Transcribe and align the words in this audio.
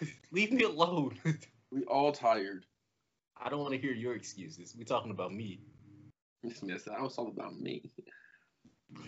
Leave 0.32 0.52
me 0.52 0.64
alone. 0.64 1.18
we 1.70 1.84
all 1.84 2.12
tired. 2.12 2.66
I 3.40 3.48
don't 3.48 3.60
want 3.60 3.72
to 3.72 3.78
hear 3.78 3.92
your 3.92 4.14
excuses. 4.14 4.74
We 4.76 4.84
talking 4.84 5.10
about 5.10 5.32
me. 5.32 5.60
This 6.42 6.62
man 6.62 6.78
said 6.78 6.94
I 6.98 7.02
was 7.02 7.14
talking 7.14 7.34
about 7.36 7.58
me. 7.58 7.90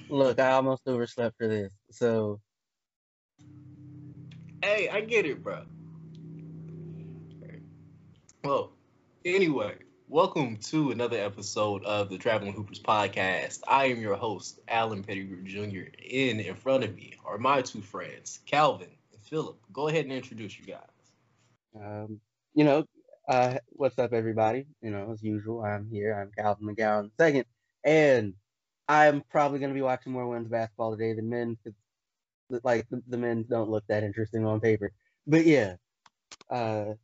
Look, 0.08 0.38
I 0.38 0.52
almost 0.52 0.82
overslept 0.86 1.36
for 1.38 1.48
this, 1.48 1.72
so 1.90 2.40
Hey, 4.62 4.88
I 4.88 5.00
get 5.00 5.24
it, 5.26 5.42
bro. 5.42 5.62
Well, 8.44 8.72
anyway, 9.24 9.76
welcome 10.08 10.56
to 10.56 10.90
another 10.90 11.18
episode 11.18 11.84
of 11.84 12.10
the 12.10 12.18
Traveling 12.18 12.52
Hoopers 12.52 12.80
podcast. 12.80 13.60
I 13.66 13.86
am 13.86 14.00
your 14.00 14.16
host, 14.16 14.60
Alan 14.68 15.02
Pettigrew 15.02 15.44
Jr. 15.44 15.90
In 16.02 16.40
in 16.40 16.54
front 16.54 16.84
of 16.84 16.94
me 16.94 17.14
are 17.24 17.38
my 17.38 17.62
two 17.62 17.80
friends, 17.80 18.40
Calvin 18.46 18.88
and 18.88 18.99
Philip. 19.30 19.60
Go 19.72 19.88
ahead 19.88 20.04
and 20.06 20.12
introduce 20.14 20.58
you 20.58 20.66
guys. 20.66 21.14
um, 21.76 22.20
you 22.54 22.64
know, 22.64 22.84
uh, 23.28 23.58
what's 23.70 23.98
up, 23.98 24.12
everybody? 24.12 24.66
You 24.82 24.90
know, 24.90 25.12
as 25.12 25.22
usual, 25.22 25.64
I'm 25.64 25.88
here. 25.90 26.14
I'm 26.14 26.32
Calvin 26.36 26.66
McGowan 26.74 27.10
second, 27.18 27.46
and 27.84 28.34
I'm 28.88 29.22
probably 29.30 29.60
gonna 29.60 29.74
be 29.74 29.82
watching 29.82 30.12
more 30.12 30.26
women's 30.28 30.48
basketball 30.50 30.92
today 30.96 31.14
than 31.14 31.30
men, 31.30 31.56
'cause, 31.64 31.74
like 32.64 32.88
the, 32.90 33.02
the 33.08 33.18
men 33.18 33.46
don't 33.48 33.70
look 33.70 33.86
that 33.88 34.02
interesting 34.04 34.44
on 34.46 34.60
paper. 34.60 34.92
But 35.26 35.46
yeah, 35.46 35.76
uh, 36.50 36.94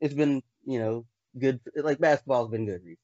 it's 0.00 0.14
been 0.14 0.42
you 0.64 0.78
know 0.78 1.06
good. 1.38 1.60
Like 1.76 1.98
basketball's 1.98 2.50
been 2.50 2.66
good 2.66 2.82
recently. 2.84 2.98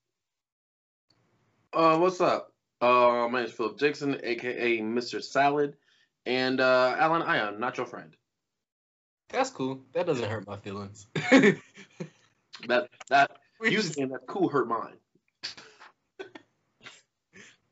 Uh, 1.72 1.98
what's 1.98 2.20
up? 2.20 2.52
Uh, 2.80 3.28
my 3.30 3.40
name 3.40 3.48
is 3.48 3.52
Philip 3.52 3.78
Dixon, 3.78 4.20
aka 4.22 4.78
Mr. 4.80 5.22
Salad, 5.22 5.76
and 6.26 6.60
uh, 6.60 6.96
Alan, 6.98 7.22
I 7.22 7.38
am 7.38 7.60
not 7.60 7.76
your 7.76 7.86
friend. 7.86 8.16
That's 9.30 9.50
cool. 9.50 9.80
That 9.92 10.06
doesn't 10.06 10.28
hurt 10.28 10.46
my 10.46 10.56
feelings. 10.56 11.06
That 12.66 12.88
that 13.08 13.30
We 13.60 13.70
you 13.70 13.76
just- 13.76 13.94
saying 13.94 14.08
that 14.08 14.26
cool 14.26 14.48
hurt 14.48 14.66
mine. 14.68 14.96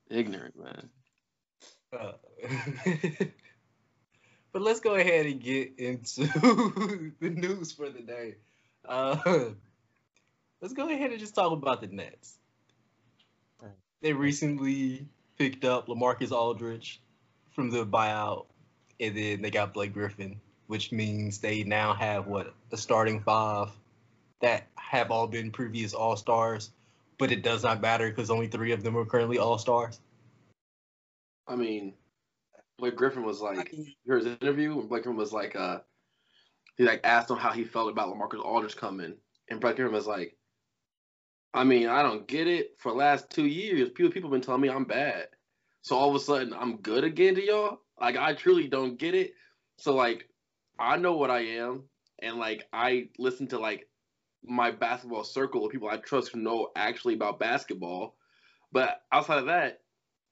Ignorant 0.09 0.55
man. 0.57 0.89
Uh, 1.93 2.13
but 4.53 4.63
let's 4.63 4.79
go 4.81 4.95
ahead 4.95 5.27
and 5.27 5.41
get 5.41 5.73
into 5.79 6.23
the 7.21 7.31
news 7.31 7.73
for 7.73 7.89
the 7.91 8.01
day. 8.03 8.37
Uh, 8.89 9.17
let's 10.61 10.75
go 10.75 10.89
ahead 10.89 11.11
and 11.11 11.19
just 11.19 11.35
talk 11.35 11.51
about 11.53 11.81
the 11.81 11.89
Nets. 11.89 12.39
They 14.03 14.13
recently 14.13 15.09
picked 15.39 15.65
up 15.65 15.89
Lamarcus 15.89 16.31
Aldridge 16.31 17.01
from 17.53 17.71
the 17.71 17.85
buyout, 17.85 18.47
and 19.01 19.17
then 19.17 19.43
they 19.43 19.51
got 19.51 19.75
Blake 19.75 19.93
Griffin, 19.95 20.41
which 20.67 20.93
means 20.93 21.39
they 21.39 21.65
now 21.65 21.95
have 21.95 22.27
what 22.27 22.55
a 22.73 22.77
starting 22.77 23.21
five 23.21 23.71
that 24.41 24.67
have 24.77 25.11
all 25.11 25.27
been 25.27 25.51
previous 25.51 25.95
All 25.95 26.17
Stars, 26.17 26.71
but 27.19 27.33
it 27.33 27.43
does 27.43 27.63
not 27.63 27.81
matter 27.81 28.09
because 28.09 28.31
only 28.31 28.49
three 28.49 28.73
of 28.73 28.83
them 28.83 28.97
are 28.97 29.05
currently 29.05 29.39
All 29.39 29.59
Stars. 29.59 30.01
I 31.49 31.57
mean, 31.57 31.95
Blake 32.79 32.97
Griffin 32.97 33.25
was 33.25 33.41
like, 33.41 33.73
you 33.73 33.87
heard 34.07 34.25
his 34.25 34.37
interview, 34.41 34.79
and 34.79 34.89
Blake 34.89 35.05
Griffin 35.05 35.17
was 35.17 35.33
like, 35.33 35.57
uh, 35.57 35.79
he 36.77 36.85
like 36.85 37.01
asked 37.05 37.31
him 37.31 37.39
how 37.39 37.53
he 37.53 37.65
felt 37.65 37.91
about 37.91 38.09
Lamarcus 38.09 38.45
Aldridge 38.45 38.77
coming, 38.77 39.15
and 39.49 39.61
Blake 39.61 39.77
Griffin 39.77 39.95
was 39.95 40.07
like, 40.07 40.37
I 41.55 41.65
mean, 41.65 41.89
I 41.89 42.03
don't 42.03 42.29
get 42.29 42.47
it. 42.47 42.75
For 42.79 42.93
the 42.93 42.99
last 42.99 43.31
two 43.31 43.47
years, 43.47 43.89
people 43.91 44.13
people 44.13 44.29
been 44.29 44.43
telling 44.43 44.61
me 44.61 44.69
I'm 44.69 44.85
bad, 44.85 45.29
so 45.81 45.97
all 45.97 46.11
of 46.11 46.17
a 46.17 46.21
sudden 46.21 46.53
I'm 46.53 46.77
good 46.79 47.05
again 47.05 47.35
to 47.37 47.45
y'all. 47.45 47.81
Like 47.99 48.17
I 48.17 48.35
truly 48.35 48.69
don't 48.69 48.99
get 48.99 49.15
it. 49.15 49.33
So 49.79 49.95
like, 49.95 50.29
I 50.79 50.97
know 50.97 51.17
what 51.17 51.31
I 51.31 51.41
am, 51.41 51.85
and 52.21 52.37
like 52.37 52.65
I 52.73 53.09
listen 53.19 53.47
to 53.49 53.59
like 53.59 53.89
my 54.45 54.71
basketball 54.71 55.25
circle 55.25 55.65
of 55.65 55.73
people 55.73 55.89
I 55.89 55.97
trust 55.97 56.33
who 56.33 56.41
know 56.41 56.71
actually 56.77 57.15
about 57.15 57.41
basketball. 57.41 58.17
But 58.73 59.01
outside 59.13 59.39
of 59.39 59.47
that, 59.47 59.81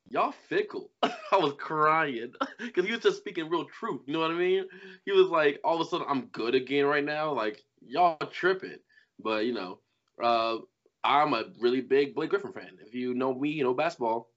y'all 0.08 0.34
fickle. 0.48 0.90
I 1.02 1.36
was 1.36 1.54
crying 1.58 2.32
because 2.58 2.84
he 2.84 2.92
was 2.92 3.00
just 3.00 3.18
speaking 3.18 3.48
real 3.48 3.66
truth. 3.66 4.02
You 4.06 4.12
know 4.12 4.20
what 4.20 4.30
I 4.30 4.34
mean? 4.34 4.64
He 5.04 5.12
was 5.12 5.28
like, 5.28 5.60
all 5.64 5.80
of 5.80 5.86
a 5.86 5.90
sudden, 5.90 6.06
I'm 6.08 6.26
good 6.26 6.54
again 6.54 6.86
right 6.86 7.04
now. 7.04 7.32
Like 7.32 7.62
y'all 7.80 8.18
tripping. 8.32 8.78
But 9.18 9.46
you 9.46 9.54
know, 9.54 9.80
uh, 10.22 10.58
I'm 11.02 11.34
a 11.34 11.44
really 11.60 11.80
big 11.80 12.14
Blake 12.14 12.30
Griffin 12.30 12.52
fan. 12.52 12.78
If 12.84 12.94
you 12.94 13.14
know 13.14 13.34
me, 13.34 13.50
you 13.50 13.64
know 13.64 13.74
basketball. 13.74 14.30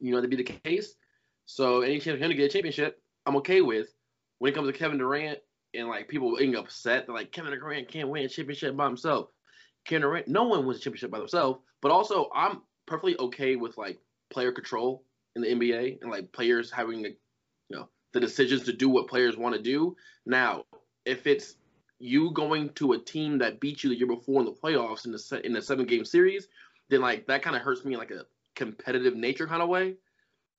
You 0.00 0.12
know 0.12 0.20
to 0.20 0.28
be 0.28 0.36
the 0.36 0.58
case. 0.64 0.94
So 1.44 1.82
any 1.82 1.98
chance 1.98 2.18
for 2.18 2.24
him 2.24 2.30
to 2.30 2.36
get 2.36 2.50
a 2.50 2.52
championship, 2.52 3.00
I'm 3.26 3.36
okay 3.36 3.60
with. 3.60 3.88
When 4.42 4.50
it 4.50 4.56
comes 4.56 4.66
to 4.66 4.76
Kevin 4.76 4.98
Durant 4.98 5.38
and 5.72 5.86
like 5.86 6.08
people 6.08 6.34
getting 6.34 6.56
upset, 6.56 7.08
like 7.08 7.30
Kevin 7.30 7.52
Durant 7.52 7.86
can't 7.86 8.08
win 8.08 8.24
a 8.24 8.28
championship 8.28 8.76
by 8.76 8.86
himself. 8.86 9.28
Kevin 9.84 10.02
Durant, 10.02 10.26
no 10.26 10.42
one 10.42 10.66
wins 10.66 10.80
a 10.80 10.82
championship 10.82 11.12
by 11.12 11.20
themselves. 11.20 11.60
But 11.80 11.92
also, 11.92 12.28
I'm 12.34 12.62
perfectly 12.84 13.16
okay 13.20 13.54
with 13.54 13.78
like 13.78 14.00
player 14.32 14.50
control 14.50 15.04
in 15.36 15.42
the 15.42 15.48
NBA 15.48 16.02
and 16.02 16.10
like 16.10 16.32
players 16.32 16.72
having 16.72 17.02
the, 17.02 17.10
you 17.68 17.76
know, 17.76 17.88
the 18.14 18.18
decisions 18.18 18.64
to 18.64 18.72
do 18.72 18.88
what 18.88 19.06
players 19.06 19.36
want 19.36 19.54
to 19.54 19.62
do. 19.62 19.94
Now, 20.26 20.64
if 21.04 21.28
it's 21.28 21.54
you 22.00 22.32
going 22.32 22.70
to 22.70 22.94
a 22.94 22.98
team 22.98 23.38
that 23.38 23.60
beat 23.60 23.84
you 23.84 23.90
the 23.90 23.96
year 23.96 24.08
before 24.08 24.40
in 24.40 24.46
the 24.46 24.52
playoffs 24.52 25.06
in 25.06 25.12
the 25.12 25.40
in 25.46 25.52
the 25.52 25.62
seven 25.62 25.86
game 25.86 26.04
series, 26.04 26.48
then 26.90 27.00
like 27.00 27.28
that 27.28 27.44
kind 27.44 27.54
of 27.54 27.62
hurts 27.62 27.84
me 27.84 27.92
in 27.92 28.00
like 28.00 28.10
a 28.10 28.26
competitive 28.56 29.14
nature 29.14 29.46
kind 29.46 29.62
of 29.62 29.68
way. 29.68 29.94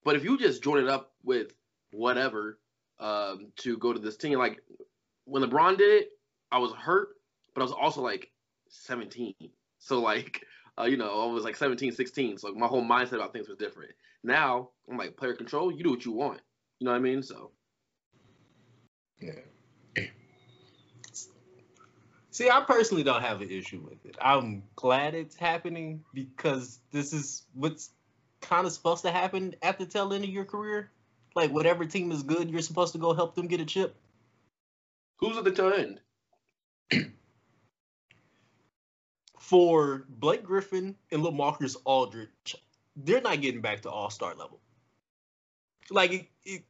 But 0.05 0.16
if 0.16 0.23
you 0.23 0.38
just 0.38 0.63
join 0.63 0.81
it 0.81 0.88
up 0.88 1.11
with 1.25 1.51
whatever 1.91 2.59
um, 2.99 3.51
to 3.57 3.77
go 3.77 3.93
to 3.93 3.99
this 3.99 4.17
team, 4.17 4.37
like 4.39 4.61
when 5.25 5.43
LeBron 5.43 5.77
did 5.77 6.01
it, 6.01 6.09
I 6.51 6.59
was 6.59 6.71
hurt, 6.73 7.09
but 7.53 7.61
I 7.61 7.63
was 7.63 7.73
also 7.73 8.01
like 8.01 8.31
17. 8.69 9.33
So 9.79 9.99
like 9.99 10.45
uh, 10.79 10.85
you 10.85 10.97
know, 10.97 11.29
I 11.29 11.31
was 11.31 11.43
like 11.43 11.55
17, 11.55 11.91
16. 11.91 12.37
So 12.39 12.53
my 12.53 12.67
whole 12.67 12.83
mindset 12.83 13.13
about 13.13 13.33
things 13.33 13.47
was 13.47 13.57
different. 13.57 13.91
Now 14.23 14.69
I'm 14.89 14.97
like 14.97 15.17
player 15.17 15.33
control. 15.33 15.71
You 15.71 15.83
do 15.83 15.91
what 15.91 16.05
you 16.05 16.11
want. 16.11 16.41
You 16.79 16.85
know 16.85 16.91
what 16.91 16.97
I 16.97 17.01
mean? 17.01 17.23
So 17.23 17.51
Yeah. 19.19 19.33
See, 22.31 22.49
I 22.49 22.61
personally 22.61 23.03
don't 23.03 23.21
have 23.21 23.41
an 23.41 23.51
issue 23.51 23.79
with 23.87 24.03
it. 24.05 24.17
I'm 24.19 24.63
glad 24.75 25.13
it's 25.13 25.35
happening 25.35 26.03
because 26.15 26.79
this 26.91 27.13
is 27.13 27.43
what's 27.53 27.91
kind 28.41 28.65
of 28.65 28.73
supposed 28.73 29.03
to 29.03 29.11
happen 29.11 29.53
at 29.61 29.77
the 29.77 29.85
tail 29.85 30.11
end 30.13 30.23
of 30.23 30.31
your 30.31 30.43
career. 30.43 30.89
Like, 31.35 31.51
whatever 31.51 31.85
team 31.85 32.11
is 32.11 32.23
good, 32.23 32.49
you're 32.49 32.61
supposed 32.61 32.94
to 32.94 32.99
go 32.99 33.13
help 33.13 33.35
them 33.35 33.47
get 33.47 33.59
a 33.59 33.66
chip. 33.66 33.95
who's 35.17 35.38
at 35.38 35.44
the 35.44 35.51
tail 35.51 35.73
end? 35.73 35.99
For 39.39 40.05
Blake 40.09 40.43
Griffin 40.43 40.95
and 41.11 41.23
Lamarcus 41.23 41.75
Aldridge, 41.85 42.55
they're 42.95 43.22
not 43.22 43.41
getting 43.41 43.61
back 43.61 43.81
to 43.81 43.89
All 43.89 44.09
Star 44.09 44.35
level. 44.35 44.59
Like, 45.89 46.13
it, 46.13 46.27
it, 46.45 46.63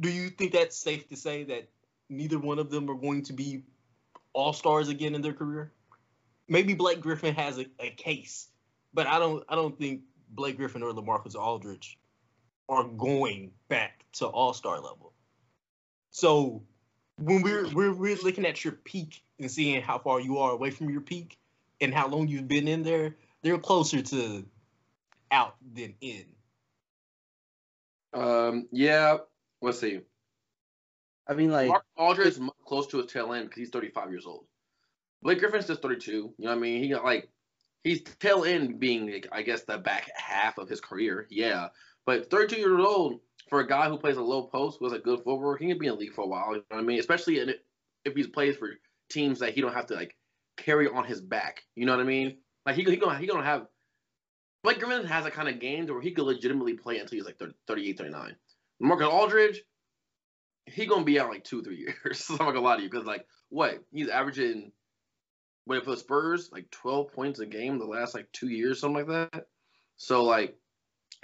do 0.00 0.10
you 0.10 0.30
think 0.30 0.52
that's 0.52 0.76
safe 0.76 1.08
to 1.08 1.16
say 1.16 1.44
that 1.44 1.68
neither 2.08 2.38
one 2.38 2.58
of 2.58 2.70
them 2.70 2.88
are 2.90 2.94
going 2.94 3.22
to 3.24 3.32
be 3.32 3.62
all 4.32 4.52
stars 4.52 4.88
again 4.88 5.14
in 5.14 5.22
their 5.22 5.32
career. 5.32 5.72
Maybe 6.48 6.74
Blake 6.74 7.00
Griffin 7.00 7.34
has 7.34 7.58
a, 7.58 7.66
a 7.80 7.90
case, 7.90 8.48
but 8.92 9.06
I 9.06 9.18
don't 9.18 9.42
I 9.48 9.54
don't 9.54 9.78
think 9.78 10.02
Blake 10.30 10.56
Griffin 10.56 10.82
or 10.82 10.92
LaMarcus 10.92 11.34
Aldridge 11.34 11.98
are 12.68 12.84
going 12.84 13.50
back 13.68 14.04
to 14.14 14.26
all 14.26 14.52
star 14.52 14.76
level. 14.76 15.12
So 16.10 16.62
when 17.18 17.42
we're, 17.42 17.68
we're 17.70 17.92
we're 17.92 18.16
looking 18.16 18.46
at 18.46 18.64
your 18.64 18.72
peak 18.72 19.22
and 19.38 19.50
seeing 19.50 19.82
how 19.82 19.98
far 19.98 20.20
you 20.20 20.38
are 20.38 20.52
away 20.52 20.70
from 20.70 20.90
your 20.90 21.00
peak 21.00 21.38
and 21.80 21.92
how 21.92 22.08
long 22.08 22.28
you've 22.28 22.48
been 22.48 22.68
in 22.68 22.82
there, 22.82 23.16
they're 23.42 23.58
closer 23.58 24.00
to 24.02 24.44
out 25.30 25.56
than 25.74 25.94
in. 26.00 26.24
Um, 28.12 28.68
yeah. 28.70 29.18
Let's 29.60 29.80
see. 29.80 30.00
I 31.26 31.34
mean, 31.34 31.50
like, 31.50 31.68
Mark 31.68 31.84
Aldridge 31.96 32.28
is 32.28 32.40
close 32.66 32.86
to 32.88 32.98
his 32.98 33.10
tail 33.10 33.32
end 33.32 33.48
because 33.48 33.58
he's 33.58 33.70
35 33.70 34.10
years 34.10 34.26
old. 34.26 34.44
Blake 35.22 35.38
Griffin's 35.38 35.66
just 35.66 35.80
32. 35.80 36.12
You 36.12 36.34
know 36.38 36.50
what 36.50 36.56
I 36.56 36.60
mean? 36.60 36.82
He 36.82 36.90
got 36.90 37.04
like 37.04 37.30
he's 37.82 38.02
tail 38.02 38.44
end 38.44 38.78
being 38.78 39.10
like, 39.10 39.26
I 39.32 39.42
guess 39.42 39.62
the 39.62 39.78
back 39.78 40.10
half 40.14 40.58
of 40.58 40.68
his 40.68 40.80
career. 40.80 41.26
Yeah, 41.30 41.68
but 42.06 42.30
32 42.30 42.56
years 42.56 42.84
old 42.84 43.20
for 43.48 43.60
a 43.60 43.66
guy 43.66 43.88
who 43.88 43.98
plays 43.98 44.16
a 44.16 44.22
low 44.22 44.44
post 44.44 44.78
who 44.78 44.86
has 44.86 44.92
a 44.92 44.98
good 44.98 45.20
footwork, 45.24 45.60
he 45.60 45.68
can 45.68 45.78
be 45.78 45.86
in 45.86 45.94
the 45.94 45.98
league 45.98 46.14
for 46.14 46.22
a 46.22 46.26
while. 46.26 46.48
You 46.52 46.56
know 46.56 46.76
what 46.76 46.80
I 46.80 46.82
mean? 46.82 46.98
Especially 46.98 47.40
in, 47.40 47.54
if 48.04 48.14
he 48.14 48.26
plays 48.26 48.56
for 48.56 48.70
teams 49.10 49.40
that 49.40 49.54
he 49.54 49.60
don't 49.60 49.74
have 49.74 49.86
to 49.86 49.94
like 49.94 50.16
carry 50.56 50.88
on 50.88 51.04
his 51.04 51.20
back. 51.20 51.62
You 51.74 51.86
know 51.86 51.92
what 51.92 52.00
I 52.00 52.04
mean? 52.04 52.38
Like 52.66 52.76
he 52.76 52.84
he 52.84 52.96
gonna 52.96 53.18
he 53.18 53.26
gonna 53.26 53.44
have. 53.44 53.66
Blake 54.62 54.78
Griffin 54.78 55.06
has 55.06 55.26
a 55.26 55.30
kind 55.30 55.48
of 55.48 55.60
games 55.60 55.90
where 55.90 56.00
he 56.00 56.12
could 56.12 56.24
legitimately 56.24 56.74
play 56.74 56.98
until 56.98 57.18
he's 57.18 57.26
like 57.26 57.38
30, 57.38 57.52
38, 57.66 57.98
39. 57.98 58.36
Marcus 58.80 59.06
Aldridge, 59.06 59.60
he 60.64 60.86
gonna 60.86 61.04
be 61.04 61.20
out 61.20 61.28
like 61.28 61.44
two, 61.44 61.62
three 61.62 61.76
years. 62.04 62.26
I'm 62.30 62.36
not 62.36 62.46
gonna 62.46 62.60
lie 62.60 62.76
to 62.76 62.82
you, 62.82 62.90
because 62.90 63.06
like 63.06 63.26
what 63.50 63.84
he's 63.92 64.08
averaging, 64.08 64.72
when 65.66 65.82
for 65.82 65.90
the 65.90 65.96
Spurs, 65.98 66.48
like 66.50 66.70
12 66.70 67.12
points 67.12 67.40
a 67.40 67.46
game 67.46 67.78
the 67.78 67.84
last 67.84 68.14
like 68.14 68.32
two 68.32 68.48
years, 68.48 68.80
something 68.80 69.06
like 69.06 69.30
that. 69.32 69.46
So 69.96 70.24
like 70.24 70.56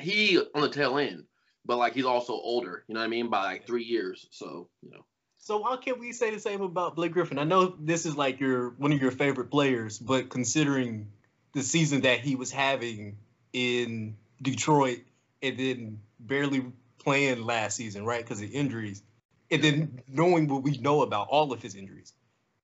he 0.00 0.38
on 0.54 0.62
the 0.62 0.68
tail 0.68 0.98
end, 0.98 1.24
but 1.64 1.76
like 1.76 1.94
he's 1.94 2.04
also 2.04 2.32
older. 2.34 2.84
You 2.88 2.94
know 2.94 3.00
what 3.00 3.06
I 3.06 3.10
mean? 3.10 3.30
By 3.30 3.44
like 3.44 3.66
three 3.66 3.84
years. 3.84 4.26
So 4.30 4.68
you 4.82 4.90
know, 4.90 5.04
So 5.38 5.58
why 5.58 5.76
can't 5.76 5.98
we 5.98 6.12
say 6.12 6.30
the 6.30 6.40
same 6.40 6.60
about 6.60 6.96
Blake 6.96 7.12
Griffin? 7.12 7.38
I 7.38 7.44
know 7.44 7.74
this 7.78 8.06
is 8.06 8.16
like 8.16 8.40
your 8.40 8.70
one 8.70 8.92
of 8.92 9.00
your 9.00 9.10
favorite 9.10 9.50
players, 9.50 9.98
but 9.98 10.28
considering 10.28 11.12
the 11.54 11.62
season 11.62 12.02
that 12.02 12.20
he 12.20 12.36
was 12.36 12.50
having 12.50 13.18
in 13.52 14.16
Detroit 14.40 15.00
and 15.42 15.58
then 15.58 16.00
barely 16.18 16.64
playing 16.98 17.42
last 17.42 17.76
season, 17.76 18.04
right, 18.04 18.22
because 18.22 18.42
of 18.42 18.50
injuries, 18.52 19.02
and 19.50 19.62
then 19.62 20.02
knowing 20.06 20.48
what 20.48 20.62
we 20.62 20.78
know 20.78 21.02
about 21.02 21.28
all 21.28 21.52
of 21.52 21.62
his 21.62 21.74
injuries, 21.74 22.12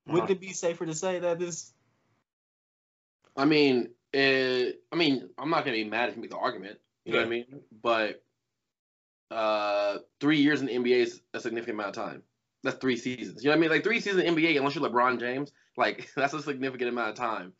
wouldn't 0.06 0.30
it 0.30 0.40
be 0.40 0.52
safer 0.52 0.86
to 0.86 0.94
say 0.94 1.18
that 1.18 1.38
this? 1.38 1.72
I 3.36 3.44
mean, 3.44 3.90
it, 4.12 4.80
I 4.92 4.96
mean, 4.96 5.28
I'm 5.36 5.50
not 5.50 5.64
gonna 5.64 5.76
be 5.76 5.84
mad 5.84 6.08
if 6.08 6.16
you 6.16 6.22
make 6.22 6.30
the 6.30 6.38
argument. 6.38 6.78
You 7.06 7.12
know 7.12 7.18
what 7.20 7.26
I 7.26 7.30
mean? 7.30 7.60
But 7.82 8.22
uh, 9.30 9.98
three 10.20 10.38
years 10.38 10.60
in 10.60 10.66
the 10.66 10.74
NBA 10.74 10.96
is 10.96 11.20
a 11.32 11.40
significant 11.40 11.76
amount 11.76 11.96
of 11.96 12.04
time. 12.04 12.22
That's 12.64 12.78
three 12.78 12.96
seasons. 12.96 13.44
You 13.44 13.50
know 13.50 13.56
what 13.56 13.58
I 13.58 13.60
mean? 13.60 13.70
Like 13.70 13.84
three 13.84 14.00
seasons 14.00 14.24
in 14.24 14.34
the 14.34 14.42
NBA, 14.42 14.58
unless 14.58 14.74
you're 14.74 14.88
LeBron 14.88 15.20
James, 15.20 15.52
like 15.76 16.10
that's 16.16 16.34
a 16.34 16.42
significant 16.42 16.90
amount 16.90 17.10
of 17.10 17.14
time. 17.14 17.52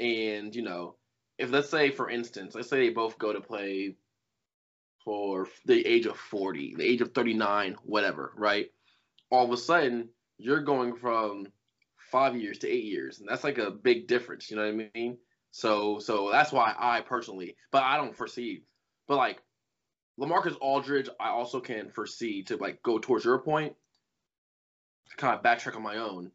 And 0.00 0.54
you 0.54 0.62
know, 0.62 0.96
if 1.38 1.50
let's 1.50 1.70
say, 1.70 1.90
for 1.90 2.10
instance, 2.10 2.54
let's 2.54 2.68
say 2.68 2.78
they 2.78 2.90
both 2.90 3.18
go 3.18 3.32
to 3.32 3.40
play 3.40 3.94
for 5.04 5.46
the 5.64 5.86
age 5.86 6.06
of 6.06 6.16
40, 6.16 6.74
the 6.74 6.84
age 6.84 7.00
of 7.00 7.14
39, 7.14 7.76
whatever, 7.84 8.32
right? 8.36 8.66
All 9.30 9.44
of 9.44 9.52
a 9.52 9.56
sudden, 9.56 10.08
you're 10.38 10.60
going 10.60 10.96
from 10.96 11.46
five 12.10 12.36
years 12.36 12.58
to 12.58 12.68
eight 12.68 12.84
years, 12.84 13.20
and 13.20 13.28
that's 13.28 13.44
like 13.44 13.58
a 13.58 13.70
big 13.70 14.08
difference. 14.08 14.50
You 14.50 14.56
know 14.56 14.64
what 14.64 14.74
I 14.74 14.90
mean? 14.94 15.18
So, 15.50 15.98
so 15.98 16.30
that's 16.30 16.52
why 16.52 16.74
I 16.78 17.00
personally, 17.00 17.56
but 17.70 17.82
I 17.82 17.96
don't 17.96 18.16
foresee, 18.16 18.62
but 19.08 19.16
like 19.16 19.42
Lamarcus 20.20 20.56
Aldridge, 20.60 21.08
I 21.18 21.30
also 21.30 21.60
can 21.60 21.90
foresee 21.90 22.42
to 22.44 22.56
like 22.56 22.82
go 22.82 22.98
towards 22.98 23.24
your 23.24 23.38
point 23.38 23.74
to 25.10 25.16
kind 25.16 25.34
of 25.34 25.42
backtrack 25.42 25.76
on 25.76 25.82
my 25.82 25.96
own. 25.96 26.30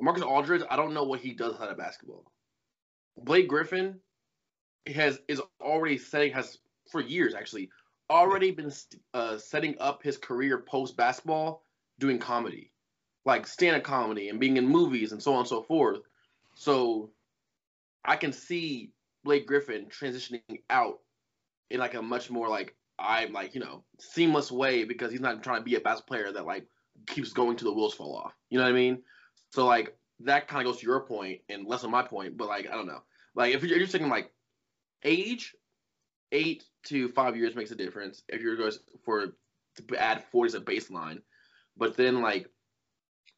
Marcus 0.00 0.22
Aldridge, 0.22 0.62
I 0.68 0.76
don't 0.76 0.94
know 0.94 1.04
what 1.04 1.20
he 1.20 1.32
does 1.32 1.60
out 1.60 1.70
of 1.70 1.78
basketball. 1.78 2.24
Blake 3.16 3.48
Griffin 3.48 4.00
has 4.86 5.18
is 5.28 5.42
already 5.60 5.98
setting 5.98 6.32
has 6.32 6.58
for 6.90 7.00
years 7.00 7.34
actually 7.34 7.70
already 8.08 8.50
been 8.50 8.72
uh, 9.14 9.38
setting 9.38 9.76
up 9.78 10.02
his 10.02 10.16
career 10.16 10.58
post 10.58 10.96
basketball 10.96 11.64
doing 11.98 12.18
comedy, 12.18 12.72
like 13.24 13.46
stand-up 13.46 13.84
comedy 13.84 14.30
and 14.30 14.40
being 14.40 14.56
in 14.56 14.66
movies 14.66 15.12
and 15.12 15.22
so 15.22 15.34
on 15.34 15.40
and 15.40 15.48
so 15.48 15.62
forth. 15.62 16.00
So 16.56 17.10
I 18.04 18.16
can 18.16 18.32
see 18.32 18.90
Blake 19.22 19.46
Griffin 19.46 19.86
transitioning 19.86 20.62
out 20.70 20.98
in 21.70 21.80
like 21.80 21.94
a 21.94 22.02
much 22.02 22.30
more 22.30 22.48
like 22.48 22.74
I'm 22.98 23.32
like 23.32 23.54
you 23.54 23.60
know 23.60 23.84
seamless 23.98 24.52
way 24.52 24.84
because 24.84 25.10
he's 25.10 25.20
not 25.20 25.42
trying 25.42 25.60
to 25.60 25.64
be 25.64 25.76
a 25.76 25.80
basketball 25.80 26.18
player 26.18 26.32
that 26.32 26.46
like 26.46 26.66
keeps 27.06 27.32
going 27.32 27.56
to 27.56 27.64
the 27.64 27.72
wheels 27.72 27.94
fall 27.94 28.16
off. 28.16 28.34
You 28.50 28.58
know 28.58 28.64
what 28.64 28.72
I 28.72 28.74
mean? 28.74 29.02
So 29.50 29.66
like 29.66 29.96
that 30.20 30.48
kind 30.48 30.66
of 30.66 30.72
goes 30.72 30.80
to 30.80 30.86
your 30.86 31.00
point 31.00 31.40
and 31.48 31.66
less 31.66 31.84
on 31.84 31.90
my 31.90 32.02
point, 32.02 32.36
but 32.36 32.48
like 32.48 32.68
I 32.68 32.74
don't 32.74 32.86
know. 32.86 33.02
Like 33.34 33.54
if 33.54 33.62
you're, 33.62 33.78
you're 33.78 33.86
thinking 33.86 34.10
like 34.10 34.30
age, 35.04 35.54
eight 36.32 36.64
to 36.84 37.08
five 37.08 37.36
years 37.36 37.54
makes 37.54 37.70
a 37.70 37.76
difference. 37.76 38.22
If 38.28 38.42
you're 38.42 38.56
going 38.56 38.72
for 39.04 39.26
to 39.76 39.96
add 39.96 40.24
40 40.30 40.48
as 40.48 40.54
a 40.54 40.60
baseline, 40.60 41.20
but 41.76 41.96
then 41.96 42.20
like 42.20 42.48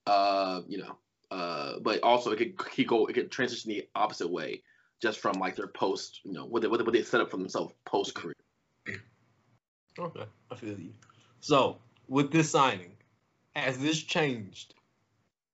uh 0.06 0.62
you 0.66 0.78
know 0.78 0.98
uh 1.30 1.78
but 1.80 2.02
also 2.02 2.32
it 2.32 2.56
could 2.56 2.72
he 2.72 2.84
go 2.84 3.06
it 3.06 3.12
could 3.12 3.30
transition 3.30 3.70
the 3.70 3.88
opposite 3.94 4.28
way 4.28 4.62
just 5.02 5.18
from 5.18 5.34
like 5.34 5.56
their 5.56 5.66
post 5.66 6.20
you 6.24 6.32
know 6.32 6.46
what 6.46 6.62
they 6.62 6.68
what 6.68 6.92
they, 6.92 7.02
set 7.02 7.20
up 7.20 7.30
for 7.30 7.36
themselves 7.36 7.74
post 7.84 8.14
career. 8.14 8.34
Okay, 9.98 10.24
I 10.50 10.54
feel 10.54 10.78
you. 10.78 10.92
So 11.40 11.78
with 12.08 12.30
this 12.30 12.50
signing, 12.50 12.92
has 13.54 13.76
this 13.76 14.02
changed 14.02 14.74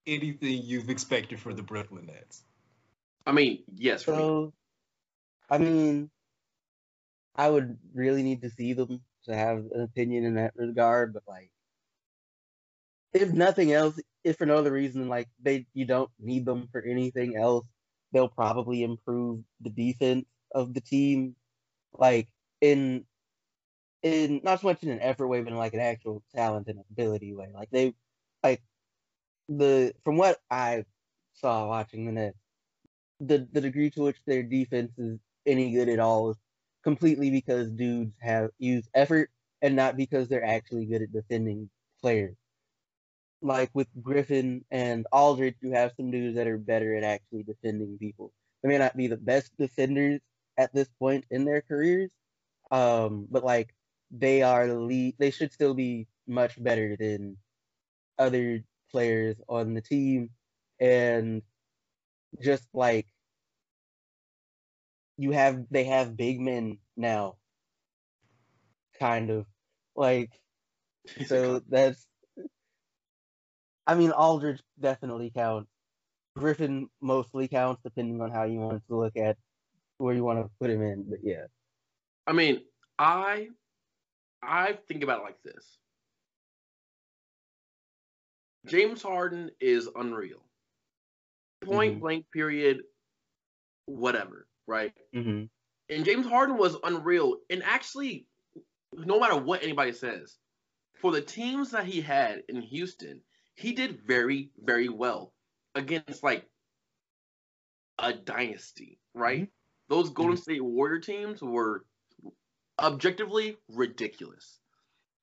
anything 0.06 0.62
you've 0.62 0.90
expected 0.90 1.40
for 1.40 1.52
the 1.52 1.62
Brooklyn 1.62 2.06
Nets? 2.06 2.42
I 3.26 3.32
mean, 3.32 3.64
yes. 3.74 4.04
So, 4.04 4.52
I 5.50 5.58
mean, 5.58 6.10
I 7.34 7.50
would 7.50 7.78
really 7.92 8.22
need 8.22 8.42
to 8.42 8.50
see 8.50 8.74
them 8.74 9.00
to 9.24 9.34
have 9.34 9.58
an 9.74 9.82
opinion 9.82 10.24
in 10.24 10.34
that 10.34 10.52
regard, 10.56 11.12
but 11.12 11.24
like, 11.26 11.50
if 13.12 13.32
nothing 13.32 13.72
else, 13.72 13.98
if 14.24 14.36
for 14.36 14.46
no 14.46 14.56
other 14.56 14.72
reason, 14.72 15.08
like 15.08 15.28
they, 15.42 15.66
you 15.74 15.84
don't 15.84 16.10
need 16.18 16.46
them 16.46 16.68
for 16.70 16.80
anything 16.80 17.36
else, 17.36 17.66
they'll 18.12 18.28
probably 18.28 18.82
improve 18.82 19.42
the 19.60 19.70
defense 19.70 20.26
of 20.54 20.74
the 20.74 20.80
team, 20.80 21.36
like 21.92 22.28
in, 22.60 23.04
in 24.02 24.40
not 24.44 24.60
so 24.60 24.68
much 24.68 24.82
in 24.82 24.90
an 24.90 25.00
effort 25.00 25.28
way, 25.28 25.42
but 25.42 25.52
in 25.52 25.58
like 25.58 25.74
an 25.74 25.80
actual 25.80 26.22
talent 26.34 26.68
and 26.68 26.80
ability 26.90 27.34
way. 27.34 27.48
Like 27.54 27.70
they, 27.70 27.94
like 28.42 28.62
the 29.48 29.94
from 30.04 30.16
what 30.16 30.38
I 30.50 30.84
saw 31.34 31.68
watching 31.68 32.06
the 32.06 32.12
Nets, 32.12 32.38
the 33.20 33.48
the 33.52 33.60
degree 33.60 33.90
to 33.90 34.02
which 34.02 34.18
their 34.26 34.42
defense 34.42 34.92
is 34.98 35.18
any 35.46 35.72
good 35.72 35.88
at 35.88 35.98
all 35.98 36.30
is 36.30 36.36
completely 36.84 37.30
because 37.30 37.70
dudes 37.70 38.14
have 38.20 38.50
used 38.58 38.88
effort 38.94 39.30
and 39.62 39.74
not 39.76 39.96
because 39.96 40.28
they're 40.28 40.44
actually 40.44 40.86
good 40.86 41.02
at 41.02 41.12
defending 41.12 41.68
players. 42.00 42.36
Like 43.40 43.70
with 43.74 43.88
Griffin 44.02 44.64
and 44.70 45.06
Aldridge, 45.12 45.56
you 45.60 45.72
have 45.72 45.92
some 45.96 46.10
dudes 46.10 46.36
that 46.36 46.48
are 46.48 46.58
better 46.58 46.94
at 46.96 47.04
actually 47.04 47.44
defending 47.44 47.98
people. 47.98 48.32
They 48.62 48.68
may 48.68 48.78
not 48.78 48.96
be 48.96 49.06
the 49.06 49.16
best 49.16 49.52
defenders 49.58 50.20
at 50.56 50.74
this 50.74 50.88
point 50.98 51.24
in 51.30 51.44
their 51.44 51.62
careers, 51.62 52.10
um, 52.72 53.28
but 53.30 53.44
like 53.44 53.74
they 54.10 54.42
are 54.42 54.66
the 54.66 54.78
lead. 54.78 55.14
They 55.18 55.30
should 55.30 55.52
still 55.52 55.74
be 55.74 56.08
much 56.26 56.62
better 56.62 56.96
than 56.96 57.36
other 58.18 58.64
players 58.90 59.36
on 59.48 59.74
the 59.74 59.80
team 59.82 60.30
and 60.80 61.42
just 62.40 62.66
like 62.74 63.06
you 65.16 65.32
have 65.32 65.64
they 65.70 65.84
have 65.84 66.16
big 66.16 66.40
men 66.40 66.78
now 66.96 67.36
kind 68.98 69.30
of 69.30 69.46
like 69.96 70.30
so 71.26 71.60
that's 71.68 72.06
I 73.88 73.94
mean 73.94 74.10
Aldridge 74.10 74.60
definitely 74.78 75.32
counts. 75.34 75.70
Griffin 76.36 76.88
mostly 77.00 77.48
counts 77.48 77.80
depending 77.82 78.20
on 78.20 78.30
how 78.30 78.44
you 78.44 78.60
want 78.60 78.82
to 78.86 78.96
look 78.96 79.16
at 79.16 79.36
where 79.96 80.14
you 80.14 80.22
want 80.22 80.40
to 80.40 80.50
put 80.60 80.70
him 80.70 80.82
in, 80.82 81.04
but 81.08 81.18
yeah. 81.22 81.46
I 82.26 82.32
mean, 82.32 82.60
I 82.98 83.48
I 84.42 84.78
think 84.86 85.02
about 85.02 85.20
it 85.20 85.24
like 85.24 85.42
this. 85.42 85.78
James 88.66 89.02
Harden 89.02 89.50
is 89.58 89.88
unreal. 89.96 90.44
Point 91.64 91.94
mm-hmm. 91.94 92.00
blank, 92.00 92.26
period, 92.32 92.82
whatever, 93.86 94.46
right? 94.66 94.92
Mm-hmm. 95.14 95.44
And 95.94 96.04
James 96.04 96.26
Harden 96.26 96.58
was 96.58 96.76
unreal. 96.84 97.38
And 97.48 97.62
actually, 97.64 98.26
no 98.92 99.18
matter 99.18 99.36
what 99.36 99.62
anybody 99.62 99.92
says, 99.92 100.36
for 100.94 101.10
the 101.10 101.22
teams 101.22 101.70
that 101.70 101.86
he 101.86 102.00
had 102.00 102.42
in 102.48 102.60
Houston, 102.60 103.22
he 103.58 103.72
did 103.72 104.06
very, 104.06 104.50
very 104.62 104.88
well 104.88 105.32
against 105.74 106.22
like 106.22 106.46
a 107.98 108.12
dynasty, 108.12 109.00
right? 109.14 109.42
Mm-hmm. 109.42 109.94
Those 109.94 110.10
Golden 110.10 110.34
mm-hmm. 110.34 110.42
State 110.42 110.64
Warrior 110.64 111.00
teams 111.00 111.42
were 111.42 111.84
objectively 112.78 113.56
ridiculous. 113.68 114.60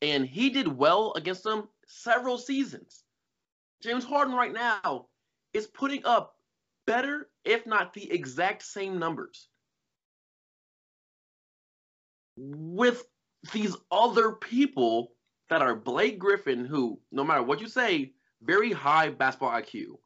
And 0.01 0.25
he 0.25 0.49
did 0.49 0.67
well 0.67 1.13
against 1.15 1.43
them 1.43 1.69
several 1.87 2.37
seasons. 2.37 3.03
James 3.81 4.03
Harden 4.03 4.35
right 4.35 4.51
now 4.51 5.05
is 5.53 5.67
putting 5.67 6.05
up 6.05 6.35
better, 6.85 7.29
if 7.45 7.65
not 7.65 7.93
the 7.93 8.11
exact 8.11 8.63
same 8.63 8.99
numbers 8.99 9.47
with 12.35 13.01
these 13.53 13.77
other 13.89 14.33
people 14.33 15.13
that 15.49 15.61
are 15.61 15.75
Blake 15.75 16.19
Griffin, 16.19 16.65
who, 16.65 16.99
no 17.13 17.23
matter 17.23 17.43
what 17.43 17.61
you 17.61 17.69
say, 17.69 18.11
very 18.45 18.71
high 18.71 19.09
basketball 19.09 19.51
IQ. 19.51 19.97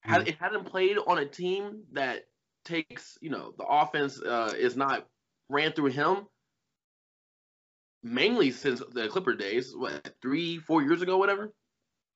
Had 0.00 0.22
hmm. 0.22 0.28
it 0.28 0.36
hadn't 0.38 0.64
played 0.64 0.96
on 0.98 1.18
a 1.18 1.26
team 1.26 1.82
that 1.92 2.26
takes, 2.64 3.18
you 3.20 3.30
know, 3.30 3.54
the 3.58 3.64
offense 3.64 4.20
uh, 4.20 4.52
is 4.56 4.76
not 4.76 5.06
ran 5.48 5.72
through 5.72 5.90
him, 5.90 6.26
mainly 8.02 8.50
since 8.50 8.82
the 8.92 9.08
Clipper 9.08 9.34
days, 9.34 9.74
what 9.74 10.14
three, 10.22 10.58
four 10.58 10.82
years 10.82 11.02
ago, 11.02 11.16
whatever. 11.18 11.52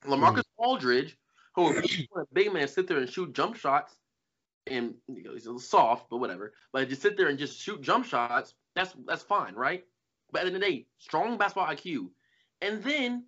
Lamarcus 0.05 0.39
mm. 0.39 0.43
Aldridge, 0.59 1.17
who 1.55 1.77
a 1.77 1.83
big 2.33 2.53
man 2.53 2.69
sit 2.69 2.87
there 2.87 2.99
and 2.99 3.09
shoot 3.09 3.33
jump 3.33 3.57
shots, 3.57 3.97
and 4.67 4.95
you 5.09 5.25
know, 5.25 5.33
he's 5.33 5.47
a 5.47 5.49
little 5.49 5.61
soft, 5.61 6.09
but 6.11 6.19
whatever. 6.19 6.53
But 6.73 6.89
just 6.89 7.03
sit 7.03 7.17
there 7.17 7.29
and 7.29 7.39
just 7.39 7.61
shoot 7.61 7.81
jump 7.83 8.07
shots, 8.07 8.55
that's 8.75 8.95
that's 9.07 9.23
fine, 9.23 9.55
right? 9.55 9.85
But 10.31 10.41
at 10.41 10.45
the 10.45 10.47
end 10.55 10.57
of 10.57 10.63
the 10.63 10.67
day, 10.67 10.87
strong 10.99 11.39
basketball 11.39 11.75
IQ, 11.75 12.11
and 12.61 12.83
then 12.83 13.25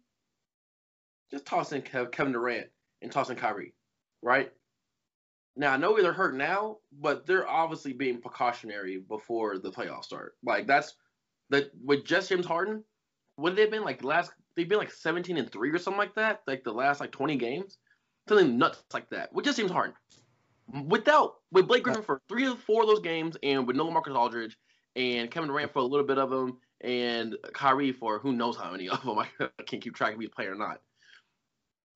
just 1.30 1.46
toss 1.46 1.72
in 1.72 1.82
Kevin 1.82 2.32
Durant 2.32 2.66
and 3.02 3.10
toss 3.10 3.30
in 3.30 3.36
Kyrie, 3.36 3.74
right? 4.22 4.52
Now 5.56 5.72
I 5.72 5.76
know 5.76 6.00
they're 6.00 6.12
hurt 6.12 6.36
now, 6.36 6.78
but 7.00 7.26
they're 7.26 7.48
obviously 7.48 7.92
being 7.92 8.20
precautionary 8.20 8.98
before 8.98 9.58
the 9.58 9.70
playoffs 9.70 10.04
start. 10.04 10.36
Like 10.44 10.66
that's 10.66 10.94
that 11.50 11.70
with 11.84 12.04
just 12.04 12.28
James 12.28 12.46
Harden, 12.46 12.84
what 13.36 13.50
have 13.50 13.56
they 13.56 13.66
been 13.66 13.84
like 13.84 14.02
last 14.04 14.32
they've 14.56 14.68
been 14.68 14.78
like 14.78 14.90
17 14.90 15.36
and 15.36 15.50
three 15.50 15.70
or 15.70 15.78
something 15.78 15.98
like 15.98 16.14
that, 16.14 16.42
like 16.46 16.64
the 16.64 16.72
last 16.72 17.00
like 17.00 17.12
20 17.12 17.36
games, 17.36 17.78
something 18.28 18.58
nuts 18.58 18.82
like 18.92 19.08
that, 19.10 19.32
which 19.32 19.46
just 19.46 19.56
seems 19.56 19.70
hard. 19.70 19.92
Without 20.86 21.36
with 21.50 21.66
Blake 21.66 21.82
Griffin 21.82 22.02
for 22.02 22.20
three 22.28 22.46
or 22.46 22.56
four 22.56 22.82
of 22.82 22.88
those 22.88 23.00
games, 23.00 23.36
and 23.42 23.66
with 23.66 23.76
no 23.76 23.90
Marcus 23.90 24.14
Aldridge 24.14 24.56
and 24.94 25.30
Kevin 25.30 25.48
Durant 25.48 25.72
for 25.72 25.80
a 25.80 25.84
little 25.84 26.06
bit 26.06 26.18
of 26.18 26.30
them, 26.30 26.58
and 26.82 27.36
Kyrie 27.52 27.92
for 27.92 28.18
who 28.20 28.32
knows 28.32 28.56
how 28.56 28.70
many 28.70 28.88
of 28.88 29.02
them. 29.02 29.18
I 29.40 29.62
can't 29.66 29.82
keep 29.82 29.94
track 29.96 30.14
if 30.14 30.20
he's 30.20 30.28
playing 30.28 30.50
or 30.50 30.54
not. 30.54 30.80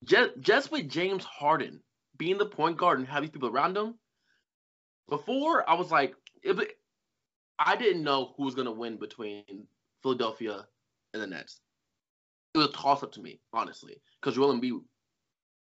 Just 0.02 0.30
just 0.40 0.72
with 0.72 0.88
James 0.88 1.24
Harden 1.24 1.80
being 2.16 2.38
the 2.38 2.46
point 2.46 2.76
guard 2.76 2.98
and 2.98 3.08
having 3.08 3.30
people 3.30 3.48
around 3.48 3.76
him, 3.76 3.94
before 5.08 5.68
I 5.68 5.74
was 5.74 5.90
like, 5.90 6.14
it, 6.42 6.76
I 7.58 7.76
didn't 7.76 8.02
know 8.02 8.34
who 8.36 8.44
was 8.44 8.54
gonna 8.54 8.72
win 8.72 8.98
between 8.98 9.66
Philadelphia 10.02 10.66
and 11.12 11.22
the 11.22 11.26
Nets. 11.26 11.60
It 12.54 12.58
was 12.58 12.68
a 12.68 12.72
toss 12.72 13.02
up 13.02 13.12
to 13.12 13.20
me, 13.22 13.40
honestly, 13.52 14.00
because 14.20 14.36
Joel 14.36 14.54
Embiid 14.54 14.80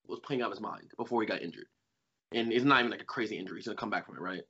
was 0.07 0.19
playing 0.24 0.41
out 0.41 0.51
his 0.51 0.62
mind 0.62 0.91
before 0.98 1.22
he 1.22 1.27
got 1.27 1.41
injured, 1.41 1.67
and 2.34 2.51
it's 2.51 2.65
not 2.65 2.79
even 2.79 2.91
like 2.91 3.01
a 3.01 3.05
crazy 3.05 3.38
injury. 3.38 3.60
He's 3.60 3.65
gonna 3.65 3.77
come 3.77 3.89
back 3.89 4.05
from 4.05 4.17
it, 4.17 4.22
right? 4.22 4.43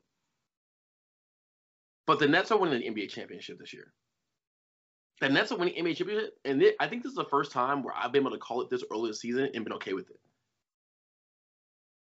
But 2.06 2.20
the 2.20 2.28
Nets 2.28 2.52
are 2.52 2.58
winning 2.58 2.80
the 2.80 2.90
NBA 2.90 3.10
championship 3.10 3.60
this 3.60 3.74
year. 3.74 3.94
The 5.20 5.30
Nets 5.30 5.52
are 5.52 5.58
winning 5.58 5.84
NBA 5.84 5.96
championship, 5.96 6.38
and 6.46 6.62
it, 6.62 6.76
I 6.80 6.88
think 6.88 7.02
this 7.02 7.10
is 7.10 7.16
the 7.16 7.26
first 7.26 7.52
time 7.52 7.82
where 7.82 7.94
I've 7.96 8.12
been 8.12 8.22
able 8.22 8.32
to 8.32 8.38
call 8.38 8.62
it 8.62 8.70
this 8.70 8.84
early 8.92 9.04
in 9.04 9.08
the 9.10 9.16
season 9.16 9.50
and 9.54 9.64
been 9.64 9.74
okay 9.74 9.94
with 9.94 10.10
it. 10.10 10.20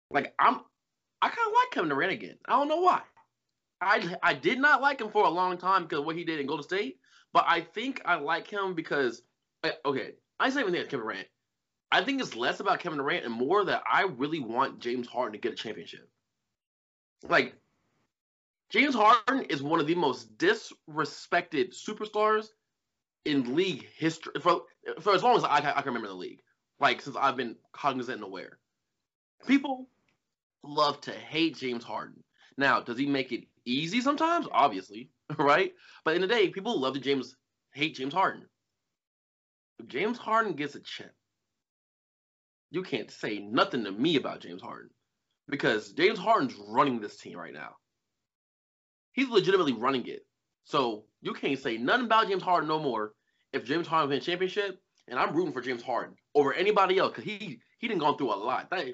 Like 0.10 0.34
I'm, 0.40 0.62
I 1.22 1.30
kind 1.30 1.48
of 1.48 1.54
like 1.54 1.72
Kevin 1.72 1.90
Durant 1.90 2.14
again. 2.14 2.38
I 2.48 2.54
don't 2.54 2.68
know 2.68 2.82
why. 2.82 3.02
I 3.82 4.16
I 4.24 4.34
did 4.34 4.60
not 4.60 4.82
like 4.82 5.02
him 5.02 5.12
for 5.12 5.24
a 5.24 5.30
long 5.30 5.58
time 5.58 5.84
because 5.84 6.00
of 6.00 6.06
what 6.06 6.16
he 6.16 6.24
did 6.24 6.40
in 6.40 6.48
Golden 6.48 6.64
State, 6.64 7.00
but 7.34 7.46
I 7.48 7.62
think 7.62 8.02
I 8.06 8.16
like 8.16 8.48
him 8.48 8.74
because 8.74 9.22
okay, 9.86 10.12
I 10.40 10.50
say 10.50 10.62
anything 10.62 10.84
Kevin 10.84 11.02
Durant. 11.02 11.28
I 11.92 12.04
think 12.04 12.22
it's 12.22 12.36
less 12.36 12.60
about 12.60 12.80
Kevin 12.80 12.98
Durant 12.98 13.26
and 13.26 13.34
more 13.34 13.66
that 13.66 13.84
I 13.92 14.04
really 14.04 14.40
want 14.40 14.80
James 14.80 15.08
Harden 15.08 15.34
to 15.34 15.40
get 15.40 15.54
a 15.54 15.56
championship. 15.56 16.10
Like 17.24 17.56
James 18.70 18.96
Harden 18.96 19.44
is 19.46 19.62
one 19.62 19.80
of 19.80 19.88
the 19.88 19.96
most 19.96 20.38
disrespected 20.38 21.74
superstars 21.76 22.48
in 23.25 23.55
league 23.55 23.88
history 23.98 24.34
for 24.41 24.62
for 25.01 25.13
as 25.13 25.24
long 25.24 25.36
as 25.38 25.44
I, 25.44 25.58
I 25.58 25.82
can 25.82 25.88
remember 25.88 26.08
the 26.08 26.13
league. 26.13 26.41
Like 26.79 27.01
since 27.01 27.15
I've 27.15 27.38
been 27.38 27.55
cognizant 27.74 28.17
and 28.17 28.24
aware, 28.24 28.60
people 29.48 29.89
love 30.63 31.01
to 31.01 31.12
hate 31.12 31.58
James 31.58 31.84
Harden. 31.84 32.24
Now, 32.58 32.79
does 32.82 32.98
he 32.98 33.05
make 33.05 33.32
it 33.32 33.46
easy 33.65 34.01
sometimes? 34.01 34.48
Obviously, 34.51 35.10
right? 35.38 35.74
But 36.03 36.15
in 36.15 36.22
the 36.22 36.27
day, 36.27 36.50
people 36.50 36.79
love 36.79 36.94
to 36.94 37.00
James 37.00 37.36
hate 37.74 37.96
James 37.96 38.13
Harden. 38.13 38.46
If 39.79 39.88
James 39.88 40.17
Harden 40.17 40.53
gets 40.53 40.75
a 40.75 40.79
chip, 40.79 41.12
you 42.72 42.84
can't 42.84 43.12
say 43.12 43.39
nothing 43.39 43.84
to 43.84 43.91
me 43.91 44.15
about 44.15 44.41
James 44.41 44.62
Harden 44.62 44.89
because 45.50 45.91
James 45.91 46.20
Harden's 46.20 46.55
running 46.67 47.00
this 47.00 47.17
team 47.17 47.38
right 47.38 47.53
now. 47.53 47.75
He's 49.13 49.29
legitimately 49.29 49.74
running 49.74 50.08
it. 50.08 50.25
So 50.65 51.05
you 51.25 51.34
can't 51.34 51.60
say 51.60 51.77
nothing 51.77 52.05
about 52.05 52.27
James 52.27 52.44
Harden 52.44 52.70
no 52.70 52.79
more 52.79 53.13
if 53.51 53.65
James 53.65 53.88
Harden 53.88 54.12
wins 54.12 54.25
championship. 54.25 54.79
And 55.08 55.20
I'm 55.20 55.36
rooting 55.36 55.53
for 55.53 55.62
James 55.62 55.84
Harden 55.84 56.15
over 56.36 56.53
anybody 56.53 56.98
else 57.00 57.13
because 57.15 57.25
he 57.25 57.60
he 57.79 57.88
didn't 57.88 58.00
gone 58.00 58.17
through 58.17 58.34
a 58.34 58.36
lot. 58.36 58.70
That, 58.70 58.86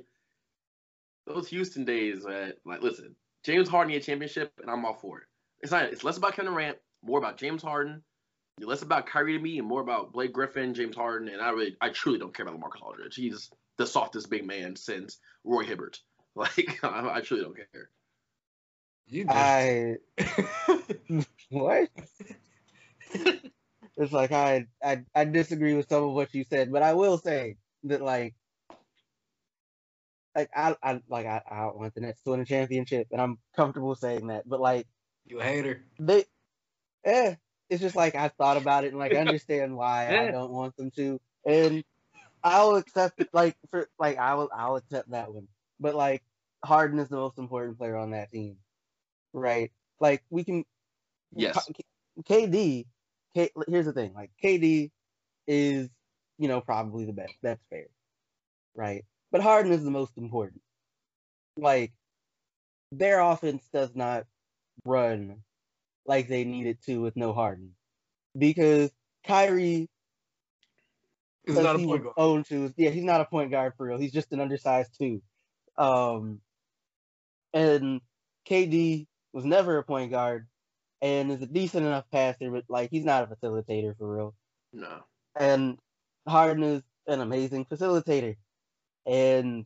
those 1.28 1.48
Houston 1.50 1.86
days, 1.86 2.26
man. 2.26 2.54
Like, 2.66 2.82
listen, 2.82 3.16
James 3.44 3.70
Harden 3.70 3.94
a 3.94 4.00
championship, 4.00 4.52
and 4.62 4.70
I'm 4.70 4.84
all 4.86 4.94
for 4.94 5.20
it. 5.20 5.24
It's 5.62 5.72
not. 5.72 5.84
It's 5.86 6.04
less 6.04 6.18
about 6.18 6.36
Kevin 6.36 6.52
Durant, 6.52 6.78
more 7.04 7.20
about 7.20 7.38
James 7.38 7.62
Harden. 7.62 8.02
Less 8.60 8.82
about 8.82 9.08
Kyrie 9.08 9.38
to 9.38 9.44
me, 9.44 9.60
and 9.60 9.68
more 9.68 9.82
about 9.82 10.12
Blake 10.12 10.34
Griffin, 10.34 10.74
James 10.74 10.96
Harden, 10.96 11.30
and 11.30 11.42
I 11.42 11.50
really, 11.50 11.78
I 11.82 11.90
truly 11.90 12.20
don't 12.20 12.36
care 12.36 12.46
about 12.46 12.60
Marcus 12.60 12.82
Aldridge. 12.82 13.16
He's 13.16 13.50
the 13.78 13.88
softest 13.88 14.30
big 14.30 14.46
man 14.46 14.76
since 14.76 15.20
Roy 15.44 15.64
Hibbert. 15.64 16.00
Like, 16.34 16.80
I, 16.84 17.16
I 17.16 17.20
truly 17.20 17.44
don't 17.44 17.58
care. 17.58 17.90
You 19.12 19.26
I 19.28 19.98
what? 21.50 21.90
it's 23.98 24.12
like 24.14 24.32
I, 24.32 24.68
I 24.84 25.04
I 25.16 25.26
disagree 25.26 25.74
with 25.74 25.90
some 25.90 26.04
of 26.04 26.12
what 26.14 26.34
you 26.34 26.44
said, 26.44 26.72
but 26.72 26.84
I 26.84 26.94
will 26.94 27.18
say 27.18 27.58
that 27.84 28.02
like 28.02 28.36
like 30.36 30.50
I, 30.56 30.76
I 30.84 31.02
like 31.10 31.26
I, 31.26 31.42
I 31.50 31.66
want 31.68 31.94
the 31.96 32.02
Nets 32.02 32.22
to 32.24 32.32
win 32.32 32.42
a 32.42 32.46
championship, 32.46 33.08
and 33.12 33.22
I'm 33.22 33.40
comfortable 33.56 33.96
saying 33.96 34.28
that. 34.28 34.48
But 34.48 34.62
like 34.62 34.88
you 35.26 35.40
a 35.40 35.44
hater, 35.44 35.84
they, 36.00 36.26
eh, 37.06 37.36
it's 37.70 37.82
just 37.82 37.96
like 37.96 38.16
I 38.16 38.30
thought 38.30 38.58
about 38.58 38.86
it 38.86 38.90
and 38.90 39.00
like 39.00 39.14
I 39.14 39.20
understand 39.20 39.76
why 39.76 40.14
I 40.14 40.28
don't 40.28 40.52
want 40.52 40.76
them 40.78 40.92
to, 40.92 41.20
and 41.46 41.84
I'll 42.44 42.76
accept 42.76 43.22
it. 43.22 43.30
Like 43.34 43.58
for 43.70 43.90
like 44.00 44.18
I 44.18 44.36
will 44.36 44.50
I'll 44.56 44.76
accept 44.78 45.12
that 45.12 45.34
one. 45.34 45.48
But 45.80 45.96
like 45.96 46.24
Harden 46.64 47.00
is 47.00 47.10
the 47.10 47.18
most 47.18 47.38
important 47.38 47.78
player 47.78 47.98
on 47.98 48.12
that 48.12 48.32
team, 48.32 48.58
right? 49.34 49.72
Like 50.00 50.24
we 50.30 50.44
can, 50.44 50.66
yes. 51.36 51.70
KD, 52.30 52.86
K, 53.34 53.50
here's 53.68 53.86
the 53.86 53.94
thing, 53.94 54.14
like 54.14 54.32
KD 54.44 54.92
is 55.48 55.90
you 56.38 56.48
know 56.48 56.62
probably 56.62 57.06
the 57.06 57.14
best. 57.14 57.34
That's 57.42 57.64
fair, 57.70 57.88
right? 58.76 59.06
But 59.32 59.42
Harden 59.42 59.72
is 59.72 59.84
the 59.84 59.92
most 59.92 60.18
important. 60.18 60.62
Like, 61.58 61.94
their 62.92 63.20
offense 63.22 63.64
does 63.74 63.96
not 63.96 64.26
run 64.86 65.44
like 66.06 66.28
they 66.28 66.44
need 66.44 66.68
it 66.68 66.82
to 66.84 67.02
with 67.02 67.16
no 67.16 67.34
Harden. 67.34 67.72
Because 68.38 68.92
Kyrie 69.26 69.90
is 71.46 71.58
not 71.58 71.76
a 71.76 71.80
point 71.80 72.04
guard. 72.04 72.16
Own 72.18 72.44
to, 72.46 72.74
yeah, 72.78 72.90
he's 72.90 73.04
not 73.04 73.22
a 73.22 73.26
point 73.26 73.52
guard 73.52 73.74
for 73.78 73.88
real. 73.88 73.98
He's 73.98 74.12
just 74.12 74.32
an 74.34 74.40
undersized 74.40 74.98
two. 74.98 75.22
Um, 75.78 76.42
and 77.54 78.02
KD 78.50 79.08
was 79.34 79.46
never 79.46 79.78
a 79.78 79.84
point 79.84 80.12
guard 80.12 80.48
and 81.02 81.32
is 81.32 81.42
a 81.42 81.48
decent 81.48 81.86
enough 81.86 82.06
passer, 82.12 82.52
but 82.52 82.66
like 82.70 82.90
he's 82.92 83.06
not 83.06 83.24
a 83.24 83.36
facilitator 83.36 83.98
for 83.98 84.16
real. 84.16 84.36
No. 84.74 85.04
And 85.36 85.78
Harden 86.28 86.64
is 86.64 86.84
an 87.08 87.22
amazing 87.22 87.66
facilitator 87.66 88.36
and 89.06 89.66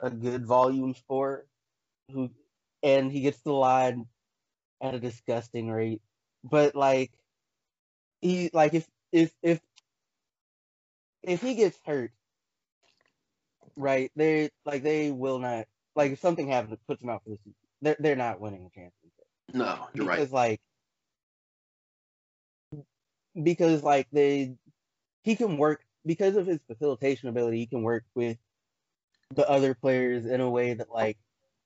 a 0.00 0.10
good 0.10 0.46
volume 0.46 0.94
scorer 0.94 1.46
who 2.12 2.30
and 2.82 3.10
he 3.10 3.20
gets 3.20 3.40
the 3.40 3.52
line 3.52 4.06
at 4.80 4.94
a 4.94 5.00
disgusting 5.00 5.68
rate. 5.68 6.00
But 6.44 6.74
like 6.74 7.10
he 8.20 8.50
like 8.52 8.74
if 8.74 8.86
if 9.12 9.32
if 9.42 9.60
if 11.22 11.42
he 11.42 11.54
gets 11.54 11.78
hurt, 11.84 12.12
right, 13.76 14.10
they 14.14 14.50
like 14.64 14.82
they 14.82 15.10
will 15.10 15.40
not 15.40 15.66
like 15.96 16.12
if 16.12 16.20
something 16.20 16.48
happens 16.48 16.70
that 16.70 16.86
puts 16.86 17.00
them 17.00 17.10
out 17.10 17.24
for 17.24 17.30
the 17.30 17.36
season, 17.38 17.54
they're 17.82 17.96
they're 17.98 18.16
not 18.16 18.40
winning 18.40 18.60
a 18.66 18.70
championship. 18.70 18.92
No, 19.52 19.88
you're 19.94 20.04
because, 20.06 20.30
right. 20.30 20.32
like 20.32 20.60
because 23.42 23.82
like 23.82 24.08
they 24.12 24.54
he 25.22 25.36
can 25.36 25.56
work 25.56 25.84
because 26.06 26.36
of 26.36 26.46
his 26.46 26.60
facilitation 26.66 27.28
ability, 27.28 27.58
he 27.58 27.66
can 27.66 27.82
work 27.82 28.04
with 28.14 28.38
the 29.34 29.48
other 29.48 29.74
players 29.74 30.24
in 30.26 30.40
a 30.40 30.48
way 30.48 30.74
that 30.74 30.90
like 30.90 31.18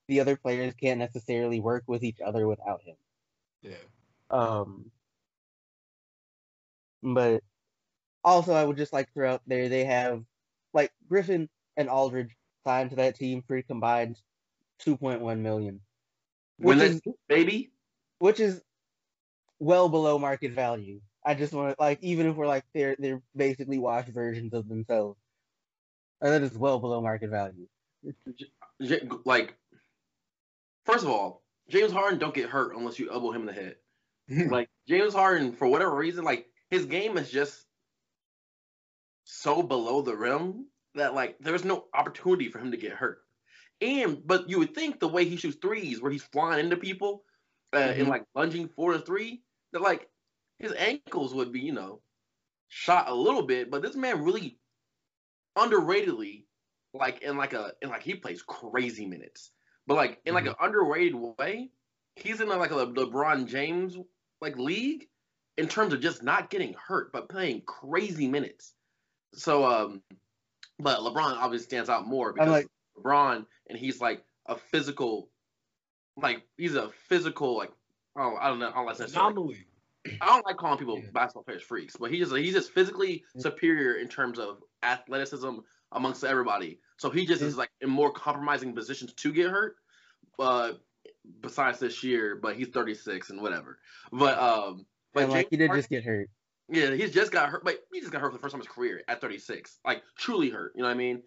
the 0.09 0.21
other 0.21 0.37
players 0.37 0.75
can't 0.75 0.99
necessarily 0.99 1.61
work 1.61 1.85
with 1.87 2.03
each 2.03 2.21
other 2.21 2.49
without 2.49 2.83
him. 2.83 2.97
Yeah. 3.63 3.75
Um 4.31 4.91
but 7.03 7.43
also 8.25 8.53
I 8.53 8.65
would 8.65 8.77
just 8.77 8.93
like 8.93 9.07
to 9.07 9.13
throw 9.13 9.33
out 9.33 9.43
there 9.47 9.69
they 9.69 9.85
have 9.85 10.25
like 10.75 10.93
Griffin 11.09 11.49
and 11.77 11.89
Aldridge 11.89 12.37
signed 12.65 12.91
to 12.91 12.97
that 12.97 13.17
team 13.17 13.43
for 13.47 13.57
a 13.57 13.63
combined 13.63 14.19
two 14.79 14.97
point 14.97 15.21
one 15.21 15.43
million. 15.43 15.81
Which 16.59 16.79
is 16.79 17.01
baby. 17.29 17.71
Which 18.19 18.41
is 18.41 18.63
well 19.59 19.89
below 19.89 20.19
market 20.19 20.53
value. 20.53 21.01
I 21.25 21.35
just 21.35 21.53
want 21.53 21.77
to 21.77 21.83
like 21.83 21.99
even 22.03 22.27
if 22.27 22.37
we're 22.37 22.47
like 22.47 22.65
they're 22.75 22.97
they're 22.99 23.23
basically 23.37 23.79
washed 23.79 24.09
versions 24.09 24.53
of 24.55 24.69
themselves. 24.69 25.19
And 26.21 26.33
that 26.33 26.43
is 26.43 26.57
well 26.57 26.79
below 26.79 27.01
market 27.01 27.31
value. 27.31 27.67
Like, 29.25 29.57
first 30.85 31.05
of 31.05 31.11
all, 31.11 31.43
James 31.69 31.93
Harden 31.93 32.19
don't 32.19 32.35
get 32.35 32.49
hurt 32.49 32.77
unless 32.77 32.99
you 32.99 33.11
elbow 33.11 33.33
him 33.33 33.43
in 33.43 33.47
the 33.47 33.53
head. 33.53 33.77
like 34.51 34.69
James 34.89 35.15
Harden, 35.15 35.53
for 35.53 35.67
whatever 35.67 35.95
reason, 35.95 36.25
like 36.25 36.47
his 36.71 36.87
game 36.87 37.19
is 37.19 37.31
just 37.31 37.67
so 39.25 39.63
below 39.63 40.03
the 40.03 40.17
rim 40.17 40.67
that 40.95 41.15
like 41.15 41.37
there's 41.41 41.65
no 41.65 41.85
opportunity 41.95 42.49
for 42.49 42.59
him 42.59 42.71
to 42.71 42.77
get 42.77 42.93
hurt. 42.93 43.23
And 43.81 44.25
but 44.25 44.49
you 44.49 44.59
would 44.59 44.75
think 44.75 45.01
the 45.01 45.09
way 45.09 45.25
he 45.25 45.37
shoots 45.37 45.59
threes, 45.61 46.01
where 46.01 46.13
he's 46.13 46.23
flying 46.23 46.65
into 46.65 46.77
people 46.77 47.25
uh, 47.73 47.79
mm-hmm. 47.79 48.01
and 48.01 48.09
like 48.09 48.25
lunging 48.35 48.69
four 48.69 48.93
to 48.93 49.01
three, 49.01 49.43
that 49.73 49.83
like 49.83 50.09
his 50.63 50.73
ankles 50.79 51.35
would 51.35 51.53
be 51.53 51.61
you 51.61 51.73
know 51.73 52.01
shot 52.69 53.11
a 53.11 53.15
little 53.15 53.43
bit. 53.43 53.71
But 53.71 53.83
this 53.83 53.95
man 53.95 54.25
really 54.25 54.57
underratedly, 55.59 56.45
like 56.95 57.21
in 57.23 57.37
like 57.37 57.53
a 57.53 57.73
in 57.83 57.91
like 57.91 58.03
he 58.03 58.15
plays 58.15 58.41
crazy 58.41 59.05
minutes, 59.05 59.51
but 59.87 59.97
like 59.97 60.21
in 60.25 60.33
like 60.33 60.45
mm-hmm. 60.45 60.63
an 60.63 60.69
underrated 60.69 61.15
way, 61.15 61.71
he's 62.17 62.41
in 62.41 62.49
like 62.49 62.71
a 62.71 62.87
LeBron 62.87 63.47
James 63.47 63.99
like 64.41 64.57
league 64.57 65.09
in 65.59 65.69
terms 65.69 65.93
of 65.93 66.01
just 66.01 66.23
not 66.23 66.49
getting 66.49 66.75
hurt 66.75 67.13
but 67.13 67.29
playing 67.29 67.63
crazy 67.67 68.27
minutes. 68.27 68.73
so 69.35 69.65
um, 69.65 70.03
but 70.79 71.01
LeBron 71.01 71.37
obviously 71.37 71.67
stands 71.67 71.91
out 71.91 72.07
more 72.07 72.33
because 72.33 72.49
like- 72.49 72.69
LeBron 72.97 73.45
and 73.69 73.79
he's 73.79 74.01
like 74.01 74.25
a 74.47 74.57
physical, 74.57 75.29
like 76.17 76.43
he's 76.57 76.75
a 76.75 76.91
physical 77.09 77.57
like 77.57 77.73
oh 78.17 78.37
I 78.41 78.49
don't 78.49 78.61
know 78.61 78.71
I 78.71 78.75
don't 78.75 78.87
like. 78.87 79.09
Anomaly. 79.09 79.67
I 80.21 80.27
don't 80.27 80.45
like 80.47 80.57
calling 80.57 80.79
people 80.79 81.01
basketball 81.13 81.45
players 81.45 81.63
freaks, 81.63 81.97
but 81.99 82.11
he's 82.11 82.29
just 82.29 82.37
he's 82.37 82.55
just 82.55 82.73
physically 82.73 83.25
superior 83.39 83.95
in 83.95 84.09
terms 84.09 84.39
of 84.39 84.59
athleticism 84.83 85.59
amongst 85.93 86.25
everybody. 86.25 86.81
So 86.97 87.11
he 87.11 87.27
just 87.27 87.43
is 87.43 87.57
like 87.57 87.71
in 87.81 87.91
more 87.91 88.13
compromising 88.13 88.75
positions 88.75 89.13
to 89.15 89.33
get 89.33 89.51
hurt. 89.51 89.77
Uh, 90.39 90.73
besides 91.41 91.79
this 91.79 92.03
year, 92.03 92.37
but 92.41 92.57
he's 92.57 92.69
36 92.69 93.31
and 93.31 93.41
whatever. 93.41 93.79
But 94.13 94.39
um, 94.39 94.87
but 95.13 95.29
like 95.29 95.49
he 95.51 95.57
did 95.57 95.73
just 95.73 95.89
get 95.89 96.05
hurt. 96.05 96.29
yeah, 96.69 96.95
he's 96.95 97.13
just 97.13 97.33
got 97.33 97.49
hurt, 97.49 97.65
but 97.65 97.79
he 97.93 98.01
just 98.01 98.13
got 98.13 98.21
hurt 98.21 98.31
for 98.31 98.39
the 98.39 98.43
first 98.43 98.53
time 98.53 98.61
in 98.61 98.67
his 98.67 98.75
career 98.75 99.03
at 99.09 99.21
36, 99.21 99.79
like 99.85 100.03
truly 100.17 100.51
hurt. 100.51 100.73
You 100.75 100.83
know 100.83 100.89
what 100.89 100.95
I 100.95 100.99
mean? 100.99 101.23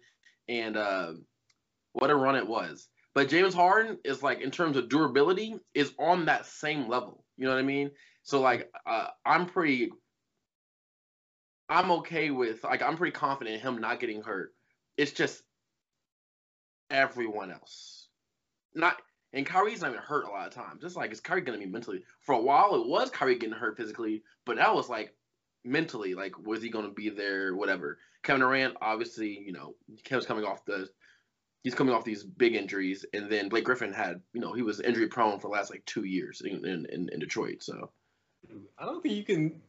And 0.48 0.76
uh, 0.76 1.12
what 1.92 2.10
a 2.10 2.14
run 2.14 2.36
it 2.36 2.46
was. 2.46 2.88
But 3.14 3.28
James 3.28 3.54
Harden 3.54 3.98
is 4.04 4.22
like 4.22 4.40
in 4.40 4.50
terms 4.50 4.76
of 4.76 4.88
durability 4.88 5.56
is 5.74 5.92
on 5.98 6.26
that 6.26 6.46
same 6.46 6.88
level. 6.88 7.24
You 7.36 7.46
know 7.46 7.52
what 7.52 7.60
I 7.60 7.62
mean? 7.62 7.90
So 8.26 8.40
like 8.40 8.72
uh, 8.84 9.06
I'm 9.24 9.46
pretty, 9.46 9.92
I'm 11.68 11.92
okay 11.92 12.30
with 12.30 12.64
like 12.64 12.82
I'm 12.82 12.96
pretty 12.96 13.12
confident 13.12 13.62
him 13.62 13.78
not 13.78 14.00
getting 14.00 14.20
hurt. 14.20 14.52
It's 14.96 15.12
just 15.12 15.42
everyone 16.90 17.52
else, 17.52 18.08
not. 18.74 18.96
And 19.32 19.46
Kyrie's 19.46 19.82
not 19.82 19.90
even 19.90 20.02
hurt 20.02 20.24
a 20.24 20.30
lot 20.30 20.48
of 20.48 20.52
times. 20.52 20.82
It's 20.82 20.96
like 20.96 21.12
is 21.12 21.20
Kyrie 21.20 21.42
gonna 21.42 21.58
be 21.58 21.66
mentally? 21.66 22.02
For 22.20 22.34
a 22.34 22.40
while, 22.40 22.74
it 22.74 22.88
was 22.88 23.10
Kyrie 23.10 23.38
getting 23.38 23.54
hurt 23.54 23.76
physically, 23.76 24.24
but 24.44 24.56
that 24.56 24.74
was 24.74 24.88
like 24.88 25.14
mentally, 25.64 26.14
like 26.14 26.36
was 26.36 26.60
he 26.60 26.68
gonna 26.68 26.90
be 26.90 27.10
there? 27.10 27.54
Whatever. 27.54 27.98
Kevin 28.24 28.40
Durant, 28.40 28.76
obviously, 28.82 29.38
you 29.38 29.52
know, 29.52 29.76
Kevin's 30.02 30.26
coming 30.26 30.44
off 30.44 30.64
the, 30.64 30.88
he's 31.62 31.76
coming 31.76 31.94
off 31.94 32.04
these 32.04 32.24
big 32.24 32.56
injuries, 32.56 33.04
and 33.14 33.30
then 33.30 33.48
Blake 33.48 33.64
Griffin 33.64 33.92
had, 33.92 34.20
you 34.32 34.40
know, 34.40 34.52
he 34.52 34.62
was 34.62 34.80
injury 34.80 35.06
prone 35.06 35.38
for 35.38 35.46
the 35.46 35.52
last 35.52 35.70
like 35.70 35.84
two 35.86 36.02
years 36.02 36.42
in, 36.44 36.66
in, 36.66 37.08
in 37.12 37.20
Detroit. 37.20 37.62
So 37.62 37.92
I 38.78 38.84
don't 38.84 39.02
think 39.02 39.14
you 39.14 39.24
can 39.24 39.60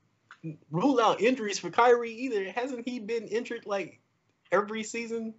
rule 0.71 0.99
out 0.99 1.21
injuries 1.21 1.59
for 1.59 1.69
Kyrie 1.69 2.11
either. 2.13 2.51
Hasn't 2.51 2.87
he 2.87 2.99
been 2.99 3.27
injured 3.27 3.65
like 3.65 3.99
every 4.51 4.83
season? 4.83 5.33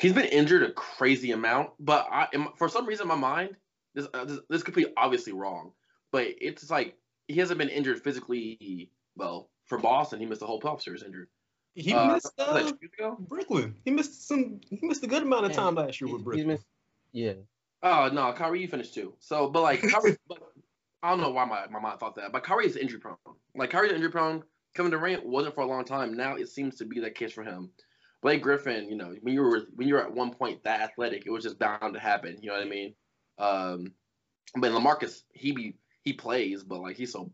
he's 0.00 0.12
been 0.12 0.26
injured 0.26 0.62
a 0.62 0.70
crazy 0.72 1.32
amount, 1.32 1.70
but 1.80 2.06
I, 2.10 2.28
in- 2.32 2.46
for 2.56 2.68
some 2.68 2.86
reason, 2.86 3.02
in 3.04 3.08
my 3.08 3.14
mind, 3.16 3.56
this, 3.94 4.06
uh, 4.14 4.24
this 4.24 4.38
this 4.48 4.62
could 4.62 4.74
be 4.74 4.86
obviously 4.96 5.32
wrong, 5.32 5.72
but 6.12 6.26
it's 6.40 6.70
like 6.70 6.94
he 7.26 7.34
hasn't 7.40 7.58
been 7.58 7.68
injured 7.68 8.02
physically. 8.02 8.90
Well, 9.16 9.50
for 9.66 9.78
Boston, 9.78 10.20
he 10.20 10.26
missed 10.26 10.40
the 10.40 10.46
whole 10.46 10.60
playoff 10.60 10.82
series 10.82 11.02
injured. 11.02 11.28
He 11.74 11.92
Uh, 11.92 12.14
missed 12.14 12.32
uh, 12.38 12.70
two? 12.98 13.16
Brooklyn. 13.18 13.74
He 13.84 13.90
missed 13.90 14.26
some. 14.28 14.60
He 14.70 14.78
missed 14.82 15.02
a 15.02 15.08
good 15.08 15.22
amount 15.22 15.46
of 15.46 15.50
Yeah, 15.50 15.56
time 15.56 15.74
last 15.74 16.00
year 16.00 16.08
He- 16.08 16.12
with 16.14 16.20
he's 16.20 16.24
Brooklyn. 16.24 16.46
missed- 16.48 16.66
yeah. 17.12 17.32
Oh 17.82 18.08
no, 18.12 18.32
Kyrie, 18.32 18.60
you 18.60 18.68
finished 18.68 18.94
too. 18.94 19.14
So, 19.18 19.48
but 19.48 19.62
like 19.62 19.80
Kyrie, 19.82 20.16
but 20.28 20.38
I 21.02 21.10
don't 21.10 21.20
know 21.20 21.30
why 21.30 21.44
my, 21.44 21.66
my 21.70 21.80
mind 21.80 22.00
thought 22.00 22.16
that, 22.16 22.32
but 22.32 22.42
Kyrie 22.42 22.66
is 22.66 22.76
injury 22.76 22.98
prone. 23.00 23.16
Like 23.54 23.70
Kyrie's 23.70 23.92
injury 23.92 24.10
prone. 24.10 24.42
Kevin 24.74 24.90
Durant 24.90 25.24
wasn't 25.24 25.54
for 25.54 25.62
a 25.62 25.66
long 25.66 25.84
time. 25.84 26.16
Now 26.16 26.36
it 26.36 26.48
seems 26.48 26.76
to 26.76 26.84
be 26.84 27.00
that 27.00 27.14
case 27.14 27.32
for 27.32 27.44
him. 27.44 27.70
Blake 28.20 28.42
Griffin, 28.42 28.88
you 28.88 28.96
know, 28.96 29.14
when 29.22 29.32
you 29.34 29.42
were 29.42 29.62
when 29.74 29.86
you 29.86 29.94
were 29.94 30.02
at 30.02 30.12
one 30.12 30.32
point 30.32 30.64
that 30.64 30.80
athletic, 30.80 31.24
it 31.26 31.30
was 31.30 31.44
just 31.44 31.58
bound 31.58 31.94
to 31.94 32.00
happen. 32.00 32.38
You 32.42 32.48
know 32.48 32.54
what 32.56 32.66
I 32.66 32.68
mean? 32.68 32.94
Um, 33.38 33.92
but 34.56 34.72
Lamarcus, 34.72 35.22
he 35.32 35.52
be 35.52 35.76
he 36.02 36.12
plays, 36.12 36.64
but 36.64 36.80
like 36.80 36.96
he's 36.96 37.12
so 37.12 37.30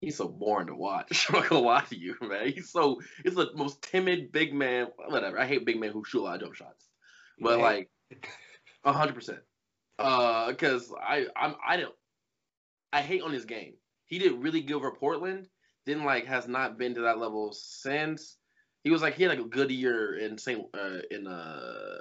he's 0.00 0.16
so 0.16 0.28
boring 0.28 0.66
to 0.66 0.74
watch. 0.74 1.26
I'm 1.30 1.40
not 1.40 1.48
gonna 1.48 1.62
lie 1.62 1.84
to 1.88 1.96
you, 1.98 2.16
man. 2.20 2.52
He's 2.52 2.70
so 2.70 3.00
he's 3.24 3.34
the 3.34 3.50
most 3.54 3.80
timid 3.82 4.30
big 4.30 4.52
man. 4.52 4.88
Whatever. 5.08 5.38
I 5.38 5.46
hate 5.46 5.64
big 5.64 5.80
men 5.80 5.90
who 5.90 6.04
shoot 6.04 6.20
a 6.20 6.24
lot 6.24 6.34
of 6.36 6.42
jump 6.42 6.54
shots. 6.54 6.86
But 7.40 7.58
Yeah. 7.58 7.64
like, 7.64 7.90
a 8.84 8.92
hundred 8.92 9.14
percent. 9.14 9.40
Uh, 9.98 10.48
because 10.50 10.92
I 11.00 11.26
I'm 11.34 11.54
I 11.66 11.78
don't 11.78 11.94
I 12.92 13.02
hate 13.02 13.22
on 13.22 13.32
his 13.32 13.44
game. 13.44 13.74
He 14.06 14.18
did 14.18 14.32
really 14.42 14.60
good 14.62 14.76
over 14.76 14.90
Portland. 14.90 15.48
Then 15.86 16.04
like 16.04 16.26
has 16.26 16.48
not 16.48 16.78
been 16.78 16.94
to 16.94 17.02
that 17.02 17.18
level 17.18 17.52
since. 17.52 18.36
He 18.84 18.90
was 18.90 19.02
like 19.02 19.14
he 19.14 19.22
had 19.24 19.30
like 19.30 19.40
a 19.44 19.48
good 19.48 19.70
year 19.70 20.16
in 20.18 20.38
Saint 20.38 20.66
uh, 20.74 20.98
in 21.10 21.26
uh 21.26 21.98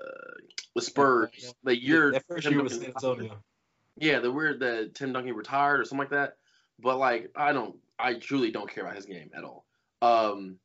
with 0.75 0.83
Spurs. 0.83 1.53
The 1.63 1.77
year 1.77 2.11
that 2.11 2.25
first 2.27 2.43
Tim 2.43 2.53
year 2.53 2.63
was 2.63 2.77
Duncan- 2.77 2.99
San 2.99 3.09
Antonio. 3.11 3.37
yeah, 3.97 4.19
the 4.19 4.31
weird 4.31 4.59
that 4.59 4.93
Tim 4.95 5.13
Duncan 5.13 5.33
retired 5.35 5.79
or 5.79 5.85
something 5.85 5.99
like 5.99 6.09
that. 6.11 6.37
But 6.79 6.97
like, 6.97 7.31
I 7.35 7.53
don't, 7.53 7.75
I 7.97 8.13
truly 8.15 8.51
don't 8.51 8.69
care 8.69 8.83
about 8.83 8.95
his 8.95 9.05
game 9.07 9.31
at 9.35 9.43
all. 9.43 9.65
Um, 10.01 10.57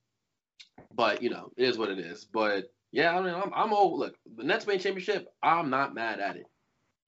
but 0.94 1.22
you 1.22 1.30
know, 1.30 1.50
it 1.56 1.64
is 1.66 1.78
what 1.78 1.88
it 1.88 1.98
is. 1.98 2.24
But 2.24 2.70
yeah, 2.90 3.16
I 3.16 3.22
mean, 3.22 3.34
I'm, 3.34 3.50
I'm 3.54 3.72
old. 3.72 3.98
Look, 3.98 4.16
the 4.36 4.44
Nets 4.44 4.66
win 4.66 4.78
championship. 4.78 5.32
I'm 5.42 5.70
not 5.70 5.94
mad 5.94 6.20
at 6.20 6.36
it. 6.36 6.46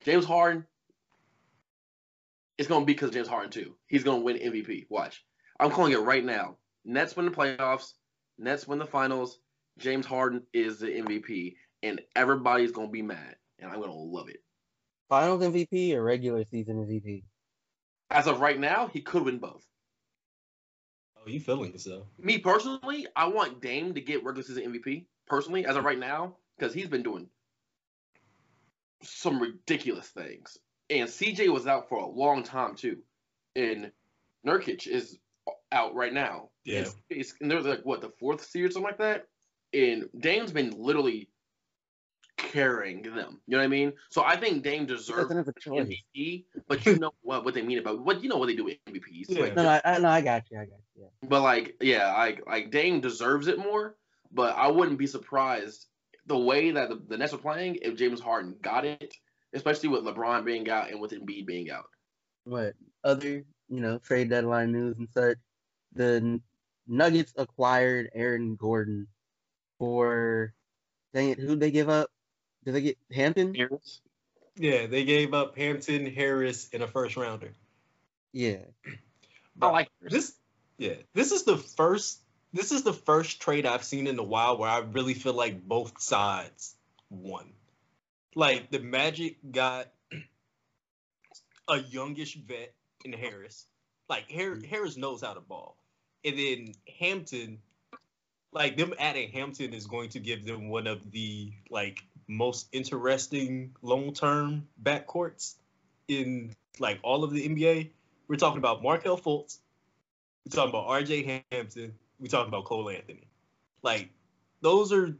James 0.04 0.24
Harden. 0.24 0.64
It's 2.58 2.68
gonna 2.68 2.84
be 2.84 2.92
because 2.92 3.10
James 3.10 3.28
Harden 3.28 3.50
too. 3.50 3.76
He's 3.86 4.04
gonna 4.04 4.22
win 4.22 4.36
MVP. 4.36 4.86
Watch. 4.88 5.24
I'm 5.58 5.70
calling 5.70 5.92
it 5.92 6.00
right 6.00 6.24
now. 6.24 6.56
Nets 6.84 7.16
win 7.16 7.26
the 7.26 7.32
playoffs. 7.32 7.92
Nets 8.38 8.66
win 8.66 8.78
the 8.78 8.86
finals. 8.86 9.38
James 9.78 10.06
Harden 10.06 10.42
is 10.52 10.78
the 10.78 10.86
MVP, 10.86 11.56
and 11.82 12.00
everybody's 12.14 12.72
gonna 12.72 12.88
be 12.88 13.02
mad, 13.02 13.36
and 13.58 13.70
I'm 13.70 13.80
gonna 13.80 13.92
love 13.92 14.28
it. 14.28 14.38
Finals 15.08 15.42
MVP 15.42 15.94
or 15.94 16.02
regular 16.02 16.44
season 16.44 16.76
MVP? 16.76 17.24
As 18.10 18.26
of 18.26 18.40
right 18.40 18.58
now, 18.58 18.86
he 18.86 19.00
could 19.00 19.24
win 19.24 19.38
both. 19.38 19.66
Oh, 21.16 21.28
you 21.28 21.40
feeling 21.40 21.72
yourself? 21.72 22.06
Me 22.18 22.38
personally, 22.38 23.06
I 23.16 23.28
want 23.28 23.60
Dame 23.60 23.94
to 23.94 24.00
get 24.00 24.24
regular 24.24 24.44
season 24.44 24.72
MVP. 24.72 25.06
Personally, 25.26 25.66
as 25.66 25.76
of 25.76 25.84
right 25.84 25.98
now, 25.98 26.36
because 26.58 26.74
he's 26.74 26.88
been 26.88 27.02
doing 27.02 27.28
some 29.02 29.40
ridiculous 29.40 30.08
things, 30.08 30.58
and 30.90 31.08
CJ 31.08 31.48
was 31.48 31.66
out 31.66 31.88
for 31.88 31.98
a 31.98 32.06
long 32.06 32.42
time 32.42 32.74
too, 32.74 32.98
and 33.56 33.90
Nurkic 34.46 34.86
is 34.86 35.18
out 35.72 35.94
right 35.94 36.12
now. 36.12 36.50
Yeah. 36.64 36.84
and, 37.10 37.24
and 37.40 37.50
they're 37.50 37.60
like 37.60 37.84
what 37.84 38.00
the 38.00 38.10
fourth 38.18 38.44
seed 38.44 38.64
or 38.64 38.70
something 38.70 38.90
like 38.90 38.98
that, 38.98 39.26
and 39.72 40.08
Dame's 40.18 40.52
been 40.52 40.70
literally 40.76 41.28
carrying 42.36 43.02
them. 43.02 43.40
You 43.46 43.52
know 43.52 43.58
what 43.58 43.64
I 43.64 43.68
mean? 43.68 43.92
So 44.10 44.22
I 44.24 44.36
think 44.36 44.62
Dame 44.62 44.86
deserves 44.86 45.22
doesn't 45.22 45.36
have 45.36 45.48
a 45.48 45.60
choice. 45.60 45.88
MVP, 46.16 46.44
but 46.68 46.84
you 46.86 46.98
know 46.98 47.12
what 47.22 47.44
what 47.44 47.54
they 47.54 47.62
mean 47.62 47.78
about 47.78 48.00
what 48.04 48.22
you 48.22 48.28
know 48.28 48.36
what 48.36 48.46
they 48.46 48.56
do 48.56 48.64
with 48.64 48.76
MVPs. 48.86 49.26
Yeah. 49.28 49.40
Like, 49.40 49.56
No, 49.56 49.68
I, 49.68 49.80
I, 49.84 49.98
no, 49.98 50.08
I 50.08 50.20
got 50.20 50.44
you. 50.50 50.58
I 50.58 50.64
got 50.64 50.78
you. 50.96 51.02
Yeah. 51.02 51.28
but 51.28 51.42
like, 51.42 51.76
yeah, 51.80 52.12
like 52.12 52.46
like 52.46 52.70
Dame 52.70 53.00
deserves 53.00 53.48
it 53.48 53.58
more. 53.58 53.96
But 54.32 54.56
I 54.56 54.68
wouldn't 54.68 54.98
be 54.98 55.06
surprised 55.06 55.86
the 56.26 56.38
way 56.38 56.72
that 56.72 56.88
the, 56.88 57.00
the 57.06 57.16
Nets 57.16 57.32
are 57.32 57.38
playing 57.38 57.78
if 57.82 57.96
James 57.96 58.20
Harden 58.20 58.56
got 58.60 58.84
it, 58.84 59.14
especially 59.54 59.88
with 59.88 60.04
LeBron 60.04 60.44
being 60.44 60.68
out 60.68 60.90
and 60.90 61.00
with 61.00 61.12
Embiid 61.12 61.46
being 61.46 61.70
out. 61.70 61.86
What 62.44 62.74
other 63.02 63.44
you 63.68 63.80
know 63.80 63.98
trade 63.98 64.30
deadline 64.30 64.72
news 64.72 64.96
and 64.98 65.08
such? 65.10 65.38
The 65.94 66.40
Nuggets 66.86 67.32
acquired 67.36 68.10
Aaron 68.14 68.56
Gordon 68.56 69.06
for 69.78 70.52
dang 71.14 71.30
it, 71.30 71.38
who'd 71.38 71.60
they 71.60 71.70
give 71.70 71.88
up? 71.88 72.10
Did 72.64 72.74
they 72.74 72.80
get 72.82 72.98
Hampton? 73.12 73.54
Harris. 73.54 74.00
Yeah, 74.56 74.86
they 74.86 75.04
gave 75.04 75.34
up 75.34 75.56
Hampton, 75.56 76.06
Harris, 76.06 76.68
and 76.72 76.82
a 76.82 76.86
first 76.86 77.16
rounder. 77.16 77.54
Yeah. 78.32 78.58
I 79.60 79.70
like 79.70 79.88
This, 80.00 80.34
yeah, 80.78 80.94
this 81.14 81.32
is 81.32 81.44
the 81.44 81.56
first. 81.56 82.20
This 82.52 82.70
is 82.70 82.82
the 82.84 82.92
first 82.92 83.40
trade 83.40 83.66
I've 83.66 83.82
seen 83.82 84.06
in 84.06 84.16
a 84.18 84.22
while 84.22 84.58
where 84.58 84.70
I 84.70 84.78
really 84.78 85.14
feel 85.14 85.32
like 85.32 85.60
both 85.60 86.00
sides 86.00 86.76
won. 87.10 87.52
Like 88.34 88.70
the 88.70 88.80
Magic 88.80 89.36
got 89.50 89.88
a 91.68 91.78
youngish 91.78 92.36
vet 92.36 92.74
in 93.04 93.12
Harris. 93.12 93.66
Like 94.08 94.30
Har- 94.30 94.56
mm-hmm. 94.56 94.68
Harris 94.68 94.96
knows 94.96 95.22
how 95.22 95.34
to 95.34 95.40
ball, 95.40 95.76
and 96.24 96.38
then 96.38 96.74
Hampton, 96.98 97.58
like 98.52 98.76
them 98.76 98.94
adding 98.98 99.30
Hampton 99.30 99.72
is 99.72 99.86
going 99.86 100.10
to 100.10 100.20
give 100.20 100.44
them 100.44 100.68
one 100.68 100.86
of 100.86 101.10
the 101.10 101.52
like 101.70 102.00
most 102.28 102.68
interesting 102.72 103.74
long 103.82 104.12
term 104.12 104.68
backcourts 104.82 105.54
in 106.08 106.54
like 106.78 106.98
all 107.02 107.24
of 107.24 107.32
the 107.32 107.48
NBA. 107.48 107.90
We're 108.28 108.36
talking 108.36 108.58
about 108.58 108.82
Markelle 108.82 109.18
Fultz. 109.18 109.58
We're 110.44 110.56
talking 110.56 110.70
about 110.70 110.88
RJ 110.88 111.44
Hampton. 111.50 111.94
We're 112.18 112.28
talking 112.28 112.48
about 112.48 112.64
Cole 112.64 112.88
Anthony. 112.90 113.28
Like, 113.82 114.10
those 114.60 114.92
are 114.92 115.16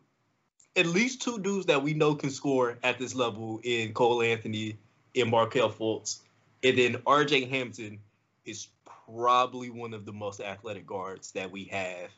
at 0.76 0.86
least 0.86 1.22
two 1.22 1.38
dudes 1.38 1.66
that 1.66 1.82
we 1.82 1.94
know 1.94 2.14
can 2.14 2.30
score 2.30 2.78
at 2.82 2.98
this 2.98 3.14
level 3.14 3.60
in 3.62 3.92
Cole 3.92 4.22
Anthony 4.22 4.76
and 5.14 5.30
Markelle 5.30 5.70
Fultz. 5.70 6.20
And 6.62 6.76
then 6.76 6.94
RJ 7.06 7.48
Hampton 7.48 8.00
is 8.44 8.68
probably 9.06 9.70
one 9.70 9.94
of 9.94 10.04
the 10.04 10.12
most 10.12 10.40
athletic 10.40 10.86
guards 10.86 11.32
that 11.32 11.50
we 11.50 11.64
have 11.64 12.10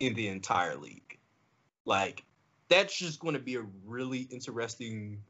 in 0.00 0.14
the 0.14 0.28
entire 0.28 0.76
league. 0.76 1.18
Like, 1.84 2.24
that's 2.68 2.96
just 2.96 3.20
going 3.20 3.34
to 3.34 3.40
be 3.40 3.56
a 3.56 3.64
really 3.84 4.20
interesting, 4.20 5.22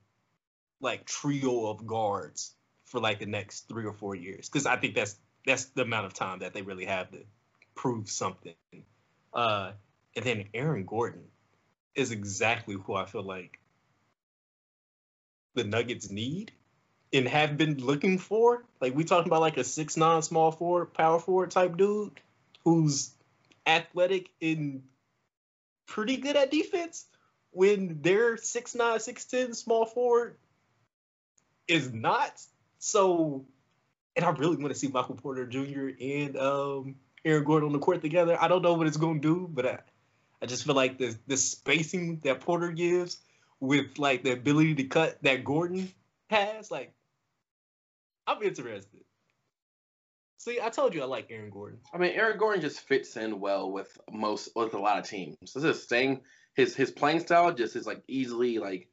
like, 0.81 1.05
trio 1.05 1.67
of 1.67 1.87
guards 1.87 2.55
for 2.87 3.01
like 3.01 3.19
the 3.19 3.27
next 3.27 3.69
three 3.69 3.85
or 3.85 3.93
four 3.93 4.15
years 4.15 4.49
because 4.49 4.65
I 4.65 4.77
think 4.77 4.95
that's 4.95 5.17
that's 5.45 5.67
the 5.67 5.83
amount 5.83 6.07
of 6.07 6.15
time 6.15 6.39
that 6.41 6.55
they 6.55 6.63
really 6.63 6.87
have 6.87 7.11
to 7.11 7.19
prove 7.75 8.09
something. 8.09 8.55
Uh, 9.35 9.73
and 10.15 10.25
then 10.25 10.45
Aaron 10.55 10.85
Gordon 10.85 11.25
is 11.97 12.11
exactly 12.11 12.75
who 12.75 12.95
I 12.95 13.07
feel 13.07 13.23
like 13.23 13.59
the 15.55 15.65
Nuggets 15.65 16.11
need 16.11 16.53
and 17.13 17.27
have 17.27 17.57
been 17.57 17.79
looking 17.79 18.19
for. 18.19 18.65
Like 18.81 18.95
we 18.95 19.05
talking 19.05 19.31
about 19.31 19.41
like 19.41 19.57
a 19.57 19.65
six 19.65 19.97
nine 19.97 20.23
small 20.23 20.53
forward, 20.53 20.93
power 20.95 21.19
forward 21.19 21.51
type 21.51 21.77
dude 21.77 22.21
who's 22.65 23.11
athletic 23.67 24.31
and 24.41 24.83
pretty 25.87 26.19
good 26.19 26.37
at 26.37 26.51
defense 26.51 27.07
when 27.51 28.03
their 28.03 28.37
six 28.37 28.75
nine, 28.75 29.01
six 29.01 29.25
ten 29.25 29.55
small 29.55 29.87
forward 29.87 30.37
is 31.67 31.93
not. 31.93 32.41
So 32.79 33.47
and 34.15 34.25
I 34.25 34.31
really 34.31 34.57
want 34.57 34.69
to 34.69 34.75
see 34.75 34.89
Michael 34.89 35.15
Porter 35.15 35.47
Jr. 35.47 35.91
and 36.01 36.37
um, 36.37 36.97
Aaron 37.25 37.45
Gordon 37.45 37.69
on 37.69 37.73
the 37.73 37.79
court 37.79 38.01
together. 38.03 38.37
I 38.41 38.49
don't 38.49 38.63
know 38.63 38.75
what 38.75 38.87
it's 38.87 38.97
gonna 38.97 39.21
do, 39.21 39.49
but 39.53 39.67
I, 39.67 39.79
I 40.43 40.47
just 40.47 40.65
feel 40.65 40.75
like 40.75 40.99
the 40.99 41.17
the 41.27 41.37
spacing 41.37 42.21
that 42.25 42.41
Porter 42.41 42.71
gives 42.71 43.19
with 43.61 43.99
like 43.99 44.23
the 44.23 44.33
ability 44.33 44.75
to 44.77 44.85
cut 44.85 45.23
that 45.23 45.45
Gordon 45.45 45.93
has, 46.29 46.71
like 46.71 46.93
I'm 48.27 48.43
interested. 48.43 49.01
See, 50.39 50.61
I 50.63 50.69
told 50.69 50.95
you 50.95 51.03
I 51.03 51.07
like 51.07 51.27
Aaron 51.31 51.51
Gordon. 51.51 51.81
I 51.93 51.99
mean, 51.99 52.13
Aaron 52.13 52.39
Gordon 52.39 52.61
just 52.61 52.81
fits 52.81 53.17
in 53.17 53.41
well 53.41 53.71
with 53.71 53.99
most 54.13 54.51
with 54.55 54.75
a 54.75 54.79
lot 54.79 54.99
of 54.99 55.09
teams. 55.09 55.37
This 55.55 55.65
is 55.65 55.89
saying 55.89 56.21
his 56.55 56.77
his 56.77 56.91
playing 56.91 57.21
style 57.21 57.53
just 57.53 57.77
is 57.77 57.87
like 57.87 58.03
easily 58.07 58.59
like 58.59 58.89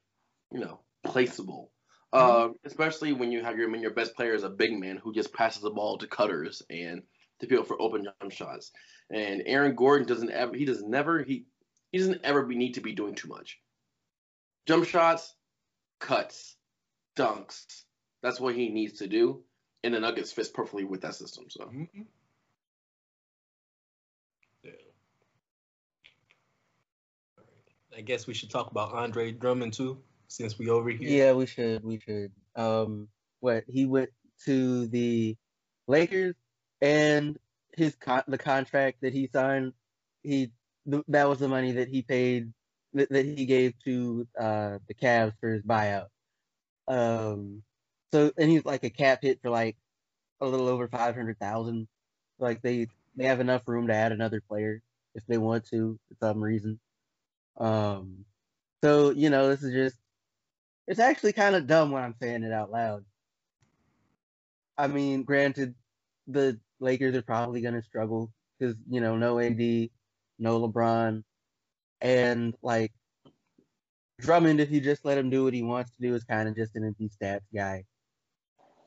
you 0.52 0.60
know 0.60 0.80
placeable. 1.06 1.68
Mm-hmm. 2.14 2.52
Uh, 2.52 2.54
especially 2.66 3.12
when 3.12 3.32
you 3.32 3.44
have 3.44 3.58
your 3.58 3.70
when 3.70 3.82
your 3.82 3.94
best 3.94 4.16
player 4.16 4.34
is 4.34 4.44
a 4.44 4.50
big 4.50 4.80
man 4.80 4.98
who 4.98 5.14
just 5.14 5.34
passes 5.34 5.62
the 5.62 5.72
ball 5.72 5.98
to 5.98 6.08
cutters 6.08 6.62
and 6.70 7.04
to 7.44 7.50
people 7.50 7.66
for 7.66 7.82
open 7.82 8.06
jump 8.06 8.32
shots. 8.32 8.72
And 9.10 9.44
Aaron 9.46 9.76
Gordon 9.76 10.08
doesn't 10.08 10.32
ever 10.32 10.56
he 10.56 10.66
does 10.66 10.84
never 10.84 11.24
he 11.24 11.46
he 11.92 12.00
doesn't 12.00 12.22
ever 12.24 12.44
be, 12.44 12.56
need 12.56 12.74
to 12.74 12.82
be 12.82 12.94
doing 12.94 13.16
too 13.16 13.28
much. 13.28 13.60
Jump 14.66 14.86
shots, 14.86 15.36
cuts, 16.00 16.56
dunks. 17.16 17.66
That's 18.22 18.40
what 18.40 18.56
he 18.56 18.70
needs 18.70 19.00
to 19.00 19.08
do. 19.08 19.44
And 19.84 19.94
the 19.94 20.00
Nuggets 20.00 20.32
fits 20.32 20.50
perfectly 20.50 20.86
with 20.86 21.02
that 21.02 21.16
system. 21.16 21.46
So. 21.50 21.66
Mm-hmm. 21.66 22.02
Yeah. 24.64 24.72
I 27.96 28.02
guess 28.02 28.26
we 28.26 28.34
should 28.34 28.50
talk 28.50 28.72
about 28.72 28.94
Andre 28.94 29.32
Drummond 29.32 29.74
too 29.74 30.02
since 30.28 30.58
we 30.58 30.70
over 30.70 30.90
here? 30.90 31.10
Yeah, 31.10 31.34
we 31.34 31.46
should. 31.46 31.84
We 31.84 32.00
should. 32.00 32.32
Um, 32.56 33.08
what 33.40 33.66
he 33.68 33.86
went 33.86 34.10
to 34.46 34.88
the 34.88 35.36
Lakers 35.88 36.36
and 36.84 37.40
his 37.78 37.96
con- 37.96 38.26
the 38.28 38.38
contract 38.38 38.98
that 39.02 39.14
he 39.14 39.30
signed, 39.34 39.74
he 40.22 40.52
th- 40.90 41.06
that 41.08 41.30
was 41.30 41.40
the 41.40 41.48
money 41.48 41.72
that 41.72 41.88
he 41.88 42.02
paid 42.04 42.54
that, 42.94 43.10
that 43.10 43.26
he 43.26 43.46
gave 43.46 43.74
to 43.86 44.28
uh 44.40 44.80
the 44.88 44.94
Cavs 44.94 45.34
for 45.40 45.50
his 45.50 45.64
buyout. 45.64 46.08
Um, 46.88 47.64
so 48.12 48.32
and 48.38 48.52
he's 48.52 48.66
like 48.66 48.84
a 48.84 48.90
cap 48.90 49.20
hit 49.22 49.42
for 49.42 49.50
like 49.50 49.78
a 50.42 50.46
little 50.46 50.68
over 50.68 50.90
five 50.90 51.16
hundred 51.16 51.40
thousand. 51.40 51.88
Like 52.38 52.62
they 52.62 52.88
they 53.16 53.26
have 53.26 53.40
enough 53.40 53.68
room 53.68 53.88
to 53.88 53.94
add 53.94 54.12
another 54.12 54.42
player 54.42 54.82
if 55.16 55.26
they 55.26 55.38
want 55.38 55.66
to 55.68 55.98
for 56.10 56.16
some 56.28 56.44
reason. 56.44 56.82
Um, 57.58 58.26
so 58.84 59.12
you 59.12 59.30
know 59.30 59.48
this 59.48 59.64
is 59.64 59.74
just 59.74 59.98
it's 60.86 61.00
actually 61.00 61.32
kind 61.32 61.56
of 61.56 61.66
dumb 61.66 61.92
when 61.92 62.04
I'm 62.04 62.16
saying 62.22 62.44
it 62.44 62.52
out 62.52 62.72
loud. 62.72 63.06
I 64.78 64.88
mean, 64.88 65.24
granted, 65.24 65.76
the 66.28 66.60
Lakers 66.84 67.16
are 67.16 67.22
probably 67.24 67.62
going 67.62 67.74
to 67.74 67.82
struggle 67.82 68.32
because, 68.60 68.76
you 68.90 69.02
know, 69.02 69.16
no 69.16 69.40
AD, 69.40 69.90
no 70.40 70.62
LeBron, 70.62 71.24
and 72.02 72.54
like 72.62 72.92
Drummond, 74.20 74.60
if 74.60 74.70
you 74.70 74.82
just 74.82 75.06
let 75.06 75.18
him 75.18 75.30
do 75.30 75.46
what 75.46 75.54
he 75.54 75.64
wants 75.64 75.96
to 75.96 76.02
do, 76.02 76.14
is 76.14 76.24
kind 76.24 76.48
of 76.48 76.56
just 76.56 76.76
an 76.76 76.86
empty 76.86 77.10
stats 77.10 77.42
guy. 77.54 77.84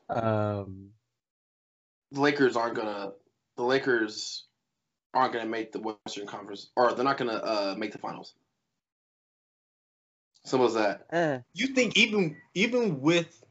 Um, 0.09 0.91
the 2.11 2.21
Lakers 2.21 2.55
aren't 2.55 2.75
gonna. 2.75 3.11
The 3.57 3.63
Lakers 3.63 4.45
aren't 5.13 5.33
gonna 5.33 5.45
make 5.45 5.71
the 5.73 5.79
Western 5.79 6.27
Conference, 6.27 6.69
or 6.75 6.93
they're 6.93 7.03
not 7.03 7.17
gonna 7.17 7.33
uh, 7.33 7.75
make 7.77 7.91
the 7.91 7.97
finals. 7.97 8.33
Simple 10.45 10.67
as 10.67 10.75
that. 10.75 11.01
Uh, 11.11 11.39
you 11.53 11.67
think 11.67 11.97
even 11.97 12.37
even 12.53 13.01
with 13.01 13.43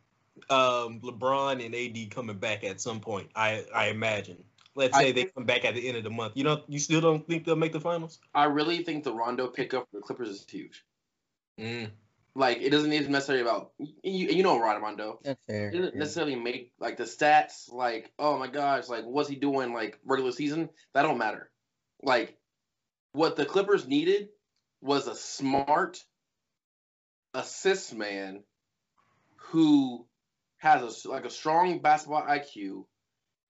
um, 0.50 1.00
LeBron 1.00 1.64
and 1.64 1.74
AD 1.74 2.10
coming 2.10 2.38
back 2.38 2.64
at 2.64 2.80
some 2.80 3.00
point, 3.00 3.30
I 3.34 3.64
I 3.74 3.88
imagine. 3.88 4.42
Let's 4.74 4.96
say 4.96 5.08
I, 5.08 5.12
they 5.12 5.24
come 5.24 5.44
back 5.44 5.64
at 5.64 5.74
the 5.74 5.88
end 5.88 5.96
of 5.96 6.04
the 6.04 6.10
month. 6.10 6.34
You 6.36 6.44
know, 6.44 6.62
you 6.68 6.78
still 6.78 7.00
don't 7.00 7.26
think 7.26 7.46
they'll 7.46 7.56
make 7.56 7.72
the 7.72 7.80
finals? 7.80 8.18
I 8.34 8.44
really 8.44 8.84
think 8.84 9.04
the 9.04 9.14
Rondo 9.14 9.48
pickup 9.48 9.88
for 9.90 9.96
the 9.96 10.02
Clippers 10.02 10.28
is 10.28 10.46
huge. 10.46 10.84
Mm. 11.58 11.90
Like 12.34 12.58
it 12.60 12.68
doesn't 12.68 12.90
need 12.90 13.08
necessarily 13.08 13.42
about 13.42 13.72
you, 13.78 14.28
you 14.28 14.42
know 14.42 14.60
Rondo. 14.60 15.20
That's 15.24 15.40
fair. 15.46 15.70
It 15.70 15.72
doesn't 15.72 15.94
yeah. 15.94 15.98
necessarily 15.98 16.36
make 16.36 16.72
like 16.78 16.98
the 16.98 17.04
stats 17.04 17.72
like 17.72 18.12
oh 18.18 18.38
my 18.38 18.46
gosh 18.46 18.88
like 18.88 19.04
what's 19.04 19.30
he 19.30 19.36
doing 19.36 19.72
like 19.72 19.98
regular 20.04 20.32
season 20.32 20.68
that 20.92 21.02
don't 21.02 21.16
matter. 21.16 21.50
Like 22.02 22.36
what 23.12 23.36
the 23.36 23.46
Clippers 23.46 23.88
needed 23.88 24.28
was 24.82 25.06
a 25.06 25.14
smart 25.14 26.04
assist 27.32 27.94
man 27.94 28.42
who 29.36 30.06
has 30.58 31.04
a, 31.04 31.08
like 31.08 31.24
a 31.24 31.30
strong 31.30 31.80
basketball 31.80 32.22
IQ 32.22 32.84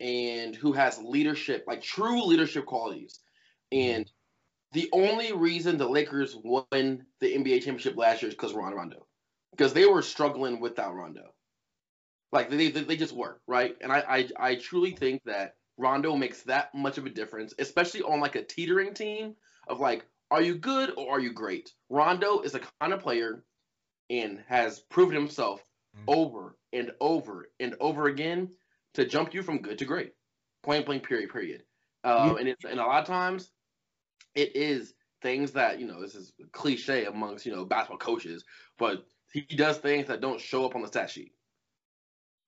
and 0.00 0.54
who 0.54 0.72
has 0.72 0.98
leadership, 0.98 1.64
like 1.66 1.82
true 1.82 2.24
leadership 2.24 2.66
qualities. 2.66 3.20
And 3.72 4.10
the 4.72 4.88
only 4.92 5.32
reason 5.32 5.78
the 5.78 5.88
Lakers 5.88 6.36
won 6.42 7.06
the 7.20 7.34
NBA 7.34 7.62
championship 7.62 7.96
last 7.96 8.22
year 8.22 8.28
is 8.28 8.34
because 8.34 8.54
Ron 8.54 8.74
Rondo, 8.74 9.06
because 9.52 9.72
they 9.72 9.86
were 9.86 10.02
struggling 10.02 10.60
without 10.60 10.94
Rondo. 10.94 11.32
Like 12.32 12.50
they, 12.50 12.70
they, 12.70 12.82
they 12.82 12.96
just 12.96 13.14
were 13.14 13.40
right, 13.46 13.76
and 13.80 13.92
I, 13.92 14.04
I 14.08 14.48
I 14.50 14.54
truly 14.56 14.90
think 14.90 15.22
that 15.24 15.54
Rondo 15.78 16.16
makes 16.16 16.42
that 16.42 16.74
much 16.74 16.98
of 16.98 17.06
a 17.06 17.10
difference, 17.10 17.54
especially 17.58 18.02
on 18.02 18.20
like 18.20 18.34
a 18.34 18.42
teetering 18.42 18.94
team 18.94 19.34
of 19.68 19.80
like, 19.80 20.04
are 20.30 20.42
you 20.42 20.56
good 20.56 20.92
or 20.96 21.12
are 21.12 21.20
you 21.20 21.32
great? 21.32 21.72
Rondo 21.88 22.40
is 22.40 22.52
the 22.52 22.62
kind 22.80 22.92
of 22.92 23.00
player 23.00 23.44
and 24.10 24.42
has 24.48 24.80
proven 24.80 25.14
himself. 25.14 25.62
Over 26.06 26.56
and 26.72 26.92
over 27.00 27.48
and 27.60 27.74
over 27.80 28.06
again 28.06 28.50
to 28.94 29.06
jump 29.06 29.34
you 29.34 29.42
from 29.42 29.62
good 29.62 29.78
to 29.78 29.84
great. 29.84 30.12
Point 30.62 30.86
blank, 30.86 31.06
period, 31.06 31.30
period. 31.32 31.62
Uh, 32.04 32.36
and 32.38 32.48
it's 32.48 32.64
and 32.64 32.78
a 32.78 32.84
lot 32.84 33.00
of 33.00 33.06
times 33.06 33.50
it 34.34 34.54
is 34.54 34.94
things 35.22 35.52
that 35.52 35.80
you 35.80 35.86
know 35.86 36.00
this 36.00 36.14
is 36.14 36.32
cliche 36.52 37.04
amongst 37.06 37.46
you 37.46 37.52
know 37.54 37.64
basketball 37.64 37.98
coaches, 37.98 38.44
but 38.78 39.04
he 39.32 39.42
does 39.42 39.78
things 39.78 40.08
that 40.08 40.20
don't 40.20 40.40
show 40.40 40.64
up 40.64 40.74
on 40.74 40.82
the 40.82 40.88
stat 40.88 41.10
sheet. 41.10 41.32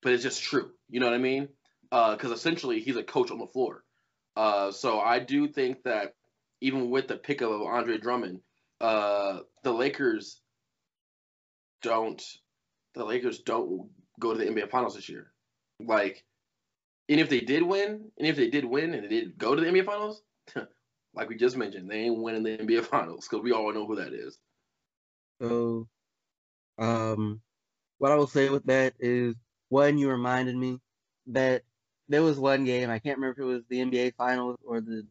But 0.03 0.13
it's 0.13 0.23
just 0.23 0.43
true. 0.43 0.71
You 0.89 1.01
know 1.01 1.07
what 1.07 1.15
I 1.15 1.19
mean? 1.19 1.49
Because 1.91 2.31
uh, 2.31 2.35
essentially 2.35 2.81
he's 2.81 2.97
a 2.97 3.03
coach 3.03 3.31
on 3.31 3.39
the 3.39 3.47
floor. 3.47 3.83
Uh, 4.37 4.71
so 4.71 5.01
I 5.01 5.19
do 5.19 5.49
think 5.49 5.83
that 5.83 6.15
even 6.61 6.91
with 6.91 7.09
the 7.09 7.17
pickup 7.17 7.51
of 7.51 7.63
Andre 7.63 7.99
Drummond, 7.99 8.41
uh, 8.81 9.41
the 9.65 9.73
Lakers 9.73 10.41
don't 11.83 12.23
the 12.95 13.05
Lakers 13.05 13.41
don't 13.41 13.89
go 14.19 14.33
to 14.33 14.39
the 14.39 14.51
NBA 14.51 14.71
Finals 14.71 14.95
this 14.95 15.09
year. 15.09 15.33
Like, 15.81 16.25
and 17.09 17.21
if 17.21 17.29
they 17.29 17.41
did 17.41 17.63
win, 17.63 18.11
and 18.19 18.27
if 18.27 18.37
they 18.37 18.51
did 18.51 18.65
win 18.65 18.95
and 18.95 19.05
they 19.05 19.09
did 19.09 19.39
go 19.39 19.55
to 19.55 19.61
the 19.61 19.67
NBA 19.67 19.87
Finals, 19.87 20.23
like 21.15 21.29
we 21.29 21.37
just 21.37 21.57
mentioned, 21.57 21.91
they 21.91 22.01
ain't 22.01 22.19
winning 22.19 22.43
the 22.43 22.59
NBA 22.59 22.85
Finals 22.87 23.27
because 23.29 23.43
we 23.43 23.53
all 23.53 23.73
know 23.73 23.87
who 23.87 23.97
that 23.97 24.13
is. 24.13 24.39
So, 25.41 25.89
um, 26.79 27.41
what 27.99 28.13
I 28.13 28.17
will 28.17 28.27
say 28.27 28.49
with 28.49 28.65
that 28.67 28.95
is 28.99 29.35
one, 29.69 29.99
you 29.99 30.11
reminded 30.11 30.57
me 30.57 30.79
that 31.29 31.63
there 32.09 32.23
was 32.23 32.39
one 32.39 32.65
game 32.65 32.91
I 32.91 32.99
can't 32.99 33.19
remember 33.19 33.43
if 33.43 33.45
it 33.45 33.53
was 33.53 33.63
the 33.69 33.81
NBA 33.81 34.15
Finals 34.17 34.57
or 34.65 34.81
the 34.81 35.07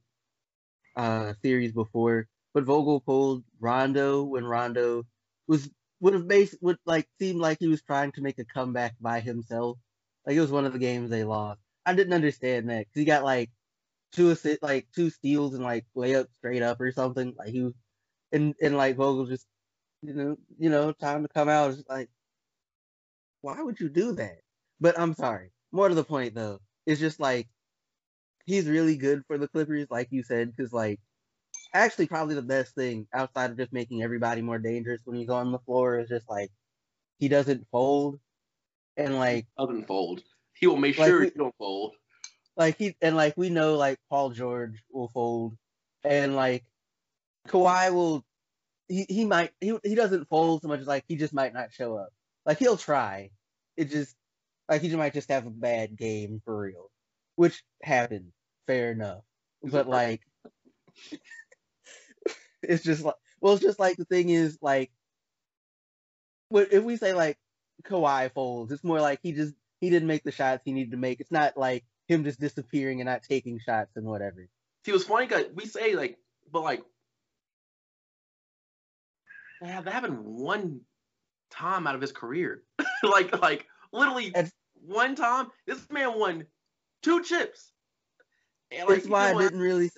uh, 0.96 1.34
series 1.42 1.72
before, 1.72 2.28
but 2.54 2.64
Vogel 2.64 3.00
pulled 3.02 3.44
Rondo 3.60 4.24
when 4.24 4.46
Rondo 4.46 5.04
was 5.48 5.70
would 6.00 6.14
have 6.14 6.28
based 6.28 6.58
would 6.62 6.78
like 6.86 7.08
seem 7.20 7.40
like 7.40 7.58
he 7.60 7.68
was 7.68 7.82
trying 7.84 8.12
to 8.14 8.22
make 8.22 8.40
a 8.40 8.46
comeback 8.46 8.96
by 9.02 9.20
himself. 9.20 9.78
Like 10.26 10.36
it 10.36 10.42
was 10.42 10.52
one 10.52 10.66
of 10.66 10.74
the 10.74 10.80
games 10.80 11.10
they 11.10 11.24
lost. 11.24 11.62
I 11.86 11.94
didn't 11.96 12.14
understand 12.14 12.70
that 12.70 12.80
because 12.88 13.00
he 13.00 13.06
got 13.06 13.24
like 13.24 13.52
two 14.14 14.32
assist, 14.32 14.64
like 14.64 14.88
two 14.96 15.10
steals 15.10 15.54
and 15.56 15.64
like 15.64 15.86
layup 15.96 16.28
straight 16.36 16.64
up 16.64 16.82
or 16.82 16.92
something. 16.92 17.34
Like 17.38 17.50
he 17.50 17.62
was, 17.64 17.74
and 18.34 18.56
and 18.62 18.78
like 18.78 18.98
Vogel 18.98 19.28
just 19.28 19.48
you 20.04 20.14
know 20.16 20.38
you 20.60 20.70
know 20.70 20.94
time 20.94 21.24
to 21.24 21.30
come 21.30 21.50
out. 21.50 21.72
It's 21.72 21.88
like 21.90 22.10
why 23.42 23.62
would 23.62 23.80
you 23.80 23.90
do 23.90 24.14
that? 24.14 24.40
But 24.80 25.00
I'm 25.00 25.14
sorry. 25.14 25.52
More 25.72 25.90
to 25.90 25.96
the 25.96 26.04
point 26.04 26.36
though, 26.36 26.60
it's 26.86 27.00
just 27.00 27.20
like 27.20 27.48
he's 28.46 28.68
really 28.70 28.98
good 28.98 29.24
for 29.28 29.38
the 29.38 29.48
Clippers, 29.48 29.88
like 29.92 30.10
you 30.12 30.24
said, 30.24 30.56
because 30.56 30.74
like 30.74 31.00
actually 31.74 32.08
probably 32.08 32.36
the 32.36 32.42
best 32.42 32.76
thing 32.76 33.08
outside 33.14 33.52
of 33.52 33.58
just 33.58 33.74
making 33.74 34.04
everybody 34.04 34.42
more 34.42 34.60
dangerous 34.60 35.02
when 35.06 35.18
he's 35.18 35.30
on 35.30 35.52
the 35.52 35.60
floor 35.60 36.00
is 36.00 36.10
just 36.10 36.30
like 36.30 36.52
he 37.20 37.28
doesn't 37.28 37.68
fold 37.72 38.20
and 38.96 39.16
like 39.16 39.48
doesn't 39.58 39.88
fold. 39.88 40.24
He 40.54 40.68
will 40.68 40.78
make 40.78 40.96
sure 40.96 41.24
he 41.24 41.30
don't 41.30 41.56
fold. 41.58 41.96
Like 42.56 42.78
he 42.78 42.96
and 43.02 43.16
like 43.16 43.36
we 43.38 43.50
know 43.50 43.76
like 43.76 44.00
Paul 44.10 44.32
George 44.32 44.84
will 44.92 45.10
fold 45.10 45.58
and 46.04 46.36
like 46.36 46.64
Kawhi 47.48 47.94
will 47.94 48.26
he, 48.88 49.06
he 49.08 49.26
might 49.26 49.52
he 49.62 49.78
he 49.84 49.96
doesn't 49.96 50.28
fold 50.30 50.62
so 50.62 50.68
much 50.68 50.80
as 50.80 50.88
like 50.88 51.04
he 51.08 51.16
just 51.16 51.34
might 51.34 51.54
not 51.54 51.74
show 51.74 51.96
up. 51.98 52.10
Like 52.46 52.58
he'll 52.60 52.78
try. 52.78 53.30
It 53.76 53.92
just 53.92 54.16
like 54.68 54.82
he 54.82 54.88
just 54.88 54.98
might 54.98 55.14
just 55.14 55.30
have 55.30 55.46
a 55.46 55.52
bad 55.52 55.96
game 55.96 56.42
for 56.44 56.58
real. 56.58 56.90
Which 57.36 57.64
happens. 57.84 58.34
Fair 58.66 58.92
enough. 58.92 59.24
But 59.64 59.88
like 59.88 60.22
it's 62.64 62.84
just 62.84 63.04
like 63.04 63.16
well 63.42 63.54
it's 63.54 63.64
just 63.64 63.80
like 63.80 63.98
the 63.98 64.06
thing 64.06 64.30
is 64.30 64.58
like 64.62 64.92
what 66.50 66.72
if 66.72 66.84
we 66.84 66.98
say 66.98 67.14
like 67.14 67.38
Kawhi 67.84 68.32
folds, 68.34 68.72
it's 68.72 68.84
more 68.84 69.02
like 69.02 69.20
he 69.22 69.32
just 69.32 69.54
he 69.80 69.90
didn't 69.90 70.08
make 70.08 70.24
the 70.24 70.32
shots 70.32 70.64
he 70.66 70.72
needed 70.72 70.92
to 70.92 70.98
make. 70.98 71.20
It's 71.20 71.32
not 71.32 71.58
like 71.58 71.86
him 72.08 72.24
just 72.24 72.40
disappearing 72.40 73.02
and 73.02 73.08
not 73.08 73.24
taking 73.24 73.60
shots 73.60 73.96
and 73.96 74.06
whatever. 74.06 74.48
See, 74.86 74.92
it 74.92 74.94
was 74.94 75.04
funny 75.04 75.28
because 75.28 75.46
we 75.54 75.66
say 75.66 75.96
like, 75.96 76.18
but 76.52 76.62
like, 76.64 76.84
that 79.62 79.86
that 79.86 79.94
happened 79.94 80.20
one 80.24 80.82
time 81.52 81.88
out 81.88 81.96
of 81.96 82.02
his 82.02 82.12
career. 82.12 82.64
like, 83.04 83.40
like 83.42 83.68
literally 83.92 84.30
That's- 84.30 84.52
one 84.86 85.16
time. 85.16 85.48
This 85.66 85.90
man 85.90 86.18
won 86.18 86.46
two 87.04 87.24
chips. 87.24 87.72
And, 88.72 88.88
like, 88.88 88.98
That's 88.98 89.10
why 89.10 89.30
I 89.30 89.38
didn't 89.38 89.60
really. 89.60 89.90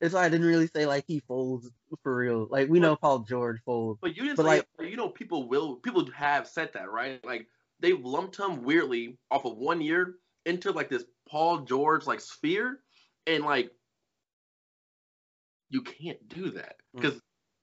That's 0.00 0.14
why 0.14 0.24
I 0.24 0.28
didn't 0.28 0.46
really 0.46 0.68
say 0.68 0.86
like 0.86 1.04
he 1.08 1.20
folds 1.20 1.68
for 2.02 2.14
real. 2.16 2.46
Like 2.50 2.68
we 2.68 2.78
know 2.78 2.94
Paul 2.96 3.20
George 3.20 3.60
folds. 3.64 3.98
But 4.00 4.16
you 4.16 4.22
didn't 4.24 4.36
But, 4.36 4.42
say, 4.44 4.48
like- 4.48 4.68
like, 4.78 4.90
you 4.90 4.96
know, 4.96 5.08
people 5.08 5.48
will, 5.48 5.76
people 5.76 6.08
have 6.12 6.46
said 6.46 6.70
that, 6.74 6.90
right? 6.90 7.24
Like 7.24 7.46
they've 7.80 7.98
lumped 8.04 8.36
him 8.38 8.62
weirdly 8.62 9.18
off 9.30 9.44
of 9.44 9.56
one 9.56 9.80
year 9.80 10.14
into 10.46 10.70
like 10.72 10.88
this 10.88 11.04
Paul 11.28 11.60
George 11.60 12.06
like 12.06 12.20
sphere, 12.20 12.80
and 13.26 13.44
like 13.44 13.70
you 15.70 15.82
can't 15.82 16.26
do 16.28 16.50
that 16.50 16.76
Mm. 16.96 17.00
because 17.02 17.20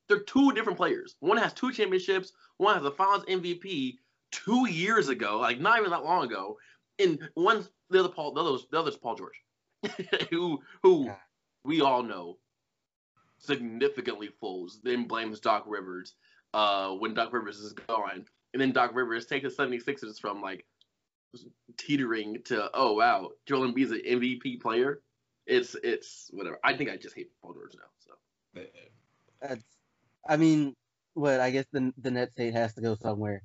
they're 0.07 0.19
two 0.23 0.51
different 0.51 0.77
players. 0.77 1.15
One 1.19 1.37
has 1.37 1.53
two 1.53 1.71
championships. 1.71 2.31
One 2.57 2.75
has 2.75 2.85
a 2.85 2.91
Finals 2.91 3.25
MVP 3.25 3.95
two 4.31 4.69
years 4.69 5.09
ago, 5.09 5.39
like 5.39 5.59
not 5.59 5.79
even 5.79 5.89
that 5.91 6.03
long 6.03 6.25
ago, 6.25 6.57
and 6.99 7.17
one's 7.35 7.69
the 7.89 7.99
other 8.01 8.09
Paul, 8.09 8.33
the 8.33 8.41
other's 8.41 8.67
the 8.71 8.79
other's 8.79 8.97
Paul 8.97 9.15
George, 9.15 9.41
who 10.29 10.59
who 10.83 11.05
Yeah. 11.05 11.15
We 11.65 11.81
all 11.81 12.03
know 12.03 12.37
significantly 13.39 14.29
folds, 14.39 14.79
then 14.83 15.07
blames 15.07 15.39
Doc 15.39 15.63
Rivers 15.67 16.15
uh, 16.53 16.91
when 16.91 17.13
Doc 17.13 17.33
Rivers 17.33 17.59
is 17.59 17.73
gone. 17.73 18.25
And 18.53 18.61
then 18.61 18.71
Doc 18.71 18.91
Rivers 18.93 19.25
takes 19.25 19.43
the 19.43 19.63
76ers 19.63 20.19
from 20.19 20.41
like 20.41 20.65
teetering 21.77 22.41
to, 22.45 22.69
oh 22.73 22.93
wow, 22.93 23.31
Joel 23.45 23.71
Embiid's 23.71 23.91
an 23.91 24.01
MVP 24.05 24.61
player. 24.61 25.01
It's 25.45 25.75
it's 25.83 26.29
whatever. 26.31 26.59
I 26.63 26.75
think 26.75 26.89
I 26.89 26.97
just 26.97 27.15
hate 27.15 27.29
Paul 27.41 27.53
George 27.53 27.75
now. 27.75 27.83
So 27.99 28.61
That's. 29.41 29.63
I 30.27 30.37
mean, 30.37 30.75
what 31.13 31.39
I 31.39 31.51
guess 31.51 31.65
the 31.71 31.93
the 31.99 32.09
net 32.09 32.31
state 32.31 32.53
has 32.53 32.73
to 32.75 32.81
go 32.81 32.95
somewhere. 32.95 33.43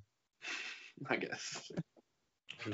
I 1.08 1.16
guess. 1.16 1.70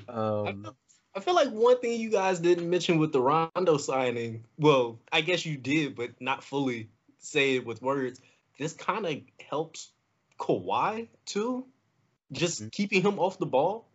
Um, 0.08 0.64
feel, 0.64 0.76
I 1.16 1.20
feel 1.20 1.34
like 1.34 1.48
one 1.48 1.78
thing 1.80 1.98
you 1.98 2.10
guys 2.10 2.40
didn't 2.40 2.68
mention 2.68 2.98
with 2.98 3.10
the 3.10 3.22
Rondo 3.22 3.78
signing, 3.78 4.44
well, 4.58 4.98
I 5.10 5.22
guess 5.22 5.46
you 5.46 5.56
did, 5.56 5.96
but 5.96 6.20
not 6.20 6.44
fully 6.44 6.90
say 7.18 7.56
it 7.56 7.64
with 7.64 7.80
words. 7.80 8.20
This 8.58 8.74
kind 8.74 9.06
of 9.06 9.16
helps 9.48 9.90
Kawhi 10.38 11.08
too, 11.24 11.66
just 12.32 12.64
Mhm. 12.64 12.72
keeping 12.72 13.02
him 13.02 13.18
off 13.18 13.38
the 13.38 13.46
ball. 13.46 13.88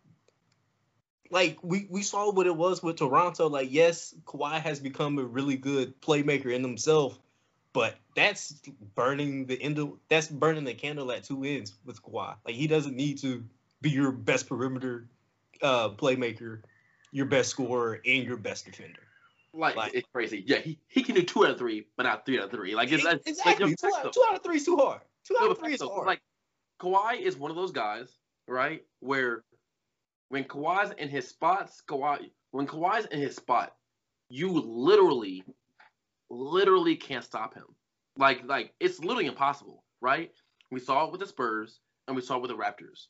Like 1.30 1.62
we, 1.62 1.86
we 1.88 2.02
saw 2.02 2.32
what 2.32 2.48
it 2.48 2.56
was 2.56 2.82
with 2.82 2.96
Toronto. 2.96 3.48
Like, 3.48 3.70
yes, 3.70 4.14
Kawhi 4.24 4.60
has 4.60 4.80
become 4.80 5.18
a 5.20 5.24
really 5.24 5.56
good 5.56 6.00
playmaker 6.00 6.52
in 6.52 6.62
himself, 6.62 7.16
but 7.72 7.96
that's 8.16 8.52
burning 8.96 9.46
the 9.46 9.62
end 9.62 9.78
of, 9.78 9.92
that's 10.08 10.26
burning 10.26 10.64
the 10.64 10.74
candle 10.74 11.12
at 11.12 11.22
two 11.22 11.44
ends 11.44 11.72
with 11.84 12.02
Kawhi. 12.02 12.34
Like 12.44 12.56
he 12.56 12.66
doesn't 12.66 12.96
need 12.96 13.18
to 13.18 13.44
be 13.80 13.90
your 13.90 14.10
best 14.10 14.48
perimeter 14.48 15.08
uh, 15.62 15.90
playmaker, 15.90 16.62
your 17.12 17.26
best 17.26 17.50
scorer, 17.50 18.00
and 18.04 18.24
your 18.24 18.36
best 18.36 18.64
defender. 18.64 19.00
Like, 19.54 19.76
Like- 19.76 19.94
it's 19.94 20.08
crazy. 20.12 20.42
Yeah, 20.46 20.58
he, 20.58 20.78
he 20.88 21.02
can 21.02 21.14
do 21.14 21.22
two 21.22 21.44
out 21.44 21.50
of 21.50 21.58
three, 21.58 21.86
but 21.96 22.04
not 22.04 22.24
three 22.24 22.38
out 22.38 22.46
of 22.46 22.50
three. 22.50 22.74
Like 22.74 22.90
it's 22.90 23.04
exactly. 23.26 23.66
Like, 23.66 23.78
two, 23.78 23.90
out, 23.94 24.12
two 24.12 24.24
out 24.28 24.36
of 24.36 24.42
three 24.42 24.56
is 24.56 24.64
too 24.64 24.76
hard. 24.76 25.02
Two 25.24 25.36
out 25.38 25.44
No, 25.44 25.50
of 25.52 25.58
three 25.58 25.74
is 25.74 25.80
so, 25.80 25.90
hard. 25.90 26.06
Like 26.06 26.20
Kawhi 26.80 27.20
is 27.20 27.36
one 27.36 27.50
of 27.50 27.56
those 27.56 27.70
guys, 27.70 28.16
right? 28.48 28.82
Where 29.00 29.44
when 30.30 30.44
Kawhi's 30.44 30.92
in 30.92 31.08
his 31.08 31.28
spots, 31.28 31.82
Kawhi 31.86 32.30
when 32.52 32.66
Kawhi's 32.66 33.04
in 33.06 33.20
his 33.20 33.36
spot, 33.36 33.74
you 34.30 34.50
literally, 34.50 35.44
literally 36.30 36.96
can't 36.96 37.24
stop 37.24 37.54
him. 37.54 37.66
Like 38.16 38.42
like 38.46 38.72
it's 38.80 39.00
literally 39.00 39.26
impossible, 39.26 39.84
right? 40.00 40.30
We 40.70 40.80
saw 40.80 41.04
it 41.04 41.12
with 41.12 41.20
the 41.20 41.26
Spurs 41.26 41.80
and 42.08 42.16
we 42.16 42.22
saw 42.22 42.36
it 42.36 42.42
with 42.42 42.50
the 42.50 42.56
Raptors. 42.56 43.08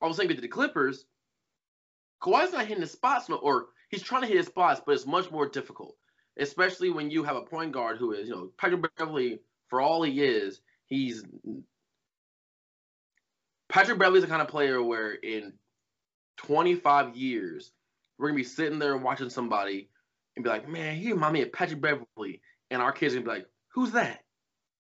All 0.00 0.10
of 0.10 0.14
a 0.14 0.16
sudden 0.16 0.28
with 0.28 0.40
the 0.40 0.48
Clippers, 0.48 1.06
Kawhi's 2.24 2.52
not 2.52 2.66
hitting 2.66 2.80
his 2.80 2.92
spots, 2.92 3.28
no, 3.28 3.36
or 3.36 3.66
he's 3.90 4.02
trying 4.02 4.22
to 4.22 4.28
hit 4.28 4.38
his 4.38 4.46
spots, 4.46 4.80
but 4.84 4.94
it's 4.94 5.06
much 5.06 5.30
more 5.30 5.46
difficult. 5.46 5.96
Especially 6.38 6.90
when 6.90 7.10
you 7.10 7.22
have 7.22 7.36
a 7.36 7.42
point 7.42 7.72
guard 7.72 7.98
who 7.98 8.12
is, 8.12 8.28
you 8.28 8.34
know, 8.34 8.50
Patrick 8.58 8.84
Beverley, 8.96 9.40
for 9.68 9.80
all 9.80 10.02
he 10.02 10.22
is, 10.22 10.60
he's 10.86 11.24
Patrick 13.68 13.98
Beverley's 13.98 14.22
the 14.22 14.28
kind 14.28 14.42
of 14.42 14.48
player 14.48 14.82
where 14.82 15.12
in 15.12 15.52
25 16.38 17.16
years, 17.16 17.72
we're 18.18 18.28
gonna 18.28 18.36
be 18.36 18.44
sitting 18.44 18.78
there 18.78 18.96
watching 18.96 19.30
somebody 19.30 19.90
and 20.34 20.44
be 20.44 20.48
like, 20.48 20.68
man, 20.68 20.96
he 20.96 21.12
remind 21.12 21.34
me 21.34 21.42
of 21.42 21.52
Patrick 21.52 21.80
Beverley. 21.80 22.40
And 22.70 22.80
our 22.80 22.92
kids 22.92 23.14
are 23.14 23.18
gonna 23.18 23.30
be 23.30 23.36
like, 23.38 23.48
who's 23.74 23.92
that? 23.92 24.20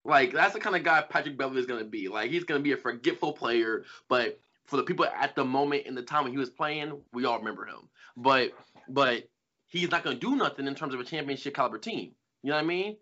Like, 0.06 0.34
that's 0.34 0.54
the 0.54 0.60
kind 0.60 0.76
of 0.76 0.84
guy 0.84 1.02
Patrick 1.02 1.38
Beverley 1.38 1.60
is 1.60 1.66
gonna 1.66 1.84
be. 1.84 2.08
Like, 2.08 2.32
he's 2.32 2.46
gonna 2.46 2.62
be 2.62 2.72
a 2.72 2.78
forgetful 2.78 3.34
player, 3.34 3.84
but 4.10 4.40
for 4.66 4.78
the 4.78 4.84
people 4.84 5.06
at 5.06 5.36
the 5.36 5.44
moment 5.44 5.86
in 5.86 5.96
the 5.96 6.02
time 6.02 6.24
when 6.24 6.32
he 6.32 6.38
was 6.38 6.50
playing, 6.50 7.02
we 7.12 7.26
all 7.26 7.40
remember 7.40 7.66
him. 7.66 7.90
But 8.16 8.52
but 8.88 9.24
he's 9.68 9.92
not 9.92 10.04
gonna 10.04 10.16
do 10.16 10.36
nothing 10.36 10.68
in 10.68 10.76
terms 10.76 10.94
of 10.94 11.00
a 11.00 11.04
championship 11.06 11.56
caliber 11.56 11.78
team. 11.78 12.14
You 12.44 12.50
know 12.50 12.56
what 12.56 12.64
I 12.64 12.68
mean? 12.68 12.98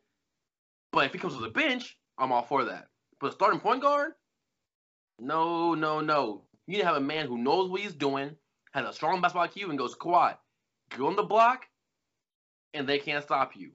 But 0.91 1.05
if 1.05 1.13
he 1.13 1.19
comes 1.19 1.35
to 1.35 1.41
the 1.41 1.49
bench, 1.49 1.97
I'm 2.17 2.31
all 2.31 2.43
for 2.43 2.65
that. 2.65 2.87
But 3.19 3.33
starting 3.33 3.59
point 3.59 3.81
guard, 3.81 4.13
no, 5.19 5.75
no, 5.75 6.01
no. 6.01 6.45
You 6.67 6.73
need 6.73 6.81
to 6.81 6.87
have 6.87 6.97
a 6.97 7.01
man 7.01 7.27
who 7.27 7.37
knows 7.37 7.69
what 7.69 7.81
he's 7.81 7.93
doing, 7.93 8.35
has 8.73 8.87
a 8.87 8.93
strong 8.93 9.21
basketball 9.21 9.47
IQ, 9.47 9.69
and 9.69 9.77
goes, 9.77 9.95
Kawhi, 9.95 10.35
go 10.97 11.07
on 11.07 11.15
the 11.15 11.23
block, 11.23 11.65
and 12.73 12.87
they 12.87 12.99
can't 12.99 13.23
stop 13.23 13.51
you. 13.55 13.71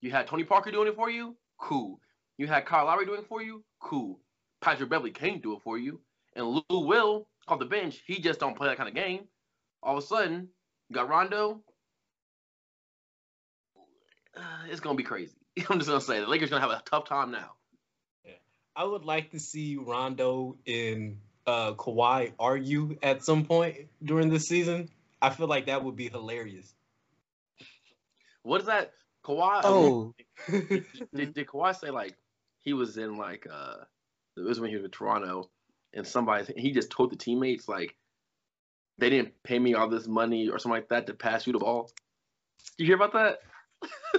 You 0.00 0.10
had 0.10 0.26
Tony 0.26 0.44
Parker 0.44 0.70
doing 0.70 0.88
it 0.88 0.96
for 0.96 1.10
you? 1.10 1.36
Cool. 1.58 2.00
You 2.38 2.46
had 2.46 2.64
Kyle 2.64 2.86
Lowry 2.86 3.04
doing 3.04 3.20
it 3.20 3.28
for 3.28 3.42
you? 3.42 3.62
Cool. 3.80 4.20
Patrick 4.60 4.88
Beverley 4.88 5.10
can't 5.10 5.42
do 5.42 5.54
it 5.54 5.62
for 5.62 5.78
you. 5.78 6.00
And 6.34 6.46
Lou 6.46 6.86
Will, 6.86 7.26
off 7.48 7.58
the 7.58 7.64
bench, 7.64 8.00
he 8.06 8.20
just 8.20 8.40
don't 8.40 8.56
play 8.56 8.68
that 8.68 8.76
kind 8.76 8.88
of 8.88 8.94
game. 8.94 9.24
All 9.82 9.96
of 9.96 10.04
a 10.04 10.06
sudden, 10.06 10.48
you 10.88 10.94
got 10.94 11.08
Rondo. 11.08 11.60
Uh, 14.36 14.40
it's 14.68 14.80
going 14.80 14.96
to 14.96 15.02
be 15.02 15.06
crazy. 15.06 15.34
I'm 15.68 15.78
just 15.78 15.88
going 15.88 16.00
to 16.00 16.06
say, 16.06 16.20
the 16.20 16.26
Lakers 16.26 16.50
going 16.50 16.62
to 16.62 16.68
have 16.68 16.78
a 16.78 16.82
tough 16.84 17.06
time 17.06 17.32
now. 17.32 17.52
Yeah. 18.24 18.32
I 18.76 18.84
would 18.84 19.04
like 19.04 19.32
to 19.32 19.40
see 19.40 19.76
Rondo 19.76 20.56
and 20.66 21.18
uh, 21.46 21.72
Kawhi 21.72 22.32
argue 22.38 22.96
at 23.02 23.24
some 23.24 23.44
point 23.44 23.88
during 24.02 24.28
this 24.28 24.46
season. 24.46 24.88
I 25.20 25.30
feel 25.30 25.48
like 25.48 25.66
that 25.66 25.84
would 25.84 25.96
be 25.96 26.08
hilarious. 26.08 26.72
What 28.42 28.60
is 28.60 28.66
that? 28.68 28.92
Kawhi? 29.24 29.60
oh, 29.64 30.14
did, 30.48 30.86
did, 31.14 31.34
did 31.34 31.46
Kawhi 31.46 31.78
say 31.78 31.90
like 31.90 32.16
he 32.60 32.72
was 32.72 32.96
in 32.96 33.16
like 33.16 33.46
uh 33.50 33.76
it 34.36 34.40
was 34.40 34.58
when 34.60 34.70
he 34.70 34.76
was 34.76 34.84
in 34.84 34.90
Toronto 34.90 35.50
and 35.94 36.06
somebody 36.06 36.52
he 36.56 36.72
just 36.72 36.90
told 36.90 37.10
the 37.10 37.16
teammates 37.16 37.68
like 37.68 37.96
they 38.98 39.10
didn't 39.10 39.32
pay 39.42 39.58
me 39.58 39.74
all 39.74 39.88
this 39.88 40.06
money 40.06 40.48
or 40.48 40.58
something 40.58 40.76
like 40.76 40.88
that 40.90 41.06
to 41.06 41.14
pass 41.14 41.46
you 41.46 41.52
the 41.52 41.58
ball. 41.58 41.90
Did 42.76 42.84
you 42.84 42.86
hear 42.86 42.96
about 42.96 43.12
that? 43.14 43.38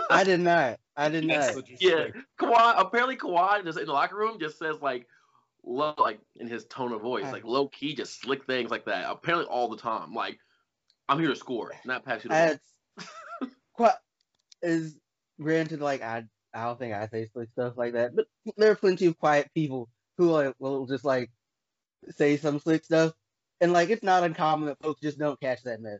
I 0.10 0.24
did 0.24 0.40
not. 0.40 0.80
I 0.98 1.10
did 1.10 1.26
not. 1.26 1.56
Yeah, 1.80 2.08
Kawhi 2.40 2.74
apparently 2.78 3.16
Kawhi 3.16 3.64
just 3.64 3.78
in 3.78 3.86
the 3.86 3.94
locker 3.94 4.16
room 4.16 4.40
just 4.40 4.58
says 4.58 4.82
like 4.82 5.08
low 5.64 5.94
like 5.98 6.20
in 6.38 6.48
his 6.48 6.66
tone 6.66 6.92
of 6.92 7.02
voice 7.02 7.32
like 7.32 7.44
low 7.44 7.68
key 7.68 7.94
just 7.94 8.20
slick 8.20 8.44
things 8.46 8.72
like 8.72 8.84
that 8.86 9.06
apparently 9.08 9.46
all 9.46 9.70
the 9.70 9.78
time 9.78 10.12
like 10.12 10.40
I'm 11.08 11.20
here 11.20 11.28
to 11.28 11.36
score 11.36 11.72
not 11.86 12.04
pass 12.04 12.24
you 12.24 12.32
the 12.32 12.60
ball. 13.40 13.50
Quite 13.74 13.94
is 14.64 14.98
granted. 15.40 15.82
Like 15.82 16.02
I, 16.02 16.24
I 16.54 16.64
don't 16.64 16.80
think 16.80 16.94
I 16.94 17.08
say 17.08 17.28
slick 17.28 17.50
stuff 17.52 17.74
like 17.78 17.94
that, 17.94 18.16
but 18.16 18.26
there 18.58 18.72
are 18.72 18.76
plenty 18.76 19.08
of 19.08 19.18
quiet 19.18 19.50
people 19.54 19.90
who 20.18 20.32
like, 20.32 20.54
will 20.60 20.86
just 20.86 21.06
like 21.06 21.30
say 22.10 22.38
some 22.38 22.60
slick 22.60 22.86
stuff, 22.86 23.14
and 23.60 23.74
like 23.74 23.90
it's 23.90 24.04
not 24.04 24.24
uncommon 24.24 24.68
that 24.68 24.82
folks 24.82 25.02
just 25.02 25.20
don't 25.20 25.40
catch 25.40 25.64
that 25.64 25.82
mess. 25.82 26.00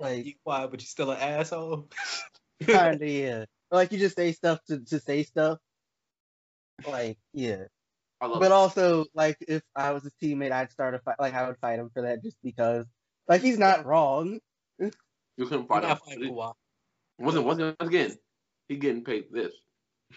Like 0.00 0.24
you 0.24 0.34
quiet, 0.44 0.70
but 0.70 0.80
you're 0.80 0.86
still 0.86 1.10
an 1.10 1.18
asshole. 1.18 1.88
kinda 2.64 3.08
yeah. 3.08 3.44
Or, 3.70 3.78
like 3.78 3.92
you 3.92 3.98
just 3.98 4.16
say 4.16 4.32
stuff 4.32 4.60
to, 4.68 4.80
to 4.80 5.00
say 5.00 5.22
stuff. 5.24 5.58
Like 6.86 7.18
yeah. 7.32 7.64
But 8.20 8.42
it. 8.42 8.52
also 8.52 9.06
like 9.14 9.36
if 9.40 9.62
I 9.76 9.92
was 9.92 10.02
his 10.02 10.14
teammate, 10.22 10.52
I'd 10.52 10.70
start 10.70 10.94
a 10.94 10.98
fight. 11.00 11.16
Like 11.18 11.34
I 11.34 11.46
would 11.46 11.58
fight 11.58 11.78
him 11.78 11.90
for 11.92 12.02
that 12.02 12.22
just 12.22 12.36
because. 12.42 12.86
Like 13.26 13.42
he's 13.42 13.58
not 13.58 13.84
wrong. 13.84 14.40
you 14.78 14.90
couldn't 15.36 15.66
fight 15.66 15.82
him. 15.82 15.82
find 15.82 15.82
not 15.82 15.90
out. 15.90 16.04
fighting 16.04 16.32
Kawhi. 16.32 16.54
Wasn't 17.18 17.44
wasn't 17.44 17.76
once 17.78 17.88
again 17.88 18.16
he 18.68 18.76
getting 18.76 19.04
paid 19.04 19.26
this. 19.32 19.52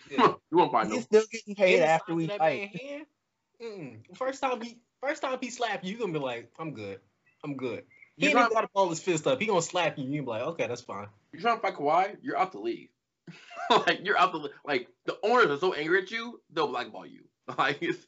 Yeah. 0.09 0.33
you 0.51 0.57
won't 0.57 0.71
find 0.71 0.89
no. 0.89 0.95
He's 0.95 1.05
still 1.05 1.23
getting 1.31 1.55
paid 1.55 1.79
In 1.79 1.83
after 1.83 2.13
we 2.13 2.27
fight. 2.27 2.71
man. 3.59 4.03
First 4.15 4.41
time 4.41 4.61
he, 4.61 4.77
first 5.01 5.21
time 5.21 5.37
he 5.41 5.49
slap 5.49 5.83
you, 5.83 5.91
you 5.91 5.99
gonna 5.99 6.13
be 6.13 6.19
like, 6.19 6.51
I'm 6.59 6.73
good, 6.73 6.99
I'm 7.43 7.57
good. 7.57 7.83
He 8.17 8.27
ain't 8.27 8.33
trying, 8.33 8.45
even 8.45 8.53
got 8.53 8.61
to 8.61 8.69
ball 8.73 8.89
his 8.89 8.99
fist 8.99 9.25
up. 9.27 9.39
He 9.39 9.47
gonna 9.47 9.61
slap 9.61 9.97
you, 9.97 10.03
and 10.05 10.13
you 10.13 10.21
be 10.21 10.27
like, 10.27 10.43
okay, 10.43 10.67
that's 10.67 10.81
fine. 10.81 11.07
You're 11.33 11.41
trying 11.41 11.55
to 11.57 11.61
fight 11.61 11.75
Kawhi? 11.75 12.17
You're 12.21 12.37
out 12.37 12.51
the 12.51 12.59
league. 12.59 12.89
like 13.69 14.01
you're 14.03 14.17
out 14.17 14.31
the 14.33 14.49
like 14.65 14.87
the 15.05 15.17
owners 15.23 15.47
are 15.47 15.57
so 15.57 15.73
angry 15.73 16.01
at 16.01 16.11
you, 16.11 16.41
they'll 16.51 16.67
blackball 16.67 17.05
you. 17.05 17.21
Like 17.57 17.79
it's, 17.81 18.05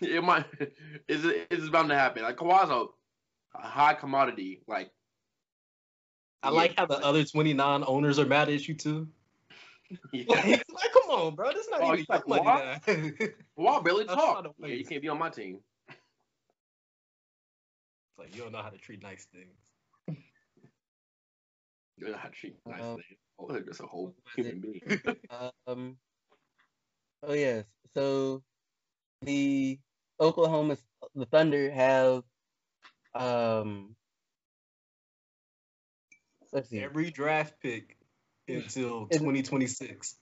it 0.00 0.22
might 0.22 0.44
it's 1.08 1.24
it's 1.50 1.68
bound 1.70 1.88
to 1.88 1.96
happen. 1.96 2.22
Like 2.22 2.36
Kawhi's 2.36 2.70
a, 2.70 2.86
a 3.58 3.66
high 3.66 3.94
commodity. 3.94 4.60
Like 4.68 4.90
I 6.42 6.50
Yeah. 6.50 6.56
like 6.56 6.74
how 6.76 6.86
the 6.86 6.98
other 6.98 7.24
29 7.24 7.84
owners 7.86 8.18
are 8.18 8.26
mad 8.26 8.48
at 8.50 8.68
you 8.68 8.74
too. 8.74 9.08
yeah. 10.12 10.24
Like, 10.28 10.44
like, 10.44 10.92
come 10.92 11.10
on, 11.10 11.34
bro. 11.34 11.52
This 11.52 11.68
not 11.70 11.80
Oh, 11.82 11.94
even 11.94 12.06
like 12.08 12.28
money. 12.28 12.44
Kawhi 13.58 13.84
barely 13.84 14.04
talk. 14.04 14.54
Yeah, 14.58 14.68
you 14.68 14.84
can't 14.84 15.02
be 15.02 15.08
on 15.08 15.18
my 15.18 15.30
team. 15.30 15.60
It's 18.16 18.26
like 18.26 18.36
you 18.36 18.42
don't 18.42 18.52
know 18.52 18.62
how 18.62 18.70
to 18.70 18.78
treat 18.78 19.02
nice 19.02 19.26
things. 19.32 19.56
You're 21.98 22.10
not 22.10 22.32
treating 22.32 22.58
nice 22.66 22.80
Uh, 22.80 22.94
things. 22.94 23.18
Oh, 23.38 23.52
they're 23.52 23.62
just 23.62 23.80
a 23.80 23.86
whole 23.86 24.14
human 24.36 24.60
being. 24.60 24.80
Um. 25.66 25.96
Oh 27.22 27.32
yes. 27.32 27.64
So 27.94 28.42
the 29.22 29.78
Oklahoma, 30.20 30.76
the 31.14 31.26
Thunder 31.26 31.70
have, 31.70 32.22
um. 33.14 33.96
Let's 36.52 36.68
see. 36.70 36.78
Every 36.78 37.10
draft 37.10 37.54
pick 37.60 37.96
until 38.46 39.06
2026. 39.12 40.16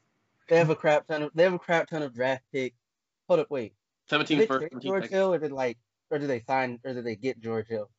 They 0.48 0.56
have 0.56 0.70
a 0.70 0.76
crap 0.76 1.06
ton 1.06 1.24
of. 1.24 1.30
They 1.34 1.42
have 1.42 1.52
a 1.52 1.58
crap 1.58 1.88
ton 1.88 2.02
of 2.02 2.14
draft 2.14 2.44
picks. 2.52 2.76
Hold 3.28 3.40
up, 3.40 3.50
wait. 3.50 3.74
Did 4.08 4.10
17 4.10 4.38
they 4.38 4.46
first, 4.46 4.66
George 4.80 5.04
second. 5.04 5.16
Hill, 5.16 5.34
or 5.34 5.38
did 5.38 5.52
like, 5.52 5.78
or 6.12 6.18
did 6.18 6.28
they 6.28 6.42
sign, 6.46 6.78
or 6.84 6.92
did 6.92 7.04
they 7.04 7.16
get 7.16 7.40
George 7.40 7.66
Hill? 7.66 7.90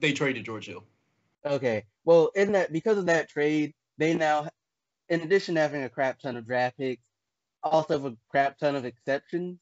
They 0.00 0.12
traded 0.12 0.44
George 0.44 0.66
Hill. 0.66 0.82
Okay. 1.46 1.84
Well, 2.04 2.30
in 2.34 2.52
that 2.52 2.72
because 2.72 2.98
of 2.98 3.06
that 3.06 3.28
trade, 3.28 3.72
they 3.98 4.14
now, 4.14 4.48
in 5.08 5.20
addition 5.20 5.54
to 5.54 5.60
having 5.60 5.84
a 5.84 5.88
crap 5.88 6.18
ton 6.18 6.36
of 6.36 6.44
draft 6.44 6.76
picks, 6.76 7.02
also 7.62 7.94
have 7.94 8.04
a 8.04 8.16
crap 8.28 8.58
ton 8.58 8.74
of 8.74 8.84
exceptions. 8.84 9.58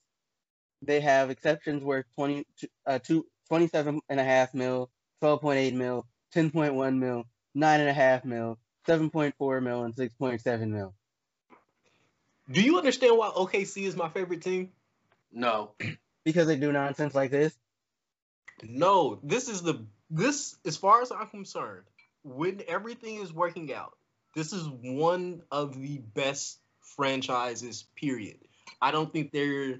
They 0.82 1.00
have 1.00 1.28
exceptions 1.28 1.84
worth 1.84 2.06
20, 2.16 2.46
uh, 2.86 2.98
two, 3.00 3.26
27 3.48 4.00
and 4.08 4.18
a 4.18 4.24
half 4.24 4.54
mil, 4.54 4.90
12.8 5.22 5.74
mil, 5.74 6.06
10.1 6.34 6.98
mil, 6.98 7.24
nine 7.54 7.80
and 7.80 7.88
a 7.90 7.92
half 7.92 8.24
mil, 8.24 8.58
7.4 8.88 9.62
mil, 9.62 9.84
and 9.84 9.94
6.7 9.94 10.68
mil. 10.70 10.94
Do 12.50 12.62
you 12.62 12.78
understand 12.78 13.18
why 13.18 13.28
OKC 13.28 13.82
is 13.84 13.94
my 13.94 14.08
favorite 14.08 14.42
team? 14.42 14.70
No. 15.30 15.72
Because 16.24 16.46
they 16.46 16.56
do 16.56 16.72
nonsense 16.72 17.14
like 17.14 17.30
this. 17.30 17.54
No, 18.62 19.18
this 19.22 19.48
is 19.48 19.62
the 19.62 19.84
this 20.10 20.56
as 20.64 20.76
far 20.76 21.02
as 21.02 21.12
I'm 21.12 21.28
concerned, 21.28 21.84
when 22.22 22.62
everything 22.68 23.16
is 23.16 23.32
working 23.32 23.72
out, 23.72 23.96
this 24.34 24.52
is 24.52 24.68
one 24.68 25.42
of 25.50 25.80
the 25.80 25.98
best 25.98 26.58
franchises. 26.80 27.84
Period. 27.96 28.38
I 28.82 28.90
don't 28.90 29.12
think 29.12 29.32
there, 29.32 29.78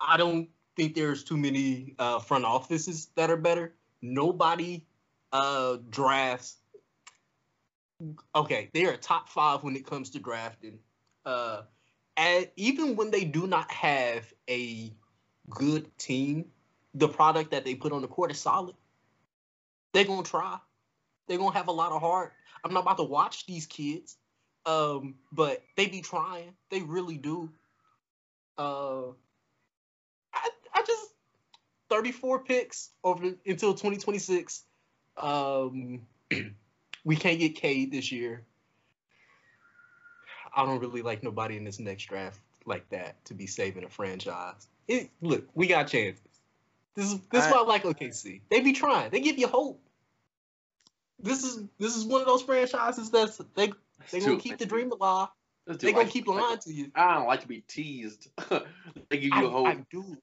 I 0.00 0.16
don't 0.16 0.48
think 0.76 0.94
there's 0.94 1.24
too 1.24 1.36
many 1.36 1.94
uh, 1.98 2.18
front 2.18 2.44
offices 2.44 3.08
that 3.16 3.30
are 3.30 3.36
better. 3.36 3.74
Nobody 4.02 4.86
uh, 5.32 5.78
drafts. 5.90 6.56
Okay, 8.34 8.70
they 8.74 8.84
are 8.84 8.96
top 8.96 9.28
five 9.28 9.62
when 9.62 9.74
it 9.74 9.86
comes 9.86 10.10
to 10.10 10.18
drafting. 10.18 10.78
Uh, 11.24 11.62
and 12.16 12.48
even 12.56 12.96
when 12.96 13.10
they 13.10 13.24
do 13.24 13.46
not 13.46 13.70
have 13.70 14.32
a 14.48 14.92
good 15.48 15.96
team, 15.98 16.46
the 16.96 17.08
product 17.08 17.50
that 17.50 17.64
they 17.64 17.74
put 17.74 17.92
on 17.92 18.02
the 18.02 18.08
court 18.08 18.30
is 18.30 18.40
solid. 18.40 18.74
They're 19.92 20.04
gonna 20.04 20.22
try. 20.22 20.58
They're 21.28 21.38
gonna 21.38 21.56
have 21.56 21.68
a 21.68 21.72
lot 21.72 21.92
of 21.92 22.00
heart. 22.00 22.32
I'm 22.64 22.72
not 22.72 22.80
about 22.80 22.96
to 22.96 23.04
watch 23.04 23.46
these 23.46 23.66
kids, 23.66 24.16
um, 24.64 25.14
but 25.30 25.62
they 25.76 25.86
be 25.86 26.00
trying. 26.00 26.54
They 26.70 26.80
really 26.80 27.18
do. 27.18 27.50
Uh, 28.58 29.08
I 30.32 30.48
I 30.74 30.82
just 30.86 31.12
34 31.90 32.44
picks 32.44 32.90
over 33.04 33.24
until 33.46 33.72
2026. 33.72 34.64
Um, 35.18 36.06
we 37.04 37.16
can't 37.16 37.38
get 37.38 37.56
Cade 37.56 37.92
this 37.92 38.10
year. 38.10 38.44
I 40.54 40.64
don't 40.64 40.80
really 40.80 41.02
like 41.02 41.22
nobody 41.22 41.58
in 41.58 41.64
this 41.64 41.78
next 41.78 42.04
draft 42.06 42.40
like 42.64 42.88
that 42.88 43.22
to 43.26 43.34
be 43.34 43.46
saving 43.46 43.84
a 43.84 43.90
franchise. 43.90 44.68
It, 44.88 45.10
look, 45.20 45.46
we 45.54 45.66
got 45.66 45.88
chances. 45.88 46.25
This 46.96 47.12
is 47.12 47.20
this 47.30 47.44
is 47.44 47.52
why 47.52 47.58
I 47.58 47.62
like 47.62 47.84
OKC. 47.84 48.40
They 48.50 48.60
be 48.60 48.72
trying. 48.72 49.10
They 49.10 49.20
give 49.20 49.38
you 49.38 49.46
hope. 49.46 49.82
This 51.18 51.44
is 51.44 51.62
this 51.78 51.94
is 51.94 52.04
one 52.04 52.22
of 52.22 52.26
those 52.26 52.42
franchises 52.42 53.10
that's 53.10 53.36
they 53.54 53.72
they 54.10 54.20
gonna 54.20 54.38
keep 54.38 54.58
the 54.58 54.66
dream 54.66 54.90
alive. 54.92 55.28
They 55.66 55.92
gonna 55.92 56.08
keep 56.08 56.26
lying 56.26 56.58
to 56.58 56.72
you. 56.72 56.90
I 56.94 57.14
don't 57.14 57.26
like 57.26 57.40
to 57.40 57.48
be 57.48 57.60
teased. 57.60 58.28
they 58.48 59.18
give 59.18 59.24
you 59.24 59.32
I, 59.32 59.40
hope. 59.40 59.66
I 59.66 59.76
do. 59.90 60.16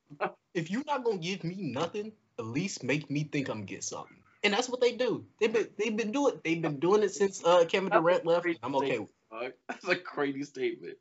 If 0.54 0.72
you're 0.72 0.84
not 0.86 1.04
gonna 1.04 1.18
give 1.18 1.44
me 1.44 1.56
nothing, 1.60 2.14
at 2.40 2.46
least 2.46 2.84
make 2.84 3.10
me 3.10 3.24
think 3.24 3.50
I'm 3.50 3.66
get 3.66 3.84
something. 3.84 4.18
And 4.44 4.54
that's 4.54 4.68
what 4.68 4.82
they 4.82 4.94
do. 4.94 5.26
They've 5.40 5.54
been 5.54 5.68
they've 5.78 5.96
been 5.96 6.12
doing 6.12 6.40
they've 6.44 6.62
been 6.62 6.80
doing 6.80 7.04
it 7.04 7.14
since 7.14 7.44
uh, 7.44 7.66
Kevin 7.66 7.90
Durant 7.90 8.26
left. 8.26 8.48
I'm 8.64 8.76
okay 8.76 9.00
with. 9.00 9.10
That's 9.68 9.88
a 9.88 9.96
crazy 9.96 10.44
statement. 10.44 10.98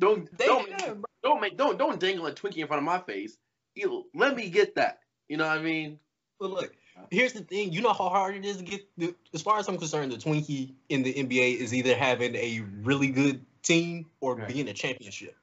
Don't. 0.00 0.36
They 0.36 0.46
don't 0.46 1.04
don't 1.22 1.40
make 1.40 1.56
don't 1.56 1.78
don't 1.78 2.00
dangle 2.00 2.26
a 2.26 2.32
Twinkie 2.32 2.58
in 2.58 2.66
front 2.66 2.80
of 2.80 2.84
my 2.84 2.98
face. 2.98 3.36
You, 3.78 4.06
let 4.14 4.34
me 4.36 4.48
get 4.50 4.74
that. 4.74 5.00
You 5.28 5.36
know 5.36 5.46
what 5.46 5.58
I 5.58 5.62
mean? 5.62 5.98
But 6.40 6.50
look, 6.50 6.74
here's 7.10 7.32
the 7.32 7.40
thing. 7.40 7.72
You 7.72 7.80
know 7.80 7.92
how 7.92 8.08
hard 8.08 8.34
it 8.34 8.44
is 8.44 8.58
to 8.58 8.64
get. 8.64 8.86
The, 8.96 9.14
as 9.34 9.42
far 9.42 9.58
as 9.58 9.68
I'm 9.68 9.78
concerned, 9.78 10.12
the 10.12 10.16
Twinkie 10.16 10.72
in 10.88 11.02
the 11.02 11.12
NBA 11.14 11.58
is 11.58 11.72
either 11.74 11.94
having 11.94 12.34
a 12.34 12.62
really 12.82 13.08
good 13.08 13.44
team 13.62 14.06
or 14.20 14.36
Right. 14.36 14.48
being 14.48 14.68
a 14.68 14.72
championship. 14.72 15.36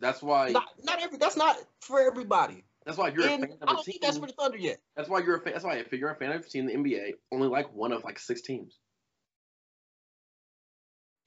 That's 0.00 0.22
why. 0.22 0.50
Not, 0.50 0.68
not 0.82 1.02
every. 1.02 1.18
That's 1.18 1.36
not 1.36 1.58
for 1.80 2.00
everybody. 2.00 2.64
That's 2.86 2.96
why 2.96 3.08
you're 3.08 3.24
And 3.28 3.44
a 3.44 3.46
fan 3.48 3.56
I 3.60 3.64
of 3.64 3.68
a 3.68 3.72
don't 3.74 3.76
team. 3.84 3.92
think 3.92 4.02
that's 4.02 4.18
for 4.18 4.26
the 4.26 4.32
Thunder 4.32 4.56
yet. 4.56 4.78
That's 4.96 5.08
why 5.08 5.20
you're 5.20 5.36
a 5.36 5.40
fan. 5.40 5.52
That's 5.52 5.64
why 5.64 5.76
if 5.76 5.92
you're 5.92 6.10
a 6.10 6.16
fan 6.16 6.32
of 6.32 6.40
a 6.40 6.48
team 6.48 6.68
in 6.68 6.82
the 6.82 6.90
NBA, 6.90 7.12
only 7.30 7.48
like 7.48 7.74
one 7.74 7.92
of 7.92 8.02
like 8.04 8.18
six 8.18 8.40
teams. 8.40 8.78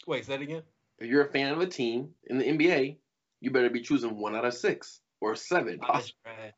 Wait, 0.08 0.26
say 0.26 0.36
that 0.36 0.42
again. 0.42 0.64
If 1.00 1.08
you're 1.08 1.24
a 1.26 1.32
fan 1.32 1.54
of 1.54 1.60
a 1.62 1.68
team 1.68 2.10
in 2.28 2.38
the 2.38 2.46
NBA, 2.46 2.98
you 3.42 3.52
better 3.52 3.70
be 3.70 3.82
choosing 3.82 4.18
one 4.18 4.36
out 4.36 4.46
of 4.46 4.54
six 4.54 5.00
or 5.24 5.36
seven. 5.36 5.80
Oh, 5.82 5.94
that's 5.94 6.12
trash. 6.24 6.54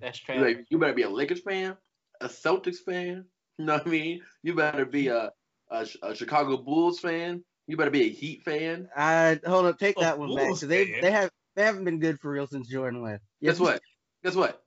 That's 0.00 0.18
trash. 0.18 0.40
Like, 0.40 0.66
you 0.70 0.78
better 0.78 0.94
be 0.94 1.02
a 1.02 1.08
Lakers 1.10 1.42
fan, 1.42 1.76
a 2.20 2.26
Celtics 2.28 2.78
fan. 2.84 3.26
You 3.56 3.66
know 3.66 3.74
what 3.74 3.86
I 3.86 3.90
mean? 3.90 4.24
You 4.42 4.56
better 4.56 4.84
be 4.84 5.06
a 5.06 5.30
a, 5.70 5.86
a 6.02 6.12
Chicago 6.16 6.56
Bulls 6.56 6.98
fan. 6.98 7.44
You 7.68 7.76
better 7.76 7.92
be 7.92 8.02
a 8.02 8.08
Heat 8.12 8.42
fan. 8.42 8.90
I 8.96 9.40
hold 9.46 9.66
up, 9.66 9.78
take 9.78 9.96
Oh, 9.96 10.00
that 10.00 10.18
one 10.18 10.32
back. 10.34 10.46
Bulls 10.46 10.60
'cause 10.60 10.68
they 10.68 10.84
fan. 10.92 10.94
they 11.00 11.10
have 11.12 11.30
they 11.54 11.64
haven't 11.64 11.84
been 11.84 12.00
good 12.00 12.18
for 12.20 12.30
real 12.32 12.46
since 12.46 12.68
Jordan 12.68 13.02
left. 13.02 13.24
Guess 13.42 13.60
what? 13.60 13.82
Guess 14.24 14.34
what? 14.36 14.64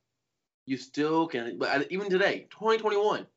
You 0.65 0.77
still 0.77 1.27
can, 1.27 1.57
but 1.59 1.91
even 1.91 2.09
today, 2.09 2.47
2021, 2.51 3.27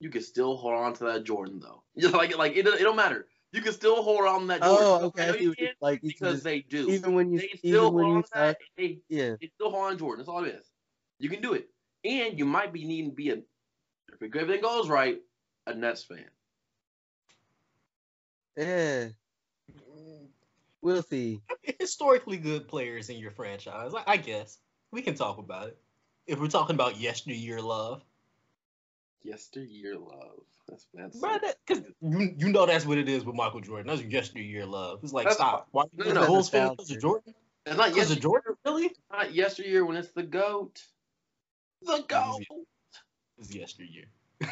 you 0.00 0.10
can 0.10 0.22
still 0.22 0.56
hold 0.56 0.74
on 0.74 0.94
to 0.94 1.04
that 1.06 1.24
Jordan 1.24 1.60
though. 1.60 1.84
Just 1.98 2.14
like 2.20 2.36
like 2.38 2.56
it, 2.56 2.66
it 2.66 2.80
don't 2.80 2.96
matter. 2.96 3.28
You 3.54 3.62
can 3.62 3.72
still 3.72 4.02
hold 4.02 4.22
on 4.26 4.40
to 4.40 4.46
that 4.48 4.62
Jordan. 4.62 4.78
Oh, 4.80 5.04
okay. 5.06 5.22
I 5.22 5.24
I 5.26 5.30
know 5.30 5.36
see 5.36 5.44
you 5.44 5.54
can 5.54 5.68
like 5.80 6.02
you 6.02 6.08
because 6.08 6.32
just- 6.32 6.44
they 6.44 6.62
do. 6.62 6.90
even 6.90 7.14
when 7.14 7.30
you 7.30 7.38
they 7.38 7.44
even 7.44 7.58
still 7.58 7.92
when 7.92 8.04
hold 8.04 8.16
you 8.16 8.18
on 8.18 8.48
that. 8.48 8.58
They, 8.76 8.98
yeah. 9.08 9.36
they 9.40 9.50
still 9.54 9.70
hold 9.70 9.92
on 9.92 9.98
Jordan. 9.98 10.18
That's 10.18 10.28
all 10.28 10.44
it 10.44 10.54
is. 10.56 10.66
You 11.20 11.28
can 11.28 11.40
do 11.40 11.52
it, 11.54 11.68
and 12.04 12.36
you 12.36 12.46
might 12.46 12.72
be 12.72 12.84
needing 12.84 13.10
to 13.10 13.14
be 13.14 13.30
a 13.30 13.34
if 14.20 14.34
everything 14.34 14.60
goes 14.60 14.88
right, 14.88 15.20
a 15.68 15.74
Nets 15.74 16.02
fan. 16.02 16.24
Yeah, 18.56 19.06
we'll 20.82 21.02
see. 21.02 21.40
Historically 21.78 22.36
good 22.36 22.66
players 22.66 23.08
in 23.08 23.18
your 23.18 23.30
franchise. 23.30 23.92
I, 23.94 24.14
I 24.14 24.16
guess 24.16 24.58
we 24.90 25.00
can 25.00 25.14
talk 25.14 25.38
about 25.38 25.68
it. 25.68 25.78
If 26.26 26.40
we're 26.40 26.48
talking 26.48 26.74
about 26.74 26.98
yesteryear 26.98 27.60
love, 27.60 28.02
Yesteryear 29.24 29.96
love. 29.98 30.42
That's 30.68 30.86
that's. 30.94 31.18
Bro, 31.18 31.38
that, 31.42 31.56
cause 31.66 31.82
you, 32.02 32.34
you 32.38 32.48
know 32.50 32.66
that's 32.66 32.86
what 32.86 32.98
it 32.98 33.08
is 33.08 33.24
with 33.24 33.34
Michael 33.34 33.60
Jordan. 33.60 33.86
That's 33.88 34.02
yesteryear 34.02 34.66
love. 34.66 35.00
It's 35.02 35.12
like 35.14 35.24
That's 35.24 35.36
stop. 35.36 35.68
Why 35.72 35.84
no, 35.96 36.04
you 36.06 36.14
no, 36.14 36.20
the 36.22 36.26
Bulls 36.26 36.50
fan 36.50 36.66
nostalgia. 36.68 36.76
because 36.76 36.90
of 36.90 37.00
Jordan? 37.02 37.34
It's 37.66 37.76
not 37.76 37.94
Because 37.94 38.10
yes, 38.10 38.16
of 38.18 38.22
Jordan, 38.22 38.54
really? 38.66 38.90
not 39.10 39.34
yesteryear 39.34 39.84
when 39.86 39.96
it's 39.96 40.12
the 40.12 40.22
goat. 40.22 40.82
The 41.82 42.04
goat. 42.06 42.42
It's 43.38 43.54
yesteryear. 43.54 44.04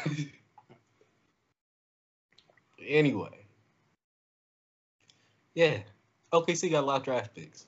anyway, 2.87 3.45
yeah. 5.55 5.79
OKC 6.33 6.71
got 6.71 6.83
a 6.83 6.87
lot 6.87 6.97
of 6.97 7.03
draft 7.03 7.35
picks. 7.35 7.67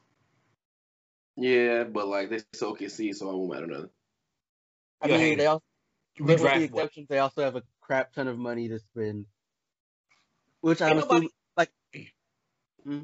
Yeah, 1.37 1.83
but 1.83 2.07
like 2.07 2.29
they 2.29 2.39
still 2.53 2.75
OKC, 2.75 3.13
so 3.13 3.29
it 3.29 3.35
won't 3.35 3.51
matter 3.53 3.67
nothing. 3.67 3.89
I 5.01 5.07
Yeah, 5.09 5.17
mean, 5.19 5.37
they 5.37 5.45
also 5.45 5.63
We 5.67 5.74
with 6.19 6.27
the 6.27 6.35
draft 6.37 6.55
what? 6.55 6.63
exceptions, 6.63 7.07
they 7.09 7.19
also 7.19 7.43
have 7.43 7.55
a 7.55 7.63
crap 7.81 8.13
ton 8.13 8.27
of 8.27 8.37
money 8.37 8.67
to 8.69 8.79
spend, 8.79 9.25
which 10.61 10.81
I'm 10.81 10.97
nobody- 10.97 11.07
assuming. 11.07 11.29
Like, 11.57 11.71
hmm? 12.83 13.03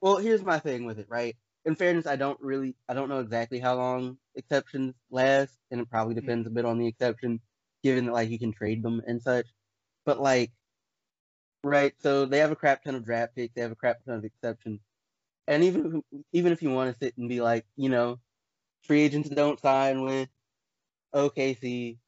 well, 0.00 0.16
here's 0.16 0.42
my 0.42 0.58
thing 0.58 0.84
with 0.84 0.98
it, 0.98 1.06
right? 1.08 1.36
In 1.64 1.74
fairness, 1.74 2.06
I 2.06 2.16
don't 2.16 2.40
really, 2.40 2.74
I 2.88 2.94
don't 2.94 3.10
know 3.10 3.20
exactly 3.20 3.58
how 3.60 3.76
long 3.76 4.16
exceptions 4.34 4.94
last, 5.10 5.54
and 5.70 5.80
it 5.80 5.90
probably 5.90 6.14
hmm. 6.14 6.20
depends 6.20 6.46
a 6.46 6.50
bit 6.50 6.64
on 6.64 6.78
the 6.78 6.86
exception, 6.86 7.40
given 7.82 8.06
that 8.06 8.12
like 8.12 8.30
you 8.30 8.38
can 8.38 8.52
trade 8.52 8.82
them 8.82 9.02
and 9.06 9.20
such. 9.22 9.46
But 10.04 10.20
like, 10.20 10.52
right? 11.62 11.92
So 12.00 12.24
they 12.26 12.38
have 12.38 12.52
a 12.52 12.56
crap 12.56 12.84
ton 12.84 12.94
of 12.94 13.04
draft 13.04 13.34
picks, 13.34 13.54
they 13.54 13.62
have 13.62 13.72
a 13.72 13.76
crap 13.76 14.04
ton 14.04 14.14
of 14.14 14.24
exceptions, 14.24 14.80
and 15.46 15.64
even 15.64 16.02
even 16.32 16.52
if 16.52 16.62
you 16.62 16.70
want 16.70 16.92
to 16.92 17.04
sit 17.04 17.16
and 17.18 17.28
be 17.28 17.40
like, 17.40 17.66
you 17.76 17.88
know, 17.88 18.18
free 18.82 19.02
agents 19.02 19.28
don't 19.28 19.60
sign 19.60 20.02
with 20.02 20.28
OKC, 21.14 21.98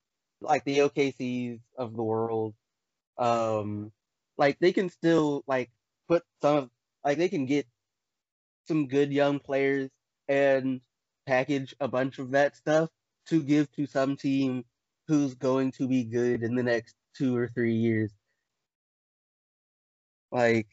like 0.41 0.65
the 0.65 0.79
OKCs 0.79 1.61
of 1.77 1.97
the 1.97 2.03
world, 2.03 2.55
um, 3.19 3.93
like 4.39 4.59
they 4.61 4.73
can 4.73 4.89
still 4.91 5.45
like 5.47 5.71
put 6.09 6.25
some 6.43 6.57
of 6.57 6.71
like 7.05 7.19
they 7.19 7.29
can 7.29 7.47
get 7.47 7.67
some 8.67 8.89
good 8.89 9.13
young 9.13 9.39
players 9.41 9.91
and 10.29 10.81
package 11.27 11.75
a 11.81 11.89
bunch 11.89 12.19
of 12.19 12.33
that 12.33 12.57
stuff 12.57 12.91
to 13.27 13.43
give 13.43 13.71
to 13.73 13.87
some 13.87 14.17
team 14.17 14.65
who's 15.09 15.35
going 15.35 15.73
to 15.73 15.89
be 15.89 16.05
good 16.05 16.43
in 16.43 16.55
the 16.55 16.63
next 16.63 16.95
two 17.17 17.37
or 17.37 17.49
three 17.49 17.75
years. 17.75 18.13
Like 20.31 20.69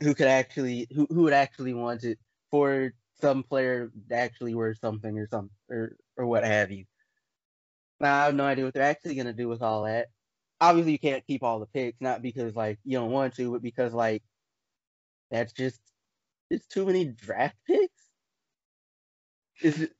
who 0.00 0.14
could 0.14 0.28
actually 0.28 0.86
who 0.94 1.06
who 1.10 1.22
would 1.24 1.32
actually 1.32 1.74
want 1.74 2.04
it 2.04 2.18
for 2.50 2.92
some 3.20 3.42
player 3.42 3.90
actually 4.12 4.54
worth 4.54 4.78
something 4.78 5.18
or 5.18 5.26
some 5.28 5.50
or 5.70 5.96
or 6.16 6.26
what 6.26 6.44
have 6.44 6.70
you. 6.70 6.84
Now 8.00 8.22
I 8.22 8.24
have 8.26 8.34
no 8.34 8.44
idea 8.44 8.64
what 8.64 8.74
they're 8.74 8.82
actually 8.82 9.14
gonna 9.14 9.32
do 9.32 9.48
with 9.48 9.62
all 9.62 9.84
that. 9.84 10.08
Obviously 10.60 10.92
you 10.92 10.98
can't 10.98 11.26
keep 11.26 11.42
all 11.42 11.60
the 11.60 11.66
picks, 11.66 12.00
not 12.00 12.22
because 12.22 12.54
like 12.56 12.78
you 12.84 12.98
don't 12.98 13.10
want 13.10 13.34
to, 13.36 13.52
but 13.52 13.62
because 13.62 13.92
like 13.92 14.22
that's 15.30 15.52
just 15.52 15.80
it's 16.50 16.66
too 16.66 16.86
many 16.86 17.04
draft 17.06 17.56
picks. 17.66 18.02
Is 19.62 19.82
it 19.82 19.92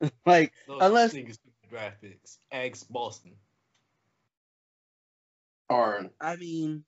like 0.26 0.52
No 0.68 0.78
unless 0.78 1.12
such 1.12 1.20
thing 1.20 1.30
as 1.30 1.38
draft 1.68 2.00
picks. 2.00 2.38
Ags 2.52 2.88
Boston. 2.88 3.32
Arn. 5.70 6.10
I 6.20 6.36
mean, 6.36 6.84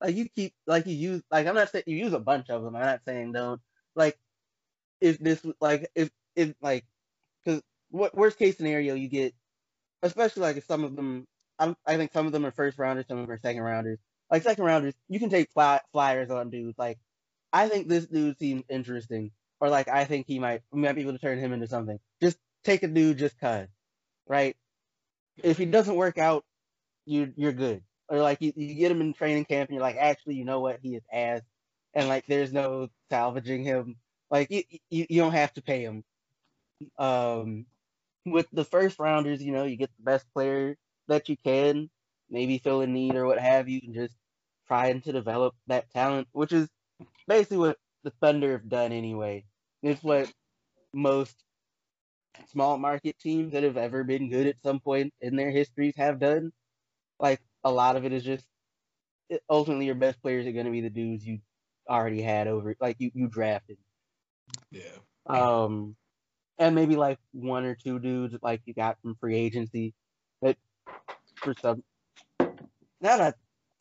like 0.00 0.16
you 0.16 0.28
keep 0.28 0.54
like 0.66 0.86
you 0.86 0.94
use 0.94 1.22
like 1.30 1.46
I'm 1.46 1.54
not 1.54 1.70
saying 1.70 1.84
you 1.86 1.96
use 1.96 2.12
a 2.12 2.18
bunch 2.18 2.48
of 2.50 2.62
them. 2.62 2.74
I'm 2.74 2.82
not 2.82 3.04
saying 3.06 3.32
don't 3.32 3.60
like 3.94 4.18
if 5.00 5.18
this 5.18 5.44
like 5.60 5.90
if 5.94 6.10
if 6.34 6.54
like 6.60 6.84
because 7.44 7.58
what 7.58 7.64
worst 7.90 8.38
case 8.38 8.56
scenario 8.56 8.94
you 8.94 9.08
get, 9.08 9.34
especially 10.02 10.42
like 10.42 10.56
if 10.56 10.66
some 10.66 10.84
of 10.84 10.96
them 10.96 11.26
I'm, 11.58 11.76
I 11.86 11.96
think 11.96 12.12
some 12.12 12.26
of 12.26 12.32
them 12.32 12.46
are 12.46 12.50
first 12.52 12.78
rounders, 12.78 13.06
some 13.06 13.18
of 13.18 13.26
them 13.26 13.34
are 13.34 13.40
second 13.40 13.62
rounders. 13.62 13.98
Like 14.30 14.42
second 14.42 14.64
rounders, 14.64 14.94
you 15.08 15.18
can 15.20 15.28
take 15.28 15.52
fly, 15.52 15.80
flyers 15.92 16.30
on 16.30 16.50
dudes. 16.50 16.78
Like 16.78 16.98
I 17.52 17.68
think 17.68 17.88
this 17.88 18.06
dude 18.06 18.38
seems 18.38 18.62
interesting, 18.68 19.32
or 19.60 19.68
like 19.68 19.88
I 19.88 20.04
think 20.04 20.26
he 20.26 20.38
might 20.38 20.62
might 20.72 20.94
be 20.94 21.02
able 21.02 21.12
to 21.12 21.18
turn 21.18 21.38
him 21.38 21.52
into 21.52 21.66
something. 21.66 21.98
Just 22.22 22.38
take 22.64 22.82
a 22.82 22.88
dude 22.88 23.18
just 23.18 23.38
cause, 23.38 23.68
right? 24.26 24.56
If 25.42 25.58
he 25.58 25.66
doesn't 25.66 25.96
work 25.96 26.16
out, 26.16 26.44
you 27.04 27.32
you're 27.36 27.52
good. 27.52 27.82
Or 28.08 28.20
like 28.20 28.40
you, 28.40 28.52
you 28.56 28.74
get 28.74 28.90
him 28.90 29.00
in 29.00 29.12
training 29.12 29.44
camp 29.44 29.68
and 29.68 29.76
you're 29.76 29.82
like, 29.82 29.96
actually, 29.96 30.34
you 30.34 30.44
know 30.44 30.60
what, 30.60 30.80
he 30.82 30.96
is 30.96 31.02
ass, 31.12 31.42
and 31.94 32.08
like 32.08 32.26
there's 32.26 32.52
no 32.52 32.88
salvaging 33.10 33.64
him. 33.64 33.96
Like 34.30 34.50
you 34.50 34.62
you, 34.88 35.06
you 35.10 35.20
don't 35.20 35.32
have 35.32 35.52
to 35.54 35.62
pay 35.62 35.82
him. 35.82 36.04
Um, 36.98 37.66
with 38.26 38.46
the 38.52 38.64
first 38.64 38.98
rounders, 38.98 39.42
you 39.42 39.52
know, 39.52 39.64
you 39.64 39.76
get 39.76 39.90
the 39.96 40.04
best 40.04 40.26
player 40.32 40.76
that 41.08 41.28
you 41.28 41.36
can, 41.36 41.90
maybe 42.28 42.58
fill 42.58 42.80
a 42.80 42.86
need 42.86 43.14
or 43.14 43.26
what 43.26 43.38
have 43.38 43.68
you, 43.68 43.80
and 43.84 43.94
just 43.94 44.14
trying 44.66 45.00
to 45.02 45.12
develop 45.12 45.54
that 45.66 45.90
talent, 45.90 46.28
which 46.32 46.52
is 46.52 46.68
basically 47.26 47.58
what 47.58 47.78
the 48.04 48.12
Thunder 48.20 48.52
have 48.52 48.68
done 48.68 48.92
anyway. 48.92 49.44
It's 49.82 50.02
what 50.02 50.32
most 50.92 51.34
small 52.48 52.78
market 52.78 53.18
teams 53.18 53.52
that 53.52 53.62
have 53.64 53.76
ever 53.76 54.04
been 54.04 54.30
good 54.30 54.46
at 54.46 54.62
some 54.62 54.80
point 54.80 55.12
in 55.20 55.36
their 55.36 55.50
histories 55.50 55.94
have 55.96 56.20
done. 56.20 56.52
Like 57.18 57.40
a 57.64 57.70
lot 57.70 57.96
of 57.96 58.04
it 58.04 58.12
is 58.12 58.22
just 58.22 58.46
ultimately 59.48 59.86
your 59.86 59.94
best 59.94 60.20
players 60.22 60.46
are 60.46 60.52
going 60.52 60.66
to 60.66 60.72
be 60.72 60.80
the 60.80 60.90
dudes 60.90 61.26
you 61.26 61.40
already 61.88 62.22
had 62.22 62.46
over, 62.46 62.74
like 62.80 62.96
you 62.98 63.10
you 63.14 63.28
drafted. 63.28 63.78
Yeah. 64.70 64.98
Um, 65.26 65.96
and 66.60 66.74
maybe 66.74 66.94
like 66.94 67.18
one 67.32 67.64
or 67.64 67.74
two 67.74 67.98
dudes 67.98 68.36
like 68.42 68.60
you 68.66 68.74
got 68.74 69.00
from 69.00 69.16
free 69.16 69.36
agency 69.36 69.94
that 70.42 70.56
for 71.36 71.54
some. 71.60 71.82
Now 72.38 73.16
that 73.16 73.20
I 73.20 73.32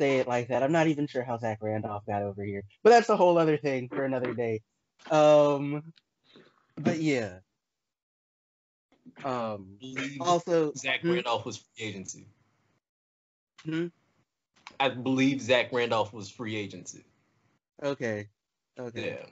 say 0.01 0.19
it 0.19 0.27
like 0.27 0.47
that, 0.47 0.63
I'm 0.63 0.71
not 0.71 0.87
even 0.87 1.05
sure 1.05 1.23
how 1.23 1.37
Zach 1.37 1.59
Randolph 1.61 2.05
got 2.07 2.23
over 2.23 2.41
here, 2.43 2.63
but 2.81 2.91
that's 2.91 3.09
a 3.09 3.17
whole 3.17 3.37
other 3.37 3.57
thing 3.57 3.89
for 3.89 4.05
another 4.05 4.33
day. 4.33 4.61
Um, 5.11 5.93
but 6.77 6.99
yeah. 6.99 7.39
Um, 9.25 9.77
also, 10.21 10.71
Zach 10.77 11.01
hmm? 11.01 11.11
Randolph 11.11 11.45
was 11.45 11.57
free 11.57 11.87
agency. 11.87 12.27
Hmm? 13.65 13.87
I 14.79 14.87
believe 14.87 15.41
Zach 15.41 15.73
Randolph 15.73 16.13
was 16.13 16.29
free 16.29 16.55
agency. 16.55 17.03
okay, 17.83 18.29
okay. 18.79 19.17
Yeah. 19.19 19.25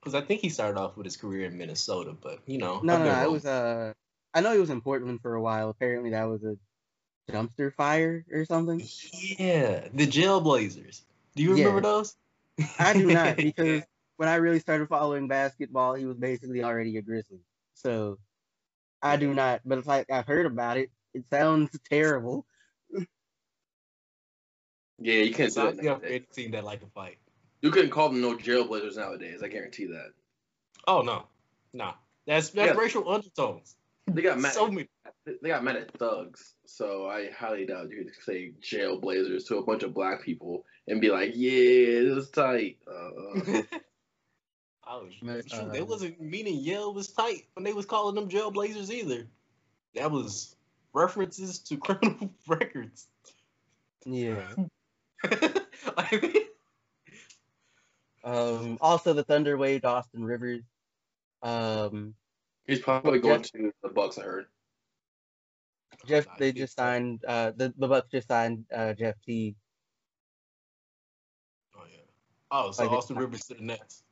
Because 0.00 0.14
I 0.14 0.20
think 0.20 0.40
he 0.40 0.48
started 0.48 0.78
off 0.78 0.96
with 0.96 1.06
his 1.06 1.16
career 1.16 1.46
in 1.46 1.58
Minnesota, 1.58 2.12
but 2.12 2.40
you 2.48 2.58
know. 2.58 2.80
No, 2.82 2.94
I've 2.94 3.04
no, 3.04 3.04
no. 3.04 3.24
It 3.28 3.32
was 3.32 3.44
uh, 3.44 3.94
I 4.34 4.40
know 4.40 4.52
he 4.52 4.60
was 4.60 4.70
in 4.70 4.80
Portland 4.80 5.20
for 5.20 5.34
a 5.34 5.42
while. 5.42 5.68
Apparently, 5.70 6.10
that 6.10 6.24
was 6.24 6.42
a 6.44 6.56
dumpster 7.30 7.72
fire 7.74 8.24
or 8.32 8.44
something. 8.44 8.80
Yeah, 9.38 9.88
the 9.92 10.06
Jailblazers. 10.06 11.02
Do 11.34 11.42
you 11.42 11.52
remember 11.54 11.80
Yeah. 11.80 11.82
those? 11.82 12.16
I 12.78 12.94
do 12.94 13.10
not 13.10 13.36
because 13.36 13.82
when 14.16 14.28
I 14.28 14.36
really 14.36 14.60
started 14.60 14.88
following 14.88 15.28
basketball, 15.28 15.94
he 15.94 16.06
was 16.06 16.16
basically 16.16 16.62
already 16.62 16.96
a 16.96 17.02
Grizzly. 17.02 17.40
So 17.74 18.18
I 19.02 19.16
do 19.16 19.34
not. 19.34 19.62
But 19.64 19.78
it's 19.78 19.88
like 19.88 20.10
I've 20.10 20.26
heard 20.26 20.46
about 20.46 20.76
it. 20.78 20.90
It 21.14 21.24
sounds 21.30 21.78
terrible. 21.90 22.46
Yeah, 24.98 25.22
you 25.22 25.32
can't 25.34 25.54
do 25.54 25.60
Sounds 25.60 25.76
that 25.76 25.84
like 25.84 26.02
a 26.04 26.20
nowadays. 26.20 26.26
team 26.32 26.50
that 26.52 26.64
like 26.64 26.80
to 26.80 26.86
fight. 26.86 27.18
You 27.62 27.70
couldn't 27.70 27.90
call 27.90 28.08
them 28.08 28.20
no 28.20 28.36
jailblazers 28.36 28.96
nowadays. 28.96 29.42
I 29.42 29.48
guarantee 29.48 29.86
that. 29.86 30.12
Oh 30.86 31.02
no, 31.02 31.24
no, 31.72 31.92
that's 32.26 32.50
that's 32.50 32.74
Yeah. 32.74 32.80
racial 32.80 33.08
undertones. 33.08 33.76
They 34.06 34.22
got 34.22 34.38
mad. 34.38 34.52
So 34.54 34.68
many. 34.68 34.88
They 35.26 35.48
got 35.48 35.64
mad 35.64 35.76
at 35.76 35.92
thugs. 35.98 36.54
So 36.64 37.06
I 37.06 37.30
highly 37.30 37.66
doubt 37.66 37.90
you 37.90 38.04
could 38.04 38.14
say 38.24 38.52
jailblazers 38.62 39.46
to 39.48 39.58
a 39.58 39.64
bunch 39.64 39.82
of 39.82 39.92
black 39.92 40.22
people 40.22 40.64
and 40.86 41.00
be 41.00 41.10
like, 41.10 41.32
"Yeah, 41.34 41.50
it 42.10 42.14
was 42.14 42.30
tight." 42.30 42.78
Uh, 44.90 45.00
oh, 45.02 45.08
But, 45.22 45.50
shoot, 45.50 45.70
they 45.70 45.80
uh, 45.80 45.84
wasn't 45.84 46.18
meaning 46.18 46.60
Yale 46.60 46.94
was 46.94 47.08
tight 47.08 47.46
when 47.52 47.64
they 47.64 47.74
was 47.74 47.84
calling 47.84 48.14
them 48.14 48.30
Jailblazers 48.30 48.90
either. 48.90 49.26
That 49.94 50.10
was 50.10 50.56
references 50.94 51.58
to 51.58 51.76
criminal 51.76 52.30
records. 52.46 53.06
Yeah. 54.06 54.54
Like, 55.96 56.48
Um. 58.24 58.78
Also, 58.80 59.12
the 59.12 59.22
Thunder 59.24 59.56
waived 59.56 59.84
Austin 59.84 60.24
Rivers. 60.24 60.62
Um. 61.42 62.14
he's 62.66 62.80
probably 62.80 63.20
going 63.20 63.42
to 63.42 63.72
the 63.82 63.88
Bucks. 63.88 64.18
I 64.18 64.22
heard. 64.22 64.46
Jeff. 66.06 66.26
Nah, 66.26 66.32
They 66.38 66.52
just 66.52 66.76
signed. 66.76 67.24
Uh. 67.26 67.52
The 67.56 67.72
the 67.76 67.88
Bucks 67.88 68.08
just 68.10 68.28
signed. 68.28 68.64
Uh. 68.74 68.92
Jeff 68.94 69.14
Teague. 69.24 69.56
oh 71.76 71.82
yeah. 71.90 71.98
Oh, 72.50 72.70
so 72.70 72.82
Like, 72.84 72.92
Austin 72.92 73.16
Rivers 73.16 73.46
to 73.46 73.54
the 73.54 73.62
Nets. 73.62 74.02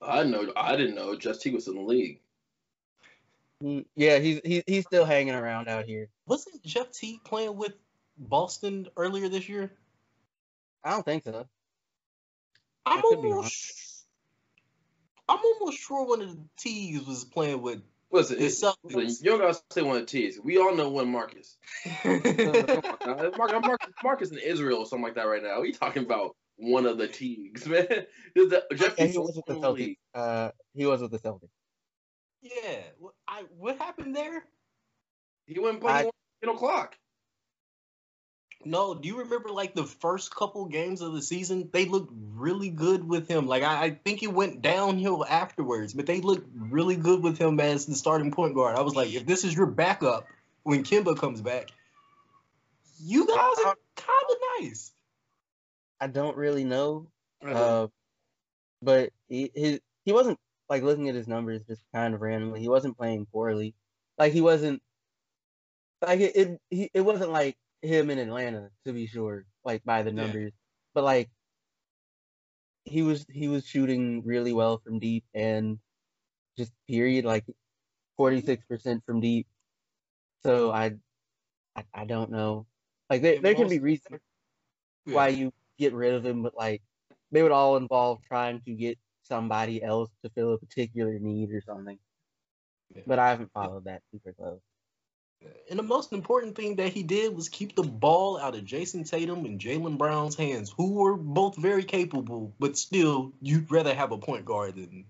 I 0.00 0.24
know. 0.24 0.52
I 0.56 0.76
didn't 0.76 0.96
know 0.96 1.14
Just 1.16 1.42
T 1.42 1.50
was 1.50 1.68
in 1.68 1.74
the 1.76 1.80
league. 1.82 2.20
Mm, 3.62 3.84
Yeah. 3.94 4.18
He's 4.18 4.40
he, 4.44 4.62
he's 4.66 4.84
still 4.84 5.04
hanging 5.04 5.34
around 5.34 5.68
out 5.68 5.84
here. 5.84 6.08
Wasn't 6.26 6.62
Jeff 6.64 6.90
Teague 6.90 7.22
playing 7.24 7.56
with 7.56 7.74
Boston 8.18 8.88
earlier 8.96 9.28
this 9.28 9.48
year? 9.48 9.70
I 10.84 10.90
don't 10.90 11.04
think 11.04 11.22
so. 11.22 11.46
I'm 12.86 12.98
I 12.98 13.02
could 13.02 13.22
be 13.22 13.28
wrong. 13.28 13.36
almost. 13.38 14.04
I'm 15.28 15.38
almost 15.38 15.78
sure 15.78 16.04
one 16.06 16.20
of 16.22 16.30
the 16.30 16.40
T's 16.58 17.04
was 17.06 17.24
playing 17.24 17.62
with 17.62 17.80
Listen, 18.10 18.38
the 18.38 18.44
it's, 18.46 18.62
Celtics. 18.62 18.76
listen, 18.94 19.24
you 19.24 19.30
don't 19.30 19.40
gotta 19.40 19.58
say 19.70 19.80
one 19.82 19.96
of 19.96 20.02
the 20.02 20.06
T's. 20.06 20.38
We 20.42 20.58
all 20.58 20.74
know 20.74 20.90
one 20.90 21.08
Marcus. 21.10 21.56
On. 22.04 22.20
Marcus, 23.38 23.38
Marcus, 23.38 23.88
Marcus 24.04 24.30
in 24.32 24.38
Israel 24.38 24.78
or 24.80 24.86
something 24.86 25.04
like 25.04 25.14
that 25.14 25.22
right 25.26 25.42
now. 25.42 25.60
We 25.62 25.72
talking 25.72 26.02
about 26.04 26.36
one 26.56 26.84
of 26.86 26.98
the 26.98 27.08
Teagues, 27.08 27.66
man. 27.68 27.86
The- 28.34 28.64
Jeff 28.74 28.98
Yeah, 28.98 29.06
he 29.06 29.18
was 29.18 29.36
with 29.36 29.46
the 29.46 29.54
in 29.54 29.60
Celtics. 29.62 29.96
Uh. 30.14 30.50
He 30.74 30.84
was 30.86 31.00
with 31.00 31.10
the 31.12 31.18
Celtics. 31.18 31.48
yeah. 32.42 32.80
What, 32.98 33.14
I, 33.26 33.44
what 33.56 33.78
happened 33.78 34.14
there? 34.14 34.44
He 35.46 35.58
went 35.58 35.74
and 35.74 35.80
played 35.80 35.92
I- 36.06 36.10
eight 36.42 36.50
o'clock. 36.50 36.96
No, 38.64 38.94
do 38.94 39.08
you 39.08 39.18
remember 39.20 39.48
like 39.50 39.74
the 39.74 39.84
first 39.84 40.34
couple 40.34 40.64
games 40.66 41.00
of 41.00 41.12
the 41.12 41.22
season? 41.22 41.68
They 41.72 41.84
looked 41.86 42.12
really 42.34 42.70
good 42.70 43.06
with 43.06 43.28
him. 43.28 43.46
Like 43.46 43.62
I, 43.62 43.84
I 43.84 43.90
think 43.90 44.22
it 44.22 44.32
went 44.32 44.62
downhill 44.62 45.24
afterwards, 45.24 45.94
but 45.94 46.06
they 46.06 46.20
looked 46.20 46.48
really 46.54 46.96
good 46.96 47.22
with 47.22 47.38
him 47.38 47.58
as 47.60 47.86
the 47.86 47.94
starting 47.94 48.30
point 48.30 48.54
guard. 48.54 48.76
I 48.76 48.82
was 48.82 48.94
like, 48.94 49.12
if 49.12 49.26
this 49.26 49.44
is 49.44 49.54
your 49.54 49.66
backup 49.66 50.26
when 50.62 50.84
Kemba 50.84 51.18
comes 51.18 51.40
back, 51.40 51.70
you 53.00 53.26
guys 53.26 53.36
are 53.66 53.76
kind 53.96 54.26
of 54.30 54.36
nice. 54.60 54.92
I 56.00 56.06
don't 56.06 56.36
really 56.36 56.64
know. 56.64 57.08
Uh, 57.44 57.50
Uh, 57.50 57.86
but 58.80 59.10
he 59.28 59.50
his 59.54 59.80
he 60.04 60.12
wasn't 60.12 60.38
like 60.68 60.82
looking 60.82 61.08
at 61.08 61.14
his 61.14 61.28
numbers 61.28 61.62
just 61.64 61.82
kind 61.94 62.14
of 62.14 62.20
randomly. 62.20 62.60
He 62.60 62.68
wasn't 62.68 62.96
playing 62.96 63.26
poorly. 63.26 63.74
Like 64.18 64.32
he 64.32 64.40
wasn't 64.40 64.82
like 66.00 66.20
it 66.20 66.36
it, 66.36 66.60
he, 66.70 66.90
it 66.94 67.00
wasn't 67.00 67.30
like 67.30 67.56
him 67.82 68.10
in 68.10 68.18
Atlanta 68.18 68.70
to 68.86 68.92
be 68.92 69.06
sure, 69.06 69.46
like 69.64 69.84
by 69.84 70.02
the 70.02 70.10
Yeah. 70.10 70.22
numbers. 70.26 70.52
But 70.94 71.04
like 71.04 71.30
he 72.84 73.02
was 73.02 73.24
he 73.30 73.48
was 73.48 73.66
shooting 73.66 74.22
really 74.24 74.52
well 74.52 74.78
from 74.78 74.98
deep 74.98 75.24
and 75.34 75.78
just 76.58 76.72
period 76.88 77.24
like 77.24 77.44
46% 78.18 79.04
from 79.06 79.20
deep. 79.20 79.46
So 80.44 80.70
I 80.72 80.96
I, 81.76 81.84
I 81.94 82.04
don't 82.04 82.30
know. 82.30 82.66
Like 83.10 83.22
there, 83.22 83.40
there 83.40 83.54
can 83.54 83.68
be 83.68 83.80
reasons 83.80 84.20
Yeah. 85.06 85.14
why 85.14 85.28
you 85.28 85.52
get 85.78 85.94
rid 85.94 86.14
of 86.14 86.24
him, 86.26 86.42
but 86.42 86.54
like 86.56 86.82
they 87.32 87.42
would 87.42 87.52
all 87.52 87.76
involve 87.76 88.22
trying 88.22 88.60
to 88.62 88.74
get 88.74 88.98
somebody 89.22 89.82
else 89.82 90.10
to 90.24 90.30
fill 90.30 90.54
a 90.54 90.58
particular 90.58 91.18
need 91.18 91.52
or 91.52 91.62
something. 91.62 91.98
Yeah. 92.94 93.02
But 93.06 93.18
I 93.18 93.30
haven't 93.30 93.52
followed 93.52 93.84
that 93.84 94.02
super 94.12 94.32
close. 94.34 94.60
And 95.70 95.78
the 95.78 95.82
most 95.84 96.12
important 96.12 96.54
thing 96.54 96.76
that 96.76 96.92
he 96.92 97.02
did 97.02 97.34
was 97.34 97.48
keep 97.48 97.74
the 97.74 97.82
ball 97.82 98.38
out 98.38 98.54
of 98.54 98.64
Jayson 98.64 99.04
Tatum 99.04 99.44
and 99.46 99.58
Jaylen 99.58 99.96
Brown's 99.96 100.36
hands, 100.36 100.72
who 100.76 100.92
were 100.92 101.16
both 101.16 101.56
very 101.56 101.84
capable, 101.84 102.52
but 102.58 102.76
still, 102.76 103.32
you'd 103.40 103.70
rather 103.70 103.94
have 103.94 104.12
a 104.12 104.18
point 104.18 104.44
guard 104.44 104.76
than 104.76 105.06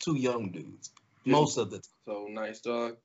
two 0.00 0.16
young 0.16 0.50
dudes 0.50 0.90
most 1.24 1.56
of 1.56 1.70
the 1.70 1.78
time. 1.78 1.84
So 2.04 2.26
nice, 2.28 2.60
dog. 2.60 2.96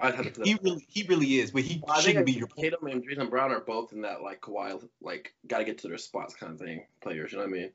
I'd 0.00 0.14
have 0.16 0.32
to 0.32 0.42
He 0.42 0.58
really, 0.60 0.84
he 0.88 1.04
really 1.04 1.38
is, 1.38 1.52
but 1.52 1.62
he 1.62 1.80
Well, 1.86 2.00
shouldn't 2.00 2.26
be 2.26 2.32
your 2.32 2.48
point. 2.48 2.72
Tatum 2.72 2.86
and 2.88 3.04
Jason 3.04 3.30
Brown 3.30 3.52
are 3.52 3.60
both 3.60 3.92
in 3.92 4.02
that 4.02 4.22
like 4.22 4.40
Kawhi, 4.40 4.82
like 5.00 5.32
gotta 5.46 5.64
get 5.64 5.78
to 5.78 5.88
their 5.88 5.98
spots 5.98 6.34
kind 6.34 6.52
of 6.52 6.58
thing. 6.58 6.86
Players, 7.00 7.32
you 7.32 7.38
know 7.38 7.44
what 7.44 7.50
I 7.50 7.52
mean? 7.52 7.70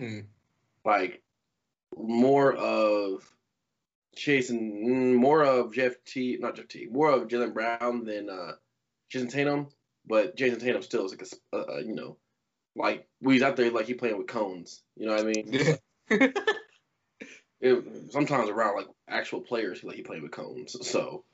Mm. 0.00 0.24
Like 0.84 1.22
more 1.96 2.52
of 2.54 3.30
Jason, 4.16 4.84
mm, 4.86 5.14
more 5.14 5.42
of 5.44 5.72
Jeff 5.72 5.94
T, 6.04 6.36
not 6.40 6.56
Jeff 6.56 6.68
T, 6.68 6.88
more 6.90 7.10
of 7.10 7.28
Jaylen 7.28 7.54
Brown 7.54 8.04
than 8.04 8.28
uh, 8.28 8.52
Jayson 9.10 9.28
Tatum. 9.28 9.68
But 10.06 10.36
Jayson 10.36 10.60
Tatum 10.60 10.82
still 10.82 11.04
is 11.04 11.12
like 11.12 11.22
a, 11.22 11.56
uh, 11.56 11.76
uh, 11.76 11.78
you 11.78 11.94
know, 11.94 12.16
like 12.74 13.06
when 13.20 13.34
he's 13.34 13.42
out 13.42 13.56
there 13.56 13.70
like 13.70 13.86
he 13.86 13.94
playing 13.94 14.18
with 14.18 14.26
cones. 14.26 14.82
You 14.96 15.06
know 15.06 15.14
what 15.14 15.22
I 15.22 15.24
mean? 15.24 15.52
Yeah. 16.10 16.26
It, 17.60 17.84
sometimes 18.10 18.48
around 18.48 18.76
like 18.76 18.86
actual 19.06 19.42
players, 19.42 19.84
like 19.84 19.96
he 19.96 20.02
playing 20.02 20.22
with 20.22 20.32
cones. 20.32 20.76
So 20.80 21.24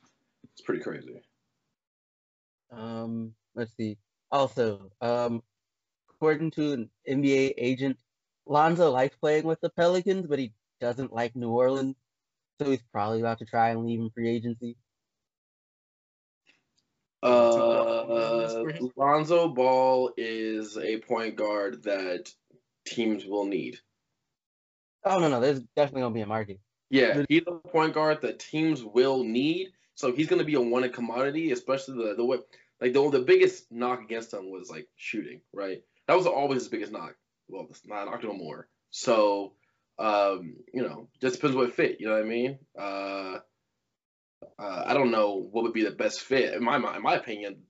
it's 0.53 0.63
pretty 0.63 0.83
crazy. 0.83 1.23
Um, 2.73 3.35
let's 3.55 3.77
see. 3.77 3.97
Also, 4.33 4.91
um, 5.01 5.43
according 6.11 6.51
to 6.53 6.73
an 6.73 6.91
NBA 7.09 7.55
agent, 7.59 7.97
Lonzo 8.45 8.91
likes 8.91 9.17
playing 9.17 9.45
with 9.45 9.61
the 9.61 9.71
Pelicans, 9.71 10.27
but 10.27 10.41
he 10.41 10.53
doesn't 10.81 11.13
like 11.13 11.37
New 11.37 11.51
Orleans, 11.51 11.97
so 12.61 12.71
he's 12.71 12.83
probably 12.93 13.21
about 13.21 13.39
to 13.39 13.45
try 13.45 13.71
and 13.71 13.85
leave 13.85 14.01
in 14.01 14.11
free 14.11 14.29
agency. 14.29 14.77
Uh, 17.23 18.65
Lonzo 18.97 19.49
Ball 19.49 20.13
is 20.17 20.77
a 20.77 20.99
point 20.99 21.37
guard 21.37 21.83
that 21.85 22.31
teams 22.87 23.25
will 23.25 23.47
need. 23.47 23.79
Oh 25.05 25.19
no, 25.19 25.29
no, 25.29 25.41
there's 25.41 25.61
definitely 25.77 26.03
gonna 26.03 26.15
be 26.15 26.21
a 26.21 26.27
market. 26.27 26.61
Yeah, 26.91 27.25
he's 27.29 27.43
a 27.47 27.53
point 27.53 27.95
guard 27.95 28.23
that 28.23 28.39
teams 28.39 28.85
will 28.85 29.25
need. 29.25 29.73
So 29.97 30.13
he's 30.13 30.29
going 30.29 30.41
to 30.41 30.45
be 30.45 30.55
a 30.55 30.61
wanted 30.61 30.93
commodity, 30.93 31.53
especially 31.53 32.05
the 32.05 32.15
the 32.15 32.25
way 32.25 32.39
like 32.81 32.93
the 32.93 33.11
the 33.11 33.21
biggest 33.21 33.73
knock 33.73 34.03
against 34.03 34.33
him 34.33 34.51
was 34.51 34.71
like 34.71 34.87
shooting, 34.95 35.41
right? 35.53 35.83
That 36.07 36.17
was 36.17 36.27
always 36.27 36.63
his 36.63 36.69
biggest 36.69 36.93
knock. 36.93 37.17
Well, 37.49 37.67
it's 37.71 37.87
not 37.87 38.05
knocked 38.05 38.25
no 38.25 38.35
more. 38.35 38.69
So, 38.91 39.55
um, 39.99 40.57
you 40.73 40.83
know, 40.83 41.09
just 41.21 41.37
depends 41.37 41.57
what 41.57 41.75
fit. 41.75 42.01
You 42.01 42.09
know 42.09 42.15
what 42.15 42.23
I 42.25 42.29
mean? 42.29 42.59
Uh, 42.79 43.39
uh, 44.59 44.85
I 44.87 44.95
don't 44.95 45.11
know 45.11 45.49
what 45.51 45.65
would 45.65 45.73
be 45.73 45.85
the 45.85 45.91
best 45.91 46.21
fit 46.23 46.55
in 46.55 46.63
my. 46.65 46.77
In 46.77 47.03
my 47.03 47.15
opinion, 47.15 47.63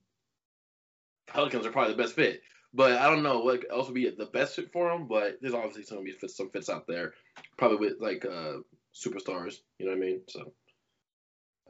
Pelicans 1.27 1.65
are 1.65 1.71
probably 1.71 1.93
the 1.93 2.01
best 2.03 2.15
fit. 2.15 2.41
But 2.73 2.93
I 2.93 3.09
don't 3.09 3.23
know 3.23 3.39
what 3.39 3.65
else 3.71 3.87
would 3.87 3.95
be 3.95 4.09
the 4.09 4.25
best 4.25 4.55
fit 4.55 4.71
for 4.71 4.91
him. 4.91 5.07
But 5.07 5.37
there's 5.41 5.53
obviously 5.53 5.83
some 5.83 6.03
be 6.03 6.11
fits, 6.11 6.35
some 6.37 6.49
fits 6.49 6.69
out 6.69 6.85
there, 6.87 7.13
probably 7.57 7.77
with 7.77 7.99
like 7.99 8.25
uh, 8.25 8.57
superstars. 8.93 9.55
You 9.79 9.85
know 9.85 9.93
what 9.93 10.03
I 10.03 10.05
mean? 10.05 10.21
So 10.27 10.53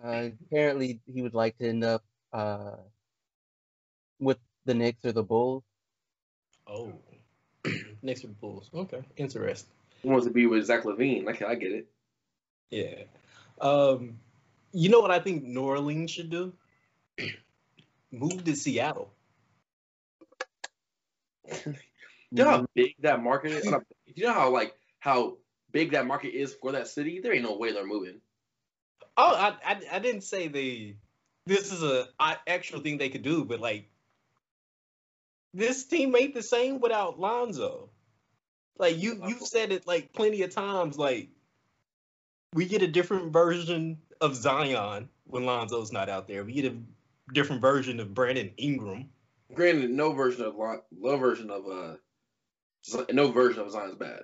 Uh, 0.03 0.29
apparently, 0.47 0.99
he 1.05 1.21
would 1.21 1.33
like 1.33 1.57
to 1.57 1.67
end 1.67 1.83
up 1.83 2.03
uh 2.33 2.77
with 4.19 4.37
the 4.65 4.73
Knicks 4.73 5.05
or 5.05 5.11
the 5.11 5.23
Bulls. 5.23 5.63
Oh, 6.67 6.93
Knicks 8.01 8.23
or 8.23 8.29
Bulls? 8.29 8.69
Okay, 8.73 9.01
interesting. 9.17 9.76
Wants 10.07 10.25
to 10.25 10.31
be 10.31 10.47
with 10.47 10.65
Zach 10.65 10.83
LaVine. 10.83 11.25
Like 11.25 11.41
I 11.41 11.55
get 11.55 11.71
it. 11.71 11.87
Yeah. 12.69 13.03
Um, 13.59 14.19
you 14.71 14.89
know 14.89 14.99
what 14.99 15.11
I 15.11 15.19
think 15.19 15.43
New 15.43 15.61
Orleans 15.61 16.11
should 16.11 16.29
do? 16.29 16.53
Move 18.11 18.43
to 18.43 18.55
Seattle. 18.55 19.11
You 22.29 22.43
know 22.43 22.49
how 22.49 22.67
big 22.75 22.95
that 22.99 23.23
market 23.23 23.51
is. 23.51 23.73
You 24.05 24.25
know 24.25 24.33
how 24.33 24.49
like 24.51 24.75
how 24.99 25.37
big 25.71 25.91
that 25.91 26.05
market 26.05 26.35
is 26.35 26.53
for 26.53 26.73
that 26.73 26.87
city. 26.87 27.19
There 27.21 27.33
ain't 27.33 27.43
no 27.43 27.57
way 27.57 27.71
they're 27.71 27.85
moving. 27.85 28.19
Oh, 29.15 29.33
I, 29.33 29.55
I, 29.65 29.81
I 29.93 29.99
didn't 29.99 30.21
say 30.21 30.47
they. 30.47 30.97
This 31.45 31.71
is 31.71 31.81
a 31.81 32.07
I, 32.19 32.37
actual 32.45 32.81
thing 32.81 32.97
they 32.97 33.09
could 33.09 33.23
do, 33.23 33.45
but 33.45 33.61
like, 33.61 33.89
this 35.53 35.85
team 35.85 36.15
ain't 36.15 36.33
the 36.33 36.43
same 36.43 36.81
without 36.81 37.19
Lonzo. 37.19 37.89
Like 38.77 38.97
you, 38.97 39.21
you've 39.27 39.41
said 39.41 39.71
it 39.71 39.87
like 39.87 40.13
plenty 40.13 40.41
of 40.43 40.53
times. 40.53 40.97
Like, 40.97 41.29
we 42.53 42.65
get 42.65 42.81
a 42.81 42.87
different 42.87 43.33
version 43.33 43.97
of 44.21 44.35
Zion 44.35 45.09
when 45.25 45.45
Lonzo's 45.45 45.91
not 45.91 46.09
out 46.09 46.27
there. 46.27 46.43
We 46.43 46.53
get 46.53 46.71
a 46.71 46.75
different 47.33 47.61
version 47.61 47.99
of 47.99 48.13
Brandon 48.13 48.51
Ingram. 48.57 49.09
Granted, 49.53 49.91
no 49.91 50.11
version 50.11 50.45
of 50.45 50.55
Lon- 50.55 50.81
no 50.91 51.17
version 51.17 51.49
of 51.49 51.65
uh, 51.67 53.03
no 53.11 53.31
version 53.31 53.61
of 53.61 53.71
Zion's 53.71 53.95
bad. 53.95 54.21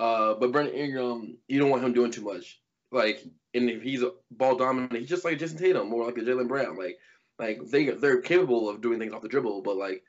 Uh, 0.00 0.34
but 0.34 0.52
Brandon 0.52 0.74
Ingram, 0.74 1.38
you 1.46 1.58
don't 1.58 1.70
want 1.70 1.84
him 1.84 1.92
doing 1.92 2.10
too 2.10 2.22
much. 2.22 2.60
Like, 2.90 3.24
and 3.54 3.70
if 3.70 3.82
he's 3.82 4.02
a 4.02 4.12
ball 4.30 4.56
dominant, 4.56 4.92
he's 4.92 5.08
just 5.08 5.24
like 5.24 5.38
Jayson 5.38 5.58
Tatum, 5.58 5.88
more 5.88 6.06
like 6.06 6.18
a 6.18 6.20
Jaylen 6.20 6.48
Brown. 6.48 6.76
Like, 6.76 6.98
like 7.38 7.60
they 7.66 7.90
they're 7.90 8.20
capable 8.20 8.68
of 8.68 8.80
doing 8.80 8.98
things 8.98 9.12
off 9.12 9.22
the 9.22 9.28
dribble, 9.28 9.62
but 9.62 9.76
like, 9.76 10.02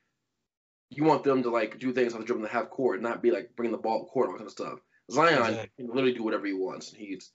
you 0.98 1.04
want 1.04 1.24
them 1.24 1.44
to 1.44 1.50
like 1.50 1.80
do 1.80 1.94
things 1.94 2.14
off 2.14 2.20
the 2.20 2.26
dribble 2.26 2.40
in 2.42 2.44
the 2.44 2.50
half 2.50 2.70
court, 2.70 3.02
not 3.02 3.22
be 3.22 3.32
like 3.32 3.56
bringing 3.56 3.72
the 3.72 3.78
ball 3.82 4.04
up 4.04 4.10
court 4.10 4.28
and 4.28 4.34
all 4.34 4.38
kind 4.40 4.48
of 4.48 4.52
stuff. 4.52 4.80
Zion 5.12 5.40
Exactly. 5.40 5.70
can 5.78 5.88
literally 5.88 6.14
do 6.14 6.24
whatever 6.24 6.46
he 6.46 6.54
wants. 6.54 6.92
He's 6.94 7.32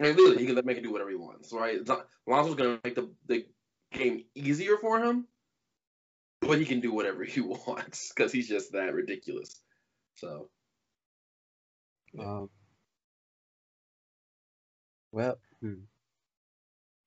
I 0.00 0.04
mean, 0.04 0.16
literally 0.16 0.38
he 0.38 0.46
can 0.46 0.64
make 0.66 0.76
him 0.78 0.84
do 0.84 0.92
whatever 0.92 1.10
he 1.10 1.16
wants, 1.16 1.52
right? 1.52 1.80
Lonzo's 2.26 2.54
gonna 2.56 2.80
make 2.84 2.94
the 2.94 3.10
the 3.26 3.46
game 3.92 4.24
easier 4.34 4.76
for 4.78 5.00
him, 5.00 5.28
but 6.40 6.58
he 6.58 6.64
can 6.64 6.80
do 6.80 6.92
whatever 6.92 7.24
he 7.24 7.40
wants 7.42 8.12
because 8.12 8.32
he's 8.32 8.48
just 8.48 8.72
that 8.72 8.94
ridiculous. 8.94 9.60
So 10.16 10.50
Um, 12.18 12.50
well, 15.12 15.38
hmm. 15.60 15.84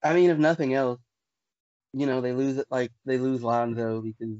I 0.04 0.14
mean, 0.14 0.30
if 0.30 0.38
nothing 0.38 0.74
else, 0.74 1.00
you 1.94 2.06
know, 2.06 2.22
they 2.22 2.34
lose 2.34 2.58
it 2.58 2.68
like 2.70 2.92
they 3.06 3.18
lose 3.18 3.44
Lonzo 3.44 4.02
because 4.02 4.38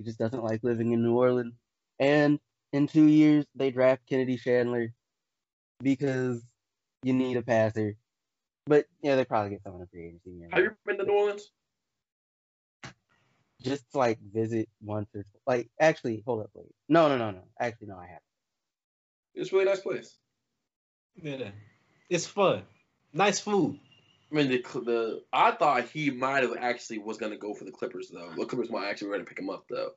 he 0.00 0.04
just 0.04 0.18
doesn't 0.18 0.42
like 0.42 0.64
living 0.64 0.92
in 0.92 1.02
New 1.02 1.18
Orleans, 1.18 1.52
and 1.98 2.40
in 2.72 2.86
two 2.86 3.04
years 3.04 3.44
they 3.54 3.70
draft 3.70 4.00
Kennedy 4.08 4.38
Chandler 4.38 4.94
because 5.82 6.42
you 7.02 7.12
need 7.12 7.36
a 7.36 7.42
passer. 7.42 7.96
But 8.64 8.86
yeah, 9.02 9.16
they 9.16 9.26
probably 9.26 9.50
get 9.50 9.62
someone 9.62 9.82
in 9.82 9.88
free 9.88 10.06
agency. 10.06 10.30
you 10.30 10.40
know. 10.40 10.48
have 10.52 10.64
you 10.64 10.70
been 10.86 10.96
to 10.96 11.04
New 11.04 11.12
Orleans? 11.12 11.50
Just 13.60 13.84
like 13.94 14.18
visit 14.32 14.70
once 14.82 15.10
or 15.14 15.26
like 15.46 15.68
actually 15.78 16.22
hold 16.24 16.40
up, 16.40 16.50
wait. 16.54 16.72
No, 16.88 17.10
no, 17.10 17.18
no, 17.18 17.30
no. 17.30 17.42
Actually, 17.60 17.88
no, 17.88 17.98
I 17.98 18.06
haven't. 18.06 18.22
It's 19.34 19.52
a 19.52 19.54
really 19.54 19.66
nice 19.66 19.80
place. 19.80 20.16
Yeah, 21.22 21.50
it's 22.08 22.26
fun. 22.26 22.62
Nice 23.12 23.38
food. 23.38 23.78
I 24.30 24.34
mean, 24.34 24.48
the 24.48 24.62
the 24.80 25.22
I 25.32 25.52
thought 25.52 25.88
he 25.88 26.10
might 26.10 26.42
have 26.42 26.56
actually 26.58 26.98
was 26.98 27.18
gonna 27.18 27.36
go 27.36 27.54
for 27.54 27.64
the 27.64 27.72
Clippers 27.72 28.10
though. 28.10 28.32
The 28.36 28.46
Clippers 28.46 28.70
might 28.70 28.88
actually 28.88 29.08
ready 29.08 29.24
to 29.24 29.28
pick 29.28 29.38
him 29.38 29.50
up 29.50 29.64
though, 29.68 29.92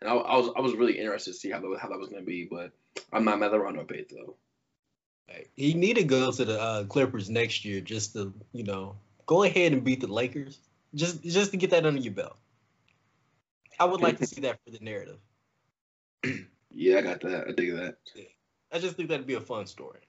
and 0.00 0.08
I, 0.08 0.14
I 0.14 0.36
was 0.36 0.50
I 0.56 0.60
was 0.60 0.74
really 0.74 0.98
interested 0.98 1.32
to 1.32 1.36
see 1.36 1.50
how 1.50 1.60
that, 1.60 1.78
how 1.80 1.88
that 1.88 1.98
was 1.98 2.08
gonna 2.08 2.22
be, 2.22 2.44
but 2.50 2.72
I'm 3.12 3.24
not 3.24 3.38
mad 3.38 3.52
at 3.52 3.60
Rondo 3.60 3.84
Pate 3.84 4.10
though. 4.10 4.36
He 5.54 5.74
need 5.74 5.96
to 5.96 6.04
go 6.04 6.30
to 6.30 6.44
the 6.44 6.60
uh, 6.60 6.84
Clippers 6.84 7.30
next 7.30 7.64
year 7.64 7.80
just 7.80 8.12
to, 8.14 8.32
you 8.52 8.64
know, 8.64 8.96
go 9.26 9.44
ahead 9.44 9.72
and 9.72 9.82
beat 9.82 10.00
the 10.00 10.06
Lakers. 10.06 10.58
Just 10.94 11.22
just 11.22 11.52
to 11.52 11.56
get 11.56 11.70
that 11.70 11.86
under 11.86 12.00
your 12.00 12.12
belt. 12.12 12.36
I 13.80 13.86
would 13.86 14.02
like 14.02 14.18
to 14.18 14.26
see 14.26 14.42
that 14.42 14.58
for 14.64 14.70
the 14.70 14.84
narrative. 14.84 15.18
Yeah, 16.74 16.98
I 16.98 17.02
got 17.02 17.20
that. 17.20 17.48
I 17.48 17.52
dig 17.52 17.76
that. 17.76 17.96
I 18.72 18.78
just 18.78 18.96
think 18.96 19.10
that'd 19.10 19.26
be 19.26 19.34
a 19.34 19.40
fun 19.42 19.66
story. 19.66 20.00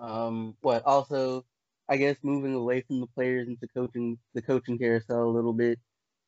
Um, 0.00 0.56
what 0.60 0.84
also, 0.84 1.44
I 1.88 1.96
guess 1.96 2.16
moving 2.22 2.54
away 2.54 2.82
from 2.82 3.00
the 3.00 3.06
players 3.06 3.48
into 3.48 3.66
coaching 3.68 4.18
the 4.34 4.42
coaching 4.42 4.78
carousel 4.78 5.24
a 5.24 5.30
little 5.30 5.52
bit. 5.52 5.78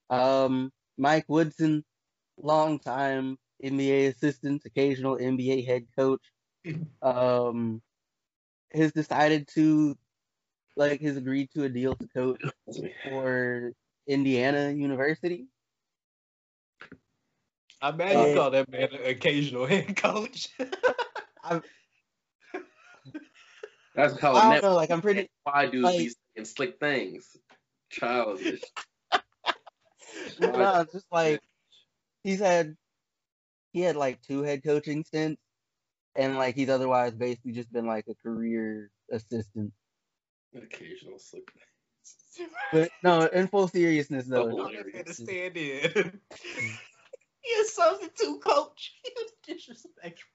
Um, 0.09 0.73
Mike 0.99 1.27
Woodson, 1.29 1.85
long 2.37 2.79
time 2.79 3.39
NBA 3.63 4.09
assistant, 4.09 4.63
occasional 4.65 5.17
NBA 5.17 5.67
head 5.67 5.87
coach, 5.97 6.23
um, 7.03 7.81
has 8.73 8.93
decided 8.93 9.49
to, 9.55 9.97
like, 10.77 11.01
has 11.03 11.17
agreed 11.17 11.51
to 11.55 11.65
a 11.65 11.69
deal 11.69 11.95
to 11.95 12.09
coach 12.09 12.43
for 13.05 13.73
Indiana 14.07 14.71
University. 14.71 15.47
I 17.83 17.91
imagine 17.91 18.29
you 18.29 18.35
call 18.35 18.51
that 18.51 18.71
man 18.71 18.89
an 18.93 19.07
occasional 19.07 19.67
head 19.67 19.97
coach. 19.97 20.49
That's 23.95 24.19
how 24.21 24.35
I 24.35 24.51
net 24.51 24.63
don't 24.63 24.71
know, 24.71 24.77
like, 24.77 24.91
I'm 24.91 25.03
pretty. 25.03 25.29
why 25.45 25.67
dudes 25.67 25.83
like- 25.85 25.99
be 25.99 26.11
saying 26.37 26.45
slick 26.45 26.79
things. 26.81 27.37
Childish. 27.91 28.63
No, 30.41 30.81
it's 30.81 30.93
just 30.93 31.07
like 31.13 31.41
he's 32.25 32.41
had 32.41 32.77
he 33.73 33.81
had 33.81 33.95
like 33.97 34.21
two 34.23 34.43
head 34.43 34.63
coaching 34.65 35.05
stints, 35.05 35.41
and 36.17 36.37
like 36.37 36.57
he's 36.57 36.69
otherwise 36.69 37.13
basically 37.13 37.53
just 37.53 37.73
been 37.73 37.87
like 37.87 38.07
a 38.09 38.15
career 38.15 38.91
assistant. 39.11 39.73
An 40.53 40.63
Occasional 40.63 41.19
slick 41.19 41.49
But 42.73 42.91
no, 43.05 43.27
in 43.27 43.47
full 43.49 43.69
seriousness 43.69 44.27
though, 44.27 44.51
Oh, 44.51 44.67
I'm 44.67 44.73
just 44.73 44.93
gonna 44.93 45.15
stand 45.15 45.57
in. 45.57 46.21
He 47.43 47.61
a 47.63 47.65
substitute 47.65 48.43
coach. 48.43 48.93
He 49.03 49.13
was 49.17 49.33
disrespectful. 49.47 50.29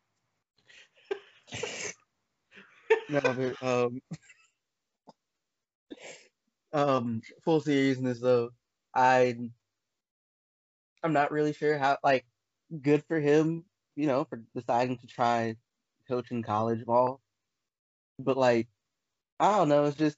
No, 3.08 3.56
um, 3.62 4.02
um, 6.74 7.22
full 7.44 7.60
seriousness 7.62 8.20
though, 8.20 8.52
I 8.94 9.36
I'm 11.04 11.14
not 11.14 11.32
really 11.32 11.54
sure 11.54 11.78
how 11.78 11.98
like 12.04 12.26
good 12.82 13.04
for 13.08 13.20
him, 13.20 13.66
you 13.96 14.08
know, 14.08 14.26
for 14.26 14.44
deciding 14.56 14.98
to 15.00 15.08
try 15.08 15.56
coaching 16.08 16.44
college 16.44 16.86
ball. 16.86 17.22
But 18.20 18.38
like, 18.38 18.68
I 19.40 19.58
don't 19.58 19.70
know, 19.70 19.86
it's 19.86 19.98
just 19.98 20.18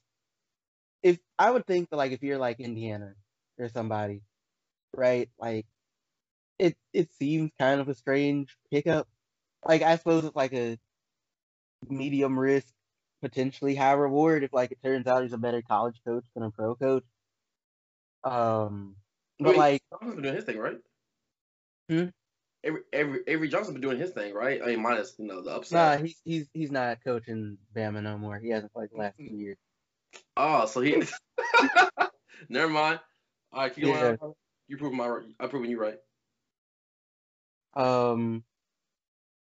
if 1.03 1.19
I 1.39 1.51
would 1.51 1.65
think 1.65 1.89
that 1.89 1.97
like 1.97 2.11
if 2.11 2.23
you're 2.23 2.37
like 2.37 2.59
Indiana 2.59 3.13
or 3.59 3.69
somebody, 3.69 4.21
right? 4.95 5.29
Like 5.39 5.67
it 6.59 6.77
it 6.93 7.13
seems 7.13 7.51
kind 7.59 7.81
of 7.81 7.89
a 7.89 7.95
strange 7.95 8.57
pickup. 8.71 9.07
Like 9.67 9.81
I 9.83 9.97
suppose 9.97 10.25
it's 10.25 10.35
like 10.35 10.53
a 10.53 10.79
medium 11.87 12.37
risk, 12.37 12.67
potentially 13.21 13.75
high 13.75 13.93
reward 13.93 14.43
if 14.43 14.53
like 14.53 14.71
it 14.71 14.79
turns 14.83 15.07
out 15.07 15.23
he's 15.23 15.33
a 15.33 15.37
better 15.37 15.61
college 15.61 15.99
coach 16.05 16.25
than 16.33 16.43
a 16.43 16.51
pro 16.51 16.75
coach. 16.75 17.05
Um, 18.23 18.95
but 19.39 19.49
Wait, 19.49 19.57
like 19.57 19.81
Johnson's 19.91 20.15
been 20.15 20.23
doing 20.23 20.35
his 20.35 20.45
thing, 20.45 20.57
right? 20.57 20.77
Hmm? 21.89 22.05
Avery, 22.63 22.81
Avery, 22.91 23.19
Avery 23.27 23.47
Johnson's 23.47 23.73
been 23.73 23.81
doing 23.81 23.99
his 23.99 24.11
thing, 24.11 24.33
right? 24.33 24.61
I 24.61 24.67
mean, 24.67 24.81
minus 24.81 25.13
you 25.17 25.27
know 25.27 25.41
the 25.41 25.51
nah, 25.51 25.57
upside. 25.57 26.01
he's 26.01 26.21
he's 26.25 26.47
he's 26.53 26.71
not 26.71 27.03
coaching 27.03 27.57
Bama 27.75 28.01
no 28.01 28.17
more. 28.17 28.39
He 28.39 28.49
hasn't 28.49 28.73
played 28.73 28.89
the 28.91 28.97
last 28.97 29.17
two 29.17 29.23
years. 29.23 29.57
Oh, 30.35 30.65
so 30.65 30.81
he. 30.81 31.03
Never 32.49 32.69
mind. 32.69 32.99
All 33.51 33.61
right, 33.61 33.73
keep 33.73 33.85
going. 33.85 33.97
Yeah. 33.97 34.15
You 34.67 34.77
proving 34.77 34.97
my. 34.97 35.21
I'm 35.39 35.49
proving 35.49 35.69
you 35.69 35.79
right. 35.79 35.97
Um, 37.75 38.43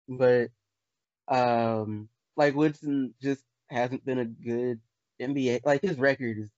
but 0.10 0.50
um, 1.28 2.10
like 2.36 2.56
Woodson 2.56 3.14
just 3.22 3.44
hasn't 3.70 4.06
been 4.06 4.20
a 4.20 4.26
good 4.26 4.80
NBA. 5.20 5.62
Like 5.66 5.82
his 5.82 5.98
record 5.98 6.38
is, 6.38 6.50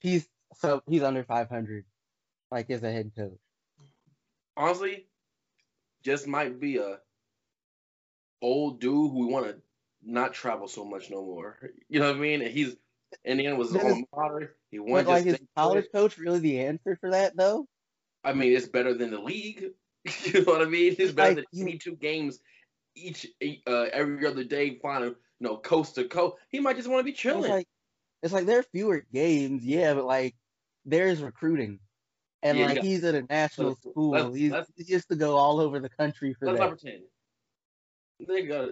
he's 0.00 0.28
so 0.54 0.82
he's 0.86 1.02
under 1.02 1.24
500, 1.24 1.84
like 2.50 2.70
as 2.70 2.82
a 2.82 2.90
head 2.92 3.12
coach. 3.16 3.38
Honestly, 4.56 5.06
just 6.02 6.26
might 6.26 6.58
be 6.60 6.78
a 6.78 6.98
old 8.42 8.80
dude 8.80 9.10
who 9.12 9.28
want 9.28 9.46
to 9.46 9.56
not 10.02 10.32
travel 10.34 10.68
so 10.68 10.84
much 10.84 11.10
no 11.10 11.22
more. 11.22 11.58
You 11.88 12.00
know 12.00 12.08
what 12.08 12.16
I 12.16 12.20
mean? 12.20 12.42
And 12.42 12.50
he's 12.50 12.76
Indiana 13.24 13.56
was 13.56 13.72
his 13.72 13.82
alma 13.82 14.04
mater. 14.14 14.56
He 14.70 14.78
But 14.78 14.86
wanted 14.86 15.08
like 15.08 15.24
to 15.24 15.30
is 15.30 15.38
college 15.56 15.86
coach 15.92 16.18
really 16.18 16.38
the 16.40 16.60
answer 16.60 16.96
for 17.00 17.10
that 17.10 17.36
though? 17.36 17.66
I 18.24 18.32
mean, 18.32 18.52
it's 18.56 18.66
better 18.68 18.94
than 18.94 19.10
the 19.10 19.20
league. 19.20 19.70
you 20.24 20.44
know 20.44 20.52
what 20.52 20.62
I 20.62 20.66
mean? 20.66 20.96
It's 20.98 21.12
better 21.12 21.28
Like, 21.34 21.36
than 21.36 21.44
you- 21.52 21.66
82 21.66 21.96
games 21.96 22.40
each 22.96 23.26
uh, 23.66 23.70
every 23.92 24.26
other 24.26 24.44
day, 24.44 24.78
flying 24.80 25.04
you 25.04 25.14
know 25.40 25.56
coast 25.58 25.94
to 25.96 26.04
coast. 26.04 26.36
He 26.48 26.60
might 26.60 26.76
just 26.76 26.88
want 26.88 27.00
to 27.00 27.04
be 27.04 27.10
It's 27.10 27.20
chilling. 27.20 27.50
like 27.50 27.68
it's 28.22 28.32
like 28.32 28.46
there 28.46 28.58
are 28.60 28.64
fewer 28.64 29.04
games, 29.12 29.64
yeah, 29.64 29.94
but 29.94 30.04
like 30.04 30.34
there's 30.84 31.22
recruiting. 31.22 31.78
And 32.42 32.58
Yeah, 32.58 32.66
like 32.66 32.76
got- 32.76 32.84
he's 32.84 33.04
at 33.04 33.14
a 33.14 33.22
national 33.22 33.68
let's- 33.68 33.80
school. 33.80 34.10
let's- 34.10 34.34
he's, 34.36 34.52
let's- 34.52 34.70
he 34.76 34.84
used 34.92 35.08
to 35.08 35.16
go 35.16 35.36
all 35.36 35.60
over 35.60 35.80
the 35.80 35.88
country 35.88 36.34
for 36.34 36.46
Let's 36.46 36.58
that. 36.58 36.64
not 36.70 36.78
pretend. 36.80 37.02
They 38.26 38.42
got 38.46 38.70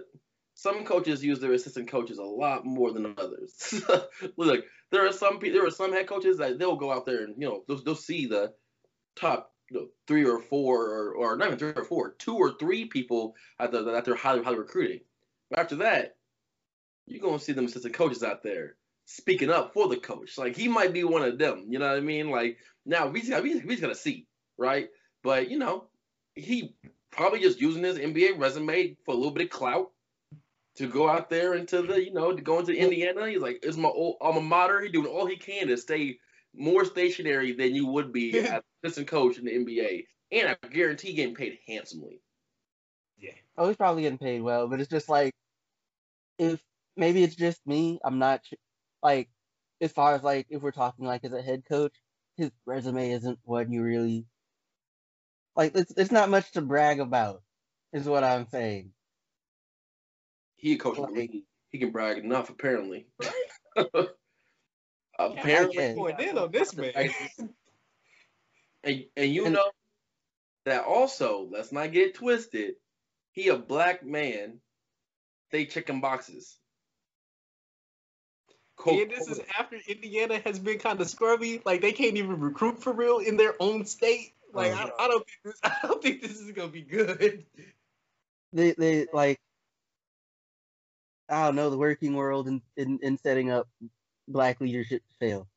some 0.55 0.85
coaches 0.85 1.23
use 1.23 1.39
their 1.39 1.53
assistant 1.53 1.89
coaches 1.89 2.17
a 2.17 2.23
lot 2.23 2.65
more 2.65 2.91
than 2.91 3.13
others. 3.17 3.73
Look, 4.37 4.65
there 4.91 5.05
are 5.05 5.11
some 5.11 5.39
there 5.41 5.65
are 5.65 5.71
some 5.71 5.91
head 5.93 6.07
coaches 6.07 6.37
that 6.37 6.57
they'll 6.57 6.77
go 6.77 6.91
out 6.91 7.05
there 7.05 7.23
and 7.25 7.35
you 7.37 7.47
know 7.47 7.63
they'll, 7.67 7.83
they'll 7.83 7.95
see 7.95 8.25
the 8.25 8.53
top 9.15 9.51
three 10.07 10.25
or 10.25 10.39
four 10.39 10.89
or, 10.89 11.11
or 11.13 11.37
not 11.37 11.47
even 11.47 11.59
three 11.59 11.73
or 11.75 11.83
four, 11.83 12.11
two 12.11 12.35
or 12.35 12.53
three 12.53 12.85
people 12.85 13.35
at 13.59 13.71
that 13.71 14.05
they're 14.05 14.15
highly 14.15 14.43
highly 14.43 14.57
recruiting. 14.57 15.01
But 15.49 15.59
after 15.59 15.75
that, 15.77 16.15
you're 17.07 17.21
gonna 17.21 17.39
see 17.39 17.53
them 17.53 17.65
assistant 17.65 17.93
coaches 17.93 18.23
out 18.23 18.43
there 18.43 18.75
speaking 19.05 19.49
up 19.49 19.73
for 19.73 19.87
the 19.87 19.97
coach. 19.97 20.37
Like 20.37 20.55
he 20.55 20.67
might 20.67 20.93
be 20.93 21.03
one 21.03 21.23
of 21.23 21.37
them. 21.37 21.65
You 21.69 21.79
know 21.79 21.87
what 21.87 21.97
I 21.97 22.01
mean? 22.01 22.29
Like 22.29 22.57
now 22.85 23.07
we 23.07 23.21
just, 23.21 23.43
we 23.43 23.55
we 23.55 23.69
just 23.69 23.81
gotta 23.81 23.95
see, 23.95 24.27
right? 24.57 24.89
But 25.23 25.49
you 25.49 25.57
know, 25.57 25.85
he 26.35 26.75
probably 27.11 27.39
just 27.39 27.61
using 27.61 27.83
his 27.83 27.97
NBA 27.97 28.37
resume 28.37 28.97
for 29.05 29.13
a 29.13 29.17
little 29.17 29.31
bit 29.31 29.45
of 29.45 29.49
clout 29.49 29.91
to 30.75 30.87
go 30.87 31.09
out 31.09 31.29
there 31.29 31.53
into 31.53 31.81
the, 31.81 32.03
you 32.03 32.13
know, 32.13 32.33
to 32.33 32.41
go 32.41 32.59
into 32.59 32.73
Indiana. 32.73 33.29
He's 33.29 33.39
like, 33.39 33.59
it's 33.63 33.77
my 33.77 33.89
old 33.89 34.17
alma 34.19 34.41
mater. 34.41 34.81
He's 34.81 34.91
doing 34.91 35.07
all 35.07 35.25
he 35.25 35.37
can 35.37 35.67
to 35.67 35.77
stay 35.77 36.19
more 36.57 36.85
stationary 36.85 37.53
than 37.53 37.75
you 37.75 37.87
would 37.87 38.11
be 38.13 38.37
as 38.39 38.61
assistant 38.83 39.07
coach 39.07 39.37
in 39.37 39.45
the 39.45 39.51
NBA. 39.51 40.05
And 40.31 40.49
I 40.49 40.67
guarantee 40.67 41.13
getting 41.13 41.35
paid 41.35 41.59
handsomely. 41.67 42.21
Yeah. 43.17 43.31
Oh, 43.57 43.67
he's 43.67 43.77
probably 43.77 44.03
getting 44.03 44.17
paid 44.17 44.41
well, 44.41 44.67
but 44.67 44.79
it's 44.79 44.89
just 44.89 45.07
like 45.09 45.33
if 46.37 46.61
maybe 46.97 47.23
it's 47.23 47.35
just 47.35 47.65
me. 47.65 47.99
I'm 48.03 48.19
not 48.19 48.41
su- 48.45 48.57
like 49.03 49.29
as 49.81 49.91
far 49.91 50.15
as 50.15 50.23
like 50.23 50.47
if 50.49 50.61
we're 50.61 50.71
talking 50.71 51.05
like 51.05 51.23
as 51.23 51.31
a 51.31 51.41
head 51.41 51.63
coach, 51.69 51.93
his 52.37 52.51
resume 52.65 53.11
isn't 53.11 53.39
what 53.43 53.69
you 53.69 53.83
really 53.83 54.25
like. 55.55 55.75
It's 55.75 55.93
it's 55.95 56.11
not 56.11 56.29
much 56.29 56.51
to 56.53 56.61
brag 56.61 56.99
about, 56.99 57.41
is 57.93 58.05
what 58.07 58.23
I'm 58.23 58.47
saying. 58.47 58.91
He 60.57 60.73
a 60.73 60.77
coach 60.77 60.97
Like- 60.97 61.13
league. 61.13 61.43
He 61.69 61.79
can 61.79 61.91
brag 61.91 62.17
enough, 62.17 62.49
apparently. 62.49 63.07
I 65.17 65.25
apparently. 65.25 65.77
guess. 65.77 65.95
going 65.95 66.19
in 66.19 66.37
on 66.37 66.51
this 66.51 66.75
man. 66.75 66.93
And, 68.83 69.03
and 69.17 69.33
you 69.33 69.45
And- 69.45 69.55
know 69.55 69.71
that 70.65 70.85
also, 70.85 71.47
let's 71.51 71.71
not 71.71 71.91
get 71.91 72.09
it 72.09 72.13
twisted. 72.15 72.75
He 73.31 73.47
a 73.47 73.57
black 73.57 74.05
man. 74.05 74.59
They 75.51 75.65
checking 75.65 76.01
boxes. 76.01 76.55
Co- 78.77 78.91
and 79.01 79.09
this 79.09 79.27
is 79.27 79.39
after 79.57 79.77
Indiana 79.87 80.39
has 80.45 80.59
been 80.59 80.77
kind 80.77 81.01
of 81.01 81.09
scrubby. 81.09 81.61
Like 81.65 81.81
they 81.81 81.93
can't 81.93 82.17
even 82.17 82.39
recruit 82.39 82.81
for 82.83 82.93
real 82.93 83.17
in 83.19 83.37
their 83.37 83.55
own 83.59 83.85
state. 83.85 84.33
Like 84.53 84.71
oh, 84.73 84.91
I, 84.99 85.05
I 85.05 85.07
don't 85.07 85.25
think 85.25 85.39
this. 85.43 85.59
I 85.63 85.87
don't 85.87 86.03
think 86.03 86.21
this 86.21 86.39
is 86.39 86.51
gonna 86.51 86.67
be 86.67 86.81
good. 86.83 87.43
They 88.53 88.73
they 88.73 89.07
like 89.11 89.39
I 91.27 91.45
don't 91.45 91.55
know 91.55 91.69
the 91.69 91.77
working 91.77 92.13
world 92.15 92.47
in 92.47 92.61
in, 92.77 92.99
in 93.01 93.17
setting 93.17 93.49
up 93.49 93.67
black 94.27 94.61
leadership 94.61 95.01
fail. 95.19 95.47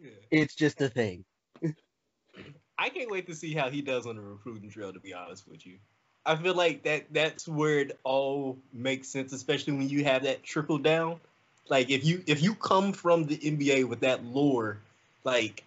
Yeah. 0.00 0.10
It's 0.30 0.54
just 0.54 0.80
a 0.80 0.88
thing. 0.88 1.24
I 2.78 2.88
can't 2.90 3.10
wait 3.10 3.26
to 3.26 3.34
see 3.34 3.54
how 3.54 3.70
he 3.70 3.82
does 3.82 4.06
on 4.06 4.16
the 4.16 4.22
recruiting 4.22 4.70
trail. 4.70 4.92
To 4.92 5.00
be 5.00 5.12
honest 5.12 5.48
with 5.48 5.66
you, 5.66 5.78
I 6.24 6.36
feel 6.36 6.54
like 6.54 6.84
that 6.84 7.06
that's 7.12 7.48
where 7.48 7.80
it 7.80 7.98
all 8.04 8.58
makes 8.72 9.08
sense, 9.08 9.32
especially 9.32 9.72
when 9.74 9.88
you 9.88 10.04
have 10.04 10.22
that 10.24 10.42
trickle 10.42 10.78
down. 10.78 11.20
Like 11.68 11.90
if 11.90 12.04
you 12.04 12.22
if 12.26 12.42
you 12.42 12.54
come 12.54 12.92
from 12.92 13.24
the 13.26 13.36
NBA 13.36 13.88
with 13.88 14.00
that 14.00 14.24
lore, 14.24 14.78
like 15.24 15.64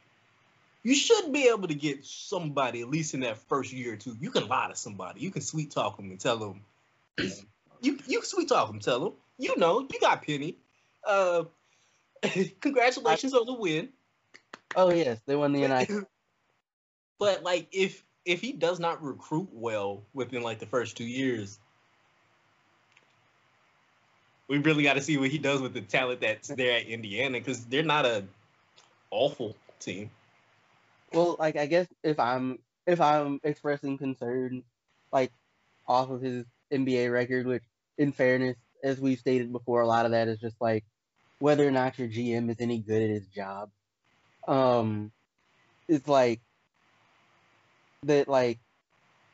you 0.84 0.96
should 0.96 1.32
be 1.32 1.48
able 1.48 1.68
to 1.68 1.76
get 1.76 2.06
somebody 2.06 2.82
at 2.82 2.90
least 2.90 3.14
in 3.14 3.20
that 3.20 3.38
first 3.38 3.72
year 3.72 3.94
or 3.94 3.98
two. 3.98 4.16
You 4.20 4.32
can 4.32 4.48
lie 4.48 4.70
to 4.70 4.76
somebody. 4.76 5.20
You 5.22 5.32
can 5.32 5.42
sweet 5.42 5.72
talk 5.72 5.98
them 5.98 6.10
and 6.10 6.20
tell 6.20 6.38
them. 6.38 6.62
You 7.82 8.00
you 8.08 8.20
can 8.20 8.28
sweet 8.28 8.48
talk 8.48 8.68
them, 8.68 8.80
tell 8.80 9.00
them. 9.00 9.14
You 9.38 9.58
know 9.58 9.82
you 9.82 10.00
got 10.00 10.26
Penny. 10.26 10.56
Uh, 11.06 11.44
congratulations 12.62 13.34
on 13.34 13.46
the 13.46 13.54
win. 13.54 13.90
Oh 14.76 14.92
yes, 14.92 15.20
they 15.26 15.36
won 15.36 15.54
the 15.54 15.68
NIT. 15.68 15.90
But 17.20 17.44
like 17.44 17.68
if 17.72 18.04
if 18.26 18.42
he 18.42 18.52
does 18.52 18.80
not 18.80 19.04
recruit 19.04 19.50
well 19.52 20.02
within 20.12 20.42
like 20.42 20.58
the 20.58 20.66
first 20.66 20.98
two 20.98 21.06
years, 21.06 21.60
we 24.48 24.58
really 24.58 24.82
got 24.82 24.96
to 24.96 25.02
see 25.02 25.18
what 25.18 25.30
he 25.30 25.38
does 25.38 25.62
with 25.62 25.76
the 25.76 25.82
talent 25.82 26.22
that's 26.22 26.48
there 26.48 26.78
at 26.78 26.88
Indiana 26.88 27.38
because 27.38 27.64
they're 27.66 27.84
not 27.84 28.08
a 28.08 28.24
awful 29.12 29.56
team. 29.80 30.10
Well, 31.14 31.36
like 31.38 31.58
I 31.58 31.68
guess 31.68 31.88
if 32.04 32.20
I'm 32.20 32.58
if 32.88 33.00
I'm 33.00 33.40
expressing 33.44 33.98
concern, 33.98 34.64
like 35.12 35.32
off 35.88 36.10
of 36.10 36.22
his 36.22 36.46
NBA 36.74 37.12
record, 37.12 37.46
which, 37.46 37.64
in 37.98 38.12
fairness, 38.12 38.58
as 38.84 39.00
we've 39.00 39.20
stated 39.20 39.52
before, 39.52 39.82
a 39.82 39.88
lot 39.88 40.06
of 40.06 40.12
that 40.12 40.28
is 40.28 40.40
just 40.40 40.56
like 40.60 40.84
whether 41.42 41.68
or 41.68 41.72
not 41.72 41.98
your 41.98 42.08
GM 42.08 42.50
is 42.52 42.58
any 42.60 42.80
good 42.80 43.02
at 43.02 43.10
his 43.10 43.28
job. 43.28 43.72
Um, 44.48 45.12
it's 45.88 46.08
like 46.08 46.40
that, 48.04 48.28
like, 48.28 48.60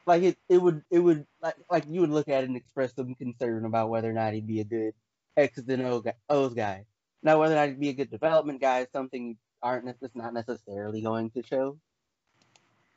like 0.05 0.23
it, 0.23 0.37
it 0.47 0.61
would, 0.61 0.83
it 0.89 0.99
would, 0.99 1.27
like, 1.41 1.55
like 1.69 1.83
you 1.89 2.01
would 2.01 2.09
look 2.09 2.29
at 2.29 2.43
it 2.43 2.47
and 2.47 2.55
express 2.55 2.95
some 2.95 3.13
concern 3.15 3.65
about 3.65 3.89
whether 3.89 4.09
or 4.09 4.13
not 4.13 4.33
he'd 4.33 4.47
be 4.47 4.61
a 4.61 4.63
good 4.63 4.93
X's 5.35 5.67
and 5.67 5.81
O 5.83 5.99
guy, 5.99 6.13
O's 6.29 6.53
guy. 6.53 6.85
Now, 7.21 7.39
whether 7.39 7.55
or 7.55 7.57
not 7.57 7.67
he'd 7.67 7.79
be 7.79 7.89
a 7.89 7.93
good 7.93 8.09
development 8.09 8.61
guy 8.61 8.79
is 8.79 8.87
something 8.93 9.27
you 9.27 9.35
aren't 9.61 9.85
that's 9.99 10.15
not 10.15 10.33
necessarily 10.33 11.01
going 11.01 11.31
to 11.31 11.43
show. 11.43 11.77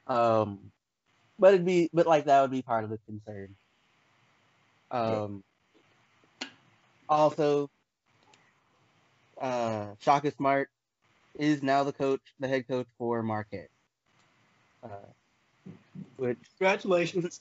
Um, 0.06 0.70
but 1.36 1.54
it'd 1.54 1.66
be, 1.66 1.90
but 1.92 2.06
like 2.06 2.26
that 2.26 2.42
would 2.42 2.50
be 2.52 2.62
part 2.62 2.84
of 2.84 2.90
the 2.90 2.98
concern. 3.06 3.56
Um, 4.92 5.42
also, 7.08 7.70
uh, 9.40 9.94
Shaka 10.00 10.30
Smart 10.32 10.68
is 11.38 11.62
now 11.62 11.84
the 11.84 11.92
coach, 11.92 12.20
the 12.38 12.48
head 12.48 12.68
coach 12.68 12.86
for 12.98 13.22
Marquette. 13.22 13.70
Uh, 14.82 14.88
which 16.16 16.38
Congratulations. 16.58 17.40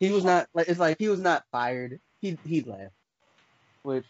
he 0.00 0.10
was 0.10 0.24
not 0.24 0.48
like 0.54 0.68
it's 0.68 0.80
like 0.80 0.96
he 0.98 1.08
was 1.08 1.20
not 1.20 1.44
fired. 1.52 2.00
He 2.20 2.38
he 2.44 2.62
left, 2.62 2.94
which 3.82 4.06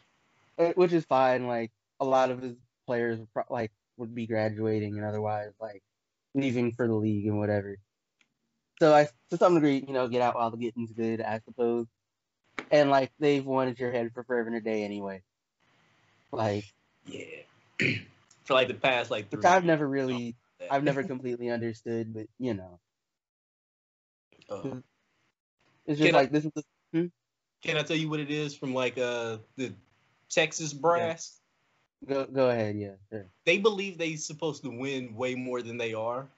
eh, 0.58 0.72
which 0.76 0.92
is 0.92 1.04
fine. 1.04 1.46
Like 1.46 1.72
a 2.00 2.04
lot 2.04 2.30
of 2.30 2.42
his 2.42 2.56
players 2.86 3.18
pro- 3.32 3.44
like 3.50 3.72
would 3.96 4.14
be 4.14 4.26
graduating 4.26 4.96
and 4.96 5.06
otherwise 5.06 5.52
like 5.60 5.82
leaving 6.34 6.72
for 6.72 6.86
the 6.86 6.94
league 6.94 7.26
and 7.26 7.38
whatever. 7.38 7.76
So 8.80 8.94
I 8.94 9.08
to 9.30 9.36
some 9.36 9.54
degree, 9.54 9.84
you 9.86 9.94
know, 9.94 10.08
get 10.08 10.22
out 10.22 10.34
while 10.36 10.50
the 10.50 10.58
getting's 10.58 10.92
good, 10.92 11.20
I 11.20 11.40
suppose. 11.44 11.86
And 12.70 12.90
like 12.90 13.12
they've 13.18 13.44
wanted 13.44 13.78
your 13.78 13.92
head 13.92 14.12
for 14.14 14.24
forever 14.24 14.48
and 14.48 14.56
a 14.56 14.60
day 14.60 14.84
anyway. 14.84 15.22
Like. 16.32 16.64
For 18.44 18.54
like 18.54 18.68
the 18.68 18.74
past 18.74 19.10
like 19.10 19.30
three. 19.30 19.38
which 19.38 19.46
I've 19.46 19.64
never 19.64 19.86
really. 19.86 20.36
I've 20.70 20.84
never 20.84 21.02
completely 21.02 21.50
understood, 21.50 22.14
but 22.14 22.26
you 22.38 22.54
know. 22.54 22.78
Uh, 24.48 24.80
It's 25.86 25.98
just 25.98 26.02
Can 26.02 26.14
I- 26.14 26.18
like 26.18 26.30
this 26.32 26.44
is 26.44 26.52
the 26.54 26.62
can 27.62 27.76
I 27.76 27.82
tell 27.82 27.96
you 27.96 28.08
what 28.08 28.20
it 28.20 28.30
is 28.30 28.54
from 28.54 28.74
like 28.74 28.96
uh 28.98 29.38
the 29.56 29.72
Texas 30.28 30.72
brass? 30.72 31.40
go 32.06 32.24
go 32.26 32.48
ahead, 32.50 32.76
yeah, 32.76 32.92
sure. 33.10 33.26
They 33.44 33.58
believe 33.58 33.98
they're 33.98 34.16
supposed 34.16 34.62
to 34.62 34.70
win 34.70 35.16
way 35.16 35.34
more 35.34 35.62
than 35.62 35.76
they 35.76 35.94
are. 35.94 36.28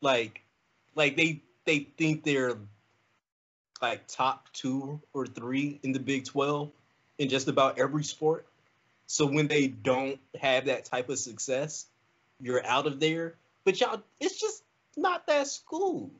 Like, 0.00 0.42
like 0.94 1.16
they 1.16 1.42
they 1.64 1.80
think 1.96 2.22
they're 2.24 2.56
like 3.80 4.06
top 4.06 4.52
two 4.52 5.00
or 5.12 5.26
three 5.26 5.80
in 5.82 5.92
the 5.92 5.98
Big 6.00 6.24
Twelve 6.24 6.70
in 7.18 7.28
just 7.28 7.48
about 7.48 7.78
every 7.78 8.04
sport. 8.04 8.46
So 9.12 9.26
when 9.26 9.46
they 9.46 9.66
don't 9.66 10.18
have 10.40 10.64
that 10.64 10.86
type 10.86 11.10
of 11.10 11.18
success, 11.18 11.84
you're 12.40 12.64
out 12.64 12.86
of 12.86 12.98
there. 12.98 13.34
But 13.62 13.78
y'all, 13.78 14.02
it's 14.18 14.40
just 14.40 14.64
not 14.96 15.26
that 15.26 15.48
school. 15.48 16.10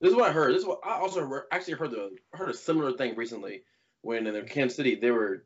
This 0.00 0.10
is 0.10 0.16
what 0.16 0.28
I 0.28 0.32
heard. 0.32 0.52
This 0.52 0.62
is 0.62 0.66
what 0.66 0.80
I 0.84 0.98
also 0.98 1.24
heard, 1.24 1.44
actually 1.52 1.74
heard 1.74 1.92
the 1.92 2.10
heard 2.32 2.48
a 2.48 2.54
similar 2.54 2.94
thing 2.94 3.14
recently 3.14 3.62
when 4.00 4.26
in 4.26 4.34
the 4.34 4.42
Kansas 4.42 4.76
City 4.76 4.96
they 4.96 5.12
were 5.12 5.44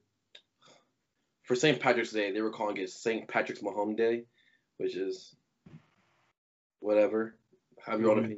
for 1.43 1.55
St. 1.55 1.79
Patrick's 1.79 2.13
Day 2.13 2.33
they 2.33 2.41
were 2.41 2.51
calling 2.51 2.79
it 2.79 2.89
St. 2.89 3.29
Patrick's 3.29 3.61
Mahomes 3.61 3.99
Day, 3.99 4.23
which 4.79 4.97
is 4.97 5.37
whatever, 6.81 7.37
however 7.79 8.03
you 8.03 8.09
want 8.09 8.27
to. 8.27 8.37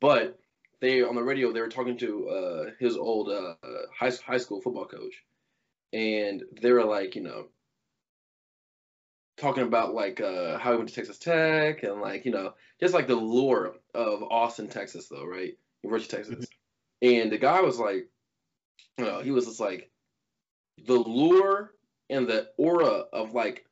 But 0.00 0.40
they 0.80 1.04
on 1.04 1.14
the 1.14 1.22
radio 1.22 1.52
they 1.52 1.60
were 1.60 1.68
talking 1.68 1.98
to 1.98 2.28
uh, 2.30 2.64
his 2.80 2.96
old 2.96 3.28
uh, 3.28 3.54
high 3.96 4.10
high 4.26 4.38
school 4.38 4.60
football 4.60 4.86
coach, 4.86 5.22
and 5.92 6.42
they 6.60 6.72
were 6.72 6.84
like, 6.84 7.14
you 7.14 7.22
know, 7.22 7.46
talking 9.36 9.64
about 9.64 9.94
like 9.94 10.20
uh, 10.20 10.58
how 10.58 10.72
he 10.72 10.76
went 10.76 10.88
to 10.88 10.94
Texas 10.94 11.18
Tech 11.18 11.82
and 11.82 12.00
like 12.00 12.24
you 12.24 12.32
know 12.32 12.54
just 12.80 12.94
like 12.94 13.06
the 13.06 13.14
lure 13.14 13.74
of 13.94 14.22
Austin, 14.22 14.68
Texas, 14.68 15.08
though, 15.08 15.24
right? 15.24 15.54
University 15.82 16.16
of 16.16 16.26
Texas. 16.26 16.46
And 17.02 17.30
the 17.30 17.38
guy 17.38 17.60
was 17.60 17.78
like, 17.78 18.08
you 18.98 19.04
know, 19.04 19.20
he 19.20 19.30
was 19.30 19.46
just 19.46 19.60
like 19.60 19.90
the 20.86 20.94
lure 20.94 21.72
and 22.10 22.26
the 22.26 22.48
aura 22.58 23.04
of 23.12 23.32
like 23.32 23.66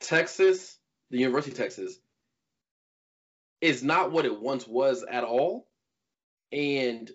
Texas, 0.00 0.78
the 1.10 1.18
University 1.18 1.52
of 1.52 1.58
Texas, 1.58 1.98
is 3.60 3.82
not 3.82 4.12
what 4.12 4.24
it 4.24 4.40
once 4.40 4.66
was 4.66 5.04
at 5.08 5.24
all. 5.24 5.68
And 6.50 7.10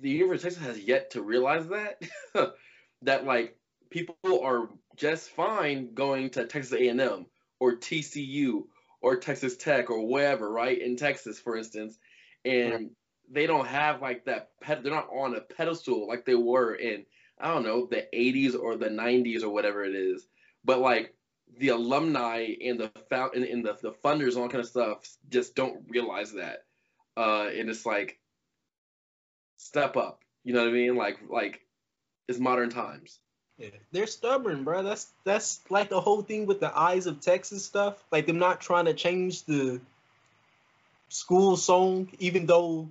the 0.00 0.10
University 0.10 0.48
of 0.48 0.54
Texas 0.54 0.66
has 0.66 0.84
yet 0.84 1.12
to 1.12 1.22
realize 1.22 1.66
that 1.68 2.02
that 3.02 3.24
like 3.24 3.56
people 3.90 4.16
are 4.42 4.68
just 4.96 5.30
fine 5.30 5.94
going 5.94 6.30
to 6.30 6.46
Texas 6.46 6.72
A&M 6.72 7.26
or 7.60 7.76
TCU 7.76 8.68
or 9.00 9.16
Texas 9.16 9.56
Tech 9.56 9.90
or 9.90 10.06
wherever, 10.06 10.50
right? 10.50 10.80
In 10.80 10.96
Texas, 10.96 11.40
for 11.40 11.56
instance, 11.56 11.98
and 12.44 12.72
Right. 12.72 12.90
they 13.30 13.46
don't 13.46 13.66
have 13.66 14.02
like 14.02 14.24
that. 14.26 14.50
Ped- 14.60 14.82
they're 14.82 14.92
not 14.92 15.08
on 15.10 15.34
a 15.34 15.40
pedestal 15.40 16.06
like 16.08 16.24
they 16.24 16.34
were 16.34 16.74
in 16.74 17.06
I 17.38 17.52
don't 17.52 17.64
know 17.64 17.86
the 17.86 18.08
80s 18.14 18.54
or 18.54 18.76
the 18.76 18.88
90s 18.90 19.42
or 19.42 19.50
whatever 19.50 19.84
it 19.84 19.94
is. 19.94 20.26
But 20.64 20.80
like 20.80 21.14
the 21.58 21.68
alumni 21.68 22.54
and 22.62 22.80
the 22.80 22.90
found 23.10 23.34
and, 23.34 23.44
and 23.44 23.64
the 23.64 23.74
the 23.82 23.92
funders 23.92 24.34
and 24.34 24.38
all 24.38 24.48
kind 24.48 24.62
of 24.62 24.68
stuff 24.68 25.06
just 25.28 25.54
don't 25.54 25.84
realize 25.88 26.32
that, 26.32 26.66
uh, 27.16 27.48
and 27.54 27.68
it's 27.70 27.86
like 27.86 28.20
step 29.56 29.96
up. 29.96 30.22
You 30.44 30.54
know 30.54 30.60
what 30.60 30.68
I 30.70 30.72
mean? 30.72 30.96
Like 30.96 31.18
like 31.28 31.60
it's 32.28 32.38
modern 32.38 32.70
times. 32.70 33.20
Yeah, 33.58 33.68
they're 33.90 34.06
stubborn, 34.06 34.64
bro. 34.64 34.82
That's 34.82 35.10
that's 35.24 35.60
like 35.70 35.88
the 35.88 36.00
whole 36.00 36.22
thing 36.22 36.46
with 36.46 36.60
the 36.60 36.76
eyes 36.78 37.06
of 37.06 37.20
Texas 37.20 37.64
stuff. 37.64 38.02
Like 38.12 38.26
them 38.26 38.38
not 38.38 38.60
trying 38.60 38.84
to 38.84 38.94
change 38.94 39.44
the 39.44 39.80
school 41.08 41.56
song, 41.56 42.10
even 42.18 42.46
though 42.46 42.90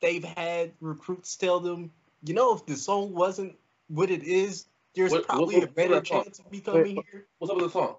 they've 0.00 0.24
had 0.24 0.72
recruits 0.80 1.36
tell 1.36 1.60
them, 1.60 1.90
you 2.24 2.32
know, 2.34 2.54
if 2.54 2.64
the 2.66 2.76
song 2.76 3.12
wasn't 3.12 3.56
what 3.88 4.10
it 4.10 4.22
is, 4.22 4.64
there's 4.94 5.12
What- 5.12 5.26
probably 5.26 5.56
what- 5.56 5.64
a 5.64 5.66
better 5.72 5.94
that 5.96 6.06
song? 6.06 6.24
chance 6.24 6.38
of 6.38 6.50
me 6.50 6.60
coming 6.60 6.96
Wait, 6.96 7.06
here. 7.10 7.26
What's 7.38 7.50
up 7.50 7.56
with 7.58 7.66
the 7.66 7.70
song? 7.72 7.96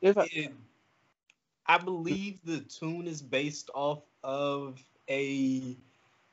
If 0.00 0.18
I, 0.18 0.28
It- 0.32 0.52
I 1.66 1.78
believe 1.78 2.40
the 2.44 2.60
tune 2.60 3.06
is 3.06 3.22
based 3.22 3.70
off 3.74 4.02
of 4.22 4.82
a 5.08 5.76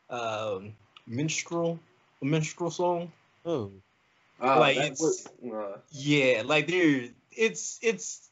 um, 0.09 0.75
minstrel, 1.07 1.79
a 2.21 2.25
minstrel 2.25 2.71
song. 2.71 3.11
oh, 3.45 3.71
Uh, 4.41 4.59
Like, 4.59 4.77
it's- 4.77 4.99
was- 4.99 5.27
uh, 5.51 5.79
Yeah, 5.91 6.43
like 6.45 6.67
there, 6.67 7.09
it's 7.31 7.79
it's 7.81 8.29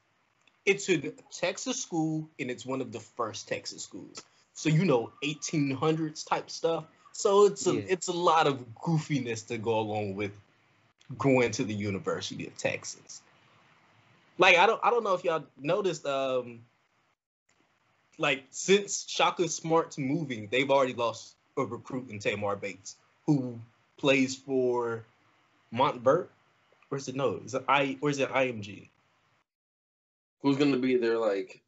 it's 0.66 0.90
a 0.90 0.98
Texas 1.32 1.82
school, 1.82 2.30
and 2.40 2.50
it's 2.50 2.66
one 2.66 2.82
of 2.82 2.92
the 2.92 3.00
first 3.00 3.48
Texas 3.48 3.84
schools. 3.84 4.22
So 4.54 4.70
you 4.70 4.86
know, 4.86 5.12
1800s 5.24 6.24
type 6.26 6.50
stuff. 6.50 6.86
So 7.12 7.46
it's 7.46 7.66
a 7.68 7.76
Yeah. 7.76 7.82
it's 7.88 8.08
a 8.08 8.14
lot 8.14 8.48
of 8.48 8.66
goofiness 8.76 9.48
to 9.48 9.58
go 9.58 9.80
along 9.80 10.16
with 10.16 10.32
going 11.18 11.52
to 11.52 11.64
the 11.64 11.74
University 11.74 12.48
of 12.48 12.58
Texas. 12.58 13.22
Like 14.38 14.58
I 14.58 14.66
don't 14.66 14.80
I 14.84 14.90
don't 14.90 15.04
know 15.04 15.14
if 15.14 15.24
y'all 15.24 15.46
noticed, 15.58 16.06
um, 16.06 16.66
like 18.18 18.44
since 18.52 19.06
Shaka 19.08 19.48
Smart's 19.50 19.98
moving, 19.98 20.48
they've 20.50 20.70
already 20.70 20.94
lost 20.94 21.36
a 21.58 21.64
recruit 21.64 22.10
in 22.10 22.20
Tamar 22.20 22.56
Bates, 22.56 22.96
who 23.26 23.60
plays 23.98 24.36
for 24.36 25.06
Montverde 25.74 26.28
or 26.92 26.98
is 26.98 27.08
it 27.08 27.16
no? 27.16 27.42
Is 27.46 27.54
it 27.54 27.64
I 27.68 27.98
or 28.02 28.10
is 28.10 28.20
it 28.20 28.30
IMG? 28.30 28.90
who's 30.42 30.58
gonna 30.58 30.78
be 30.78 30.98
their 30.98 31.18
like 31.18 31.62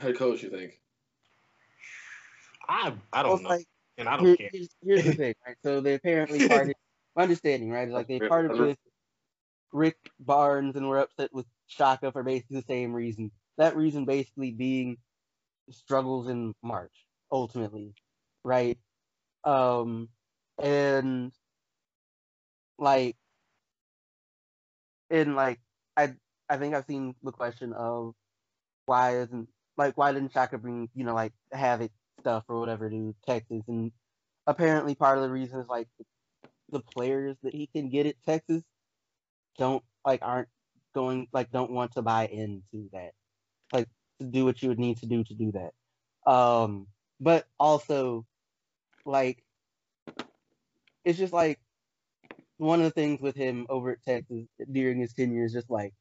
head 0.00 0.16
coach? 0.16 0.42
You 0.42 0.50
think? 0.50 0.78
I 2.68 2.92
I 3.12 3.22
don't 3.22 3.42
know, 3.42 3.48
like, 3.48 3.66
and 3.98 4.08
I 4.08 4.16
don't 4.16 4.26
here- 4.26 4.36
care. 4.36 4.50
here's, 4.52 4.68
here's 4.82 5.04
the 5.04 5.12
thing, 5.14 5.34
right? 5.46 5.56
So 5.62 5.80
they 5.80 5.94
apparently 5.94 6.38
parted. 6.48 6.76
my 7.16 7.22
understanding, 7.24 7.70
right, 7.70 7.88
like 7.88 8.08
they 8.08 8.16
Okay, 8.16 8.28
parted 8.28 8.52
under- 8.52 8.66
with 8.68 8.78
Rick 9.72 9.96
Barnes 10.20 10.76
and 10.76 10.88
were 10.88 10.98
upset 11.00 11.32
with 11.32 11.46
Shaka 11.66 12.12
for 12.12 12.22
basically 12.22 12.58
the 12.58 12.66
same 12.66 12.92
reason. 12.92 13.30
That 13.58 13.76
reason 13.76 14.04
basically 14.04 14.50
being 14.52 14.98
struggles 15.70 16.28
in 16.28 16.54
March, 16.62 16.92
ultimately, 17.30 17.94
right? 18.44 18.78
Um, 19.44 20.08
and 20.62 21.32
like, 22.78 23.16
and 25.10 25.36
like, 25.36 25.60
I 25.96 26.14
I 26.48 26.56
think 26.56 26.74
I've 26.74 26.86
seen 26.86 27.14
the 27.22 27.32
question 27.32 27.72
of 27.72 28.14
why 28.86 29.18
isn't 29.18 29.48
like 29.76 29.96
why 29.96 30.12
didn't 30.12 30.32
Shaka 30.32 30.58
bring 30.58 30.88
you 30.94 31.04
know 31.04 31.14
like 31.14 31.32
Havoc 31.52 31.90
stuff 32.20 32.44
or 32.48 32.60
whatever 32.60 32.90
to 32.90 33.14
Texas? 33.26 33.62
And 33.68 33.92
apparently 34.46 34.94
part 34.94 35.18
of 35.18 35.24
the 35.24 35.30
reason 35.30 35.60
is 35.60 35.68
like 35.68 35.88
the 36.70 36.80
players 36.80 37.36
that 37.42 37.54
he 37.54 37.68
can 37.68 37.90
get 37.90 38.06
at 38.06 38.16
Texas 38.26 38.62
don't 39.58 39.82
like 40.04 40.20
aren't 40.22 40.48
going 40.94 41.28
like 41.32 41.50
don't 41.50 41.70
want 41.70 41.92
to 41.92 42.02
buy 42.02 42.26
into 42.26 42.88
that 42.92 43.12
like 43.72 43.88
to 44.20 44.26
do 44.26 44.44
what 44.44 44.62
you 44.62 44.68
would 44.68 44.78
need 44.78 44.98
to 44.98 45.06
do 45.06 45.24
to 45.24 45.34
do 45.34 45.52
that. 45.52 46.30
Um 46.30 46.86
but 47.20 47.46
also 47.58 48.26
like 49.04 49.42
it's 51.04 51.18
just 51.18 51.32
like 51.32 51.58
one 52.58 52.80
of 52.80 52.84
the 52.84 52.90
things 52.90 53.20
with 53.20 53.36
him 53.36 53.66
over 53.68 53.92
at 53.92 54.02
Texas 54.04 54.46
during 54.70 55.00
his 55.00 55.12
tenure 55.12 55.44
is 55.44 55.52
just 55.52 55.70
like 55.70 55.92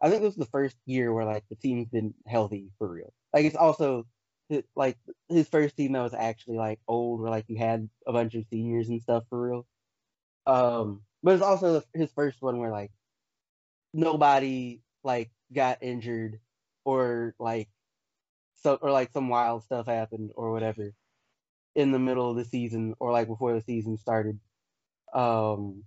I 0.00 0.08
think 0.10 0.22
this 0.22 0.36
was 0.36 0.46
the 0.46 0.50
first 0.50 0.76
year 0.86 1.12
where 1.12 1.24
like 1.24 1.44
the 1.48 1.56
team's 1.56 1.88
been 1.88 2.14
healthy 2.26 2.70
for 2.78 2.88
real. 2.88 3.12
Like 3.32 3.44
it's 3.44 3.56
also 3.56 4.06
like 4.76 4.96
his 5.28 5.48
first 5.48 5.76
team 5.76 5.92
that 5.92 6.02
was 6.02 6.14
actually 6.14 6.56
like 6.56 6.80
old, 6.88 7.20
where 7.20 7.30
like 7.30 7.46
you 7.48 7.58
had 7.58 7.88
a 8.06 8.12
bunch 8.12 8.34
of 8.34 8.44
seniors 8.50 8.88
and 8.88 9.02
stuff 9.02 9.24
for 9.28 9.40
real. 9.40 9.66
Um, 10.46 11.02
but 11.22 11.34
it's 11.34 11.42
also 11.42 11.82
his 11.94 12.12
first 12.12 12.40
one 12.40 12.58
where 12.58 12.70
like 12.70 12.92
nobody 13.92 14.80
like 15.02 15.30
got 15.52 15.82
injured 15.82 16.38
or 16.84 17.34
like 17.38 17.68
so 18.62 18.78
or 18.80 18.90
like 18.90 19.10
some 19.12 19.28
wild 19.28 19.64
stuff 19.64 19.86
happened 19.86 20.30
or 20.36 20.52
whatever 20.52 20.92
in 21.74 21.92
the 21.92 21.98
middle 21.98 22.30
of 22.30 22.36
the 22.36 22.44
season 22.44 22.94
or 23.00 23.12
like 23.12 23.28
before 23.28 23.52
the 23.52 23.60
season 23.60 23.96
started. 23.98 24.38
Um, 25.12 25.84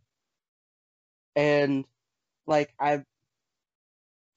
and 1.36 1.86
like 2.48 2.74
I 2.80 3.04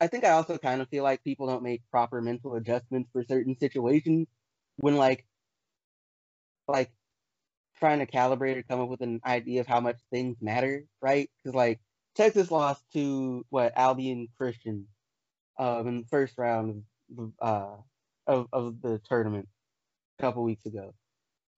I 0.01 0.07
think 0.09 0.25
I 0.25 0.31
also 0.31 0.59
kind 0.59 0.83
of 0.83 0.89
feel 0.89 1.05
like 1.05 1.25
people 1.25 1.47
don't 1.47 1.63
make 1.63 1.83
proper 1.91 2.21
mental 2.21 2.55
adjustments 2.57 3.11
for 3.13 3.25
certain 3.25 3.57
situations 3.59 4.29
when 4.77 4.97
like 4.97 5.27
like 6.69 6.93
trying 7.79 8.01
to 8.01 8.07
calibrate 8.07 8.57
or 8.57 8.63
come 8.63 8.81
up 8.81 8.89
with 8.89 9.01
an 9.03 9.21
idea 9.27 9.61
of 9.61 9.67
how 9.67 9.81
much 9.81 9.99
things 10.11 10.37
matter, 10.41 10.85
right? 11.01 11.31
Because 11.43 11.55
like 11.55 11.81
Texas 12.15 12.51
lost 12.51 12.83
to 12.95 13.45
what 13.51 13.73
Abilene 13.77 14.29
Christian 14.39 14.87
um, 15.59 15.87
in 15.89 15.97
the 16.03 16.07
first 16.09 16.35
round 16.39 16.85
of 17.19 17.33
uh, 17.41 17.77
of 18.27 18.49
of 18.53 18.83
the 18.83 19.01
tournament 19.09 19.49
a 20.19 20.23
couple 20.23 20.43
weeks 20.45 20.67
ago, 20.67 20.95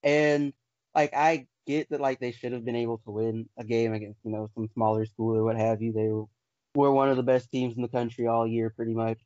and 0.03 0.53
like 0.97 1.15
I 1.15 1.47
get 1.67 1.91
that 1.91 2.01
like 2.01 2.19
they 2.19 2.33
should 2.33 2.53
have 2.53 2.65
been 2.65 2.77
able 2.77 2.99
to 2.99 3.11
win 3.11 3.49
a 3.59 3.65
game 3.65 3.93
against 3.93 4.19
you 4.25 4.31
know 4.33 4.49
some 4.55 4.69
smaller 4.73 5.05
school 5.05 5.37
or 5.37 5.45
what 5.45 5.57
have 5.57 5.83
you. 5.83 5.93
They 5.93 6.09
were 6.75 6.93
one 6.93 7.11
of 7.11 7.17
the 7.17 7.23
best 7.23 7.51
teams 7.51 7.77
in 7.77 7.83
the 7.83 7.89
country 7.89 8.27
all 8.27 8.47
year, 8.47 8.71
pretty 8.71 8.95
much. 8.95 9.19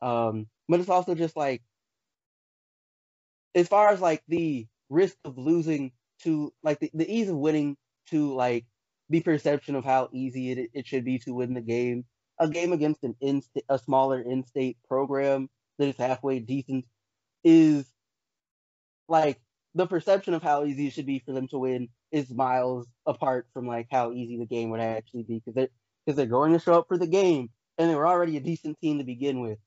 Um, 0.00 0.46
but 0.68 0.80
it's 0.80 0.88
also 0.88 1.14
just 1.14 1.36
like, 1.36 1.62
as 3.54 3.66
far 3.68 3.88
as 3.90 4.00
like 4.00 4.22
the 4.28 4.66
risk 4.88 5.16
of 5.24 5.36
losing 5.36 5.92
to 6.22 6.52
like 6.62 6.78
the, 6.78 6.90
the 6.94 7.12
ease 7.12 7.28
of 7.28 7.36
winning 7.36 7.76
to 8.10 8.34
like 8.34 8.64
the 9.10 9.20
perception 9.20 9.74
of 9.74 9.84
how 9.84 10.08
easy 10.12 10.52
it, 10.52 10.70
it 10.72 10.86
should 10.86 11.04
be 11.04 11.18
to 11.20 11.34
win 11.34 11.54
the 11.54 11.60
game. 11.60 12.04
A 12.38 12.48
game 12.48 12.72
against 12.72 13.02
an 13.02 13.16
in 13.20 13.42
a 13.68 13.78
smaller 13.78 14.20
in-state 14.20 14.76
program 14.86 15.48
that 15.78 15.88
is 15.88 15.96
halfway 15.96 16.38
decent 16.38 16.84
is 17.42 17.90
like 19.08 19.40
the 19.74 19.86
perception 19.86 20.34
of 20.34 20.42
how 20.42 20.64
easy 20.64 20.86
it 20.86 20.92
should 20.92 21.06
be 21.06 21.22
for 21.24 21.32
them 21.32 21.48
to 21.48 21.58
win 21.58 21.88
is 22.10 22.30
miles 22.30 22.86
apart 23.06 23.46
from 23.52 23.66
like 23.66 23.86
how 23.90 24.12
easy 24.12 24.38
the 24.38 24.46
game 24.46 24.70
would 24.70 24.80
actually 24.80 25.22
be 25.22 25.36
because 25.36 25.54
they're 25.54 25.68
because 26.04 26.16
they're 26.16 26.26
going 26.26 26.52
to 26.52 26.58
show 26.58 26.74
up 26.74 26.88
for 26.88 26.96
the 26.96 27.06
game 27.06 27.50
and 27.76 27.90
they 27.90 27.94
were 27.94 28.06
already 28.06 28.36
a 28.36 28.40
decent 28.40 28.80
team 28.80 28.98
to 28.98 29.04
begin 29.04 29.40
with. 29.40 29.58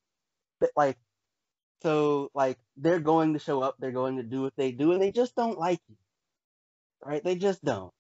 But 0.60 0.72
like 0.76 0.98
so 1.84 2.30
like 2.34 2.58
they're 2.78 3.00
going 3.00 3.34
to 3.34 3.40
show 3.40 3.62
up, 3.62 3.76
they're 3.80 3.92
going 3.92 4.18
to 4.18 4.24
do 4.24 4.42
what 4.42 4.54
they 4.56 4.72
do, 4.72 4.92
and 4.92 5.02
they 5.02 5.12
just 5.12 5.36
don't 5.36 5.58
like 5.58 5.80
you. 5.88 5.96
Right? 7.04 7.24
They 7.24 7.36
just 7.36 7.64
don't. 7.64 7.92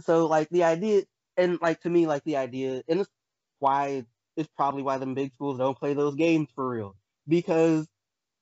So 0.00 0.26
like 0.26 0.48
the 0.50 0.64
idea 0.64 1.02
and 1.36 1.58
like 1.60 1.82
to 1.82 1.90
me, 1.90 2.06
like 2.06 2.24
the 2.24 2.36
idea 2.36 2.82
and 2.88 3.00
it's 3.00 3.10
why 3.58 4.04
it's 4.36 4.48
probably 4.56 4.82
why 4.82 4.98
them 4.98 5.14
big 5.14 5.32
schools 5.34 5.58
don't 5.58 5.78
play 5.78 5.94
those 5.94 6.14
games 6.14 6.48
for 6.54 6.68
real. 6.68 6.96
Because 7.28 7.86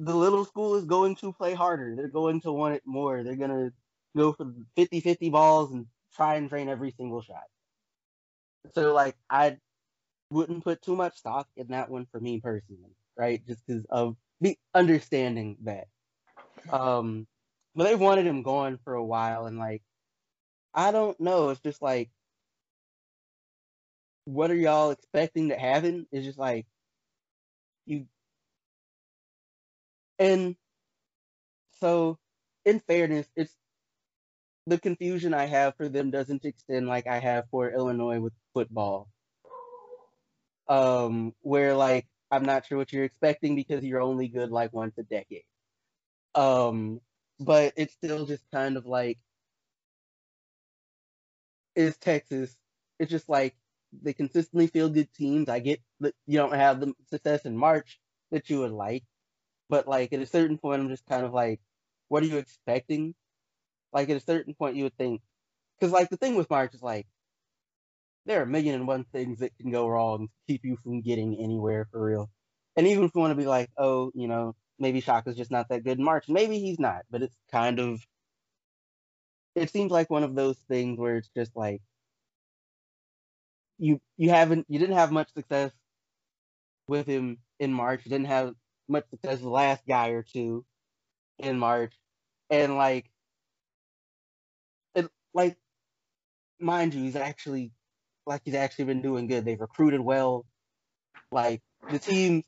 the 0.01 0.15
little 0.15 0.45
school 0.45 0.77
is 0.77 0.85
going 0.85 1.17
to 1.17 1.33
play 1.33 1.55
harder. 1.55 1.95
They're 1.97 2.09
going 2.09 2.41
to 2.43 2.53
want 2.53 2.75
it 2.75 2.83
more. 2.87 3.23
They're 3.23 3.37
gonna 3.37 3.73
go 4.17 4.33
for 4.33 4.47
50-50 4.77 5.31
balls 5.31 5.73
and 5.73 5.87
try 6.15 6.37
and 6.37 6.49
drain 6.49 6.69
every 6.69 6.93
single 6.93 7.23
shot. 7.23 7.45
So 8.75 8.95
like 8.95 9.17
I 9.31 9.59
wouldn't 10.31 10.65
put 10.65 10.83
too 10.83 10.97
much 10.97 11.19
stock 11.19 11.49
in 11.57 11.69
that 11.69 11.91
one 11.91 12.07
for 12.11 12.21
me 12.21 12.41
personally, 12.41 12.95
right? 13.17 13.45
Just 13.47 13.67
because 13.67 13.85
of 13.91 14.17
the 14.41 14.59
understanding 14.75 15.57
that. 15.65 15.89
Um, 16.71 17.27
but 17.75 17.85
they've 17.85 18.01
wanted 18.01 18.27
him 18.27 18.43
gone 18.43 18.79
for 18.85 18.95
a 18.95 19.05
while, 19.05 19.47
and 19.47 19.59
like 19.59 19.83
I 20.75 20.93
don't 20.93 21.19
know. 21.21 21.51
It's 21.51 21.61
just 21.61 21.83
like, 21.83 22.11
what 24.25 24.51
are 24.51 24.55
y'all 24.57 24.91
expecting 24.91 25.49
to 25.51 25.59
happen? 25.59 26.07
It's 26.13 26.27
just 26.27 26.39
like 26.39 26.67
you, 27.87 28.07
and 30.19 30.57
so 31.81 32.19
in 32.65 32.81
fairness, 32.81 33.27
it's 33.37 33.55
the 34.67 34.79
confusion 34.79 35.33
I 35.35 35.47
have 35.47 35.77
for 35.77 35.89
them 35.89 36.11
doesn't 36.11 36.45
extend 36.45 36.87
like 36.87 37.07
I 37.07 37.19
have 37.19 37.47
for 37.51 37.71
Illinois 37.71 38.21
with 38.21 38.35
football. 38.53 39.09
Um, 40.69 41.35
where 41.41 41.75
like 41.75 42.07
I'm 42.31 42.45
not 42.45 42.67
sure 42.67 42.77
what 42.77 42.93
you're 42.93 43.05
expecting 43.05 43.57
because 43.57 43.83
you're 43.85 44.03
only 44.03 44.29
good 44.29 44.51
like 44.51 44.73
once 44.73 44.99
a 44.99 45.03
decade. 45.03 45.45
Um, 46.35 47.01
but 47.41 47.73
it's 47.77 47.95
still 47.95 48.27
just 48.27 48.45
kind 48.53 48.77
of 48.77 48.85
like 48.87 49.19
is 51.75 51.97
Texas. 51.97 52.55
It's 52.99 53.11
just 53.11 53.29
like 53.29 53.55
they 54.03 54.13
consistently 54.13 54.67
feel 54.67 54.91
good 54.91 55.13
teams. 55.15 55.49
I 55.49 55.61
get 55.61 55.81
that 56.01 56.15
you 56.27 56.39
don't 56.39 56.55
have 56.55 56.81
the 56.81 56.93
success 57.11 57.47
in 57.47 57.57
March 57.57 57.99
that 58.31 58.51
you 58.51 58.61
would 58.61 58.73
like, 58.73 59.05
but 59.69 59.89
like 59.89 60.13
at 60.13 60.21
a 60.21 60.27
certain 60.27 60.59
point, 60.59 60.81
I'm 60.81 60.89
just 60.89 61.07
kind 61.07 61.25
of 61.25 61.33
like, 61.33 61.61
what 62.09 62.23
are 62.23 62.27
you 62.27 62.39
expecting? 62.39 63.15
Like 63.93 64.11
at 64.11 64.17
a 64.17 64.21
certain 64.21 64.55
point, 64.55 64.77
you 64.77 64.85
would 64.85 64.97
think, 64.99 65.23
because 65.79 65.93
like 65.93 66.11
the 66.11 66.17
thing 66.17 66.37
with 66.37 66.51
March 66.51 66.75
is 66.75 66.83
like, 66.83 67.07
there 68.27 68.41
are 68.41 68.45
a 68.45 68.47
million 68.47 68.75
and 68.75 68.87
one 68.87 69.05
things 69.05 69.41
that 69.41 69.57
can 69.59 69.71
go 69.71 69.89
wrong 69.89 70.29
to 70.29 70.53
keep 70.53 70.65
you 70.65 70.77
from 70.83 71.01
getting 71.03 71.37
anywhere 71.43 71.87
for 71.91 72.03
real. 72.05 72.31
And 72.77 72.87
even 72.87 73.05
if 73.05 73.13
you 73.15 73.21
want 73.21 73.33
to 73.33 73.37
be 73.37 73.47
like, 73.47 73.71
oh, 73.79 74.13
you 74.15 74.29
know, 74.29 74.55
maybe 74.79 75.01
Shaka's 75.01 75.37
just 75.37 75.51
not 75.51 75.69
that 75.71 75.85
good 75.85 75.99
in 75.99 76.05
March, 76.05 76.29
maybe 76.29 76.59
he's 76.59 76.79
not, 76.79 77.05
but 77.11 77.23
it's 77.23 77.37
kind 77.51 77.81
of, 77.81 78.01
it 79.55 79.71
seems 79.71 79.91
like 79.91 80.11
one 80.11 80.25
of 80.25 80.35
those 80.35 80.59
things 80.69 80.99
where 80.99 81.17
it's 81.17 81.31
just 81.35 81.57
like, 81.57 81.83
you 83.79 84.01
you 84.17 84.31
haven't 84.31 84.67
you 84.69 84.79
didn't 84.79 84.97
have 84.97 85.13
much 85.13 85.33
success 85.33 85.73
with 86.89 87.07
him 87.07 87.39
in 87.61 87.73
March. 87.73 88.05
You 88.05 88.11
didn't 88.11 88.27
have 88.27 88.55
much 88.89 89.09
success 89.11 89.41
the 89.41 89.49
last 89.49 89.87
guy 89.87 90.09
or 90.11 90.23
two 90.23 90.65
in 91.39 91.59
March, 91.59 91.95
and 92.51 92.77
like 92.77 93.11
it 94.95 95.09
like 95.35 95.57
mind 96.61 96.95
you, 96.95 97.03
he's 97.03 97.17
actually 97.17 97.73
like 98.27 98.43
he's 98.45 98.55
actually 98.55 98.87
been 98.87 99.03
doing 99.03 99.27
good. 99.27 99.45
They've 99.45 99.61
recruited 99.61 100.01
well. 100.01 100.47
Like 101.31 101.63
the 101.91 101.99
team, 101.99 102.45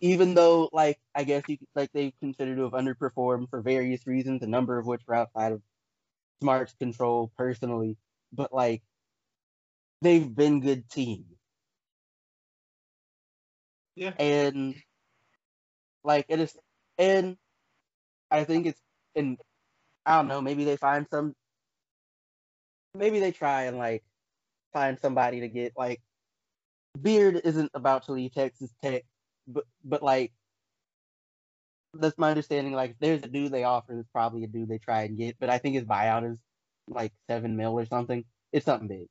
even 0.00 0.34
though 0.34 0.68
like 0.72 0.98
I 1.14 1.24
guess 1.24 1.44
you 1.48 1.58
like 1.74 1.92
they 1.92 2.12
consider 2.20 2.56
to 2.56 2.62
have 2.62 2.72
underperformed 2.72 3.50
for 3.50 3.60
various 3.62 4.06
reasons, 4.06 4.42
a 4.42 4.46
number 4.46 4.78
of 4.78 4.86
which 4.86 5.02
were 5.06 5.14
outside 5.14 5.52
of 5.52 5.62
Smart's 6.42 6.74
control 6.74 7.32
personally, 7.36 7.96
but 8.32 8.52
like 8.52 8.82
they've 10.02 10.34
been 10.34 10.60
good 10.60 10.88
team. 10.88 11.24
Yeah. 13.96 14.12
And 14.18 14.76
like 16.04 16.26
it 16.28 16.40
is 16.40 16.56
and 16.98 17.36
I 18.30 18.44
think 18.44 18.66
it's 18.66 18.80
and 19.14 19.38
I 20.06 20.16
don't 20.16 20.28
know, 20.28 20.40
maybe 20.40 20.64
they 20.64 20.76
find 20.76 21.06
some 21.10 21.34
maybe 22.94 23.20
they 23.20 23.32
try 23.32 23.64
and 23.64 23.78
like 23.78 24.04
find 24.72 24.98
somebody 25.00 25.40
to 25.40 25.48
get 25.48 25.72
like 25.76 26.02
Beard 27.00 27.40
isn't 27.44 27.70
about 27.74 28.04
to 28.04 28.12
leave 28.12 28.32
Texas 28.32 28.70
Tech, 28.82 29.04
but 29.46 29.64
but 29.84 30.02
like 30.02 30.32
that's 31.94 32.18
my 32.18 32.30
understanding. 32.30 32.72
Like, 32.72 32.96
there's 33.00 33.22
a 33.22 33.28
dude 33.28 33.52
they 33.52 33.64
offer, 33.64 33.94
there's 33.94 34.06
probably 34.12 34.44
a 34.44 34.48
dude 34.48 34.68
they 34.68 34.78
try 34.78 35.02
and 35.02 35.16
get. 35.18 35.36
But 35.38 35.50
I 35.50 35.58
think 35.58 35.74
his 35.74 35.84
buyout 35.84 36.30
is 36.30 36.38
like 36.88 37.12
seven 37.28 37.56
mil 37.56 37.78
or 37.78 37.86
something. 37.86 38.24
It's 38.52 38.66
something 38.66 38.88
big, 38.88 39.08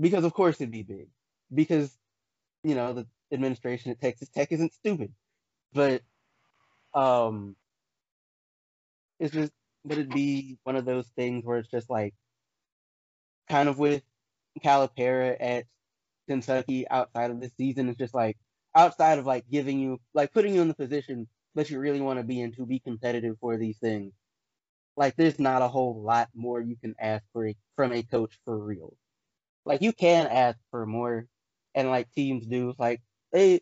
because 0.00 0.24
of 0.24 0.32
course 0.34 0.60
it'd 0.60 0.70
be 0.72 0.82
big, 0.82 1.08
because 1.52 1.96
you 2.64 2.74
know 2.74 2.92
the 2.92 3.06
administration 3.32 3.90
at 3.90 4.00
Texas 4.00 4.28
Tech 4.28 4.52
isn't 4.52 4.74
stupid, 4.74 5.12
but 5.72 6.02
um, 6.94 7.56
it's 9.18 9.32
just 9.34 9.52
would 9.84 9.98
it'd 9.98 10.10
be 10.10 10.58
one 10.64 10.76
of 10.76 10.84
those 10.84 11.08
things 11.16 11.44
where 11.44 11.58
it's 11.58 11.70
just 11.70 11.88
like 11.90 12.14
kind 13.48 13.68
of 13.68 13.78
with 13.78 14.02
Calipari 14.64 15.36
at 15.40 15.64
Kentucky 16.28 16.86
outside 16.88 17.30
of 17.30 17.40
this 17.40 17.52
season 17.56 17.88
it's 17.88 17.98
just 17.98 18.14
like 18.14 18.36
outside 18.74 19.18
of 19.18 19.26
like 19.26 19.44
giving 19.50 19.78
you 19.78 19.98
like 20.14 20.32
putting 20.32 20.54
you 20.54 20.62
in 20.62 20.68
the 20.68 20.74
position 20.74 21.26
that 21.54 21.70
you 21.70 21.78
really 21.78 22.00
want 22.00 22.18
to 22.18 22.24
be 22.24 22.40
in 22.40 22.52
to 22.52 22.66
be 22.66 22.78
competitive 22.78 23.36
for 23.40 23.56
these 23.56 23.78
things. 23.78 24.12
Like 24.96 25.16
there's 25.16 25.38
not 25.38 25.62
a 25.62 25.68
whole 25.68 26.02
lot 26.02 26.28
more 26.34 26.60
you 26.60 26.76
can 26.76 26.94
ask 26.98 27.24
for 27.32 27.48
a, 27.48 27.56
from 27.76 27.92
a 27.92 28.02
coach 28.02 28.38
for 28.44 28.58
real. 28.58 28.94
Like 29.64 29.82
you 29.82 29.92
can 29.92 30.26
ask 30.26 30.58
for 30.70 30.86
more, 30.86 31.26
and 31.74 31.88
like 31.90 32.10
teams 32.12 32.46
do. 32.46 32.74
Like 32.78 33.00
they, 33.32 33.60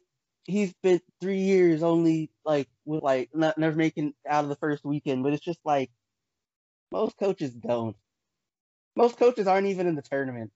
he's 0.48 0.72
spent 0.72 1.04
three 1.20 1.40
years 1.42 1.84
only 1.84 2.32
like 2.44 2.68
with 2.86 3.04
like 3.04 3.30
not 3.34 3.58
never 3.58 3.76
making 3.76 4.14
out 4.28 4.44
of 4.44 4.50
the 4.50 4.56
first 4.56 4.84
weekend, 4.84 5.24
but 5.24 5.34
it's 5.34 5.44
just 5.44 5.60
like 5.64 5.92
most 6.92 7.16
coaches 7.18 7.54
don't 7.54 7.96
most 8.96 9.16
coaches 9.18 9.46
aren't 9.46 9.68
even 9.68 9.86
in 9.86 9.96
the 9.96 10.02
tournament. 10.02 10.52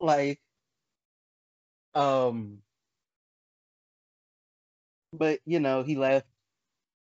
Like, 0.00 0.40
um, 1.94 2.62
but 5.12 5.40
you 5.46 5.60
know, 5.60 5.82
he 5.82 5.96
left. 5.96 6.26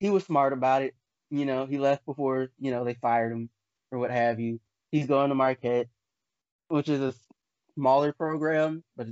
He 0.01 0.11
was 0.11 0.25
smart 0.25 0.53
about 0.55 0.83
it. 0.83 0.97
You 1.31 1.47
know, 1.47 1.67
he 1.67 1.79
left 1.79 2.07
before 2.07 2.51
you 2.59 2.73
know 2.73 2.85
they 2.85 2.95
fired 2.95 3.33
him 3.33 3.51
or 3.93 4.01
what 4.01 4.13
have 4.13 4.41
you. 4.41 4.61
He's 4.93 5.09
going 5.09 5.31
to 5.31 5.37
Marquette, 5.37 5.89
which 6.69 6.89
is 6.91 7.01
a 7.03 7.15
smaller 7.77 8.13
program, 8.13 8.85
but 8.97 9.09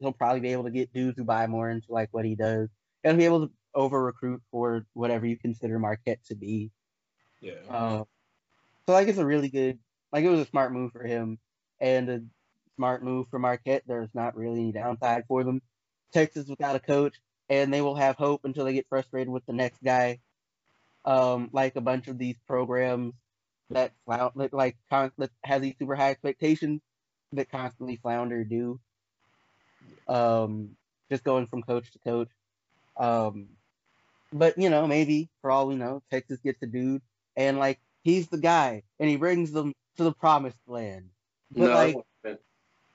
he'll 0.00 0.12
probably 0.12 0.40
be 0.40 0.52
able 0.52 0.64
to 0.64 0.70
get 0.70 0.92
dudes 0.92 1.16
who 1.16 1.24
buy 1.24 1.46
more 1.46 1.70
into 1.70 1.92
like 1.92 2.08
what 2.12 2.24
he 2.24 2.34
does, 2.34 2.68
and 3.04 3.18
be 3.18 3.24
able 3.24 3.46
to 3.46 3.52
over 3.74 4.02
recruit 4.02 4.42
for 4.50 4.86
whatever 4.94 5.26
you 5.26 5.36
consider 5.36 5.78
Marquette 5.78 6.24
to 6.26 6.34
be. 6.34 6.70
Yeah. 7.40 7.52
Uh, 7.68 8.04
so 8.86 8.92
like 8.92 9.08
it's 9.08 9.18
a 9.18 9.26
really 9.26 9.48
good, 9.48 9.78
like 10.12 10.24
it 10.24 10.30
was 10.30 10.40
a 10.40 10.46
smart 10.46 10.72
move 10.72 10.92
for 10.92 11.04
him, 11.04 11.38
and 11.80 12.08
a 12.08 12.20
smart 12.76 13.04
move 13.04 13.28
for 13.30 13.38
Marquette. 13.38 13.84
There's 13.86 14.14
not 14.14 14.36
really 14.36 14.60
any 14.60 14.72
downside 14.72 15.24
for 15.28 15.44
them. 15.44 15.62
Texas 16.12 16.48
without 16.48 16.76
a 16.76 16.80
coach, 16.80 17.20
and 17.48 17.72
they 17.72 17.80
will 17.80 17.94
have 17.94 18.16
hope 18.16 18.44
until 18.44 18.64
they 18.64 18.72
get 18.72 18.88
frustrated 18.88 19.28
with 19.28 19.46
the 19.46 19.52
next 19.52 19.82
guy. 19.82 20.18
Um, 21.04 21.48
like 21.52 21.76
a 21.76 21.80
bunch 21.80 22.08
of 22.08 22.18
these 22.18 22.36
programs 22.46 23.14
that 23.70 23.92
flounder, 24.04 24.50
like 24.52 24.76
con- 24.90 25.12
that 25.16 25.30
have 25.44 25.62
these 25.62 25.74
super 25.78 25.94
high 25.94 26.10
expectations 26.10 26.82
that 27.32 27.50
constantly 27.50 27.96
flounder 27.96 28.44
do. 28.44 28.80
Um, 30.08 30.76
just 31.10 31.24
going 31.24 31.46
from 31.46 31.62
coach 31.62 31.90
to 31.92 31.98
coach. 31.98 32.28
Um, 32.96 33.48
but 34.32 34.56
you 34.58 34.70
know, 34.70 34.86
maybe 34.86 35.28
for 35.40 35.50
all 35.50 35.66
we 35.66 35.74
know, 35.76 36.02
Texas 36.10 36.38
gets 36.40 36.62
a 36.62 36.66
dude, 36.66 37.02
and 37.36 37.58
like 37.58 37.80
he's 38.02 38.28
the 38.28 38.38
guy, 38.38 38.82
and 38.98 39.08
he 39.08 39.16
brings 39.16 39.52
them 39.52 39.74
to 39.96 40.04
the 40.04 40.12
promised 40.12 40.58
land. 40.66 41.10
But 41.50 41.68
No, 41.68 41.74
like, 41.74 41.96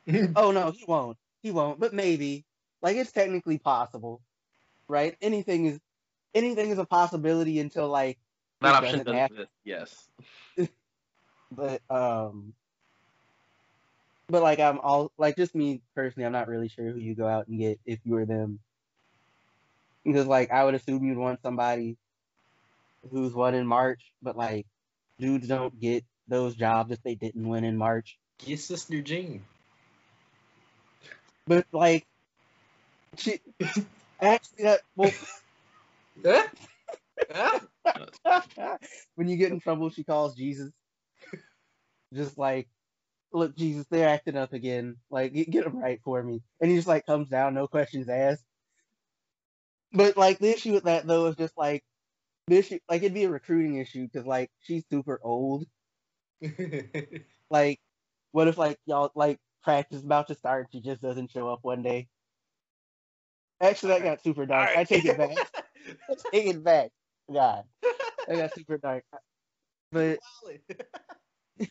oh 0.36 0.52
no, 0.52 0.72
he 0.72 0.86
won't. 0.88 1.18
He 1.42 1.52
won't. 1.52 1.80
But 1.80 1.94
maybe, 1.94 2.46
like, 2.82 2.96
it's 2.96 3.12
technically 3.12 3.58
possible, 3.58 4.22
right? 4.88 5.16
Anything 5.22 5.66
is, 5.66 5.80
anything 6.34 6.70
is 6.70 6.78
a 6.78 6.86
possibility 6.86 7.60
until 7.60 7.90
like 7.90 8.18
that 8.62 8.76
option 8.76 9.00
doesn't 9.00 9.06
doesn't 9.06 9.32
exist. 9.32 9.52
Yes. 9.64 10.08
but 11.52 11.82
um 11.90 12.54
but 14.36 14.44
like 14.44 14.60
i'm 14.60 14.80
all 14.80 15.14
like 15.18 15.38
just 15.38 15.56
me 15.56 15.82
personally 15.96 16.26
i'm 16.26 16.34
not 16.34 16.50
really 16.50 16.68
sure 16.68 16.92
who 16.92 17.00
you 17.00 17.16
go 17.16 17.26
out 17.26 17.48
and 17.48 17.58
get 17.58 17.80
if 17.86 18.00
you 18.04 18.16
were 18.16 18.26
them. 18.26 18.60
Because 20.04 20.28
like 20.28 20.52
i 20.52 20.62
would 20.62 20.76
assume 20.76 21.06
you'd 21.06 21.18
want 21.18 21.42
somebody 21.42 21.96
who's 23.10 23.34
won 23.34 23.56
in 23.56 23.66
march 23.66 24.12
but 24.22 24.36
like 24.36 24.68
dudes 25.20 25.48
don't 25.48 25.80
get 25.80 26.04
those 26.28 26.54
jobs 26.54 26.92
if 26.92 27.02
they 27.02 27.16
didn't 27.16 27.48
win 27.48 27.64
in 27.64 27.78
march. 27.78 28.18
Get 28.46 28.60
Sister 28.60 29.02
Jean. 29.02 29.46
but 31.48 31.66
like 31.72 32.06
she 33.16 33.40
actually 34.22 34.64
that 34.66 34.82
well 34.98 35.14
when 39.16 39.30
you 39.30 39.38
get 39.38 39.54
in 39.54 39.62
trouble 39.62 39.90
she 39.90 40.04
calls 40.04 40.36
jesus. 40.36 40.74
Just 42.14 42.38
like 42.38 42.68
look 43.34 43.56
jesus 43.56 43.86
they're 43.90 44.10
acting 44.10 44.38
up 44.38 44.54
again. 44.54 44.98
Like 45.10 45.34
get, 45.34 45.50
get 45.50 45.64
them 45.66 45.78
right 45.78 46.00
for 46.04 46.22
me. 46.22 46.42
And 46.62 46.70
he 46.70 46.78
just 46.78 46.88
like 46.88 47.06
comes 47.06 47.30
down 47.30 47.54
no 47.54 47.68
questions 47.68 48.10
asked. 48.10 48.44
But 49.92 50.18
like 50.18 50.40
the 50.40 50.54
issue 50.54 50.74
with 50.74 50.86
that 50.86 51.06
though 51.08 51.28
is 51.28 51.36
just 51.36 51.58
like 51.58 51.84
the 52.48 52.58
issue 52.58 52.80
like 52.90 53.02
it'd 53.02 53.14
be 53.14 53.24
a 53.26 53.30
recruiting 53.30 53.78
issue 53.78 54.08
because 54.08 54.26
like 54.26 54.52
she's 54.62 54.84
super 54.90 55.20
old. 55.24 55.66
Like 57.52 57.80
what 58.32 58.48
if 58.48 58.58
like 58.58 58.80
y'all 58.86 59.12
like 59.16 59.38
practice 59.64 60.02
about 60.02 60.28
to 60.28 60.36
start 60.36 60.68
she 60.72 60.82
just 60.82 61.02
doesn't 61.02 61.32
show 61.32 61.48
up 61.48 61.60
one 61.62 61.84
day? 61.84 62.08
Actually 63.62 63.94
that 63.94 64.04
got 64.04 64.24
super 64.24 64.46
dark. 64.48 64.70
I 64.76 64.84
take 64.84 65.06
it 65.06 65.18
back. 65.18 65.38
Take 66.32 66.48
it 66.48 66.64
back. 66.64 66.90
God. 67.32 67.64
That 68.28 68.38
got 68.38 68.56
super 68.56 68.80
dark. 68.80 69.04
but 69.92 70.18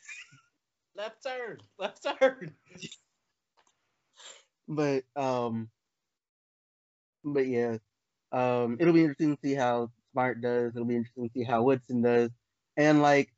left 0.97 1.23
turn. 1.25 1.59
Left 1.79 2.03
turn. 2.21 2.55
but 4.69 5.05
um 5.17 5.71
but 7.25 7.47
yeah 7.47 7.79
um 8.33 8.77
it'll 8.81 8.95
be 8.95 9.01
interesting 9.03 9.37
to 9.37 9.43
see 9.49 9.55
how 9.55 9.91
smart 10.13 10.41
does 10.41 10.75
it'll 10.75 10.87
be 10.87 10.97
interesting 10.97 11.29
to 11.29 11.33
see 11.35 11.45
how 11.45 11.63
woodson 11.63 12.03
does 12.03 12.31
and 12.77 13.03
like 13.03 13.33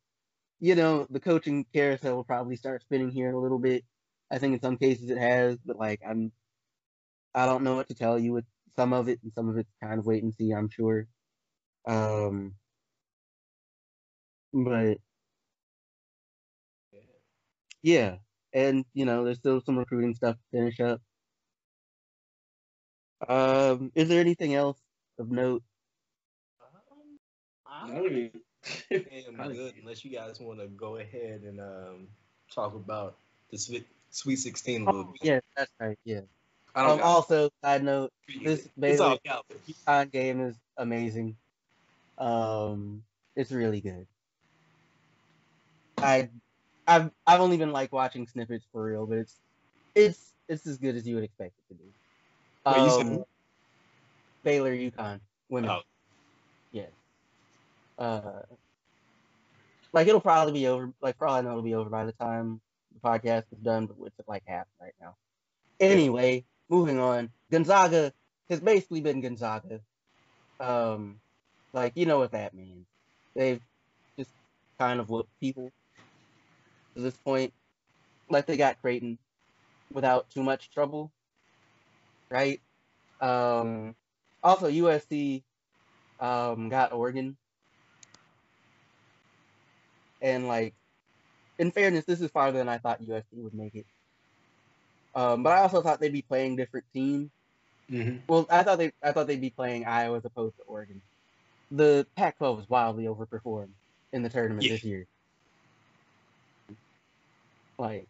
you 0.60 0.74
know 0.74 1.06
the 1.10 1.20
coaching 1.20 1.64
carousel 1.74 2.16
will 2.16 2.24
probably 2.24 2.56
start 2.56 2.82
spinning 2.82 3.10
here 3.10 3.28
in 3.28 3.34
a 3.34 3.40
little 3.40 3.58
bit 3.58 3.84
i 4.30 4.38
think 4.38 4.54
in 4.54 4.60
some 4.60 4.76
cases 4.78 5.10
it 5.10 5.18
has 5.18 5.58
but 5.64 5.76
like 5.78 6.00
i'm 6.06 6.32
i 7.34 7.46
don't 7.46 7.64
know 7.64 7.74
what 7.76 7.88
to 7.88 7.94
tell 7.94 8.18
you 8.18 8.32
with 8.32 8.46
some 8.76 8.92
of 8.92 9.08
it 9.08 9.20
and 9.22 9.32
some 9.34 9.48
of 9.48 9.56
it's 9.58 9.72
kind 9.82 9.98
of 9.98 10.06
wait 10.06 10.22
and 10.22 10.34
see 10.34 10.52
i'm 10.52 10.68
sure 10.68 11.08
um 11.86 12.54
but 14.52 14.98
yeah. 17.86 18.16
And 18.52 18.84
you 18.94 19.04
know 19.04 19.24
there's 19.24 19.38
still 19.38 19.60
some 19.60 19.78
recruiting 19.78 20.14
stuff 20.14 20.36
to 20.36 20.58
finish 20.58 20.80
up. 20.80 21.00
Um 23.28 23.92
is 23.94 24.08
there 24.08 24.20
anything 24.20 24.54
else 24.54 24.78
of 25.18 25.30
note? 25.30 25.62
Um, 27.70 27.90
I 27.90 27.94
don't 27.94 28.06
even- 28.12 28.40
am 29.40 29.52
good 29.52 29.74
unless 29.80 30.04
you 30.04 30.10
guys 30.10 30.40
want 30.40 30.58
to 30.58 30.66
go 30.66 30.96
ahead 30.96 31.42
and 31.42 31.60
um, 31.60 32.08
talk 32.52 32.74
about 32.74 33.14
the 33.52 33.58
Sweet, 33.58 33.86
Sweet 34.10 34.36
16 34.36 34.82
a 34.82 34.84
little 34.86 35.00
oh, 35.02 35.12
bit. 35.12 35.22
yeah 35.22 35.40
that's 35.56 35.70
right 35.78 35.98
yeah. 36.04 36.22
I 36.74 36.82
don't 36.82 37.00
um, 37.00 37.06
also 37.06 37.50
side 37.62 37.84
note 37.84 38.12
this 38.42 38.64
it's 38.64 38.68
Baylor 38.76 39.18
Calvin. 39.24 40.10
Game 40.10 40.40
is 40.40 40.56
amazing. 40.76 41.36
Um 42.18 43.04
it's 43.36 43.52
really 43.52 43.80
good. 43.80 44.08
I 45.98 46.28
i've 46.86 47.10
i've 47.26 47.40
only 47.40 47.56
been 47.56 47.72
like 47.72 47.92
watching 47.92 48.26
snippets 48.26 48.64
for 48.72 48.84
real 48.84 49.06
but 49.06 49.18
it's 49.18 49.40
it's 49.94 50.32
it's 50.48 50.66
as 50.66 50.78
good 50.78 50.94
as 50.94 51.06
you 51.06 51.14
would 51.16 51.24
expect 51.24 51.52
it 51.58 51.74
to 51.74 51.78
be. 51.78 51.92
Wait, 52.66 52.84
you 52.84 52.90
said 52.90 53.06
Um. 53.06 53.24
Baylor 54.44 54.72
UConn 54.74 55.20
women. 55.48 55.70
Oh. 55.70 55.80
yeah. 56.70 56.86
Uh 57.98 58.42
like 59.92 60.06
it'll 60.06 60.20
probably 60.20 60.52
be 60.52 60.66
over 60.66 60.92
like 61.00 61.18
probably 61.18 61.42
know 61.42 61.50
it'll 61.50 61.62
be 61.62 61.74
over 61.74 61.90
by 61.90 62.04
the 62.04 62.12
time 62.12 62.60
the 62.92 63.00
podcast 63.00 63.44
is 63.52 63.58
done 63.58 63.86
but 63.86 63.96
it's 64.06 64.18
at 64.20 64.28
like 64.28 64.42
half 64.46 64.66
right 64.80 64.94
now. 65.00 65.16
Anyway 65.80 66.44
moving 66.68 66.98
on. 67.00 67.30
Gonzaga 67.50 68.12
has 68.48 68.60
basically 68.60 69.00
been 69.00 69.20
gonzaga. 69.20 69.80
Um 70.60 71.20
like 71.72 71.92
you 71.96 72.06
know 72.06 72.18
what 72.18 72.32
that 72.32 72.54
means. 72.54 72.86
They've 73.34 73.62
just 74.18 74.30
kind 74.78 75.00
of 75.00 75.08
whooped 75.08 75.30
people 75.40 75.72
to 76.96 77.02
this 77.02 77.18
point 77.18 77.54
like 78.30 78.46
they 78.46 78.56
got 78.58 78.80
creighton 78.80 79.18
without 79.90 80.30
too 80.30 80.42
much 80.42 80.70
trouble 80.70 81.12
right? 82.30 82.60
Um 83.20 83.96
also 84.42 84.68
usc 84.70 85.44
um 86.20 86.68
got 86.68 86.92
oregon. 86.92 87.36
And 90.20 90.48
like 90.48 90.74
in 91.58 91.70
fairness 91.72 92.04
this 92.06 92.20
is 92.20 92.30
farther 92.30 92.58
than 92.58 92.68
i 92.68 92.78
thought 92.78 93.02
usc 93.02 93.26
would 93.32 93.54
make 93.54 93.74
it. 93.74 93.86
Um 95.14 95.42
but 95.42 95.52
i 95.52 95.60
also 95.62 95.82
thought 95.82 96.00
they'd 96.00 96.12
be 96.12 96.22
playing 96.22 96.56
different 96.56 96.86
teams 96.92 97.30
Mm-hmm. 97.90 98.18
well 98.28 98.46
i 98.50 98.62
thought 98.62 98.78
they 98.78 98.92
i 99.02 99.12
thought 99.12 99.26
they'd 99.26 99.40
be 99.40 99.50
playing 99.50 99.86
iowa 99.86 100.18
as 100.18 100.24
opposed 100.24 100.56
to 100.56 100.62
oregon. 100.64 101.02
The 101.70 102.06
pac 102.16 102.38
12 102.38 102.58
was 102.58 102.68
wildly 102.68 103.04
overperformed 103.06 103.74
in 104.12 104.22
the 104.22 104.30
tournament 104.30 104.68
Yeah. 104.68 104.68
this 104.68 104.84
year 104.84 105.08
like 107.78 108.06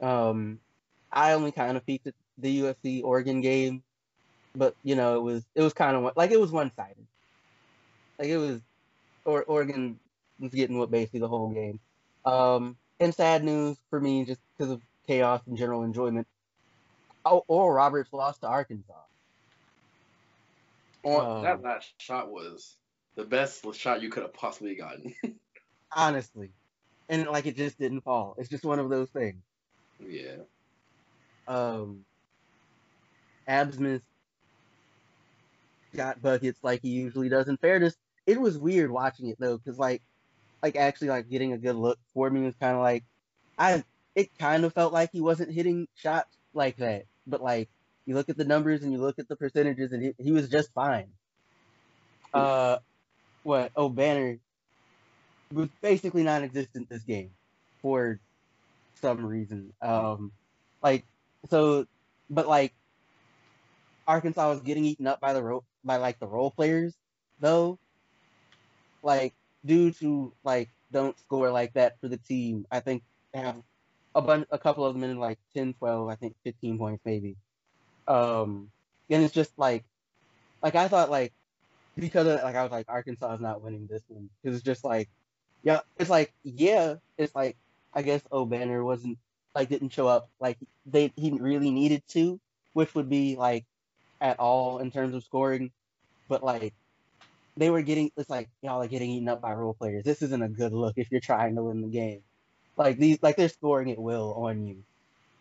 um 0.00 0.58
i 1.12 1.32
only 1.32 1.52
kind 1.52 1.76
of 1.76 1.84
peeked 1.84 2.06
at 2.06 2.14
the 2.38 2.60
usc 2.60 3.02
oregon 3.04 3.40
game 3.40 3.82
but 4.54 4.74
you 4.82 4.94
know 4.94 5.16
it 5.16 5.22
was 5.22 5.44
it 5.54 5.62
was 5.62 5.72
kind 5.72 5.96
of 5.96 6.12
like 6.16 6.30
it 6.30 6.40
was 6.40 6.50
one-sided. 6.50 7.06
Like 8.18 8.28
it 8.28 8.36
was 8.36 8.60
or 9.24 9.42
oregon 9.44 9.98
was 10.38 10.52
getting 10.52 10.78
what 10.78 10.90
basically 10.90 11.20
the 11.20 11.28
whole 11.28 11.50
game. 11.50 11.80
Um 12.24 12.76
and 12.98 13.14
sad 13.14 13.44
news 13.44 13.78
for 13.88 14.00
me 14.00 14.24
just 14.24 14.40
because 14.56 14.72
of 14.72 14.80
chaos 15.06 15.40
and 15.46 15.56
general 15.56 15.82
enjoyment 15.82 16.26
oh 17.24 17.44
Oral 17.48 17.72
Roberts 17.72 18.12
lost 18.12 18.40
to 18.40 18.48
arkansas. 18.48 18.94
Well, 21.02 21.36
Um, 21.36 21.42
that 21.44 21.62
last 21.62 21.94
shot 21.98 22.30
was 22.30 22.76
the 23.16 23.24
best 23.24 23.64
shot 23.74 24.02
you 24.02 24.10
could 24.10 24.22
have 24.22 24.34
possibly 24.34 24.74
gotten. 24.74 25.14
honestly 25.96 26.50
and 27.10 27.26
like 27.26 27.44
it 27.44 27.56
just 27.56 27.78
didn't 27.78 28.00
fall 28.00 28.34
it's 28.38 28.48
just 28.48 28.64
one 28.64 28.78
of 28.78 28.88
those 28.88 29.10
things 29.10 29.42
yeah. 29.98 30.36
um 31.46 32.04
Abmas 33.48 34.00
got 35.96 36.22
buckets 36.22 36.60
like 36.62 36.82
he 36.82 36.90
usually 36.90 37.28
does. 37.28 37.48
In 37.48 37.56
fairness, 37.56 37.96
it 38.26 38.40
was 38.40 38.58
weird 38.58 38.90
watching 38.90 39.28
it 39.28 39.38
though, 39.40 39.58
because 39.58 39.78
like 39.78 40.02
like 40.62 40.76
actually 40.76 41.08
like 41.08 41.28
getting 41.28 41.52
a 41.52 41.58
good 41.58 41.76
look 41.76 41.98
for 42.14 42.30
me 42.30 42.42
was 42.42 42.54
kind 42.56 42.76
of 42.76 42.82
like 42.82 43.04
I 43.58 43.84
it 44.14 44.30
kind 44.38 44.64
of 44.64 44.72
felt 44.74 44.92
like 44.92 45.10
he 45.12 45.20
wasn't 45.20 45.52
hitting 45.52 45.88
shots 45.94 46.36
like 46.54 46.76
that, 46.78 47.04
but 47.26 47.42
like 47.42 47.68
you 48.06 48.14
look 48.14 48.28
at 48.28 48.36
the 48.36 48.44
numbers 48.44 48.82
and 48.82 48.92
you 48.92 48.98
look 48.98 49.18
at 49.18 49.28
the 49.28 49.36
percentages 49.36 49.92
and 49.92 50.02
he, 50.02 50.12
he 50.18 50.32
was 50.32 50.48
just 50.48 50.72
fine. 50.72 51.08
Uh, 52.32 52.78
what? 53.42 53.72
Oh, 53.76 53.88
Banner 53.88 54.38
was 55.52 55.68
basically 55.80 56.22
non-existent 56.22 56.88
this 56.88 57.02
game 57.02 57.30
for 57.82 58.20
some 58.94 59.24
reason. 59.24 59.72
Um, 59.82 60.32
like 60.82 61.04
so, 61.48 61.86
but 62.28 62.48
like 62.48 62.74
Arkansas 64.06 64.48
was 64.48 64.60
getting 64.60 64.84
eaten 64.84 65.06
up 65.06 65.20
by 65.20 65.32
the 65.32 65.42
ro- 65.42 65.64
by 65.84 65.96
like 65.96 66.18
the 66.18 66.26
role 66.26 66.50
players 66.50 66.94
though. 67.40 67.78
Like 69.02 69.34
dudes 69.64 69.98
who 69.98 70.34
like 70.44 70.70
don't 70.92 71.18
score 71.18 71.50
like 71.50 71.74
that 71.74 72.00
for 72.00 72.08
the 72.08 72.18
team, 72.18 72.66
I 72.70 72.80
think 72.80 73.02
have 73.34 73.62
a 74.14 74.22
bunch, 74.22 74.46
a 74.50 74.58
couple 74.58 74.84
of 74.84 74.94
them 74.94 75.04
in 75.04 75.18
like 75.18 75.38
10, 75.54 75.74
12, 75.74 76.08
I 76.08 76.14
think 76.16 76.36
15 76.44 76.78
points 76.78 77.02
maybe. 77.04 77.36
Um, 78.06 78.70
and 79.08 79.22
it's 79.22 79.34
just 79.34 79.52
like, 79.58 79.84
like 80.62 80.74
I 80.74 80.88
thought 80.88 81.10
like 81.10 81.32
because 81.96 82.26
of, 82.26 82.42
like 82.42 82.56
I 82.56 82.62
was 82.62 82.72
like 82.72 82.86
Arkansas 82.88 83.34
is 83.34 83.40
not 83.40 83.62
winning 83.62 83.86
this 83.88 84.02
one 84.08 84.28
because 84.42 84.56
it's 84.56 84.64
just 84.64 84.84
like, 84.84 85.08
yeah, 85.62 85.80
it's 85.98 86.10
like 86.10 86.32
yeah, 86.42 86.94
it's 87.18 87.34
like 87.34 87.56
I 87.94 88.02
guess 88.02 88.22
Obanor 88.32 88.84
wasn't 88.84 89.18
like 89.54 89.68
didn't 89.68 89.90
show 89.90 90.06
up 90.06 90.28
like 90.40 90.58
they 90.86 91.12
he 91.16 91.32
really 91.32 91.70
needed 91.70 92.02
to, 92.08 92.40
which 92.72 92.94
would 92.94 93.08
be 93.08 93.36
like 93.36 93.64
at 94.20 94.38
all 94.38 94.78
in 94.78 94.90
terms 94.90 95.14
of 95.14 95.24
scoring, 95.24 95.70
but 96.28 96.42
like 96.42 96.74
they 97.56 97.70
were 97.70 97.82
getting 97.82 98.10
it's 98.16 98.30
like 98.30 98.48
y'all 98.62 98.82
are 98.82 98.88
getting 98.88 99.10
eaten 99.10 99.28
up 99.28 99.40
by 99.40 99.52
role 99.52 99.74
players. 99.74 100.04
This 100.04 100.22
isn't 100.22 100.42
a 100.42 100.48
good 100.48 100.72
look 100.72 100.94
if 100.96 101.10
you're 101.10 101.20
trying 101.20 101.56
to 101.56 101.62
win 101.64 101.82
the 101.82 101.88
game. 101.88 102.22
Like 102.76 102.98
these 102.98 103.18
like 103.22 103.36
they're 103.36 103.48
scoring 103.48 103.90
at 103.90 103.98
will 103.98 104.32
on 104.34 104.66
you. 104.66 104.82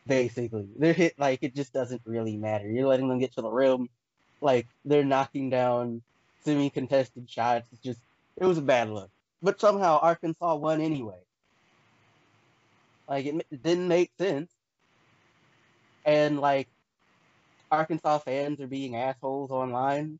Basically. 0.07 0.67
They're 0.77 0.93
hit 0.93 1.19
like 1.19 1.39
it 1.43 1.55
just 1.55 1.71
doesn't 1.71 2.01
really 2.05 2.35
matter. 2.35 2.67
You're 2.67 2.87
letting 2.87 3.07
them 3.07 3.19
get 3.19 3.33
to 3.35 3.41
the 3.41 3.49
rim. 3.49 3.89
Like 4.41 4.67
they're 4.83 5.05
knocking 5.05 5.49
down 5.49 6.01
semi 6.43 6.69
contested 6.69 7.29
shots. 7.29 7.69
It's 7.71 7.81
just 7.81 7.99
it 8.37 8.45
was 8.45 8.57
a 8.57 8.63
bad 8.63 8.89
look. 8.89 9.09
But 9.41 9.59
somehow 9.59 9.99
Arkansas 10.01 10.55
won 10.55 10.81
anyway. 10.81 11.19
Like 13.07 13.25
it, 13.25 13.35
it 13.51 13.63
didn't 13.63 13.87
make 13.87 14.11
sense. 14.19 14.51
And 16.05 16.39
like 16.39 16.67
Arkansas 17.71 18.19
fans 18.19 18.59
are 18.61 18.67
being 18.67 18.95
assholes 18.95 19.51
online 19.51 20.19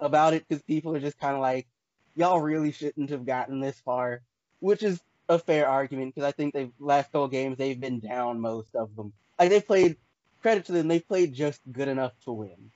about 0.00 0.34
it 0.34 0.44
because 0.48 0.62
people 0.62 0.94
are 0.94 1.00
just 1.00 1.18
kind 1.18 1.34
of 1.34 1.40
like, 1.40 1.66
y'all 2.14 2.40
really 2.40 2.72
shouldn't 2.72 3.10
have 3.10 3.26
gotten 3.26 3.60
this 3.60 3.78
far, 3.80 4.22
which 4.60 4.82
is 4.82 5.00
a 5.28 5.38
fair 5.38 5.68
argument 5.68 6.14
because 6.14 6.26
I 6.26 6.32
think 6.32 6.54
they've 6.54 6.72
last 6.78 7.12
couple 7.12 7.28
games 7.28 7.58
they've 7.58 7.80
been 7.80 8.00
down 8.00 8.40
most 8.40 8.74
of 8.74 8.94
them. 8.96 9.12
Like 9.38 9.50
they 9.50 9.60
played 9.60 9.96
credit 10.42 10.66
to 10.66 10.72
them, 10.72 10.88
they 10.88 11.00
played 11.00 11.34
just 11.34 11.60
good 11.70 11.88
enough 11.88 12.12
to 12.24 12.32
win. 12.32 12.70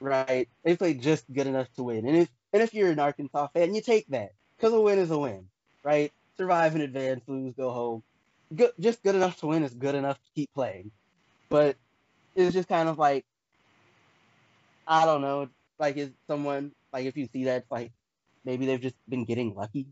Right? 0.00 0.48
They 0.64 0.76
played 0.76 1.02
just 1.02 1.24
good 1.32 1.46
enough 1.46 1.72
to 1.74 1.84
win. 1.84 2.06
And 2.06 2.16
if 2.16 2.28
and 2.52 2.62
if 2.62 2.74
you're 2.74 2.90
an 2.90 2.98
Arkansas 2.98 3.48
fan, 3.48 3.74
you 3.74 3.80
take 3.80 4.06
that. 4.08 4.32
Because 4.56 4.72
a 4.72 4.80
win 4.80 4.98
is 4.98 5.10
a 5.10 5.18
win. 5.18 5.46
Right? 5.82 6.12
Survive 6.36 6.74
in 6.74 6.82
advance, 6.82 7.22
lose, 7.26 7.54
go 7.54 7.70
home. 7.70 8.02
Good, 8.54 8.72
just 8.80 9.02
good 9.02 9.14
enough 9.14 9.38
to 9.40 9.46
win 9.46 9.62
is 9.62 9.74
good 9.74 9.94
enough 9.94 10.16
to 10.16 10.28
keep 10.34 10.52
playing. 10.54 10.90
But 11.48 11.76
it's 12.34 12.54
just 12.54 12.68
kind 12.68 12.88
of 12.88 12.98
like 12.98 13.24
I 14.90 15.06
don't 15.06 15.20
know. 15.20 15.48
Like, 15.78 15.96
is 15.96 16.10
someone 16.26 16.72
like 16.92 17.06
if 17.06 17.16
you 17.16 17.28
see 17.32 17.44
that, 17.44 17.62
it's 17.62 17.70
like 17.70 17.92
maybe 18.44 18.66
they've 18.66 18.80
just 18.80 18.96
been 19.08 19.24
getting 19.24 19.54
lucky 19.54 19.86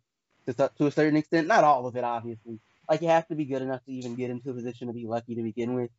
to 0.46 0.70
to 0.76 0.86
a 0.86 0.90
certain 0.90 1.16
extent. 1.16 1.46
Not 1.46 1.64
all 1.64 1.86
of 1.86 1.96
it, 1.96 2.04
obviously. 2.04 2.58
Like 2.90 3.00
you 3.00 3.08
have 3.08 3.28
to 3.28 3.36
be 3.36 3.44
good 3.44 3.62
enough 3.62 3.84
to 3.84 3.92
even 3.92 4.16
get 4.16 4.30
into 4.30 4.50
a 4.50 4.54
position 4.54 4.88
to 4.88 4.92
be 4.92 5.06
lucky 5.06 5.36
to 5.36 5.42
begin 5.42 5.74
with, 5.74 5.90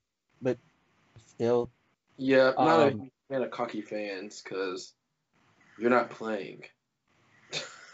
but 0.41 0.57
still. 1.28 1.70
Yeah, 2.18 2.51
not 2.57 2.91
um, 2.91 3.10
a 3.30 3.34
fan 3.34 3.43
of 3.43 3.51
cocky 3.51 3.82
fans 3.82 4.41
because 4.41 4.93
you're 5.80 5.89
not 5.89 6.09
playing. 6.09 6.63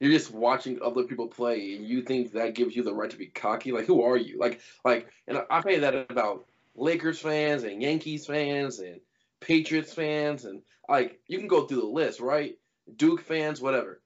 you're 0.00 0.12
just 0.12 0.32
watching 0.32 0.80
other 0.82 1.04
people 1.04 1.28
play, 1.28 1.74
and 1.74 1.86
you 1.86 2.02
think 2.02 2.32
that 2.32 2.54
gives 2.54 2.74
you 2.74 2.82
the 2.82 2.94
right 2.94 3.10
to 3.10 3.16
be 3.16 3.26
cocky. 3.26 3.72
Like, 3.72 3.86
who 3.86 4.02
are 4.02 4.16
you? 4.16 4.38
Like, 4.38 4.60
like, 4.84 5.08
and 5.28 5.38
I 5.50 5.62
say 5.62 5.78
that 5.80 6.10
about 6.10 6.46
Lakers 6.74 7.18
fans 7.18 7.64
and 7.64 7.82
Yankees 7.82 8.26
fans 8.26 8.78
and 8.78 9.00
Patriots 9.40 9.92
fans, 9.92 10.44
and 10.44 10.62
like 10.88 11.20
you 11.26 11.38
can 11.38 11.48
go 11.48 11.66
through 11.66 11.80
the 11.80 11.86
list, 11.86 12.20
right? 12.20 12.54
Duke 12.96 13.22
fans, 13.22 13.60
whatever. 13.60 14.00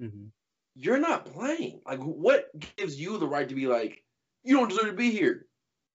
Mm-hmm. 0.00 0.26
You're 0.76 0.98
not 0.98 1.26
playing. 1.26 1.80
Like, 1.84 1.98
what 1.98 2.48
gives 2.76 2.98
you 2.98 3.18
the 3.18 3.26
right 3.26 3.48
to 3.48 3.54
be 3.54 3.66
like, 3.66 4.04
you 4.44 4.56
don't 4.56 4.68
deserve 4.68 4.86
to 4.86 4.92
be 4.92 5.10
here? 5.10 5.47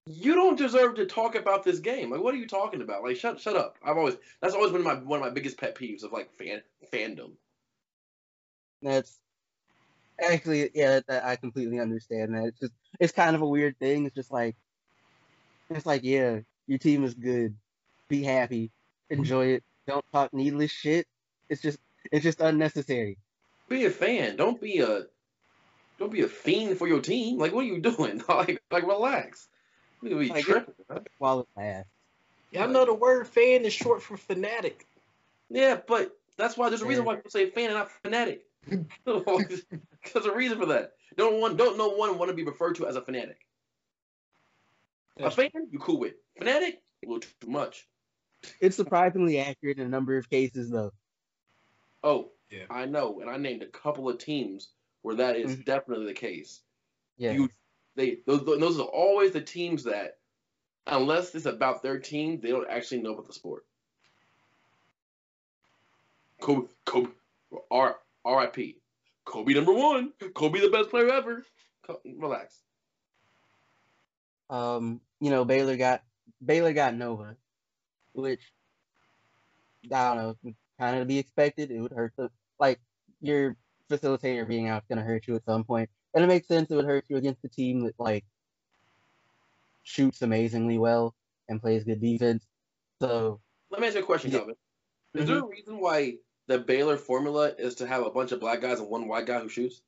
You 0.06 0.36
don't 0.36 0.58
deserve 0.58 0.96
to 0.96 1.06
talk 1.06 1.36
about 1.36 1.64
this 1.64 1.80
game. 1.80 2.12
Like, 2.12 2.22
what 2.22 2.34
are 2.34 2.38
you 2.38 2.48
talking 2.48 2.82
about? 2.82 3.04
Like, 3.04 3.16
shut, 3.16 3.40
shut 3.40 3.56
up. 3.56 3.78
I've 3.84 3.98
always 3.98 4.18
that's 4.42 4.54
always 4.54 4.72
been 4.72 4.84
my 4.84 4.96
one 4.96 5.20
of 5.20 5.26
my 5.26 5.32
biggest 5.32 5.58
pet 5.58 5.76
peeves 5.76 6.04
of 6.04 6.12
like 6.12 6.32
fan 6.34 6.62
fandom. 6.92 7.32
That's 8.82 9.18
actually 10.22 10.70
yeah, 10.74 11.00
that, 11.08 11.24
I 11.24 11.38
completely 11.38 11.80
understand 11.80 12.36
that. 12.36 12.46
It's 12.48 12.60
just 12.60 12.74
it's 13.00 13.14
kind 13.14 13.36
of 13.36 13.42
a 13.42 13.48
weird 13.48 13.80
thing. 13.80 14.06
It's 14.06 14.16
just 14.16 14.32
like 14.32 14.58
it's 15.70 15.86
like 15.86 16.04
yeah, 16.04 16.40
your 16.68 16.80
team 16.80 17.06
is 17.06 17.14
good 17.14 17.56
be 18.14 18.24
happy, 18.24 18.72
enjoy 19.10 19.48
it. 19.48 19.64
Don't 19.88 20.06
talk 20.14 20.34
needless 20.34 20.72
shit. 20.72 21.08
It's 21.50 21.62
just 21.62 21.80
it's 22.12 22.24
just 22.24 22.42
unnecessary. 22.42 23.18
Be 23.70 23.86
a 23.86 23.90
fan. 23.90 24.36
Don't 24.36 24.62
be 24.62 24.80
a 24.80 25.04
don't 25.98 26.12
be 26.12 26.22
a 26.22 26.28
fiend 26.28 26.78
for 26.78 26.88
your 26.88 27.02
team. 27.02 27.38
Like 27.38 27.54
what 27.54 27.66
are 27.66 27.68
you 27.68 27.82
doing? 27.82 28.22
like 28.30 28.62
like 28.72 28.88
relax. 28.88 29.48
You 30.04 30.20
be 30.20 30.30
like, 30.30 30.46
tripping. 30.46 30.74
While 31.18 31.42
it 31.42 31.48
lasts. 31.56 31.90
Yeah, 32.52 32.66
I 32.66 32.68
know 32.68 32.86
the 32.86 32.94
word 32.94 33.28
fan 33.28 33.66
is 33.66 33.74
short 33.74 34.02
for 34.02 34.18
fanatic. 34.18 34.86
Yeah, 35.50 35.80
but 35.88 36.16
that's 36.38 36.58
why 36.58 36.70
there's 36.70 36.82
a 36.82 36.86
reason 36.86 37.06
why 37.06 37.16
people 37.16 37.32
say 37.32 37.50
fan 37.50 37.66
and 37.66 37.76
not 37.76 37.92
fanatic. 38.04 38.46
there's 39.06 40.26
a 40.26 40.34
reason 40.34 40.60
for 40.60 40.68
that. 40.68 40.94
Don't 41.18 41.40
want 41.40 41.58
don't 41.58 41.78
no 41.78 41.90
one 41.90 42.18
want 42.18 42.30
to 42.30 42.36
be 42.36 42.44
referred 42.44 42.76
to 42.76 42.88
as 42.88 42.96
a 42.96 43.02
fanatic. 43.02 43.38
A 45.20 45.30
fan, 45.30 45.52
you 45.72 45.80
cool 45.80 46.00
with. 46.00 46.14
Fanatic, 46.38 46.82
a 47.04 47.08
little 47.08 47.20
too 47.20 47.50
much. 47.50 47.88
It's 48.60 48.76
surprisingly 48.76 49.40
accurate 49.40 49.78
in 49.78 49.86
a 49.86 49.90
number 49.90 50.18
of 50.18 50.30
cases, 50.30 50.70
though. 50.70 50.92
Oh, 52.04 52.32
yeah. 52.50 52.66
I 52.70 52.86
know, 52.86 53.22
and 53.22 53.30
I 53.30 53.38
named 53.38 53.62
a 53.62 53.68
couple 53.68 54.10
of 54.10 54.18
teams 54.18 54.70
where 55.02 55.16
that 55.16 55.36
is 55.36 55.54
mm-hmm. 55.54 55.62
definitely 55.62 56.08
the 56.08 56.14
case. 56.14 56.62
Yeah, 57.18 57.34
you, 57.34 57.50
they 57.96 58.20
those, 58.26 58.46
those 58.46 58.80
are 58.80 58.84
always 58.84 59.32
the 59.32 59.42
teams 59.42 59.84
that, 59.84 60.18
unless 60.88 61.34
it's 61.36 61.46
about 61.46 61.84
their 61.84 62.00
team, 62.00 62.40
they 62.42 62.50
don't 62.50 62.70
actually 62.70 63.02
know 63.02 63.14
about 63.14 63.28
the 63.28 63.34
sport. 63.34 63.66
Kobe, 66.42 66.68
Kobe, 66.86 67.10
R.I.P. 67.72 68.78
Kobe 69.26 69.54
number 69.54 69.74
one. 69.74 70.12
Kobe 70.34 70.60
the 70.60 70.70
best 70.70 70.90
player 70.90 71.10
ever. 71.10 71.46
Relax. 72.18 72.60
Um, 74.50 75.00
you 75.20 75.30
know 75.30 75.46
Baylor 75.46 75.78
got 75.78 76.04
Baylor 76.46 76.74
got 76.74 76.96
Nova 76.96 77.38
which 78.14 78.42
I 79.92 80.16
don't 80.16 80.18
know, 80.18 80.54
kind 80.80 80.96
of 80.96 81.02
to 81.02 81.06
be 81.06 81.20
expected. 81.20 81.72
It 81.72 81.82
would 81.82 81.92
hurt 81.92 82.14
the 82.16 82.30
like 82.60 82.80
your 83.22 83.58
facilitator 83.90 84.48
being 84.48 84.70
out 84.70 84.84
is 84.84 84.88
gonna 84.88 85.04
hurt 85.06 85.28
you 85.28 85.36
at 85.36 85.46
some 85.46 85.64
point, 85.64 85.90
and 86.14 86.24
it 86.24 86.28
makes 86.28 86.48
sense. 86.48 86.70
It 86.70 86.76
would 86.76 86.86
hurt 86.86 87.06
you 87.08 87.18
against 87.18 87.44
a 87.44 87.50
team 87.50 87.84
that 87.86 88.00
like 88.00 88.26
shoots 89.84 90.22
amazingly 90.22 90.78
well 90.78 91.14
and 91.50 91.62
plays 91.62 91.84
good 91.84 92.02
defense. 92.02 92.46
So 93.02 93.40
let 93.70 93.82
me 93.82 93.88
ask 93.88 93.96
you 93.96 94.04
a 94.04 94.06
question, 94.06 94.32
yeah. 94.32 94.40
Calvin. 94.40 94.56
Is 95.14 95.22
mm-hmm. 95.22 95.28
there 95.28 95.38
a 95.38 95.42
mm-hmm. 95.42 95.52
reason 95.52 95.80
why 95.80 96.16
the 96.48 96.60
Baylor 96.60 96.98
formula 96.98 97.54
is 97.58 97.76
to 97.76 97.88
have 97.88 98.06
a 98.06 98.10
bunch 98.10 98.32
of 98.32 98.40
black 98.40 98.62
guys 98.62 98.80
and 98.80 98.90
one 98.90 99.08
white 99.08 99.26
guy 99.26 99.40
who 99.40 99.50
shoots? 99.50 99.82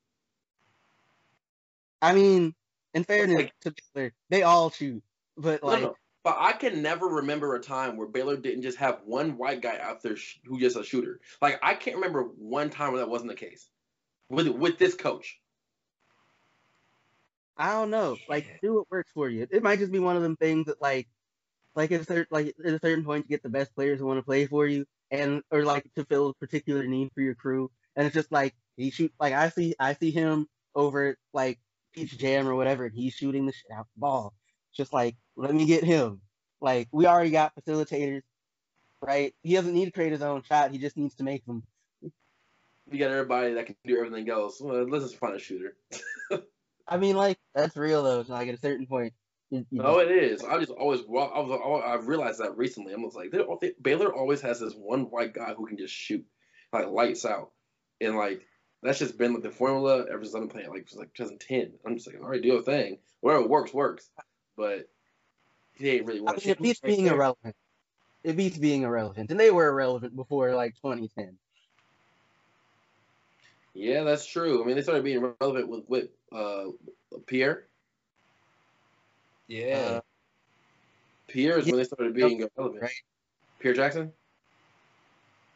I 2.01 2.13
mean, 2.13 2.53
in 2.93 3.03
fairness 3.03 3.37
like, 3.37 3.53
to 3.61 3.73
Baylor, 3.93 4.13
they 4.29 4.43
all 4.43 4.69
shoot, 4.69 5.01
but 5.37 5.63
like 5.63 5.81
no, 5.81 5.87
no. 5.87 5.95
But 6.23 6.37
I 6.39 6.53
can 6.53 6.81
never 6.81 7.05
remember 7.05 7.53
a 7.53 7.61
time 7.61 7.97
where 7.97 8.07
Baylor 8.07 8.35
didn't 8.35 8.63
just 8.63 8.79
have 8.79 9.01
one 9.05 9.37
white 9.37 9.61
guy 9.61 9.77
out 9.77 10.01
there 10.01 10.15
sh- 10.15 10.39
who 10.45 10.59
just 10.59 10.75
a 10.75 10.83
shooter. 10.83 11.19
Like 11.41 11.59
I 11.61 11.75
can't 11.75 11.97
remember 11.97 12.23
one 12.23 12.71
time 12.71 12.93
where 12.93 13.01
that 13.01 13.09
wasn't 13.09 13.29
the 13.29 13.35
case 13.35 13.69
with 14.29 14.47
with 14.47 14.77
this 14.77 14.95
coach. 14.95 15.39
I 17.57 17.71
don't 17.71 17.89
know. 17.89 18.17
Like, 18.27 18.59
do 18.61 18.75
what 18.75 18.91
works 18.91 19.11
for 19.13 19.29
you. 19.29 19.47
It 19.49 19.63
might 19.63 19.79
just 19.79 19.91
be 19.91 19.99
one 19.99 20.17
of 20.17 20.23
them 20.23 20.35
things 20.35 20.67
that 20.67 20.81
like, 20.81 21.07
like 21.75 21.91
at 21.91 22.01
a 22.01 22.05
certain 22.05 22.27
like 22.31 22.55
at 22.65 22.73
a 22.73 22.79
certain 22.79 23.05
point, 23.05 23.25
you 23.25 23.29
get 23.29 23.43
the 23.43 23.49
best 23.49 23.73
players 23.75 23.99
who 23.99 24.05
want 24.05 24.19
to 24.19 24.23
play 24.23 24.45
for 24.45 24.65
you, 24.65 24.85
and 25.11 25.41
or 25.51 25.63
like 25.63 25.85
to 25.95 26.05
fill 26.05 26.29
a 26.29 26.33
particular 26.33 26.85
need 26.85 27.11
for 27.13 27.21
your 27.21 27.35
crew. 27.35 27.71
And 27.95 28.05
it's 28.05 28.13
just 28.13 28.31
like 28.31 28.55
he 28.77 28.91
shoot 28.91 29.13
like 29.19 29.33
I 29.33 29.49
see 29.49 29.75
I 29.79 29.93
see 29.93 30.11
him 30.11 30.47
over 30.75 31.17
like 31.33 31.59
Peach 31.93 32.17
Jam 32.17 32.47
or 32.47 32.55
whatever, 32.55 32.85
and 32.85 32.95
he's 32.95 33.13
shooting 33.13 33.45
the 33.45 33.53
shit 33.53 33.71
out 33.71 33.87
the 33.95 33.99
ball. 33.99 34.33
Just 34.73 34.93
like, 34.93 35.15
let 35.37 35.55
me 35.55 35.65
get 35.65 35.83
him. 35.83 36.21
Like, 36.59 36.89
we 36.91 37.05
already 37.05 37.29
got 37.29 37.53
facilitators, 37.55 38.21
right? 39.01 39.33
He 39.43 39.53
doesn't 39.53 39.73
need 39.73 39.85
to 39.85 39.91
create 39.91 40.11
his 40.11 40.21
own 40.21 40.43
shot. 40.43 40.71
He 40.71 40.77
just 40.77 40.97
needs 40.97 41.15
to 41.15 41.23
make 41.23 41.45
them. 41.45 41.63
we 42.91 42.97
got 42.97 43.11
everybody 43.11 43.53
that 43.53 43.65
can 43.67 43.75
do 43.85 43.97
everything 43.97 44.29
else. 44.29 44.59
Well, 44.59 44.87
let's 44.89 45.05
just 45.05 45.17
find 45.17 45.35
a 45.35 45.39
shooter. 45.39 45.77
I 46.87 46.97
mean, 46.97 47.15
like 47.15 47.37
that's 47.53 47.75
real 47.75 48.03
though. 48.03 48.23
So, 48.23 48.33
like 48.33 48.47
at 48.47 48.55
a 48.55 48.59
certain 48.59 48.85
point, 48.85 49.13
you, 49.49 49.65
you 49.71 49.81
No, 49.81 49.99
it 49.99 50.11
is. 50.11 50.43
I 50.43 50.59
just 50.59 50.71
always 50.71 51.01
wa- 51.07 51.31
I 51.33 51.39
was 51.39 51.83
I 51.85 51.95
realized 52.05 52.39
that 52.39 52.57
recently. 52.57 52.93
I 52.93 52.97
was 52.97 53.15
like, 53.15 53.31
they, 53.31 53.73
Baylor 53.81 54.13
always 54.13 54.41
has 54.41 54.59
this 54.59 54.73
one 54.73 55.09
white 55.09 55.33
guy 55.33 55.53
who 55.53 55.67
can 55.67 55.77
just 55.77 55.93
shoot 55.93 56.25
like 56.71 56.87
lights 56.87 57.25
out, 57.25 57.51
and 58.01 58.15
like 58.15 58.45
that's 58.83 58.99
just 58.99 59.17
been 59.17 59.33
like 59.33 59.43
the 59.43 59.51
formula 59.51 60.05
ever 60.11 60.23
since 60.23 60.35
I've 60.35 60.41
been 60.41 60.49
playing 60.49 60.69
like 60.69 60.87
like 60.95 61.13
2010. 61.13 61.73
I'm 61.85 61.95
just 61.95 62.07
like, 62.07 62.21
all 62.21 62.29
right, 62.29 62.41
do 62.41 62.49
your 62.49 62.61
thing. 62.61 62.99
Whatever 63.21 63.47
works 63.47 63.73
works, 63.73 64.09
but 64.55 64.87
he 65.73 65.89
ain't 65.89 66.05
really 66.05 66.19
I 66.19 66.31
mean, 66.31 66.39
it 66.45 66.61
beats 66.61 66.79
being 66.79 67.07
irrelevant. 67.07 67.55
It 68.23 68.37
beats 68.37 68.57
being 68.57 68.83
irrelevant, 68.83 69.31
and 69.31 69.39
they 69.39 69.51
were 69.51 69.67
irrelevant 69.67 70.15
before 70.15 70.53
like 70.55 70.75
2010. 70.75 71.37
Yeah, 73.75 74.03
that's 74.03 74.25
true. 74.25 74.63
I 74.63 74.65
mean, 74.65 74.77
they 74.77 74.81
started 74.81 75.03
being 75.03 75.33
relevant 75.41 75.67
with 75.67 75.83
with 75.87 76.07
uh, 76.31 76.65
Pierre. 77.27 77.67
Yeah. 79.47 79.75
Uh, 79.97 80.01
Pierre 81.27 81.59
is 81.59 81.65
when 81.65 81.75
they 81.75 81.83
started 81.83 82.13
being 82.13 82.41
Right. 82.41 82.51
relevant. 82.57 82.91
Pierre 83.59 83.73
Jackson. 83.73 84.13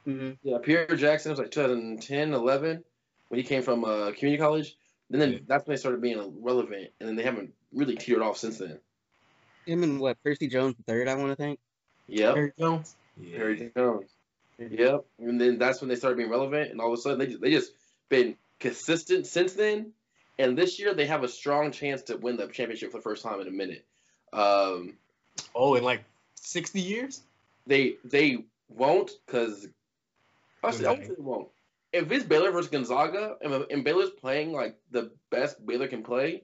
hmm 0.05 0.31
Yeah, 0.43 0.57
Pierre 0.61 0.85
Jackson 0.87 1.31
was 1.31 1.39
like 1.39 1.51
2010, 1.51 2.33
11 2.33 2.83
when 3.29 3.37
he 3.39 3.43
came 3.43 3.61
from 3.63 3.85
uh, 3.85 4.11
community 4.11 4.37
college. 4.37 4.75
And 5.11 5.19
then 5.21 5.31
Yeah. 5.33 5.39
that's 5.47 5.65
when 5.65 5.75
they 5.75 5.79
started 5.79 6.01
being 6.01 6.43
relevant, 6.43 6.91
and 6.99 7.07
then 7.09 7.15
they 7.15 7.23
haven't 7.23 7.53
really 7.73 7.95
teetered 7.95 8.21
off 8.21 8.37
since 8.37 8.57
then. 8.59 8.79
Him 9.65 9.83
and 9.83 9.99
what 9.99 10.21
Percy 10.23 10.47
Jones 10.47 10.75
the 10.75 10.83
third, 10.83 11.07
I 11.07 11.15
want 11.15 11.31
to 11.31 11.35
think. 11.35 11.59
Yep, 12.07 12.35
Perry 12.35 12.53
Jones. 12.59 12.95
Yeah. 13.17 13.37
Perry 13.37 13.71
Jones. 13.75 14.11
Yep, 14.59 15.05
and 15.19 15.39
then 15.39 15.57
that's 15.57 15.79
when 15.81 15.87
they 15.89 15.95
started 15.95 16.17
being 16.17 16.29
relevant, 16.29 16.69
and 16.71 16.81
all 16.81 16.91
of 16.91 16.99
a 16.99 17.01
sudden 17.01 17.17
they 17.17 17.27
just, 17.27 17.41
they 17.41 17.49
just 17.51 17.71
been 18.09 18.35
consistent 18.59 19.27
since 19.27 19.53
then. 19.53 19.93
And 20.37 20.57
this 20.57 20.79
year 20.79 20.93
they 20.93 21.05
have 21.05 21.23
a 21.23 21.27
strong 21.27 21.71
chance 21.71 22.03
to 22.03 22.17
win 22.17 22.37
the 22.37 22.47
championship 22.47 22.91
for 22.91 22.97
the 22.97 23.03
first 23.03 23.23
time 23.23 23.41
in 23.41 23.47
a 23.47 23.51
minute. 23.51 23.85
Um, 24.31 24.97
Oh, 25.55 25.75
in 25.75 25.83
like 25.83 26.03
60 26.35 26.81
years? 26.81 27.21
they 27.67 27.95
they 28.03 28.43
won't 28.67 29.11
because 29.25 29.67
actually 30.63 30.87
I 30.87 30.95
they 30.95 31.13
won't. 31.17 31.47
If 31.91 32.11
it's 32.11 32.25
Baylor 32.25 32.51
versus 32.51 32.69
Gonzaga 32.69 33.35
and, 33.41 33.65
and 33.71 33.83
Baylor's 33.83 34.11
playing 34.11 34.53
like 34.53 34.77
the 34.91 35.11
best 35.29 35.63
Baylor 35.65 35.87
can 35.87 36.03
play, 36.03 36.43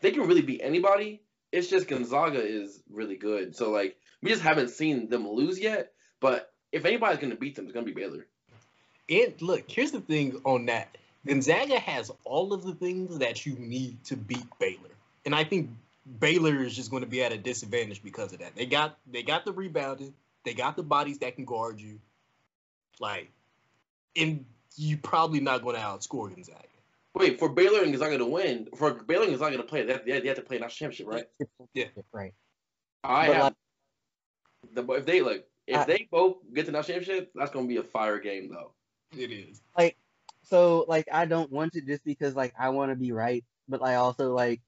they 0.00 0.10
can 0.10 0.26
really 0.26 0.42
beat 0.42 0.60
anybody. 0.62 1.22
It's 1.52 1.68
just 1.68 1.88
Gonzaga 1.88 2.40
is 2.42 2.80
really 2.90 3.16
good. 3.16 3.56
So 3.56 3.70
like 3.70 3.96
we 4.22 4.30
just 4.30 4.42
haven't 4.42 4.70
seen 4.70 5.08
them 5.08 5.28
lose 5.28 5.58
yet. 5.58 5.92
But 6.20 6.52
if 6.72 6.84
anybody's 6.84 7.18
gonna 7.20 7.36
beat 7.36 7.56
them, 7.56 7.64
it's 7.64 7.74
gonna 7.74 7.86
be 7.86 7.92
Baylor. 7.92 8.26
And 9.10 9.34
look, 9.42 9.64
here's 9.68 9.90
the 9.90 10.00
thing 10.00 10.40
on 10.44 10.66
that. 10.66 10.96
Gonzaga 11.26 11.78
has 11.78 12.10
all 12.24 12.52
of 12.52 12.62
the 12.62 12.74
things 12.74 13.18
that 13.18 13.44
you 13.44 13.54
need 13.56 14.02
to 14.04 14.16
beat 14.16 14.46
Baylor. 14.58 14.90
And 15.26 15.34
I 15.34 15.44
think 15.44 15.70
Baylor 16.18 16.62
is 16.62 16.74
just 16.74 16.90
going 16.90 17.02
to 17.02 17.08
be 17.08 17.22
at 17.22 17.32
a 17.32 17.36
disadvantage 17.38 18.02
because 18.02 18.32
of 18.32 18.38
that. 18.38 18.54
They 18.56 18.66
got 18.66 18.98
they 19.10 19.22
got 19.22 19.44
the 19.44 19.52
rebounding, 19.52 20.14
they 20.44 20.54
got 20.54 20.76
the 20.76 20.82
bodies 20.82 21.18
that 21.18 21.36
can 21.36 21.44
guard 21.44 21.80
you. 21.80 22.00
Like 23.00 23.30
and 24.16 24.44
you're 24.76 24.98
probably 25.02 25.40
not 25.40 25.62
going 25.62 25.76
to 25.76 25.82
outscore 25.82 26.32
Gonzaga. 26.34 26.58
Wait, 27.14 27.38
for 27.38 27.48
Baylor 27.48 27.82
and 27.82 27.92
Gonzaga 27.92 28.18
to 28.18 28.24
win, 28.24 28.68
for 28.76 28.94
Baylor 28.94 29.24
and 29.24 29.32
Gonzaga 29.32 29.56
to 29.56 29.62
play, 29.64 29.82
they 29.84 29.92
have, 29.92 30.04
they 30.04 30.26
have 30.28 30.36
to 30.36 30.42
play 30.42 30.56
a 30.56 30.60
national 30.60 30.90
championship, 30.90 31.06
right? 31.08 31.48
Yeah. 31.74 31.86
Right. 32.12 32.32
I 33.04 33.26
But, 33.26 33.36
have 33.36 33.42
like- 33.44 33.54
the 34.74 34.92
if 34.94 35.06
they 35.06 35.20
look 35.20 35.44
if 35.66 35.76
I- 35.76 35.84
they 35.84 36.08
both 36.10 36.38
get 36.54 36.66
to 36.66 36.72
national 36.72 36.98
championship, 36.98 37.32
that's 37.34 37.50
gonna 37.50 37.66
be 37.66 37.76
a 37.76 37.82
fire 37.82 38.18
game 38.18 38.48
though. 38.48 38.72
It 39.16 39.30
is. 39.30 39.60
Like 39.76 39.96
so 40.42 40.84
like 40.88 41.08
I 41.12 41.26
don't 41.26 41.50
want 41.50 41.76
it 41.76 41.86
just 41.86 42.04
because 42.04 42.34
like 42.34 42.54
I 42.58 42.70
want 42.70 42.90
to 42.90 42.96
be 42.96 43.12
right, 43.12 43.44
but 43.68 43.82
I 43.82 43.96
also 43.96 44.32
like 44.34 44.60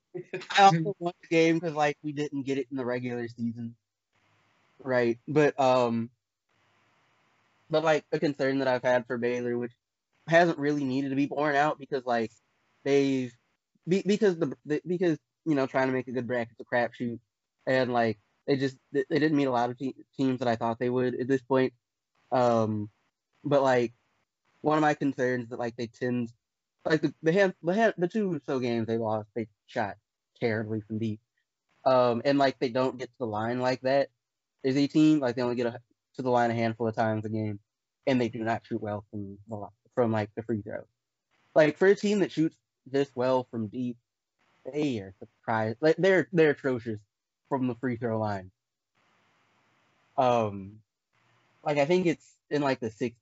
I 0.57 0.63
also 0.63 0.95
want 0.99 1.17
the 1.23 1.29
game 1.29 1.59
because 1.59 1.75
like 1.75 1.97
we 2.03 2.13
didn't 2.13 2.43
get 2.43 2.59
it 2.59 2.69
in 2.71 2.77
the 2.77 2.85
regular 2.85 3.29
season, 3.29 3.75
right? 4.79 5.19
But 5.27 5.59
um, 5.59 6.11
but 7.71 7.85
like 7.85 8.05
a 8.13 8.19
concern 8.19 8.59
that 8.59 8.69
I've 8.69 8.83
had 8.83 9.07
for 9.07 9.19
Baylor, 9.19 9.57
which 9.59 9.73
hasn't 10.29 10.59
really 10.59 10.85
needed 10.85 11.11
to 11.11 11.17
be 11.17 11.27
borne 11.27 11.57
out 11.57 11.79
because 11.79 12.05
like 12.07 12.31
they've 12.85 13.33
be, 13.89 14.03
because 14.07 14.37
the, 14.39 14.57
the 14.65 14.81
because 14.87 15.19
you 15.45 15.55
know 15.55 15.67
trying 15.67 15.89
to 15.89 15.93
make 15.93 16.09
a 16.09 16.13
good 16.13 16.27
bracket's 16.27 16.61
a 16.61 16.65
crapshoot, 16.65 17.19
and 17.67 17.93
like 17.93 18.19
they 18.47 18.57
just 18.57 18.77
they, 18.93 19.05
they 19.09 19.19
didn't 19.19 19.37
meet 19.37 19.47
a 19.47 19.53
lot 19.53 19.71
of 19.71 19.79
te- 19.79 19.97
teams 20.17 20.39
that 20.41 20.49
I 20.49 20.57
thought 20.57 20.79
they 20.79 20.91
would 20.91 21.15
at 21.15 21.29
this 21.29 21.43
point. 21.43 21.73
Um, 22.31 22.91
but 23.45 23.63
like 23.63 23.93
one 24.63 24.79
of 24.79 24.83
my 24.83 24.95
concerns 24.95 25.51
that 25.51 25.59
like 25.59 25.77
they 25.77 25.89
tend 25.89 26.33
like 26.85 27.03
the 27.03 27.15
the 27.23 27.33
hand, 27.33 27.55
the, 27.63 27.75
hand, 27.75 27.95
the 27.99 28.09
two 28.09 28.41
so 28.47 28.59
games 28.59 28.87
they 28.87 28.97
lost 28.97 29.29
they 29.35 29.47
shot 29.67 29.97
terribly 30.41 30.81
from 30.81 30.99
deep. 30.99 31.21
Um 31.85 32.23
and 32.25 32.39
like 32.39 32.59
they 32.59 32.71
don't 32.71 32.99
get 32.99 33.09
to 33.09 33.19
the 33.19 33.27
line 33.27 33.61
like 33.61 33.83
that 33.83 34.09
a 34.65 34.87
team. 34.87 35.21
Like 35.21 35.37
they 35.37 35.43
only 35.43 35.57
get 35.57 35.67
a, 35.67 35.81
to 36.17 36.23
the 36.23 36.31
line 36.31 36.51
a 36.51 36.55
handful 36.55 36.89
of 36.89 36.95
times 36.95 37.25
a 37.25 37.29
game 37.29 37.59
and 38.07 38.21
they 38.21 38.29
do 38.29 38.43
not 38.43 38.63
shoot 38.67 38.81
well 38.81 39.05
from 39.11 39.39
the 39.49 39.67
from 39.95 40.13
like 40.13 40.31
the 40.37 40.43
free 40.43 40.63
throw. 40.63 40.85
Like 41.55 41.77
for 41.77 41.89
a 41.89 41.97
team 41.97 42.21
that 42.21 42.33
shoots 42.33 42.57
this 42.87 43.11
well 43.15 43.47
from 43.51 43.69
deep 43.69 43.97
they 44.73 44.99
are 44.99 45.15
surprised 45.19 45.79
like 45.81 45.97
they're 45.99 46.29
they're 46.33 46.51
atrocious 46.51 47.01
from 47.49 47.67
the 47.67 47.75
free 47.77 47.97
throw 47.97 48.19
line. 48.19 48.51
Um 50.17 50.79
like 51.65 51.79
i 51.79 51.85
think 51.85 52.07
it's 52.07 52.37
in 52.51 52.61
like 52.63 52.81
the 52.81 52.91
60s 52.91 53.15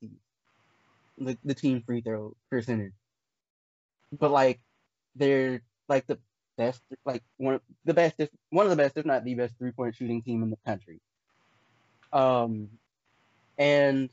the, 1.21 1.39
the 1.45 1.55
team 1.55 1.83
free 1.83 2.01
throw 2.01 2.35
percentage. 2.51 2.93
But 4.13 4.31
like 4.31 4.61
they're 5.15 5.63
like 5.89 6.07
the 6.07 6.19
best 6.57 6.83
like 7.05 7.23
one 7.37 7.55
of 7.55 7.63
the 7.85 7.95
best 7.95 8.17
if 8.19 8.29
one 8.51 8.67
of 8.67 8.71
the 8.71 8.77
best, 8.77 8.97
if 8.97 9.07
not 9.07 9.25
the 9.25 9.35
best 9.35 9.55
three 9.59 9.73
point 9.73 9.95
shooting 9.95 10.23
team 10.23 10.43
in 10.43 10.51
the 10.51 10.59
country. 10.67 11.01
Um 12.13 12.69
and 13.59 14.11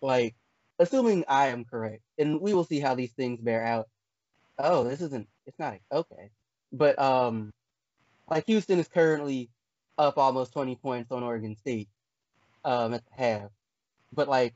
like 0.00 0.34
assuming 0.78 1.24
I 1.28 1.48
am 1.48 1.64
correct, 1.64 2.02
and 2.18 2.40
we 2.40 2.54
will 2.54 2.64
see 2.64 2.80
how 2.80 2.94
these 2.94 3.12
things 3.12 3.40
bear 3.40 3.64
out. 3.64 3.88
Oh, 4.58 4.84
this 4.84 5.00
isn't 5.00 5.28
it's 5.46 5.58
not 5.58 5.78
okay. 5.92 6.30
But 6.72 6.98
um 6.98 7.52
like 8.28 8.46
Houston 8.46 8.78
is 8.78 8.88
currently 8.88 9.50
up 9.96 10.18
almost 10.18 10.52
twenty 10.52 10.76
points 10.76 11.12
on 11.12 11.22
Oregon 11.22 11.56
State 11.56 11.88
um 12.64 12.94
at 12.94 13.04
the 13.06 13.22
half. 13.22 13.50
But 14.12 14.28
like 14.28 14.54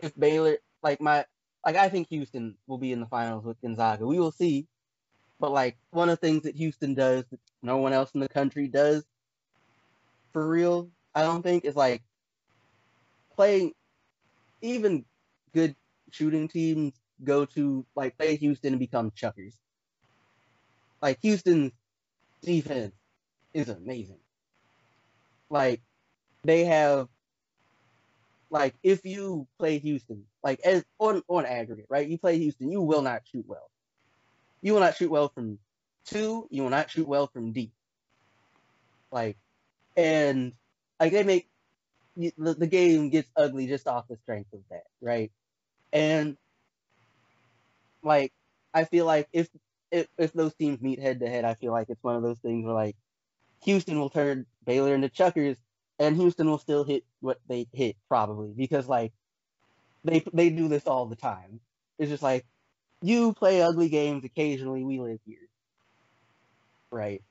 if 0.00 0.14
Baylor 0.18 0.58
like 0.82 1.00
my 1.00 1.24
like 1.64 1.76
I 1.76 1.88
think 1.88 2.08
Houston 2.08 2.56
will 2.66 2.78
be 2.78 2.92
in 2.92 3.00
the 3.00 3.06
finals 3.06 3.44
with 3.44 3.60
Gonzaga. 3.60 4.06
We 4.06 4.18
will 4.20 4.32
see. 4.32 4.66
But 5.38 5.52
like 5.52 5.76
one 5.90 6.08
of 6.08 6.18
the 6.18 6.26
things 6.26 6.44
that 6.44 6.56
Houston 6.56 6.94
does 6.94 7.24
that 7.30 7.40
no 7.62 7.78
one 7.78 7.92
else 7.92 8.12
in 8.14 8.20
the 8.20 8.28
country 8.28 8.68
does 8.68 9.04
for 10.32 10.46
real, 10.48 10.90
I 11.14 11.22
don't 11.22 11.42
think, 11.42 11.64
is 11.64 11.76
like 11.76 12.02
playing 13.34 13.72
even 14.62 15.04
good 15.54 15.74
shooting 16.10 16.48
teams 16.48 16.94
go 17.24 17.44
to 17.46 17.86
like 17.96 18.16
play 18.18 18.36
Houston 18.36 18.74
and 18.74 18.80
become 18.80 19.12
chuckers. 19.14 19.56
Like 21.02 21.18
Houston's 21.22 21.72
defense 22.42 22.94
is 23.54 23.68
amazing. 23.68 24.20
Like 25.50 25.82
they 26.44 26.64
have 26.64 27.08
like 28.50 28.74
if 28.82 29.04
you 29.04 29.46
play 29.58 29.78
Houston, 29.78 30.24
like 30.42 30.60
as 30.60 30.84
on 30.98 31.22
on 31.28 31.46
aggregate, 31.46 31.86
right? 31.88 32.08
You 32.08 32.18
play 32.18 32.38
Houston, 32.38 32.70
you 32.70 32.80
will 32.80 33.02
not 33.02 33.22
shoot 33.30 33.44
well. 33.46 33.70
You 34.62 34.74
will 34.74 34.80
not 34.80 34.96
shoot 34.96 35.10
well 35.10 35.28
from 35.28 35.58
two. 36.04 36.46
You 36.50 36.62
will 36.62 36.70
not 36.70 36.90
shoot 36.90 37.08
well 37.08 37.26
from 37.26 37.52
deep. 37.52 37.72
Like, 39.10 39.36
and 39.96 40.52
like 41.00 41.12
they 41.12 41.22
make 41.22 41.48
the, 42.16 42.54
the 42.54 42.66
game 42.66 43.10
gets 43.10 43.30
ugly 43.36 43.66
just 43.66 43.86
off 43.86 44.08
the 44.08 44.16
strength 44.16 44.52
of 44.52 44.60
that, 44.70 44.84
right? 45.00 45.30
And 45.92 46.36
like 48.02 48.32
I 48.74 48.84
feel 48.84 49.06
like 49.06 49.28
if 49.32 49.48
if 49.90 50.08
if 50.18 50.32
those 50.32 50.54
teams 50.54 50.80
meet 50.80 51.00
head 51.00 51.20
to 51.20 51.28
head, 51.28 51.44
I 51.44 51.54
feel 51.54 51.72
like 51.72 51.88
it's 51.90 52.02
one 52.02 52.16
of 52.16 52.22
those 52.22 52.38
things 52.38 52.64
where 52.64 52.74
like 52.74 52.96
Houston 53.64 53.98
will 53.98 54.10
turn 54.10 54.46
Baylor 54.64 54.94
into 54.94 55.08
chuckers, 55.08 55.58
and 55.98 56.16
Houston 56.16 56.48
will 56.48 56.58
still 56.58 56.84
hit 56.84 57.04
what 57.20 57.38
they 57.48 57.66
hit 57.72 57.96
probably 58.08 58.52
because 58.56 58.88
like 58.88 59.12
they 60.04 60.22
they 60.32 60.50
do 60.50 60.68
this 60.68 60.86
all 60.86 61.06
the 61.06 61.16
time. 61.16 61.60
It's 61.98 62.10
just 62.10 62.22
like 62.22 62.44
you 63.02 63.32
play 63.32 63.62
ugly 63.62 63.88
games 63.88 64.24
occasionally. 64.24 64.84
We 64.84 65.00
live 65.00 65.20
here, 65.26 65.48
right? 66.90 67.22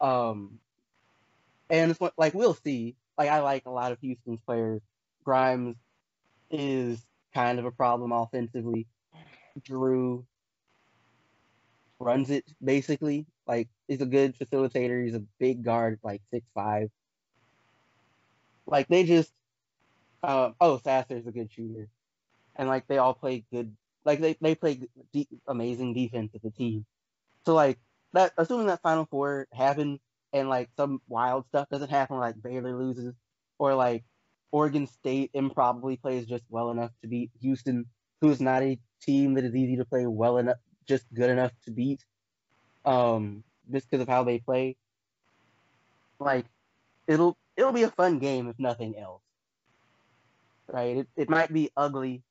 Um, 0.00 0.58
and 1.70 1.90
it's 1.90 2.00
like 2.16 2.34
we'll 2.34 2.54
see. 2.54 2.96
Like 3.16 3.30
I 3.30 3.40
like 3.40 3.66
a 3.66 3.70
lot 3.70 3.92
of 3.92 4.00
Houston's 4.00 4.40
players. 4.46 4.82
Grimes 5.24 5.76
is 6.50 7.04
kind 7.32 7.58
of 7.58 7.64
a 7.64 7.70
problem 7.70 8.12
offensively. 8.12 8.86
Drew 9.62 10.26
runs 11.98 12.30
it 12.30 12.44
basically. 12.62 13.26
Like 13.46 13.68
he's 13.88 14.00
a 14.00 14.06
good 14.06 14.36
facilitator. 14.36 15.04
He's 15.04 15.14
a 15.14 15.22
big 15.38 15.64
guard, 15.64 15.98
like 16.02 16.22
six 16.30 16.46
five. 16.54 16.90
Like 18.66 18.88
they 18.88 19.04
just, 19.04 19.32
uh, 20.22 20.52
oh 20.60 20.78
Sasser's 20.78 21.26
a 21.26 21.32
good 21.32 21.50
shooter, 21.52 21.88
and 22.56 22.68
like 22.68 22.86
they 22.88 22.98
all 22.98 23.14
play 23.14 23.44
good 23.52 23.76
Like 24.04 24.20
they 24.20 24.36
they 24.40 24.54
play 24.54 24.80
de- 25.12 25.28
amazing 25.48 25.94
defense 25.94 26.32
as 26.34 26.44
a 26.44 26.50
team. 26.50 26.86
So 27.46 27.54
like 27.54 27.78
that, 28.14 28.32
assuming 28.38 28.66
that 28.68 28.82
Final 28.82 29.06
Four 29.06 29.48
happens 29.52 30.00
and 30.32 30.48
like 30.48 30.70
some 30.76 31.00
wild 31.08 31.46
stuff 31.48 31.68
doesn't 31.70 31.90
happen, 31.90 32.18
like 32.18 32.40
Baylor 32.42 32.76
loses 32.76 33.14
or 33.58 33.74
like 33.74 34.04
Oregon 34.52 34.86
State 34.86 35.30
improbably 35.34 35.96
plays 35.96 36.26
just 36.26 36.44
well 36.50 36.70
enough 36.70 36.92
to 37.02 37.08
beat 37.08 37.30
Houston, 37.40 37.86
who's 38.20 38.40
not 38.40 38.62
a 38.62 38.78
team 39.02 39.34
that 39.34 39.44
is 39.44 39.54
easy 39.54 39.76
to 39.76 39.84
play 39.84 40.06
well 40.06 40.38
enough, 40.38 40.58
just 40.86 41.06
good 41.14 41.30
enough 41.30 41.52
to 41.64 41.70
beat, 41.72 42.04
um, 42.84 43.44
just 43.72 43.90
because 43.90 44.02
of 44.02 44.08
how 44.08 44.24
they 44.24 44.38
play. 44.38 44.76
Like, 46.18 46.46
it'll 47.06 47.36
it'll 47.56 47.72
be 47.72 47.82
a 47.82 47.90
fun 47.90 48.18
game 48.18 48.48
if 48.48 48.58
nothing 48.58 48.98
else. 48.98 49.22
Right? 50.68 50.98
It 50.98 51.08
it 51.16 51.30
might 51.30 51.52
be 51.52 51.70
ugly. 51.76 52.22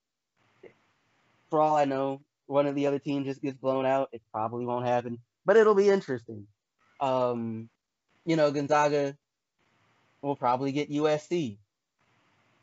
For 1.50 1.62
all 1.62 1.76
I 1.76 1.86
know, 1.86 2.22
one 2.48 2.66
of 2.66 2.76
the 2.76 2.88
other 2.88 3.00
teams 3.00 3.28
just 3.28 3.42
gets 3.42 3.58
blown 3.58 3.86
out. 3.86 4.10
It 4.12 4.22
probably 4.32 4.66
won't 4.66 4.86
happen, 4.86 5.20
but 5.46 5.56
it'll 5.56 5.76
be 5.76 5.90
interesting. 5.90 6.48
Um, 7.00 7.70
you 8.26 8.36
know, 8.36 8.52
Gonzaga 8.52 9.16
will 10.22 10.36
probably 10.36 10.72
get 10.72 10.90
USC 10.90 11.58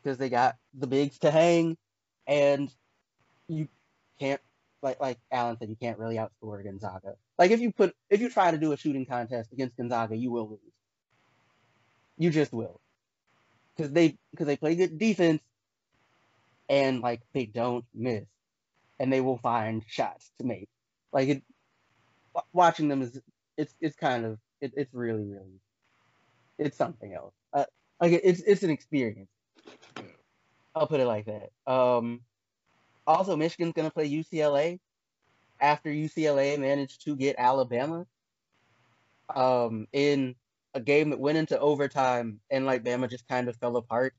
because 0.01 0.17
they 0.17 0.29
got 0.29 0.57
the 0.73 0.87
bigs 0.87 1.19
to 1.19 1.31
hang, 1.31 1.77
and 2.27 2.73
you 3.47 3.67
can't 4.19 4.41
like 4.81 4.99
like 4.99 5.19
Alan 5.31 5.57
said, 5.57 5.69
you 5.69 5.75
can't 5.75 5.99
really 5.99 6.15
outscore 6.15 6.63
Gonzaga. 6.63 7.15
Like 7.37 7.51
if 7.51 7.59
you 7.59 7.71
put 7.71 7.95
if 8.09 8.21
you 8.21 8.29
try 8.29 8.51
to 8.51 8.57
do 8.57 8.71
a 8.71 8.77
shooting 8.77 9.05
contest 9.05 9.51
against 9.53 9.77
Gonzaga, 9.77 10.15
you 10.15 10.31
will 10.31 10.49
lose. 10.49 10.59
You 12.21 12.29
just 12.29 12.53
will, 12.53 12.79
because 13.75 13.91
they 13.91 14.15
because 14.29 14.45
they 14.45 14.55
play 14.55 14.75
good 14.75 14.99
defense, 14.99 15.41
and 16.69 17.01
like 17.01 17.21
they 17.33 17.47
don't 17.47 17.83
miss, 17.95 18.25
and 18.99 19.11
they 19.11 19.21
will 19.21 19.39
find 19.39 19.83
shots 19.87 20.31
to 20.37 20.45
make. 20.45 20.69
Like 21.11 21.29
it, 21.29 21.43
watching 22.53 22.89
them 22.89 23.01
is 23.01 23.19
it's 23.57 23.73
it's 23.81 23.95
kind 23.95 24.23
of 24.23 24.37
it, 24.61 24.71
it's 24.77 24.93
really 24.93 25.23
really 25.23 25.59
it's 26.59 26.77
something 26.77 27.11
else. 27.11 27.33
Uh, 27.53 27.65
like 27.99 28.11
it's 28.23 28.41
it's 28.41 28.61
an 28.61 28.69
experience. 28.69 29.31
I'll 30.75 30.85
put 30.85 30.99
it 30.99 31.07
like 31.07 31.25
that. 31.25 31.49
Um, 31.65 32.21
also, 33.07 33.35
Michigan's 33.35 33.73
gonna 33.73 33.89
play 33.89 34.07
UCLA 34.07 34.79
after 35.59 35.89
UCLA 35.89 36.59
managed 36.59 37.03
to 37.05 37.15
get 37.15 37.37
Alabama 37.39 38.05
um, 39.35 39.87
in 39.91 40.35
a 40.73 40.79
game 40.79 41.09
that 41.09 41.19
went 41.19 41.37
into 41.37 41.59
overtime, 41.59 42.39
and 42.49 42.65
like 42.65 42.83
Bama 42.83 43.09
just 43.09 43.27
kind 43.27 43.49
of 43.49 43.55
fell 43.57 43.77
apart 43.77 44.13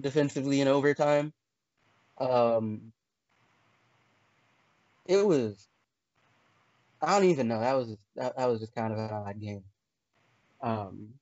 defensively 0.00 0.60
in 0.60 0.68
overtime. 0.68 1.32
Um, 2.18 2.92
it 5.06 5.24
was. 5.24 5.68
I 7.00 7.18
don't 7.18 7.28
even 7.28 7.48
know. 7.48 7.60
That 7.60 7.74
was 7.74 7.96
that, 8.16 8.36
that 8.36 8.48
was 8.48 8.60
just 8.60 8.74
kind 8.74 8.92
of 8.92 8.98
an 8.98 9.10
odd 9.10 9.40
game. 9.40 9.64
Um, 10.62 11.14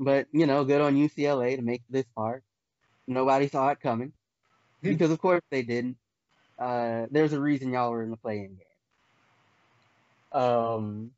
but 0.00 0.26
you 0.32 0.46
know, 0.46 0.64
good 0.64 0.80
on 0.80 0.96
UCLA 0.96 1.56
to 1.56 1.62
make 1.62 1.82
this 1.88 2.06
far. 2.14 2.42
Nobody 3.06 3.48
saw 3.48 3.68
it 3.70 3.80
coming 3.80 4.12
because, 4.82 5.10
of 5.10 5.18
course, 5.18 5.42
they 5.50 5.62
didn't. 5.62 5.96
Uh, 6.58 7.06
there's 7.10 7.32
a 7.32 7.40
reason 7.40 7.72
y'all 7.72 7.90
were 7.90 8.02
in 8.02 8.10
the 8.10 8.16
play-in 8.16 8.56
game. 8.56 10.40
Um, 10.40 11.10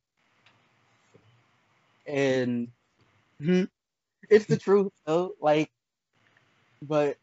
and 2.07 2.69
hmm, 3.41 3.65
it's 4.31 4.47
the 4.47 4.59
truth, 4.59 4.93
though. 5.07 5.33
Like, 5.41 5.70
but 6.83 7.19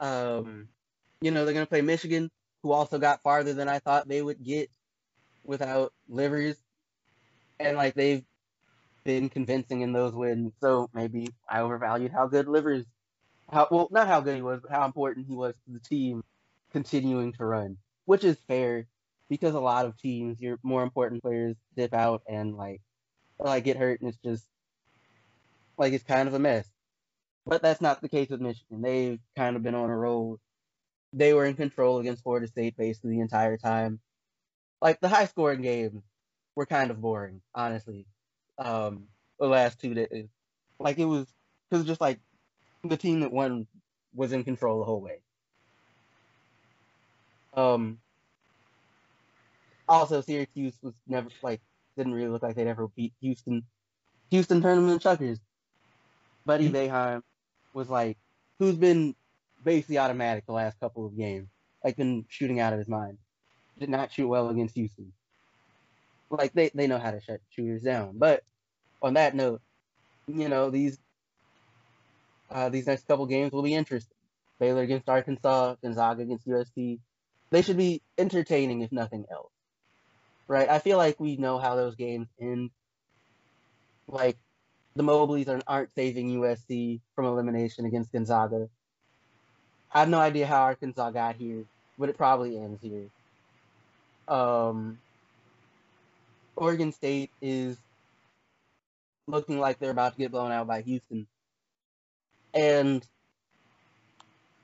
um, 0.00 0.68
you 1.20 1.30
know, 1.30 1.44
they're 1.44 1.54
gonna 1.54 1.66
play 1.66 1.82
Michigan, 1.82 2.30
who 2.62 2.72
also 2.72 2.98
got 2.98 3.22
farther 3.22 3.54
than 3.54 3.68
I 3.68 3.78
thought 3.78 4.08
they 4.08 4.22
would 4.22 4.42
get 4.42 4.70
without 5.44 5.92
Livers, 6.08 6.56
and 7.58 7.76
like 7.76 7.94
they've 7.94 8.24
been 9.04 9.28
convincing 9.28 9.82
in 9.82 9.92
those 9.92 10.14
wins. 10.14 10.52
So 10.60 10.90
maybe 10.94 11.28
I 11.48 11.60
overvalued 11.60 12.12
how 12.12 12.26
good 12.26 12.48
Livers, 12.48 12.84
how 13.50 13.68
well 13.70 13.88
not 13.90 14.08
how 14.08 14.20
good 14.20 14.36
he 14.36 14.42
was, 14.42 14.60
but 14.62 14.70
how 14.70 14.84
important 14.86 15.26
he 15.28 15.34
was 15.36 15.54
to 15.66 15.72
the 15.72 15.80
team 15.80 16.22
continuing 16.72 17.32
to 17.34 17.44
run, 17.44 17.78
which 18.06 18.24
is 18.24 18.38
fair 18.48 18.86
because 19.28 19.54
a 19.54 19.60
lot 19.60 19.86
of 19.86 19.96
teams, 19.98 20.40
your 20.40 20.58
more 20.62 20.82
important 20.82 21.22
players 21.22 21.56
dip 21.76 21.94
out 21.94 22.22
and 22.28 22.56
like 22.56 22.80
like 23.38 23.64
get 23.64 23.76
hurt, 23.76 24.00
and 24.00 24.08
it's 24.08 24.18
just 24.24 24.46
like 25.76 25.92
it's 25.92 26.04
kind 26.04 26.28
of 26.28 26.34
a 26.34 26.38
mess. 26.38 26.68
But 27.46 27.62
that's 27.62 27.80
not 27.80 28.02
the 28.02 28.08
case 28.08 28.28
with 28.28 28.40
Michigan. 28.40 28.82
They've 28.82 29.20
kind 29.36 29.56
of 29.56 29.62
been 29.62 29.74
on 29.74 29.90
a 29.90 29.96
roll. 29.96 30.38
They 31.12 31.32
were 31.32 31.46
in 31.46 31.54
control 31.54 31.98
against 31.98 32.22
Florida 32.22 32.46
State 32.46 32.76
basically 32.76 33.12
the 33.12 33.20
entire 33.20 33.56
time. 33.56 34.00
Like 34.82 35.00
the 35.00 35.08
high 35.08 35.26
scoring 35.26 35.62
games 35.62 36.02
were 36.54 36.66
kind 36.66 36.90
of 36.90 37.00
boring, 37.00 37.40
honestly 37.54 38.06
um, 38.58 39.04
the 39.38 39.46
last 39.46 39.80
two 39.80 39.94
days. 39.94 40.28
Like 40.78 40.98
it 40.98 41.04
was, 41.04 41.26
it 41.70 41.76
was 41.76 41.84
just 41.84 42.00
like 42.00 42.20
the 42.84 42.96
team 42.96 43.20
that 43.20 43.32
won 43.32 43.66
was 44.14 44.32
in 44.32 44.44
control 44.44 44.78
the 44.78 44.84
whole 44.84 45.00
way. 45.00 45.20
Um. 47.54 47.98
Also, 49.88 50.20
Syracuse 50.20 50.74
was 50.82 50.92
never 51.06 51.30
like 51.42 51.62
didn't 51.98 52.14
really 52.14 52.28
look 52.28 52.42
like 52.42 52.56
they'd 52.56 52.66
ever 52.66 52.88
beat 52.88 53.12
Houston. 53.20 53.64
Houston 54.30 54.62
tournament 54.62 55.02
chuckers. 55.02 55.38
Buddy 56.46 56.70
Boeheim 56.70 57.22
was 57.74 57.90
like, 57.90 58.16
who's 58.58 58.76
been 58.76 59.14
basically 59.62 59.98
automatic 59.98 60.46
the 60.46 60.52
last 60.52 60.80
couple 60.80 61.04
of 61.04 61.16
games, 61.16 61.48
like 61.84 61.96
been 61.96 62.24
shooting 62.28 62.60
out 62.60 62.72
of 62.72 62.78
his 62.78 62.88
mind. 62.88 63.18
Did 63.78 63.90
not 63.90 64.12
shoot 64.12 64.28
well 64.28 64.48
against 64.48 64.74
Houston 64.74 65.12
like 66.30 66.52
they, 66.52 66.70
they 66.74 66.86
know 66.86 66.98
how 66.98 67.10
to 67.10 67.20
shut 67.20 67.40
shooters 67.50 67.82
down. 67.82 68.18
But 68.18 68.42
on 69.02 69.14
that 69.14 69.34
note, 69.34 69.60
you 70.26 70.48
know, 70.48 70.70
these 70.70 70.98
uh, 72.50 72.68
these 72.68 72.86
next 72.86 73.06
couple 73.06 73.26
games 73.26 73.52
will 73.52 73.62
be 73.62 73.74
interesting. 73.74 74.14
Baylor 74.58 74.82
against 74.82 75.08
Arkansas, 75.08 75.76
Gonzaga 75.82 76.22
against 76.22 76.46
USC. 76.46 76.98
They 77.50 77.62
should 77.62 77.76
be 77.76 78.02
entertaining 78.16 78.82
if 78.82 78.90
nothing 78.90 79.24
else. 79.30 79.52
Right? 80.48 80.68
I 80.68 80.80
feel 80.80 80.96
like 80.96 81.20
we 81.20 81.36
know 81.36 81.58
how 81.58 81.76
those 81.76 81.94
games 81.94 82.26
end. 82.40 82.70
Like 84.08 84.38
the 84.96 85.04
Mobleys 85.04 85.48
are, 85.48 85.60
aren't 85.66 85.94
saving 85.94 86.34
USC 86.40 87.00
from 87.14 87.26
elimination 87.26 87.84
against 87.84 88.10
Gonzaga. 88.10 88.68
I 89.92 90.00
have 90.00 90.08
no 90.08 90.18
idea 90.18 90.46
how 90.46 90.62
Arkansas 90.62 91.10
got 91.10 91.36
here, 91.36 91.64
but 91.98 92.08
it 92.08 92.16
probably 92.16 92.58
ends 92.58 92.82
here. 92.82 93.06
Um, 94.26 94.98
Oregon 96.56 96.92
State 96.92 97.30
is 97.40 97.78
looking 99.26 99.58
like 99.58 99.78
they're 99.78 99.90
about 99.90 100.14
to 100.14 100.18
get 100.18 100.32
blown 100.32 100.50
out 100.50 100.66
by 100.66 100.80
Houston. 100.82 101.26
And 102.52 103.06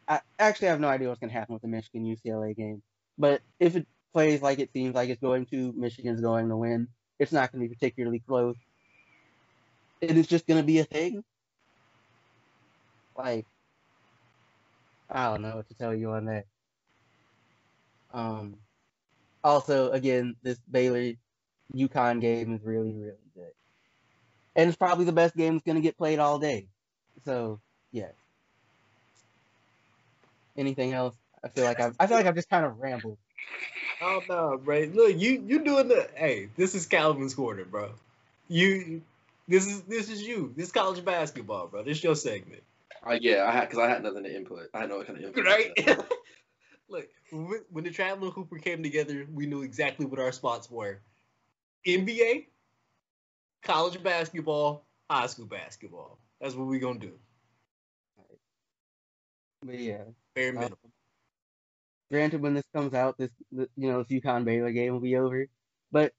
I 0.08 0.20
actually 0.38 0.68
have 0.68 0.80
no 0.80 0.88
idea 0.88 1.08
what's 1.08 1.20
going 1.20 1.30
to 1.30 1.38
happen 1.38 1.52
with 1.52 1.62
the 1.62 1.68
Michigan 1.68 2.04
UCLA 2.04 2.56
game. 2.56 2.82
But 3.16 3.42
if 3.60 3.76
it 3.76 3.86
plays 4.14 4.40
like 4.40 4.60
it 4.60 4.72
seems 4.72 4.94
like 4.94 5.10
it's 5.10 5.20
going 5.20 5.44
to, 5.46 5.74
Michigan's 5.76 6.22
going 6.22 6.48
to 6.48 6.56
win. 6.56 6.88
It's 7.18 7.32
not 7.32 7.52
going 7.52 7.62
to 7.62 7.68
be 7.68 7.74
particularly 7.74 8.20
close. 8.20 8.56
It 10.00 10.16
is 10.16 10.26
just 10.26 10.46
going 10.46 10.60
to 10.60 10.66
be 10.66 10.78
a 10.78 10.84
thing. 10.84 11.22
Like, 13.18 13.46
I 15.10 15.24
don't 15.26 15.42
know 15.42 15.56
what 15.56 15.68
to 15.68 15.74
tell 15.74 15.94
you 15.94 16.12
on 16.12 16.26
that. 16.26 16.46
Um, 18.12 18.56
also, 19.42 19.90
again, 19.90 20.36
this 20.42 20.58
Baylor 20.70 21.12
UConn 21.74 22.20
game 22.20 22.54
is 22.54 22.64
really, 22.64 22.92
really 22.92 23.18
good. 23.34 23.52
And 24.56 24.68
it's 24.68 24.76
probably 24.76 25.04
the 25.04 25.12
best 25.12 25.36
game 25.36 25.54
that's 25.54 25.64
going 25.64 25.76
to 25.76 25.82
get 25.82 25.98
played 25.98 26.20
all 26.20 26.38
day. 26.38 26.68
So, 27.24 27.60
yeah. 27.90 28.12
Anything 30.56 30.92
else? 30.92 31.16
I 31.42 31.48
feel 31.48 31.64
like 31.64 31.80
I've, 31.80 31.96
I 31.98 32.06
feel 32.06 32.16
like 32.16 32.26
I've 32.26 32.36
just 32.36 32.48
kind 32.48 32.64
of 32.64 32.78
rambled. 32.78 33.18
Oh 34.06 34.20
no, 34.28 34.60
bro! 34.62 34.80
Look, 34.92 35.18
you 35.18 35.42
you 35.46 35.64
doing 35.64 35.88
the 35.88 36.06
hey? 36.14 36.50
This 36.56 36.74
is 36.74 36.84
Calvin's 36.84 37.32
quarter, 37.32 37.64
bro. 37.64 37.92
You, 38.48 39.00
this 39.48 39.66
is 39.66 39.80
this 39.82 40.10
is 40.10 40.22
you. 40.22 40.52
This 40.54 40.66
is 40.66 40.72
college 40.72 41.02
basketball, 41.02 41.68
bro. 41.68 41.82
This 41.82 41.98
is 41.98 42.04
your 42.04 42.14
segment. 42.14 42.62
Uh, 43.06 43.16
yeah, 43.18 43.46
I 43.48 43.52
had 43.52 43.62
because 43.62 43.78
I 43.78 43.88
had 43.88 44.02
nothing 44.02 44.24
to 44.24 44.36
input. 44.36 44.68
I 44.74 44.84
know 44.84 44.98
what 44.98 45.06
kind 45.06 45.18
of 45.18 45.24
input. 45.24 45.46
Right. 45.46 45.72
Look, 46.90 47.08
when 47.70 47.84
the 47.84 47.90
traveling 47.90 48.30
hooper 48.32 48.58
came 48.58 48.82
together, 48.82 49.26
we 49.32 49.46
knew 49.46 49.62
exactly 49.62 50.04
what 50.04 50.20
our 50.20 50.32
spots 50.32 50.70
were. 50.70 51.00
NBA, 51.86 52.44
college 53.62 54.02
basketball, 54.02 54.84
high 55.08 55.28
school 55.28 55.46
basketball. 55.46 56.18
That's 56.42 56.54
what 56.54 56.66
we're 56.66 56.78
gonna 56.78 56.98
do. 56.98 57.12
But 59.64 59.78
yeah, 59.78 60.02
bare 60.34 60.52
minimum. 60.52 60.76
Uh, 60.84 60.88
granted, 62.10 62.40
when 62.40 62.54
this 62.54 62.64
comes 62.74 62.94
out, 62.94 63.16
this 63.18 63.30
you 63.50 63.68
know 63.76 64.02
this 64.02 64.20
UConn 64.20 64.44
Baylor 64.44 64.72
game 64.72 64.92
will 64.92 65.00
be 65.00 65.16
over. 65.16 65.46
But 65.92 66.12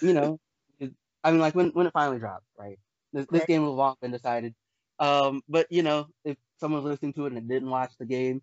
you 0.00 0.12
know, 0.12 0.38
I 1.24 1.30
mean, 1.30 1.40
like 1.40 1.54
when 1.54 1.70
when 1.70 1.86
it 1.86 1.92
finally 1.92 2.18
drops, 2.18 2.46
right? 2.58 2.78
This, 3.12 3.26
this 3.30 3.44
game 3.46 3.62
will 3.62 3.70
have 3.70 3.78
long 3.78 3.96
been 4.00 4.10
decided. 4.10 4.54
Um, 4.98 5.42
but 5.48 5.66
you 5.70 5.82
know, 5.82 6.08
if 6.24 6.36
someone's 6.60 6.84
listening 6.84 7.12
to 7.14 7.26
it 7.26 7.32
and 7.32 7.48
didn't 7.48 7.70
watch 7.70 7.92
the 7.98 8.04
game, 8.04 8.42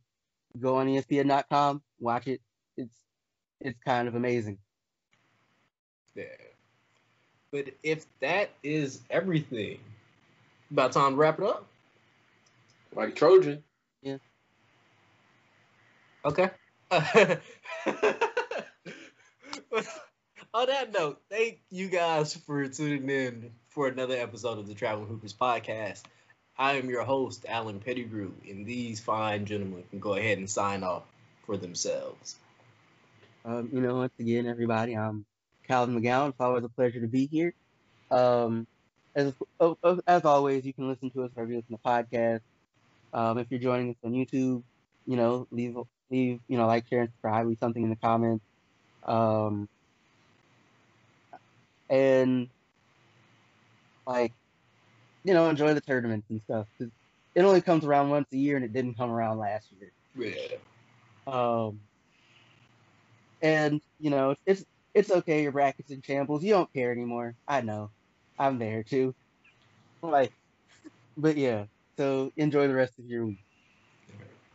go 0.60 0.78
on 0.78 0.88
ESPN.com, 0.88 1.82
watch 2.00 2.28
it. 2.28 2.42
It's 2.78 2.96
it's 3.62 3.80
kind 3.84 4.08
of 4.08 4.16
amazing. 4.16 4.58
Yeah. 6.16 6.26
But 7.52 7.74
if 7.84 8.06
that 8.20 8.50
is 8.64 9.02
everything, 9.10 9.80
about 10.72 10.92
time 10.92 11.12
to 11.12 11.18
wrap 11.18 11.40
it 11.40 11.46
up. 11.46 11.66
Like 12.94 13.16
Trojan. 13.16 13.64
Yeah. 14.02 14.18
Okay. 16.24 16.50
On 16.91 17.02
that 20.68 20.94
note, 20.94 21.20
thank 21.32 21.62
you 21.72 21.90
guys 21.90 22.36
for 22.36 22.68
tuning 22.68 23.10
in 23.10 23.52
for 23.70 23.88
another 23.88 24.16
episode 24.16 24.60
of 24.60 24.68
the 24.68 24.76
Traveling 24.76 25.07
Hoopers 25.07 25.34
podcast. 25.34 26.03
I 26.56 26.74
am 26.74 26.88
your 26.88 27.03
host, 27.03 27.48
Alan 27.49 27.80
Pettigrew, 27.80 28.34
and 28.48 28.68
these 28.68 28.99
fine 28.99 29.45
gentlemen 29.45 29.84
can 29.90 29.99
go 29.99 30.14
ahead 30.14 30.38
and 30.38 30.48
sign 30.48 30.84
off 30.84 31.02
for 31.48 31.57
themselves. 31.57 32.36
Um, 33.44 33.70
you 33.74 33.82
know, 33.82 33.95
once 33.95 34.14
again, 34.20 34.45
everybody, 34.45 34.95
I'm 34.95 35.26
Calvin 35.68 35.99
McGowan. 35.99 36.30
It's 36.30 36.40
always 36.40 36.64
a 36.64 36.70
pleasure 36.70 37.02
to 37.02 37.07
be 37.07 37.26
here. 37.26 37.56
Um, 38.12 38.68
as 39.16 39.34
oh, 39.60 39.76
oh, 39.84 39.99
as 40.06 40.24
always, 40.24 40.64
you 40.66 40.74
can 40.74 40.88
listen 40.88 41.10
to 41.10 41.24
us 41.24 41.32
wherever 41.34 41.52
you 41.52 41.57
listen 41.57 41.78
to 41.78 41.82
podcasts. 41.84 42.41
Um, 43.12 43.40
if 43.40 43.48
you're 43.49 43.60
joining 43.60 43.90
us 43.90 43.98
on 44.03 44.12
YouTube, 44.12 44.62
you 45.07 45.16
know, 45.16 45.48
leave 45.49 45.76
leave 46.11 46.41
you 46.48 46.57
know 46.57 46.68
like, 46.68 46.88
share, 46.88 47.02
and 47.02 47.10
subscribe. 47.11 47.48
Leave 47.48 47.60
something 47.60 47.84
in 47.84 47.90
the 47.90 47.95
comments. 47.98 48.45
Um, 49.03 49.69
and 51.90 52.49
like, 54.07 54.34
you 55.23 55.34
know, 55.34 55.49
enjoy 55.49 55.73
the 55.73 55.82
tournaments 55.82 56.27
and 56.30 56.41
stuff. 56.44 56.68
'cause 56.80 56.90
it 57.36 57.44
only 57.44 57.61
comes 57.61 57.86
around 57.86 58.10
once 58.10 58.27
a 58.34 58.38
year, 58.38 58.56
and 58.56 58.65
it 58.65 58.73
didn't 58.73 58.95
come 58.98 59.11
around 59.11 59.38
last 59.40 59.72
year. 59.72 59.91
Yeah. 60.15 60.57
Um, 61.27 61.82
and 63.41 63.82
you 63.99 64.10
know, 64.10 64.36
it's, 64.45 64.65
it's 64.94 65.11
okay. 65.11 65.44
Your 65.44 65.52
bracket's 65.52 65.91
in 65.91 66.02
shambles. 66.02 66.44
You 66.44 66.52
don't 66.53 66.72
care 66.73 66.91
anymore. 66.91 67.36
I 67.48 67.61
know. 67.61 67.91
I'm 68.40 68.60
there 68.60 68.84
too. 68.84 69.15
Like, 70.02 70.34
but 71.18 71.38
yeah. 71.38 71.65
So 71.98 72.32
enjoy 72.38 72.68
the 72.68 72.76
rest 72.76 72.99
of 72.99 73.06
your 73.06 73.26
week. 73.27 73.45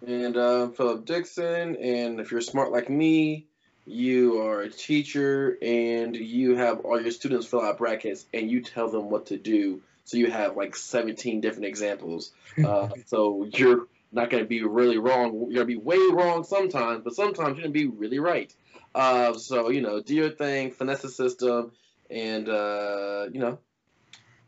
And 0.06 0.36
uh, 0.36 0.68
Philip 0.68 1.04
Dixon. 1.04 1.76
And 1.76 2.20
if 2.20 2.30
you're 2.30 2.40
smart 2.40 2.72
like 2.72 2.88
me, 2.88 3.46
you 3.86 4.42
are 4.42 4.62
a 4.62 4.70
teacher 4.70 5.58
and 5.60 6.14
you 6.14 6.56
have 6.56 6.80
all 6.80 7.00
your 7.00 7.10
students 7.10 7.46
fill 7.46 7.62
out 7.62 7.78
brackets 7.78 8.24
and 8.32 8.50
you 8.50 8.62
tell 8.62 8.88
them 8.88 9.10
what 9.10 9.26
to 9.26 9.36
do. 9.36 9.82
So 10.04 10.16
you 10.16 10.30
have 10.30 10.56
like 10.56 10.76
17 10.76 11.40
different 11.40 11.66
examples. 11.66 12.32
Uh, 12.64 12.88
so 13.06 13.48
you're 13.54 13.86
not 14.12 14.28
going 14.28 14.42
to 14.42 14.48
be 14.48 14.62
really 14.64 14.98
wrong. 14.98 15.32
You're 15.32 15.64
going 15.64 15.66
to 15.66 15.66
be 15.66 15.76
way 15.76 15.96
wrong 16.12 16.42
sometimes, 16.42 17.02
but 17.04 17.14
sometimes 17.14 17.56
you're 17.56 17.68
going 17.68 17.72
to 17.72 17.78
be 17.78 17.86
really 17.86 18.18
right. 18.18 18.52
Uh, 18.94 19.34
so, 19.34 19.70
you 19.70 19.80
know, 19.80 20.02
do 20.02 20.14
your 20.14 20.30
thing, 20.30 20.72
finesse 20.72 21.02
the 21.02 21.08
system, 21.08 21.70
and, 22.10 22.48
uh, 22.48 23.28
you 23.32 23.38
know, 23.38 23.58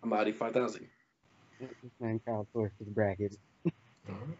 I'm 0.02 0.12
out 0.12 0.34
5000. 0.34 0.88
Man, 2.00 2.20
crowdsource 2.26 2.72
the 2.80 2.90
brackets. 2.90 3.36
All 3.64 3.72
right. 4.08 4.36